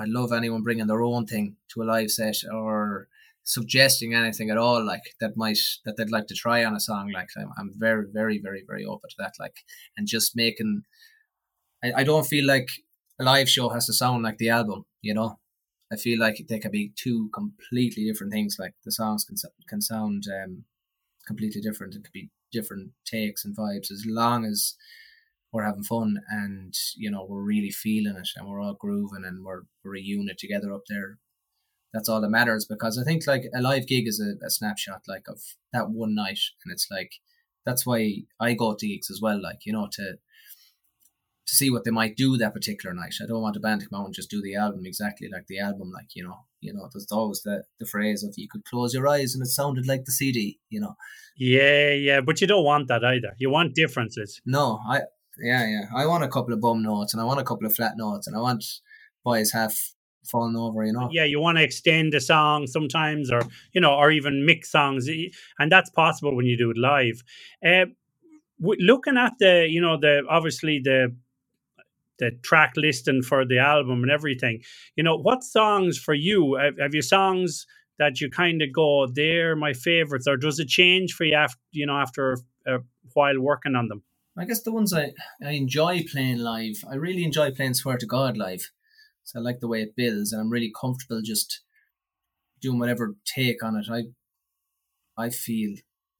I 0.00 0.04
love 0.06 0.32
anyone 0.32 0.62
bringing 0.62 0.86
their 0.86 1.02
own 1.02 1.26
thing 1.26 1.56
to 1.72 1.82
a 1.82 1.84
live 1.84 2.10
set 2.10 2.36
or 2.52 3.08
suggesting 3.42 4.14
anything 4.14 4.50
at 4.50 4.58
all 4.58 4.84
like 4.84 5.02
that 5.20 5.36
might 5.36 5.58
that 5.84 5.96
they'd 5.96 6.10
like 6.10 6.26
to 6.28 6.34
try 6.34 6.64
on 6.64 6.76
a 6.76 6.80
song. 6.80 7.10
Like 7.12 7.28
I'm, 7.36 7.50
I'm 7.58 7.72
very 7.76 8.06
very 8.12 8.40
very 8.42 8.64
very 8.66 8.84
open 8.84 9.08
to 9.10 9.16
that 9.18 9.34
like 9.38 9.56
and 9.96 10.06
just 10.06 10.36
making 10.36 10.82
I, 11.82 11.92
I 11.98 12.04
don't 12.04 12.26
feel 12.26 12.46
like 12.46 12.68
a 13.18 13.24
live 13.24 13.48
show 13.48 13.70
has 13.70 13.86
to 13.86 13.92
sound 13.92 14.22
like 14.22 14.38
the 14.38 14.50
album 14.50 14.84
you 15.02 15.14
know? 15.14 15.38
I 15.92 15.96
feel 15.96 16.20
like 16.20 16.44
they 16.48 16.60
can 16.60 16.70
be 16.70 16.92
two 16.94 17.30
completely 17.34 18.04
different 18.04 18.32
things 18.32 18.56
like 18.58 18.74
the 18.84 18.92
songs 18.92 19.24
can 19.24 19.36
can 19.68 19.80
sound 19.80 20.24
um 20.28 20.64
completely 21.26 21.60
different. 21.60 21.94
It 21.94 22.04
could 22.04 22.12
be 22.12 22.30
different 22.52 22.92
takes 23.04 23.44
and 23.44 23.56
vibes. 23.56 23.90
As 23.90 24.04
long 24.06 24.44
as 24.44 24.76
we're 25.52 25.64
having 25.64 25.82
fun 25.82 26.20
and 26.28 26.74
you 26.96 27.10
know 27.10 27.26
we're 27.28 27.42
really 27.42 27.70
feeling 27.70 28.16
it 28.16 28.28
and 28.36 28.48
we're 28.48 28.60
all 28.60 28.76
grooving 28.78 29.24
and 29.24 29.44
we're 29.44 29.62
we're 29.84 29.96
a 29.96 30.00
unit 30.00 30.38
together 30.38 30.72
up 30.72 30.82
there. 30.88 31.18
That's 31.92 32.08
all 32.08 32.20
that 32.20 32.28
matters 32.28 32.66
because 32.66 32.96
i 32.98 33.02
think 33.02 33.26
like 33.26 33.46
a 33.52 33.60
live 33.60 33.88
gig 33.88 34.06
is 34.06 34.20
a, 34.20 34.46
a 34.46 34.48
snapshot 34.48 35.02
like 35.08 35.24
of 35.28 35.40
that 35.72 35.90
one 35.90 36.14
night 36.14 36.38
and 36.64 36.72
it's 36.72 36.86
like 36.88 37.14
that's 37.66 37.84
why 37.84 38.22
i 38.38 38.54
go 38.54 38.76
to 38.76 38.86
gigs 38.86 39.10
as 39.10 39.20
well 39.20 39.42
like 39.42 39.66
you 39.66 39.72
know 39.72 39.88
to 39.94 40.18
to 41.50 41.56
see 41.56 41.70
what 41.70 41.84
they 41.84 41.90
might 41.90 42.16
do 42.16 42.36
that 42.36 42.54
particular 42.54 42.94
night. 42.94 43.14
I 43.20 43.26
don't 43.26 43.42
want 43.42 43.56
a 43.56 43.60
band 43.60 43.80
to 43.80 43.88
come 43.88 44.00
out 44.00 44.06
and 44.06 44.14
just 44.14 44.30
do 44.30 44.40
the 44.40 44.54
album 44.54 44.86
exactly 44.86 45.28
like 45.30 45.46
the 45.48 45.58
album 45.58 45.90
like 45.92 46.14
you 46.14 46.22
know 46.22 46.38
you 46.60 46.72
know 46.72 46.88
there's 46.92 47.10
always 47.10 47.42
the 47.42 47.64
the 47.80 47.86
phrase 47.86 48.22
of 48.22 48.34
you 48.36 48.48
could 48.48 48.64
close 48.64 48.94
your 48.94 49.08
eyes 49.08 49.34
and 49.34 49.42
it 49.42 49.48
sounded 49.48 49.86
like 49.86 50.04
the 50.04 50.12
cd 50.12 50.60
you 50.68 50.80
know? 50.80 50.94
Yeah 51.36 51.90
yeah 51.90 52.20
but 52.20 52.40
you 52.40 52.46
don't 52.46 52.64
want 52.64 52.88
that 52.88 53.04
either. 53.04 53.34
You 53.38 53.50
want 53.50 53.74
differences. 53.74 54.40
No 54.46 54.78
i 54.88 55.00
yeah, 55.40 55.66
yeah. 55.66 55.84
I 55.94 56.06
want 56.06 56.24
a 56.24 56.28
couple 56.28 56.52
of 56.54 56.60
bum 56.60 56.82
notes 56.82 57.14
and 57.14 57.20
I 57.20 57.24
want 57.24 57.40
a 57.40 57.44
couple 57.44 57.66
of 57.66 57.74
flat 57.74 57.92
notes 57.96 58.26
and 58.26 58.36
I 58.36 58.40
want 58.40 58.64
boys 59.24 59.52
half 59.52 59.94
falling 60.24 60.56
over, 60.56 60.84
you 60.84 60.92
know. 60.92 61.08
Yeah, 61.12 61.24
you 61.24 61.40
want 61.40 61.58
to 61.58 61.64
extend 61.64 62.14
a 62.14 62.20
song 62.20 62.66
sometimes, 62.66 63.30
or 63.30 63.42
you 63.72 63.80
know, 63.80 63.94
or 63.94 64.10
even 64.10 64.46
mix 64.46 64.70
songs, 64.70 65.08
and 65.58 65.72
that's 65.72 65.90
possible 65.90 66.36
when 66.36 66.46
you 66.46 66.56
do 66.56 66.70
it 66.70 66.78
live. 66.78 67.22
Uh, 67.64 67.86
looking 68.60 69.16
at 69.16 69.32
the, 69.38 69.66
you 69.68 69.80
know, 69.80 69.98
the 69.98 70.22
obviously 70.28 70.80
the 70.82 71.14
the 72.18 72.32
track 72.42 72.72
listing 72.76 73.22
for 73.22 73.46
the 73.46 73.58
album 73.58 74.02
and 74.02 74.12
everything, 74.12 74.62
you 74.96 75.02
know, 75.02 75.16
what 75.16 75.42
songs 75.42 75.98
for 75.98 76.12
you 76.14 76.56
have, 76.56 76.78
have 76.78 76.94
you 76.94 77.02
songs 77.02 77.66
that 77.98 78.20
you 78.20 78.30
kind 78.30 78.62
of 78.62 78.72
go, 78.72 79.06
they're 79.06 79.56
my 79.56 79.72
favorites, 79.72 80.26
or 80.28 80.36
does 80.36 80.58
it 80.58 80.68
change 80.68 81.14
for 81.14 81.24
you 81.24 81.34
after, 81.34 81.58
you 81.72 81.86
know, 81.86 81.96
after 81.98 82.36
a 82.66 82.78
while 83.14 83.40
working 83.40 83.74
on 83.74 83.88
them? 83.88 84.02
I 84.38 84.44
guess 84.44 84.62
the 84.62 84.72
ones 84.72 84.92
I, 84.92 85.12
I 85.44 85.52
enjoy 85.52 86.04
playing 86.10 86.38
live, 86.38 86.76
I 86.90 86.94
really 86.94 87.24
enjoy 87.24 87.50
playing 87.50 87.74
Swear 87.74 87.98
to 87.98 88.06
God 88.06 88.36
live. 88.36 88.70
So 89.24 89.38
I 89.38 89.42
like 89.42 89.60
the 89.60 89.68
way 89.68 89.82
it 89.82 89.96
builds, 89.96 90.32
and 90.32 90.40
I'm 90.40 90.50
really 90.50 90.72
comfortable 90.80 91.20
just 91.22 91.60
doing 92.60 92.78
whatever 92.78 93.16
take 93.24 93.62
on 93.62 93.76
it. 93.76 93.86
I 93.90 94.04
I 95.16 95.30
feel 95.30 95.76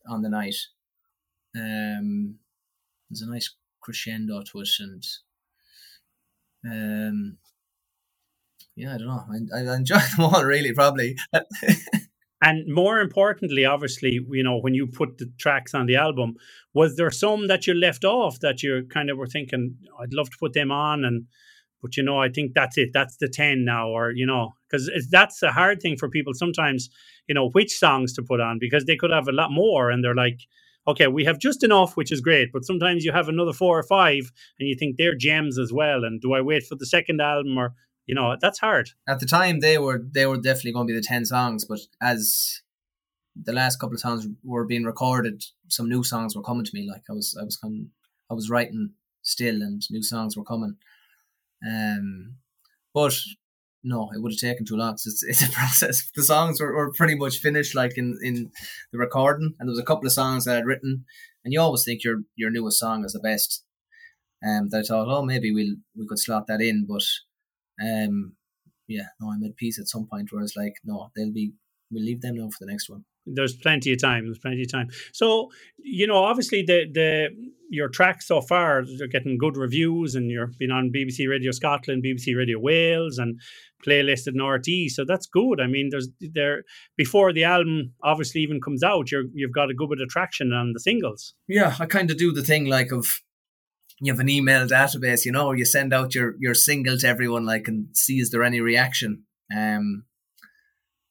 on 0.08 0.22
the 0.22 0.28
night. 0.28 0.56
Um, 1.56 2.38
there's 3.08 3.22
a 3.22 3.30
nice 3.30 3.54
crescendo 3.80 4.42
to 4.42 4.61
it, 4.61 4.68
and 4.78 5.04
um, 6.64 7.38
yeah, 8.76 8.94
I 8.94 8.98
don't 8.98 9.08
know. 9.08 9.24
I, 9.54 9.72
I 9.72 9.76
enjoy 9.76 9.98
them 10.16 10.26
all 10.26 10.44
really, 10.44 10.72
probably. 10.72 11.16
And 12.43 12.66
more 12.72 13.01
importantly, 13.01 13.64
obviously, 13.66 14.20
you 14.30 14.43
know, 14.43 14.59
when 14.59 14.74
you 14.74 14.86
put 14.86 15.18
the 15.18 15.30
tracks 15.38 15.74
on 15.74 15.86
the 15.86 15.97
album, 15.97 16.36
was 16.72 16.97
there 16.97 17.11
some 17.11 17.49
that 17.49 17.66
you 17.66 17.74
left 17.74 18.05
off 18.05 18.41
that 18.41 18.62
you 18.62 18.86
kind 18.91 19.11
of 19.11 19.18
were 19.18 19.26
thinking, 19.26 19.76
I'd 20.01 20.14
love 20.14 20.30
to 20.30 20.36
put 20.38 20.55
them 20.55 20.70
on, 20.72 21.05
and 21.05 21.26
but 21.82 21.97
you 21.97 22.03
know, 22.03 22.18
I 22.20 22.28
think 22.28 22.53
that's 22.55 22.78
it, 22.78 22.91
that's 22.93 23.16
the 23.18 23.28
ten 23.28 23.64
now, 23.64 23.88
or 23.88 24.12
you 24.12 24.26
know, 24.26 24.55
because 24.70 24.91
that's 25.11 25.43
a 25.43 25.53
hard 25.53 25.80
thing 25.82 25.97
for 25.99 26.09
people 26.09 26.32
sometimes, 26.34 26.88
you 27.28 27.34
know, 27.34 27.51
which 27.51 27.76
songs 27.78 28.12
to 28.14 28.22
put 28.22 28.41
on 28.41 28.59
because 28.59 28.84
they 28.86 28.97
could 28.97 29.11
have 29.11 29.28
a 29.28 29.32
lot 29.32 29.51
more, 29.51 29.91
and 29.91 30.03
they're 30.03 30.14
like, 30.14 30.41
okay, 30.88 31.09
we 31.09 31.24
have 31.24 31.38
just 31.38 31.62
enough, 31.62 31.95
which 31.97 32.11
is 32.11 32.22
great, 32.22 32.49
but 32.53 32.64
sometimes 32.64 33.05
you 33.05 33.12
have 33.12 33.28
another 33.28 33.53
four 33.53 33.78
or 33.78 33.82
five, 33.82 34.32
and 34.59 34.68
you 34.68 34.76
think 34.78 34.97
they're 34.97 35.14
gems 35.14 35.59
as 35.59 35.72
well, 35.74 36.05
and 36.05 36.22
do 36.22 36.32
I 36.32 36.41
wait 36.41 36.62
for 36.64 36.74
the 36.76 36.86
second 36.86 37.20
album 37.20 37.59
or 37.59 37.74
you 38.11 38.16
know 38.16 38.36
that's 38.40 38.58
hard. 38.58 38.90
At 39.08 39.20
the 39.20 39.26
time, 39.26 39.61
they 39.61 39.78
were 39.78 40.02
they 40.18 40.26
were 40.26 40.36
definitely 40.36 40.72
going 40.72 40.88
to 40.88 40.92
be 40.92 40.98
the 40.98 41.06
ten 41.12 41.24
songs, 41.24 41.64
but 41.64 41.78
as 42.02 42.61
the 43.40 43.52
last 43.52 43.78
couple 43.78 43.94
of 43.94 44.00
songs 44.00 44.26
were 44.42 44.66
being 44.66 44.82
recorded, 44.82 45.44
some 45.68 45.88
new 45.88 46.02
songs 46.02 46.34
were 46.34 46.42
coming 46.42 46.64
to 46.64 46.74
me. 46.74 46.90
Like 46.90 47.04
I 47.08 47.12
was 47.12 47.36
I 47.40 47.44
was 47.44 47.56
coming, 47.56 47.90
I 48.28 48.34
was 48.34 48.50
writing 48.50 48.94
still, 49.22 49.62
and 49.62 49.80
new 49.92 50.02
songs 50.02 50.36
were 50.36 50.42
coming. 50.42 50.74
Um, 51.64 52.38
but 52.92 53.16
no, 53.84 54.11
it 54.12 54.20
would 54.20 54.32
have 54.32 54.40
taken 54.40 54.66
too 54.66 54.76
long. 54.76 54.94
It's 54.94 55.22
it's 55.22 55.48
a 55.48 55.52
process. 55.61 56.11
The 56.16 56.24
songs 56.24 56.61
were, 56.61 56.74
were 56.74 56.92
pretty 56.92 57.14
much 57.14 57.38
finished, 57.38 57.76
like 57.76 57.96
in 57.96 58.18
in 58.24 58.50
the 58.90 58.98
recording, 58.98 59.54
and 59.61 59.68
there 59.68 59.72
was 59.72 59.78
a 59.78 59.90
couple 59.90 60.06
of 60.06 60.12
songs 60.12 60.46
that 60.46 60.58
I'd 60.58 60.66
written, 60.66 61.04
and 61.44 61.52
you 61.52 61.61
always 61.61 61.84
think 61.84 62.02
your 62.02 62.22
your 62.34 62.50
newest 62.50 62.80
song 62.80 63.04
is 63.04 63.12
the 63.12 63.20
best. 63.20 63.62
Um, 64.44 64.68
I 64.74 64.82
thought, 64.82 65.06
oh, 65.06 65.22
maybe 65.22 65.54
we'll 65.54 65.76
we 65.96 66.08
could 66.08 66.18
slot 66.18 66.48
that 66.48 66.61
in, 66.61 66.86
but 66.88 67.04
um, 67.80 68.34
yeah, 68.88 69.06
no, 69.20 69.30
I'm 69.30 69.44
at 69.44 69.56
peace 69.56 69.78
at 69.78 69.88
some 69.88 70.06
point 70.06 70.32
where 70.32 70.42
it's 70.42 70.56
like, 70.56 70.74
no, 70.84 71.10
they'll 71.16 71.32
be 71.32 71.52
we'll 71.90 72.04
leave 72.04 72.20
them 72.20 72.36
now 72.36 72.48
for 72.48 72.64
the 72.64 72.70
next 72.70 72.88
one 72.88 73.04
there's 73.26 73.54
plenty 73.54 73.92
of 73.92 74.00
time. 74.00 74.24
There's 74.24 74.38
plenty 74.38 74.62
of 74.62 74.70
time. 74.70 74.88
So 75.12 75.50
you 75.78 76.06
know, 76.06 76.24
obviously 76.24 76.62
the 76.62 76.86
the 76.92 77.28
your 77.72 77.88
tracks 77.88 78.26
so 78.26 78.40
far 78.40 78.84
they're 78.98 79.06
getting 79.06 79.38
good 79.38 79.56
reviews, 79.56 80.14
and 80.14 80.30
you're 80.30 80.50
been 80.58 80.70
on 80.70 80.92
BBC 80.94 81.28
Radio 81.28 81.52
Scotland, 81.52 82.04
BBC 82.04 82.36
Radio 82.36 82.58
Wales, 82.58 83.18
and 83.18 83.40
playlisted 83.86 84.34
in 84.34 84.40
RTÉ. 84.40 84.90
So 84.90 85.04
that's 85.06 85.26
good. 85.26 85.60
I 85.60 85.66
mean, 85.66 85.88
there's 85.90 86.08
there 86.20 86.64
before 86.96 87.32
the 87.32 87.44
album 87.44 87.92
obviously 88.02 88.40
even 88.42 88.60
comes 88.60 88.82
out, 88.82 89.10
you're 89.10 89.24
you've 89.34 89.52
got 89.54 89.70
a 89.70 89.74
good 89.74 89.90
bit 89.90 90.00
of 90.00 90.08
traction 90.08 90.52
on 90.52 90.72
the 90.72 90.80
singles. 90.80 91.34
Yeah, 91.48 91.76
I 91.78 91.86
kind 91.86 92.10
of 92.10 92.18
do 92.18 92.32
the 92.32 92.42
thing 92.42 92.66
like 92.66 92.92
of 92.92 93.06
you 94.01 94.12
have 94.12 94.20
an 94.20 94.28
email 94.28 94.66
database, 94.66 95.24
you 95.24 95.32
know, 95.32 95.53
you 95.53 95.64
send 95.64 95.92
out 95.92 96.14
your 96.14 96.34
your 96.38 96.55
single 96.55 96.96
to 96.98 97.07
everyone, 97.07 97.44
like, 97.44 97.68
and 97.68 97.88
see 97.94 98.18
is 98.18 98.30
there 98.30 98.42
any 98.42 98.61
reaction. 98.61 99.24
Um, 99.55 100.05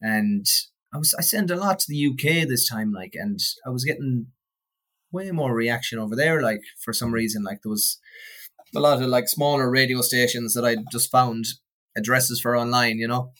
and 0.01 0.45
I 0.93 0.97
was 0.97 1.13
I 1.17 1.21
sent 1.21 1.51
a 1.51 1.55
lot 1.55 1.79
to 1.79 1.85
the 1.87 2.07
UK 2.07 2.47
this 2.47 2.67
time, 2.67 2.91
like, 2.91 3.13
and 3.13 3.39
I 3.65 3.69
was 3.69 3.85
getting 3.85 4.27
way 5.11 5.31
more 5.31 5.53
reaction 5.53 5.99
over 5.99 6.15
there. 6.15 6.41
Like 6.41 6.61
for 6.83 6.93
some 6.93 7.13
reason, 7.13 7.43
like 7.43 7.59
there 7.63 7.69
was 7.69 7.99
a 8.75 8.79
lot 8.79 9.01
of 9.01 9.07
like 9.07 9.27
smaller 9.27 9.69
radio 9.69 10.01
stations 10.01 10.53
that 10.53 10.65
I 10.65 10.77
just 10.91 11.11
found 11.11 11.45
addresses 11.95 12.39
for 12.41 12.57
online. 12.57 12.97
You 12.97 13.07
know, 13.07 13.31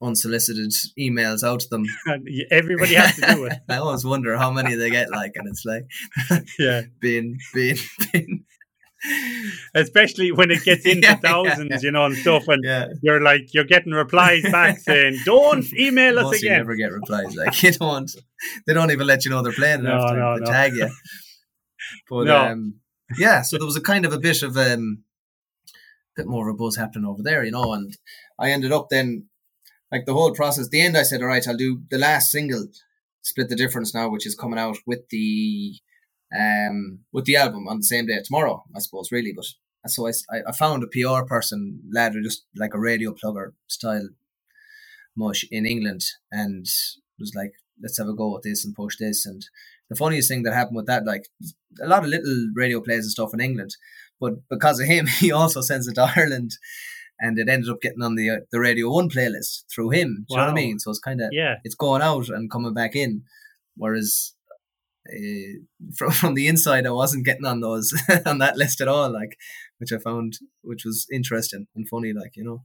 unsolicited 0.00 0.72
emails 0.98 1.42
out 1.42 1.60
to 1.60 1.68
them. 1.68 1.84
Everybody 2.50 2.94
has 2.94 3.16
to 3.16 3.34
do 3.34 3.44
it. 3.46 3.58
I 3.68 3.76
always 3.76 4.04
wonder 4.04 4.36
how 4.36 4.50
many 4.50 4.74
they 4.74 4.90
get. 4.90 5.10
Like, 5.10 5.32
and 5.36 5.48
it's 5.48 5.64
like, 5.64 5.86
yeah, 6.58 6.82
being 7.00 7.38
being 7.54 7.78
especially 9.74 10.32
when 10.32 10.50
it 10.50 10.64
gets 10.64 10.84
into 10.84 11.06
yeah, 11.06 11.14
thousands, 11.16 11.70
yeah, 11.70 11.78
you 11.82 11.90
know, 11.92 12.06
and 12.06 12.16
stuff, 12.16 12.48
and 12.48 12.64
you're 13.02 13.20
like 13.20 13.54
you're 13.54 13.64
getting 13.64 13.92
replies 13.92 14.42
back 14.42 14.78
saying, 14.78 15.18
"Don't 15.24 15.72
email 15.72 16.18
us 16.18 16.38
again." 16.38 16.52
You 16.52 16.58
never 16.58 16.74
get 16.74 16.92
replies 16.92 17.34
like 17.36 17.62
you 17.62 17.72
don't. 17.72 18.10
They 18.66 18.74
don't 18.74 18.90
even 18.90 19.06
let 19.06 19.24
you 19.24 19.30
know 19.30 19.42
they're 19.42 19.52
playing 19.52 19.84
no, 19.84 19.92
after 19.92 20.16
no, 20.16 20.36
no. 20.36 20.46
tag 20.46 20.74
you. 20.74 20.90
But 22.10 22.24
no. 22.24 22.36
um, 22.36 22.74
yeah, 23.16 23.42
so 23.42 23.56
there 23.56 23.66
was 23.66 23.76
a 23.76 23.80
kind 23.80 24.04
of 24.04 24.12
a 24.12 24.18
bit 24.18 24.42
of 24.42 24.56
um, 24.56 25.04
bit 26.16 26.26
more 26.26 26.48
of 26.48 26.54
a 26.54 26.58
buzz 26.58 26.76
happening 26.76 27.06
over 27.06 27.22
there, 27.22 27.44
you 27.44 27.52
know, 27.52 27.72
and 27.72 27.96
I 28.38 28.50
ended 28.50 28.72
up 28.72 28.88
then 28.90 29.27
like 29.92 30.06
the 30.06 30.12
whole 30.12 30.32
process. 30.32 30.68
the 30.68 30.80
end, 30.80 30.96
I 30.96 31.02
said, 31.02 31.22
"All 31.22 31.28
right, 31.28 31.46
I'll 31.46 31.56
do 31.56 31.82
the 31.90 31.98
last 31.98 32.30
single." 32.30 32.66
Split 33.22 33.48
the 33.48 33.56
difference 33.56 33.94
now, 33.94 34.08
which 34.08 34.26
is 34.26 34.34
coming 34.34 34.58
out 34.58 34.78
with 34.86 35.08
the 35.10 35.74
um, 36.36 37.00
with 37.12 37.24
the 37.24 37.36
album 37.36 37.68
on 37.68 37.78
the 37.78 37.82
same 37.82 38.06
day 38.06 38.20
tomorrow, 38.24 38.64
I 38.74 38.80
suppose, 38.80 39.10
really. 39.10 39.32
But 39.34 39.46
so 39.86 40.06
I, 40.06 40.12
I 40.46 40.52
found 40.52 40.82
a 40.82 40.86
PR 40.86 41.26
person, 41.26 41.80
lad, 41.92 42.14
just 42.22 42.44
like 42.56 42.74
a 42.74 42.80
radio 42.80 43.12
plugger 43.14 43.52
style 43.66 44.08
mush 45.16 45.44
in 45.50 45.66
England, 45.66 46.02
and 46.30 46.66
was 47.18 47.34
like, 47.34 47.52
let's 47.82 47.98
have 47.98 48.08
a 48.08 48.14
go 48.14 48.36
at 48.36 48.42
this 48.42 48.64
and 48.64 48.74
push 48.74 48.96
this. 48.98 49.26
And 49.26 49.44
the 49.88 49.96
funniest 49.96 50.28
thing 50.28 50.42
that 50.44 50.54
happened 50.54 50.76
with 50.76 50.86
that, 50.86 51.06
like 51.06 51.24
a 51.82 51.86
lot 51.86 52.04
of 52.04 52.10
little 52.10 52.50
radio 52.54 52.80
plays 52.80 53.04
and 53.04 53.10
stuff 53.10 53.34
in 53.34 53.40
England, 53.40 53.76
but 54.20 54.34
because 54.48 54.80
of 54.80 54.86
him, 54.86 55.06
he 55.18 55.32
also 55.32 55.60
sends 55.60 55.88
it 55.88 55.94
to 55.94 56.12
Ireland. 56.16 56.52
And 57.20 57.38
it 57.38 57.48
ended 57.48 57.70
up 57.70 57.80
getting 57.80 58.02
on 58.02 58.14
the 58.14 58.30
uh, 58.30 58.36
the 58.52 58.60
Radio 58.60 58.90
One 58.90 59.08
playlist 59.08 59.64
through 59.72 59.90
him. 59.90 60.24
Do 60.28 60.34
wow. 60.34 60.40
you 60.40 60.46
know 60.46 60.52
what 60.52 60.60
I 60.60 60.62
mean? 60.62 60.78
So 60.78 60.90
it's 60.90 61.00
kind 61.00 61.20
of 61.20 61.30
yeah, 61.32 61.56
it's 61.64 61.74
going 61.74 62.02
out 62.02 62.28
and 62.28 62.50
coming 62.50 62.74
back 62.74 62.94
in. 62.94 63.22
Whereas 63.76 64.34
uh, 65.08 65.58
from 65.96 66.10
from 66.12 66.34
the 66.34 66.46
inside, 66.46 66.86
I 66.86 66.90
wasn't 66.90 67.26
getting 67.26 67.46
on 67.46 67.60
those 67.60 67.92
on 68.26 68.38
that 68.38 68.56
list 68.56 68.80
at 68.80 68.88
all. 68.88 69.10
Like, 69.10 69.36
which 69.78 69.92
I 69.92 69.98
found 69.98 70.34
which 70.62 70.84
was 70.84 71.06
interesting 71.12 71.66
and 71.74 71.88
funny. 71.88 72.12
Like, 72.12 72.32
you 72.36 72.44
know. 72.44 72.64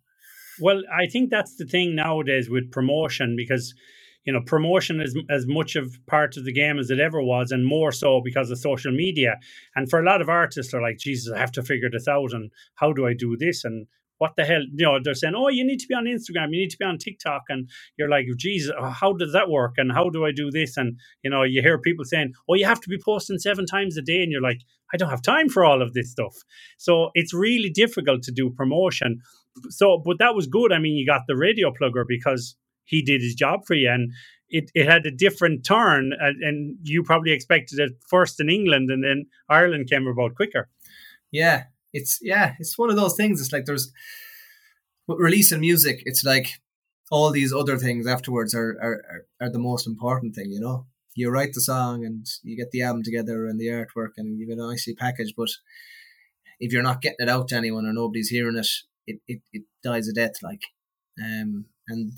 Well, 0.59 0.83
I 0.93 1.07
think 1.07 1.31
that's 1.31 1.55
the 1.57 1.65
thing 1.65 1.95
nowadays 1.95 2.47
with 2.47 2.71
promotion 2.71 3.35
because 3.35 3.73
you 4.25 4.31
know 4.31 4.41
promotion 4.45 5.01
is 5.01 5.17
as 5.29 5.45
much 5.47 5.75
of 5.75 5.97
part 6.07 6.37
of 6.37 6.45
the 6.45 6.53
game 6.53 6.79
as 6.79 6.89
it 6.89 6.99
ever 6.99 7.21
was 7.21 7.51
and 7.51 7.65
more 7.65 7.91
so 7.91 8.21
because 8.23 8.49
of 8.49 8.57
social 8.57 8.91
media 8.91 9.37
and 9.75 9.89
for 9.89 9.99
a 9.99 10.05
lot 10.05 10.21
of 10.21 10.29
artists 10.29 10.73
are 10.73 10.81
like 10.81 10.97
jesus 10.97 11.33
i 11.33 11.37
have 11.37 11.51
to 11.51 11.63
figure 11.63 11.89
this 11.91 12.07
out 12.07 12.31
and 12.31 12.51
how 12.75 12.93
do 12.93 13.05
i 13.05 13.13
do 13.13 13.35
this 13.37 13.63
and 13.63 13.87
what 14.23 14.37
the 14.37 14.45
hell? 14.45 14.61
You 14.73 14.85
know, 14.85 14.99
they're 15.03 15.15
saying, 15.15 15.33
oh, 15.35 15.49
you 15.49 15.65
need 15.65 15.81
to 15.81 15.85
be 15.85 15.93
on 15.93 16.05
Instagram, 16.05 16.53
you 16.53 16.61
need 16.61 16.69
to 16.69 16.77
be 16.77 16.85
on 16.85 16.97
TikTok. 16.97 17.41
And 17.49 17.69
you're 17.97 18.07
like, 18.07 18.25
Jesus, 18.37 18.71
uh, 18.79 18.89
how 18.89 19.11
does 19.11 19.33
that 19.33 19.49
work? 19.49 19.73
And 19.75 19.91
how 19.91 20.09
do 20.09 20.23
I 20.25 20.31
do 20.31 20.49
this? 20.49 20.77
And, 20.77 20.97
you 21.23 21.29
know, 21.29 21.43
you 21.43 21.61
hear 21.61 21.77
people 21.77 22.05
saying, 22.05 22.31
oh, 22.47 22.53
you 22.53 22.63
have 22.65 22.79
to 22.79 22.87
be 22.87 22.97
posting 22.97 23.37
seven 23.37 23.65
times 23.65 23.97
a 23.97 24.01
day. 24.01 24.23
And 24.23 24.31
you're 24.31 24.41
like, 24.41 24.61
I 24.93 24.97
don't 24.97 25.09
have 25.09 25.21
time 25.21 25.49
for 25.49 25.65
all 25.65 25.81
of 25.81 25.91
this 25.91 26.09
stuff. 26.09 26.35
So 26.77 27.09
it's 27.15 27.33
really 27.33 27.69
difficult 27.69 28.23
to 28.23 28.31
do 28.31 28.49
promotion. 28.49 29.19
So, 29.67 30.01
but 30.05 30.19
that 30.19 30.35
was 30.35 30.47
good. 30.47 30.71
I 30.71 30.79
mean, 30.79 30.95
you 30.95 31.05
got 31.05 31.23
the 31.27 31.35
radio 31.35 31.73
plugger 31.73 32.05
because 32.07 32.55
he 32.85 33.01
did 33.01 33.19
his 33.19 33.35
job 33.35 33.65
for 33.67 33.73
you. 33.73 33.89
And 33.89 34.13
it, 34.47 34.71
it 34.73 34.87
had 34.87 35.05
a 35.05 35.11
different 35.11 35.65
turn. 35.65 36.13
And, 36.17 36.41
and 36.41 36.77
you 36.81 37.03
probably 37.03 37.33
expected 37.33 37.77
it 37.79 37.91
first 38.07 38.39
in 38.39 38.49
England 38.49 38.89
and 38.89 39.03
then 39.03 39.25
Ireland 39.49 39.89
came 39.89 40.07
about 40.07 40.35
quicker. 40.35 40.69
Yeah, 41.29 41.63
it's 41.93 42.19
yeah, 42.21 42.55
it's 42.59 42.77
one 42.77 42.89
of 42.89 42.95
those 42.95 43.15
things. 43.15 43.39
It's 43.39 43.53
like 43.53 43.65
there's 43.65 43.91
releasing 45.07 45.61
music. 45.61 46.01
It's 46.05 46.23
like 46.23 46.47
all 47.11 47.31
these 47.31 47.53
other 47.53 47.77
things 47.77 48.07
afterwards 48.07 48.55
are, 48.55 48.77
are 48.81 49.25
are 49.39 49.51
the 49.51 49.59
most 49.59 49.87
important 49.87 50.35
thing. 50.35 50.51
You 50.51 50.59
know, 50.59 50.87
you 51.15 51.29
write 51.29 51.53
the 51.53 51.61
song 51.61 52.05
and 52.05 52.25
you 52.41 52.57
get 52.57 52.71
the 52.71 52.81
album 52.81 53.03
together 53.03 53.45
and 53.45 53.59
the 53.59 53.67
artwork 53.67 54.13
and 54.17 54.39
you 54.39 54.47
get 54.47 54.57
a 54.57 54.67
nicely 54.67 54.95
packaged. 54.95 55.35
But 55.37 55.49
if 56.59 56.71
you're 56.73 56.83
not 56.83 57.01
getting 57.01 57.17
it 57.19 57.29
out 57.29 57.49
to 57.49 57.55
anyone 57.55 57.85
or 57.85 57.93
nobody's 57.93 58.29
hearing 58.29 58.57
it, 58.57 58.67
it 59.05 59.19
it, 59.27 59.41
it 59.51 59.63
dies 59.83 60.07
a 60.07 60.13
death. 60.13 60.41
Like, 60.41 60.61
um, 61.21 61.65
and 61.87 62.17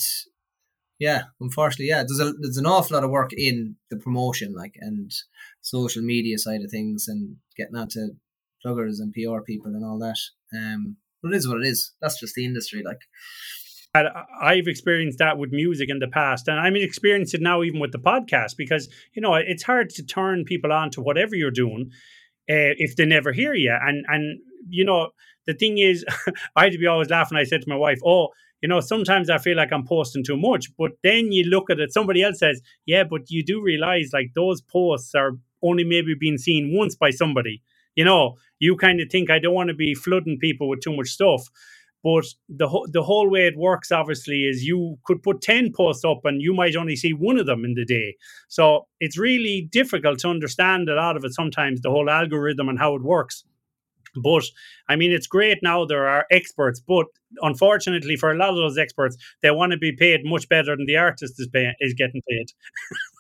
yeah, 0.99 1.23
unfortunately, 1.41 1.88
yeah, 1.88 2.03
there's 2.03 2.21
a 2.21 2.34
there's 2.39 2.57
an 2.57 2.65
awful 2.65 2.95
lot 2.95 3.03
of 3.03 3.09
work 3.09 3.32
in 3.34 3.76
the 3.89 3.97
promotion, 3.97 4.53
like 4.53 4.76
and 4.80 5.11
social 5.61 6.01
media 6.01 6.38
side 6.38 6.61
of 6.61 6.71
things, 6.71 7.07
and 7.07 7.38
getting 7.57 7.76
out 7.76 7.89
to 7.91 8.11
pluggers 8.66 8.99
and 8.99 9.13
PR 9.13 9.41
people 9.45 9.74
and 9.76 9.86
all 9.86 9.99
that. 9.99 10.18
Um, 10.57 10.97
but 11.22 11.34
it 11.34 11.38
is 11.38 11.47
what 11.47 11.61
it 11.61 11.68
is. 11.68 11.93
That's 12.01 12.20
just 12.20 12.36
the 12.36 12.45
industry, 12.45 12.82
like. 12.84 12.99
I've 14.41 14.68
experienced 14.68 15.20
that 15.20 15.38
with 15.38 15.53
music 15.53 15.89
in 15.89 15.99
the 15.99 16.09
past, 16.09 16.49
and 16.49 16.59
I'm 16.59 16.76
experiencing 16.76 17.39
it 17.39 17.43
now 17.43 17.63
even 17.63 17.80
with 17.80 17.93
the 17.93 17.97
podcast 17.97 18.57
because 18.57 18.89
you 19.13 19.22
know 19.22 19.36
it's 19.36 19.63
hard 19.63 19.89
to 19.91 20.03
turn 20.03 20.43
people 20.43 20.74
on 20.74 20.89
to 20.91 21.01
whatever 21.01 21.34
you're 21.34 21.49
doing 21.49 21.91
uh, 22.49 22.76
if 22.78 22.97
they 22.97 23.05
never 23.05 23.32
hear 23.32 23.53
you. 23.53 23.74
And 23.82 24.03
and 24.09 24.39
you 24.68 24.84
know 24.84 25.11
the 25.47 25.53
thing 25.53 25.78
is, 25.78 26.03
I 26.57 26.66
had 26.66 26.74
to 26.74 26.78
be 26.78 26.88
always 26.88 27.09
laughing. 27.09 27.38
I 27.38 27.45
said 27.45 27.61
to 27.61 27.70
my 27.70 27.78
wife, 27.78 27.99
"Oh, 28.05 28.30
you 28.61 28.68
know, 28.68 28.82
sometimes 28.82 29.30
I 29.30 29.38
feel 29.38 29.55
like 29.55 29.72
I'm 29.72 29.88
posting 29.88 30.26
too 30.26 30.36
much." 30.36 30.68
But 30.78 30.91
then 31.01 31.32
you 31.32 31.45
look 31.45 31.70
at 31.70 31.80
it, 31.80 31.93
somebody 31.93 32.22
else 32.22 32.39
says, 32.39 32.61
"Yeah, 32.86 33.05
but 33.05 33.22
you 33.30 33.45
do 33.45 33.61
realize 33.61 34.09
like 34.11 34.32
those 34.36 34.59
posts 34.61 35.16
are 35.16 35.38
only 35.63 35.86
maybe 35.86 36.16
being 36.20 36.38
seen 36.38 36.76
once 36.76 36.95
by 36.95 37.11
somebody." 37.11 37.61
You 37.95 38.05
know, 38.05 38.35
you 38.59 38.75
kind 38.77 39.01
of 39.01 39.09
think 39.09 39.29
I 39.29 39.39
don't 39.39 39.53
want 39.53 39.69
to 39.69 39.75
be 39.75 39.93
flooding 39.95 40.37
people 40.39 40.69
with 40.69 40.81
too 40.81 40.95
much 40.95 41.09
stuff. 41.09 41.43
But 42.03 42.25
the 42.49 42.67
ho- 42.67 42.86
the 42.91 43.03
whole 43.03 43.29
way 43.29 43.47
it 43.47 43.57
works, 43.57 43.91
obviously, 43.91 44.43
is 44.45 44.63
you 44.63 44.97
could 45.05 45.24
put 45.24 45.41
ten 45.41 45.74
posts 45.74 46.05
up 46.05 46.20
and 46.25 46.41
you 46.41 46.53
might 46.53 46.75
only 46.75 46.95
see 46.95 47.13
one 47.13 47.39
of 47.39 47.47
them 47.47 47.65
in 47.65 47.74
the 47.74 47.86
day. 47.86 48.15
So 48.47 48.87
it's 48.99 49.17
really 49.17 49.67
difficult 49.71 50.20
to 50.20 50.29
understand 50.29 50.87
a 50.89 50.95
lot 50.95 51.17
of 51.17 51.25
it 51.25 51.33
sometimes, 51.33 51.82
the 51.82 51.89
whole 51.89 52.09
algorithm 52.09 52.70
and 52.70 52.79
how 52.79 52.95
it 52.95 53.03
works. 53.03 53.43
But 54.15 54.43
I 54.89 54.95
mean, 54.95 55.11
it's 55.11 55.28
great 55.28 55.59
now 55.63 55.86
there 55.86 56.07
are 56.07 56.25
experts, 56.32 56.79
but 56.79 57.07
unfortunately 57.41 58.15
for 58.17 58.32
a 58.32 58.37
lot 58.37 58.49
of 58.49 58.55
those 58.57 58.78
experts, 58.78 59.17
they 59.41 59.51
want 59.51 59.71
to 59.74 59.78
be 59.78 59.91
paid 59.93 60.21
much 60.25 60.47
better 60.49 60.75
than 60.75 60.86
the 60.86 60.97
artist 60.97 61.39
is 61.39 61.49
is 61.79 61.93
getting 61.95 62.21
paid. 62.29 62.47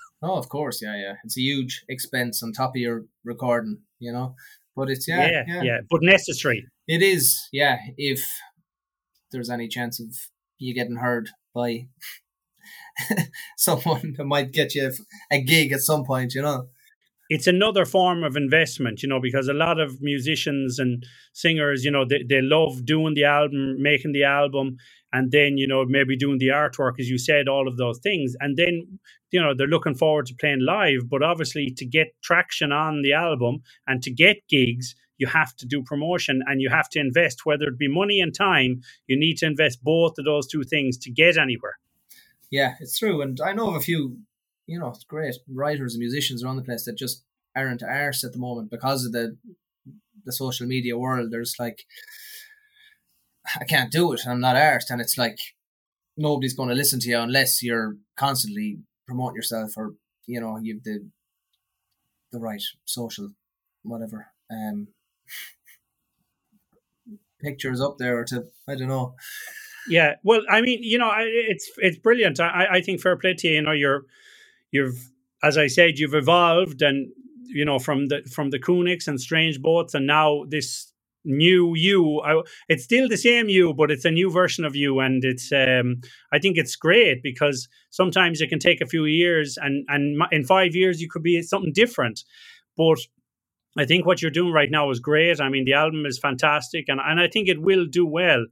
oh, 0.23 0.37
of 0.37 0.49
course, 0.49 0.81
yeah, 0.81 0.95
yeah. 0.95 1.13
It's 1.23 1.37
a 1.37 1.41
huge 1.41 1.83
expense 1.89 2.43
on 2.43 2.53
top 2.53 2.71
of 2.71 2.81
your 2.81 3.05
recording, 3.25 3.79
you 3.99 4.13
know. 4.13 4.35
But 4.75 4.89
it's 4.89 5.07
yeah, 5.07 5.29
yeah, 5.31 5.43
yeah, 5.47 5.63
yeah, 5.63 5.77
but 5.89 6.01
necessary. 6.03 6.65
It 6.87 7.01
is, 7.01 7.47
yeah. 7.51 7.77
If 7.97 8.27
there's 9.31 9.49
any 9.49 9.67
chance 9.67 9.99
of 9.99 10.07
you 10.57 10.73
getting 10.73 10.97
heard 10.97 11.29
by 11.53 11.87
someone 13.57 14.15
that 14.17 14.25
might 14.25 14.51
get 14.51 14.75
you 14.75 14.91
a 15.31 15.41
gig 15.41 15.71
at 15.71 15.81
some 15.81 16.03
point, 16.03 16.33
you 16.33 16.41
know. 16.41 16.67
It's 17.27 17.47
another 17.47 17.85
form 17.85 18.23
of 18.23 18.35
investment, 18.35 19.01
you 19.01 19.09
know, 19.09 19.19
because 19.19 19.47
a 19.47 19.53
lot 19.53 19.79
of 19.79 19.99
musicians 19.99 20.77
and 20.77 21.03
singers, 21.33 21.83
you 21.83 21.89
know, 21.89 22.05
they, 22.05 22.23
they 22.27 22.41
love 22.41 22.85
doing 22.85 23.15
the 23.15 23.23
album, 23.23 23.81
making 23.81 24.11
the 24.11 24.23
album, 24.23 24.77
and 25.15 25.31
then 25.31 25.57
you 25.57 25.67
know 25.67 25.83
maybe 25.85 26.15
doing 26.15 26.37
the 26.37 26.47
artwork 26.47 26.99
as 26.99 27.09
you 27.09 27.17
said 27.17 27.47
all 27.47 27.67
of 27.67 27.77
those 27.77 27.99
things 27.99 28.35
and 28.39 28.57
then 28.57 28.73
you 29.31 29.41
know 29.41 29.53
they're 29.55 29.75
looking 29.75 29.95
forward 29.95 30.25
to 30.25 30.35
playing 30.35 30.63
live 30.65 31.09
but 31.09 31.23
obviously 31.23 31.73
to 31.77 31.85
get 31.85 32.07
traction 32.23 32.71
on 32.71 33.01
the 33.01 33.13
album 33.13 33.61
and 33.87 34.03
to 34.03 34.11
get 34.11 34.37
gigs 34.47 34.95
you 35.17 35.27
have 35.27 35.55
to 35.57 35.65
do 35.65 35.81
promotion 35.81 36.41
and 36.45 36.61
you 36.61 36.69
have 36.69 36.89
to 36.89 36.99
invest, 36.99 37.45
whether 37.45 37.65
it 37.65 37.77
be 37.77 37.87
money 37.87 38.19
and 38.19 38.35
time, 38.35 38.81
you 39.07 39.17
need 39.17 39.37
to 39.37 39.45
invest 39.45 39.83
both 39.83 40.17
of 40.17 40.25
those 40.25 40.47
two 40.47 40.63
things 40.63 40.97
to 40.99 41.11
get 41.11 41.37
anywhere. 41.37 41.77
Yeah, 42.51 42.75
it's 42.79 42.99
true. 42.99 43.21
And 43.21 43.39
I 43.41 43.53
know 43.53 43.69
of 43.69 43.75
a 43.75 43.79
few, 43.79 44.17
you 44.67 44.79
know, 44.79 44.93
great 45.07 45.35
writers 45.47 45.93
and 45.93 45.99
musicians 45.99 46.43
around 46.43 46.57
the 46.57 46.63
place 46.63 46.85
that 46.85 46.97
just 46.97 47.23
aren't 47.55 47.83
arse 47.83 48.23
at 48.23 48.33
the 48.33 48.39
moment 48.39 48.69
because 48.69 49.05
of 49.05 49.11
the 49.11 49.37
the 50.25 50.31
social 50.31 50.65
media 50.65 50.97
world. 50.97 51.29
There's 51.31 51.55
like, 51.59 51.85
I 53.59 53.65
can't 53.65 53.91
do 53.91 54.13
it. 54.13 54.21
I'm 54.27 54.39
not 54.39 54.55
arsed. 54.55 54.89
And 54.89 55.01
it's 55.01 55.17
like, 55.17 55.37
nobody's 56.17 56.53
going 56.53 56.69
to 56.69 56.75
listen 56.75 56.99
to 57.01 57.09
you 57.09 57.19
unless 57.19 57.61
you're 57.61 57.97
constantly 58.15 58.79
promoting 59.07 59.35
yourself 59.35 59.71
or, 59.77 59.93
you 60.25 60.39
know, 60.39 60.57
you've 60.61 60.83
the, 60.83 61.09
the 62.31 62.39
right 62.39 62.61
social, 62.85 63.31
whatever, 63.83 64.27
um, 64.49 64.87
pictures 67.41 67.81
up 67.81 67.97
there 67.97 68.19
or 68.19 68.23
to, 68.25 68.45
I 68.67 68.75
don't 68.75 68.87
know. 68.87 69.15
Yeah. 69.87 70.15
Well, 70.23 70.41
I 70.49 70.61
mean, 70.61 70.79
you 70.81 70.97
know, 70.97 71.11
it's, 71.17 71.69
it's 71.77 71.97
brilliant. 71.97 72.39
I, 72.39 72.67
I 72.71 72.81
think 72.81 73.01
fair 73.01 73.17
play 73.17 73.35
to 73.35 73.47
you. 73.47 73.55
You 73.55 73.61
know, 73.61 73.71
you're, 73.71 74.05
you've, 74.71 75.11
as 75.43 75.57
I 75.57 75.67
said, 75.67 75.99
you've 75.99 76.15
evolved 76.15 76.81
and 76.81 77.11
you 77.47 77.63
know 77.63 77.79
from 77.79 78.07
the 78.07 78.23
from 78.23 78.49
the 78.49 78.59
Kuniks 78.59 79.07
and 79.07 79.19
Strange 79.19 79.61
Boats, 79.61 79.93
and 79.93 80.07
now 80.07 80.43
this 80.49 80.91
new 81.25 81.73
you. 81.75 82.21
I, 82.25 82.41
it's 82.69 82.83
still 82.85 83.09
the 83.09 83.17
same 83.17 83.49
you, 83.49 83.73
but 83.73 83.91
it's 83.91 84.05
a 84.05 84.11
new 84.11 84.31
version 84.31 84.65
of 84.65 84.75
you, 84.75 84.99
and 85.01 85.23
it's. 85.25 85.51
Um, 85.51 86.01
I 86.33 86.39
think 86.39 86.57
it's 86.57 86.75
great 86.75 87.23
because 87.23 87.67
sometimes 87.91 88.41
it 88.41 88.49
can 88.49 88.59
take 88.59 88.81
a 88.81 88.87
few 88.87 89.05
years, 89.05 89.57
and 89.61 89.85
and 89.89 90.21
in 90.31 90.45
five 90.45 90.75
years 90.75 91.01
you 91.01 91.09
could 91.09 91.23
be 91.23 91.41
something 91.43 91.73
different, 91.73 92.23
but. 92.77 92.99
I 93.77 93.85
think 93.85 94.05
what 94.05 94.21
you're 94.21 94.31
doing 94.31 94.53
right 94.53 94.71
now 94.71 94.91
is 94.91 94.99
great. 94.99 95.41
I 95.41 95.49
mean, 95.49 95.65
the 95.65 95.73
album 95.73 96.05
is 96.05 96.19
fantastic, 96.19 96.85
and, 96.89 97.01
and 97.03 97.19
I 97.19 97.27
think 97.27 97.49
it 97.49 97.61
will 97.61 97.85
do 97.87 98.05
well. 98.05 98.45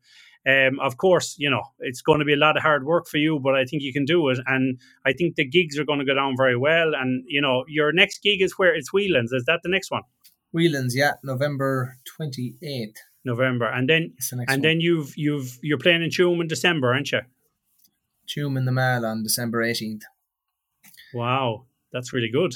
Um, 0.47 0.79
of 0.81 0.97
course, 0.97 1.35
you 1.37 1.49
know, 1.49 1.63
it's 1.79 2.01
going 2.01 2.19
to 2.19 2.25
be 2.25 2.33
a 2.33 2.37
lot 2.37 2.57
of 2.57 2.63
hard 2.63 2.85
work 2.85 3.07
for 3.07 3.17
you, 3.17 3.39
but 3.39 3.55
I 3.55 3.65
think 3.65 3.83
you 3.83 3.93
can 3.93 4.05
do 4.05 4.29
it. 4.29 4.39
And 4.47 4.79
I 5.05 5.13
think 5.13 5.35
the 5.35 5.45
gigs 5.47 5.79
are 5.79 5.85
going 5.85 5.99
to 5.99 6.05
go 6.05 6.15
down 6.15 6.35
very 6.37 6.57
well. 6.57 6.93
And, 6.95 7.23
you 7.27 7.41
know, 7.41 7.63
your 7.67 7.93
next 7.93 8.23
gig 8.23 8.41
is 8.41 8.53
where 8.57 8.75
it's 8.75 8.91
Whelan's. 8.93 9.31
Is 9.33 9.45
that 9.45 9.61
the 9.63 9.69
next 9.69 9.91
one? 9.91 10.03
Whelan's, 10.53 10.95
yeah, 10.95 11.13
November 11.23 11.97
28th. 12.19 12.97
November. 13.25 13.65
And 13.67 13.89
then 13.89 14.13
the 14.31 14.37
and 14.39 14.47
one. 14.49 14.61
then 14.61 14.81
you've 14.81 15.13
you've 15.15 15.57
you're 15.61 15.77
playing 15.77 16.03
in 16.03 16.09
Tuam 16.09 16.41
in 16.41 16.47
December, 16.47 16.93
aren't 16.93 17.11
you? 17.11 17.21
Tuam 18.27 18.57
in 18.57 18.65
the 18.65 18.71
Mall 18.71 19.05
on 19.05 19.23
December 19.23 19.63
18th. 19.63 20.01
Wow, 21.13 21.65
that's 21.91 22.11
really 22.11 22.29
good. 22.29 22.53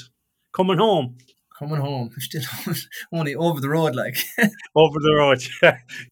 Coming 0.52 0.78
home 0.78 1.16
coming 1.58 1.80
home, 1.80 2.10
still 2.18 2.42
only 3.12 3.34
over 3.34 3.60
the 3.60 3.68
road, 3.68 3.94
like 3.94 4.16
over 4.74 4.98
the 5.00 5.14
road. 5.14 5.42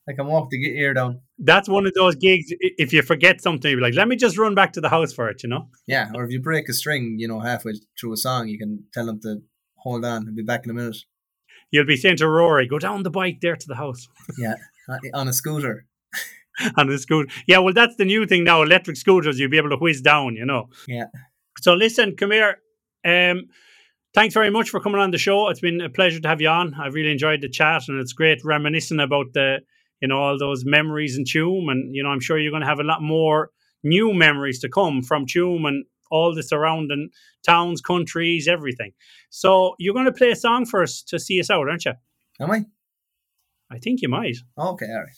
I 0.09 0.13
can 0.13 0.27
walk 0.27 0.51
to 0.51 0.59
get 0.59 0.75
here 0.75 0.95
down. 0.95 1.21
That's 1.39 1.69
one 1.69 1.87
of 1.87 1.95
those 1.95 2.17
gigs. 2.17 2.47
If 2.61 2.93
you 2.93 3.03
forget 3.03 3.41
something, 3.41 3.71
you're 3.71 3.81
like, 3.81 3.95
let 3.95 4.09
me 4.09 4.17
just 4.17 4.39
run 4.39 4.55
back 4.55 4.73
to 4.75 4.81
the 4.81 4.89
house 4.89 5.13
for 5.13 5.29
it, 5.29 5.43
you 5.43 5.49
know? 5.49 5.69
Yeah, 5.87 6.11
or 6.15 6.25
if 6.25 6.31
you 6.31 6.41
break 6.41 6.69
a 6.69 6.73
string, 6.73 7.17
you 7.19 7.29
know, 7.29 7.41
halfway 7.41 7.75
through 7.99 8.15
a 8.15 8.17
song, 8.17 8.49
you 8.49 8.59
can 8.59 8.85
tell 8.93 9.07
them 9.07 9.21
to 9.21 9.43
hold 9.77 10.05
on. 10.05 10.27
I'll 10.29 10.35
be 10.35 10.43
back 10.43 10.65
in 10.65 10.71
a 10.71 10.75
minute. 10.75 10.97
You'll 11.71 11.87
be 11.87 11.97
saying 11.97 12.19
to 12.19 12.29
Rory, 12.29 12.67
go 12.67 12.79
down 12.79 13.03
the 13.03 13.11
bike 13.11 13.39
there 13.41 13.57
to 13.57 13.67
the 13.67 13.75
house. 13.75 14.09
yeah, 14.39 14.55
on 15.15 15.29
a 15.29 15.33
scooter. 15.33 15.87
on 16.77 16.89
a 16.91 16.99
scooter. 16.99 17.31
Yeah, 17.47 17.59
well, 17.59 17.75
that's 17.75 17.97
the 17.97 18.05
new 18.05 18.27
thing 18.27 18.45
now. 18.45 18.63
Electric 18.63 18.97
scooters, 18.97 19.39
you'll 19.39 19.51
be 19.51 19.57
able 19.57 19.71
to 19.71 19.77
whiz 19.77 20.01
down, 20.01 20.37
you 20.37 20.47
know? 20.47 20.69
Yeah. 20.87 21.07
So 21.61 21.75
listen, 21.75 22.17
come 22.17 22.31
here. 22.31 22.59
Um, 23.05 23.49
thanks 24.15 24.35
very 24.35 24.51
much 24.51 24.71
for 24.71 24.81
coming 24.81 25.01
on 25.01 25.11
the 25.11 25.19
show. 25.19 25.49
It's 25.49 25.61
been 25.61 25.81
a 25.81 25.91
pleasure 25.91 26.21
to 26.21 26.29
have 26.29 26.41
you 26.41 26.49
on. 26.49 26.75
I've 26.75 26.95
really 26.95 27.13
enjoyed 27.13 27.41
the 27.41 27.49
chat, 27.49 27.83
and 27.89 28.01
it's 28.01 28.13
great 28.13 28.45
reminiscing 28.45 29.01
about 29.01 29.27
the, 29.35 29.59
you 30.01 30.09
know, 30.09 30.19
all 30.19 30.39
those 30.39 30.65
memories 30.65 31.17
in 31.17 31.25
Tuam. 31.25 31.71
And 31.71 31.95
you 31.95 32.03
know, 32.03 32.11
I'm 32.11 32.21
sure 32.21 32.39
you're 32.39 32.51
going 32.51 32.63
to 32.63 32.69
have 32.69 32.81
a 32.81 32.85
lot 32.85 33.03
more 33.03 33.51
new 33.83 34.13
memories 34.13 34.59
to 34.61 34.69
come 34.69 35.03
from 35.03 35.27
Tuam 35.27 35.67
and 35.67 35.85
all 36.11 36.35
the 36.35 36.43
surrounding 36.43 37.11
towns, 37.45 37.81
countries, 37.81 38.49
everything. 38.49 38.93
So 39.31 39.75
you're 39.79 39.95
going 39.95 40.07
to 40.07 40.13
play 40.13 40.31
a 40.31 40.37
song 40.37 40.67
for 40.67 40.83
us 40.83 41.03
to 41.09 41.19
see 41.19 41.41
us 41.41 41.51
out, 41.51 41.69
aren't 41.69 41.85
you? 41.85 41.93
Am 42.41 42.51
I? 42.51 42.65
I 43.71 43.79
think 43.79 44.03
you 44.03 44.09
might. 44.09 44.37
Okay, 44.59 44.87
all 44.87 45.01
right. 45.01 45.17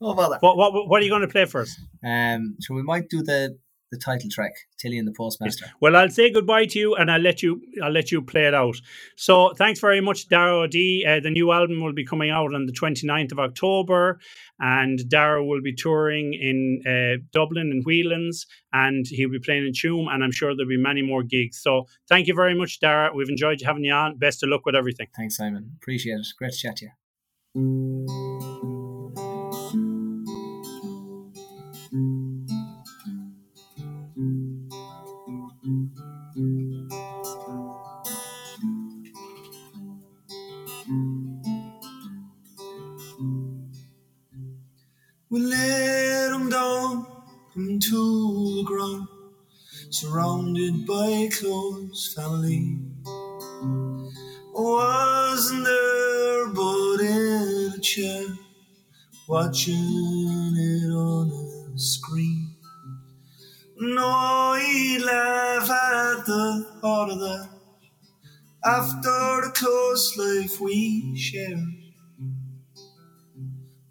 Oh, 0.00 0.14
well, 0.14 0.36
what, 0.40 0.56
what, 0.56 0.88
what 0.88 1.00
are 1.00 1.04
you 1.04 1.10
going 1.10 1.22
to 1.22 1.28
play 1.28 1.44
for 1.44 1.62
us? 1.62 1.80
Um, 2.04 2.56
so 2.60 2.74
we 2.74 2.82
might 2.82 3.08
do 3.08 3.22
the 3.22 3.56
the 3.94 4.00
title 4.00 4.28
track, 4.30 4.52
Tilly 4.78 4.98
and 4.98 5.06
the 5.06 5.12
Postmaster. 5.12 5.66
Well, 5.80 5.96
I'll 5.96 6.10
say 6.10 6.30
goodbye 6.30 6.66
to 6.66 6.78
you, 6.78 6.94
and 6.94 7.10
I'll 7.10 7.20
let 7.20 7.42
you 7.42 7.62
I'll 7.82 7.92
let 7.92 8.10
you 8.10 8.22
play 8.22 8.46
it 8.46 8.54
out. 8.54 8.76
So, 9.16 9.52
thanks 9.54 9.80
very 9.80 10.00
much, 10.00 10.28
Dara 10.28 10.68
D. 10.68 11.06
Uh, 11.08 11.20
the 11.20 11.30
new 11.30 11.52
album 11.52 11.82
will 11.82 11.92
be 11.92 12.04
coming 12.04 12.30
out 12.30 12.54
on 12.54 12.66
the 12.66 12.72
29th 12.72 13.32
of 13.32 13.38
October, 13.38 14.18
and 14.58 15.08
Dara 15.08 15.44
will 15.44 15.62
be 15.62 15.74
touring 15.74 16.34
in 16.34 16.82
uh, 16.86 17.22
Dublin 17.32 17.70
and 17.70 17.84
Whelan's, 17.84 18.46
and 18.72 19.06
he'll 19.08 19.30
be 19.30 19.38
playing 19.38 19.66
in 19.66 19.72
Tuam, 19.72 20.12
and 20.12 20.24
I'm 20.24 20.32
sure 20.32 20.54
there'll 20.54 20.68
be 20.68 20.76
many 20.76 21.02
more 21.02 21.22
gigs. 21.22 21.60
So, 21.62 21.86
thank 22.08 22.26
you 22.26 22.34
very 22.34 22.54
much, 22.54 22.80
Dara. 22.80 23.14
We've 23.14 23.28
enjoyed 23.28 23.62
having 23.64 23.84
you 23.84 23.92
on. 23.92 24.18
Best 24.18 24.42
of 24.42 24.48
luck 24.48 24.66
with 24.66 24.74
everything. 24.74 25.06
Thanks, 25.16 25.36
Simon. 25.36 25.72
Appreciate 25.80 26.18
it. 26.18 26.26
Great 26.36 26.52
to 26.52 26.58
chat 26.58 26.76
to 26.76 26.86
you. 26.86 26.90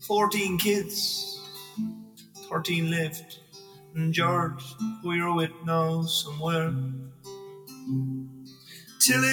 14 0.07 0.57
kids, 0.57 1.39
13 2.49 2.91
left, 2.91 3.39
and 3.95 4.13
George, 4.13 4.61
who 5.01 5.13
you're 5.13 5.33
with 5.33 5.51
now 5.65 6.01
somewhere. 6.01 6.73
Tilly 8.99 9.29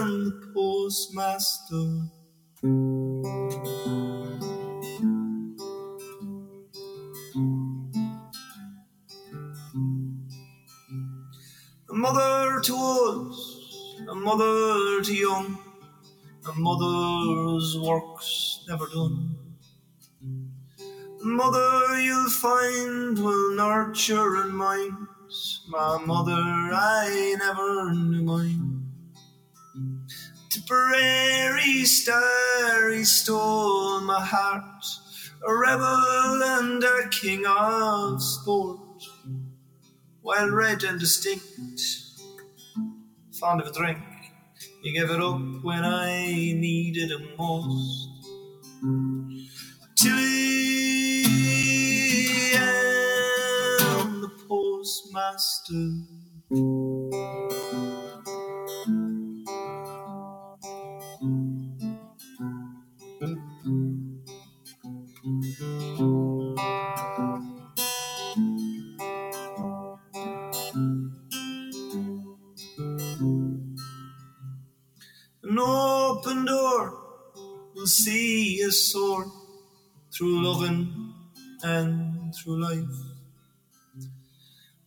and 0.00 0.26
the 0.26 0.50
postmaster. 0.52 2.08
A 11.88 11.94
mother 11.94 12.60
to 12.62 12.74
old, 12.74 13.36
a 14.08 14.14
mother 14.16 15.02
to 15.04 15.14
young 15.14 15.58
a 16.48 16.52
mother's 16.54 17.78
work's 17.78 18.64
never 18.68 18.86
done. 18.88 19.36
Mother, 21.20 22.00
you'll 22.00 22.30
find 22.30 23.18
will 23.18 23.54
nurture 23.54 24.42
and 24.42 24.52
mind. 24.52 25.06
My 25.68 25.98
mother, 26.04 26.32
I 26.34 27.36
never 27.38 27.94
knew 27.94 28.24
mine. 28.24 28.86
Tipperary 30.50 31.84
star, 31.84 32.90
he 32.90 33.04
stole 33.04 34.00
my 34.00 34.20
heart. 34.20 34.84
A 35.46 35.54
rebel 35.54 36.42
and 36.42 36.82
a 36.82 37.08
king 37.10 37.44
of 37.46 38.22
sport. 38.22 38.80
Well 40.22 40.50
read 40.50 40.82
and 40.82 40.98
distinct, 41.00 41.80
fond 43.32 43.60
of 43.60 43.68
a 43.68 43.72
drink. 43.72 44.11
He 44.82 44.92
gave 44.92 45.10
it 45.10 45.20
up 45.20 45.40
when 45.62 45.84
I 45.84 46.16
needed 46.56 47.10
him 47.12 47.28
most. 47.38 48.10
Tilly 49.96 51.24
postmaster. 54.48 55.92
See 77.92 78.64
us 78.66 78.78
soar 78.78 79.26
through 80.12 80.44
loving 80.44 81.14
and 81.62 82.34
through 82.34 82.60
life. 82.62 82.96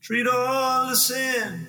Treat 0.02 0.28
all 0.28 0.90
the 0.90 0.96
same, 0.96 1.68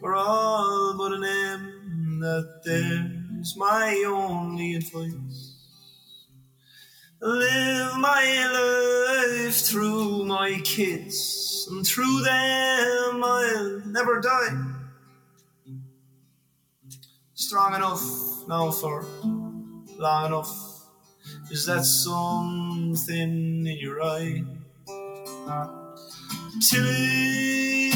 we're 0.00 0.16
all 0.16 0.94
but 0.96 1.12
a 1.12 1.18
name, 1.18 2.20
that 2.20 2.62
there's 2.64 3.56
my 3.56 4.04
only 4.06 4.74
advice. 4.76 5.50
Live 7.20 7.96
my 7.96 9.44
life 9.46 9.56
through 9.56 10.24
my 10.26 10.60
kids, 10.64 11.66
and 11.70 11.86
through 11.86 12.22
them 12.22 13.24
I'll 13.24 13.80
never 13.86 14.20
die. 14.20 14.72
Strong 17.34 17.74
enough 17.74 18.02
now 18.48 18.70
for 18.70 19.04
long 19.98 20.26
enough. 20.26 20.73
Is 21.50 21.66
that 21.66 21.84
something 21.84 23.66
in 23.66 23.78
your 23.78 24.02
eye? 24.02 24.42
Tilly, 26.60 27.90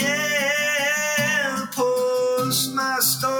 yeah, 0.00 1.66
postmaster. 1.72 3.31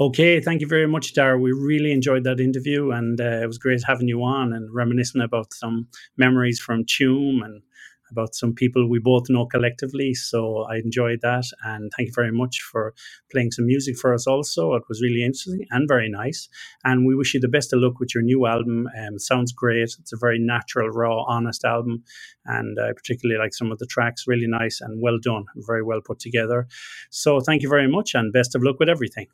Okay, 0.00 0.40
thank 0.40 0.60
you 0.60 0.68
very 0.68 0.86
much, 0.86 1.12
Dara. 1.12 1.36
We 1.38 1.50
really 1.52 1.90
enjoyed 1.90 2.22
that 2.24 2.38
interview, 2.38 2.92
and 2.92 3.20
uh, 3.20 3.42
it 3.42 3.46
was 3.48 3.58
great 3.58 3.82
having 3.84 4.06
you 4.06 4.22
on 4.22 4.52
and 4.52 4.72
reminiscing 4.72 5.20
about 5.20 5.52
some 5.52 5.88
memories 6.16 6.60
from 6.60 6.84
Tuam 6.84 7.44
and 7.44 7.62
about 8.10 8.34
some 8.34 8.54
people 8.54 8.88
we 8.88 9.00
both 9.00 9.24
know 9.28 9.44
collectively. 9.46 10.14
So 10.14 10.66
I 10.70 10.76
enjoyed 10.76 11.18
that, 11.22 11.46
and 11.64 11.90
thank 11.96 12.06
you 12.08 12.12
very 12.14 12.30
much 12.30 12.60
for 12.60 12.94
playing 13.32 13.50
some 13.50 13.66
music 13.66 13.98
for 13.98 14.14
us. 14.14 14.28
Also, 14.28 14.74
it 14.74 14.84
was 14.88 15.02
really 15.02 15.24
interesting 15.24 15.66
and 15.72 15.88
very 15.88 16.08
nice. 16.08 16.48
And 16.84 17.04
we 17.04 17.16
wish 17.16 17.34
you 17.34 17.40
the 17.40 17.48
best 17.48 17.72
of 17.72 17.80
luck 17.80 17.98
with 17.98 18.14
your 18.14 18.22
new 18.22 18.46
album. 18.46 18.88
Um, 18.96 19.18
sounds 19.18 19.50
great. 19.52 19.82
It's 19.98 20.12
a 20.12 20.16
very 20.16 20.38
natural, 20.38 20.90
raw, 20.90 21.24
honest 21.24 21.64
album, 21.64 22.04
and 22.46 22.78
I 22.80 22.92
particularly 22.92 23.40
like 23.40 23.52
some 23.52 23.72
of 23.72 23.78
the 23.78 23.86
tracks. 23.86 24.28
Really 24.28 24.46
nice 24.46 24.80
and 24.80 25.02
well 25.02 25.18
done, 25.20 25.46
very 25.56 25.82
well 25.82 26.00
put 26.00 26.20
together. 26.20 26.68
So 27.10 27.40
thank 27.40 27.62
you 27.62 27.68
very 27.68 27.88
much, 27.90 28.14
and 28.14 28.32
best 28.32 28.54
of 28.54 28.62
luck 28.62 28.78
with 28.78 28.88
everything. 28.88 29.26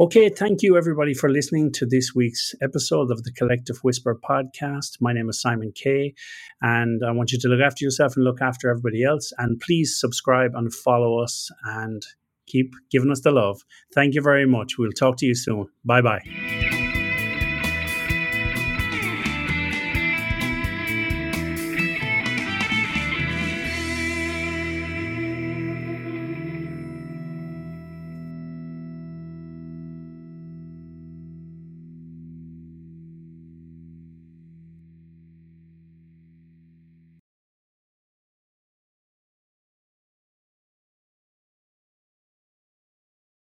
Okay, 0.00 0.28
thank 0.28 0.62
you 0.62 0.76
everybody 0.76 1.14
for 1.14 1.28
listening 1.28 1.72
to 1.72 1.86
this 1.86 2.14
week's 2.14 2.54
episode 2.62 3.10
of 3.10 3.24
the 3.24 3.32
Collective 3.32 3.78
Whisper 3.82 4.16
podcast. 4.16 4.98
My 5.00 5.12
name 5.12 5.28
is 5.28 5.40
Simon 5.40 5.72
Kay, 5.74 6.14
and 6.62 7.02
I 7.04 7.10
want 7.10 7.32
you 7.32 7.38
to 7.40 7.48
look 7.48 7.60
after 7.60 7.84
yourself 7.84 8.16
and 8.16 8.24
look 8.24 8.40
after 8.40 8.70
everybody 8.70 9.02
else. 9.02 9.32
And 9.38 9.60
please 9.60 9.98
subscribe 9.98 10.52
and 10.54 10.72
follow 10.72 11.22
us 11.22 11.50
and 11.64 12.02
keep 12.46 12.72
giving 12.90 13.10
us 13.10 13.20
the 13.20 13.30
love. 13.30 13.62
Thank 13.94 14.14
you 14.14 14.22
very 14.22 14.46
much. 14.46 14.78
We'll 14.78 14.92
talk 14.92 15.16
to 15.18 15.26
you 15.26 15.34
soon. 15.34 15.68
Bye 15.84 16.02
bye. 16.02 16.67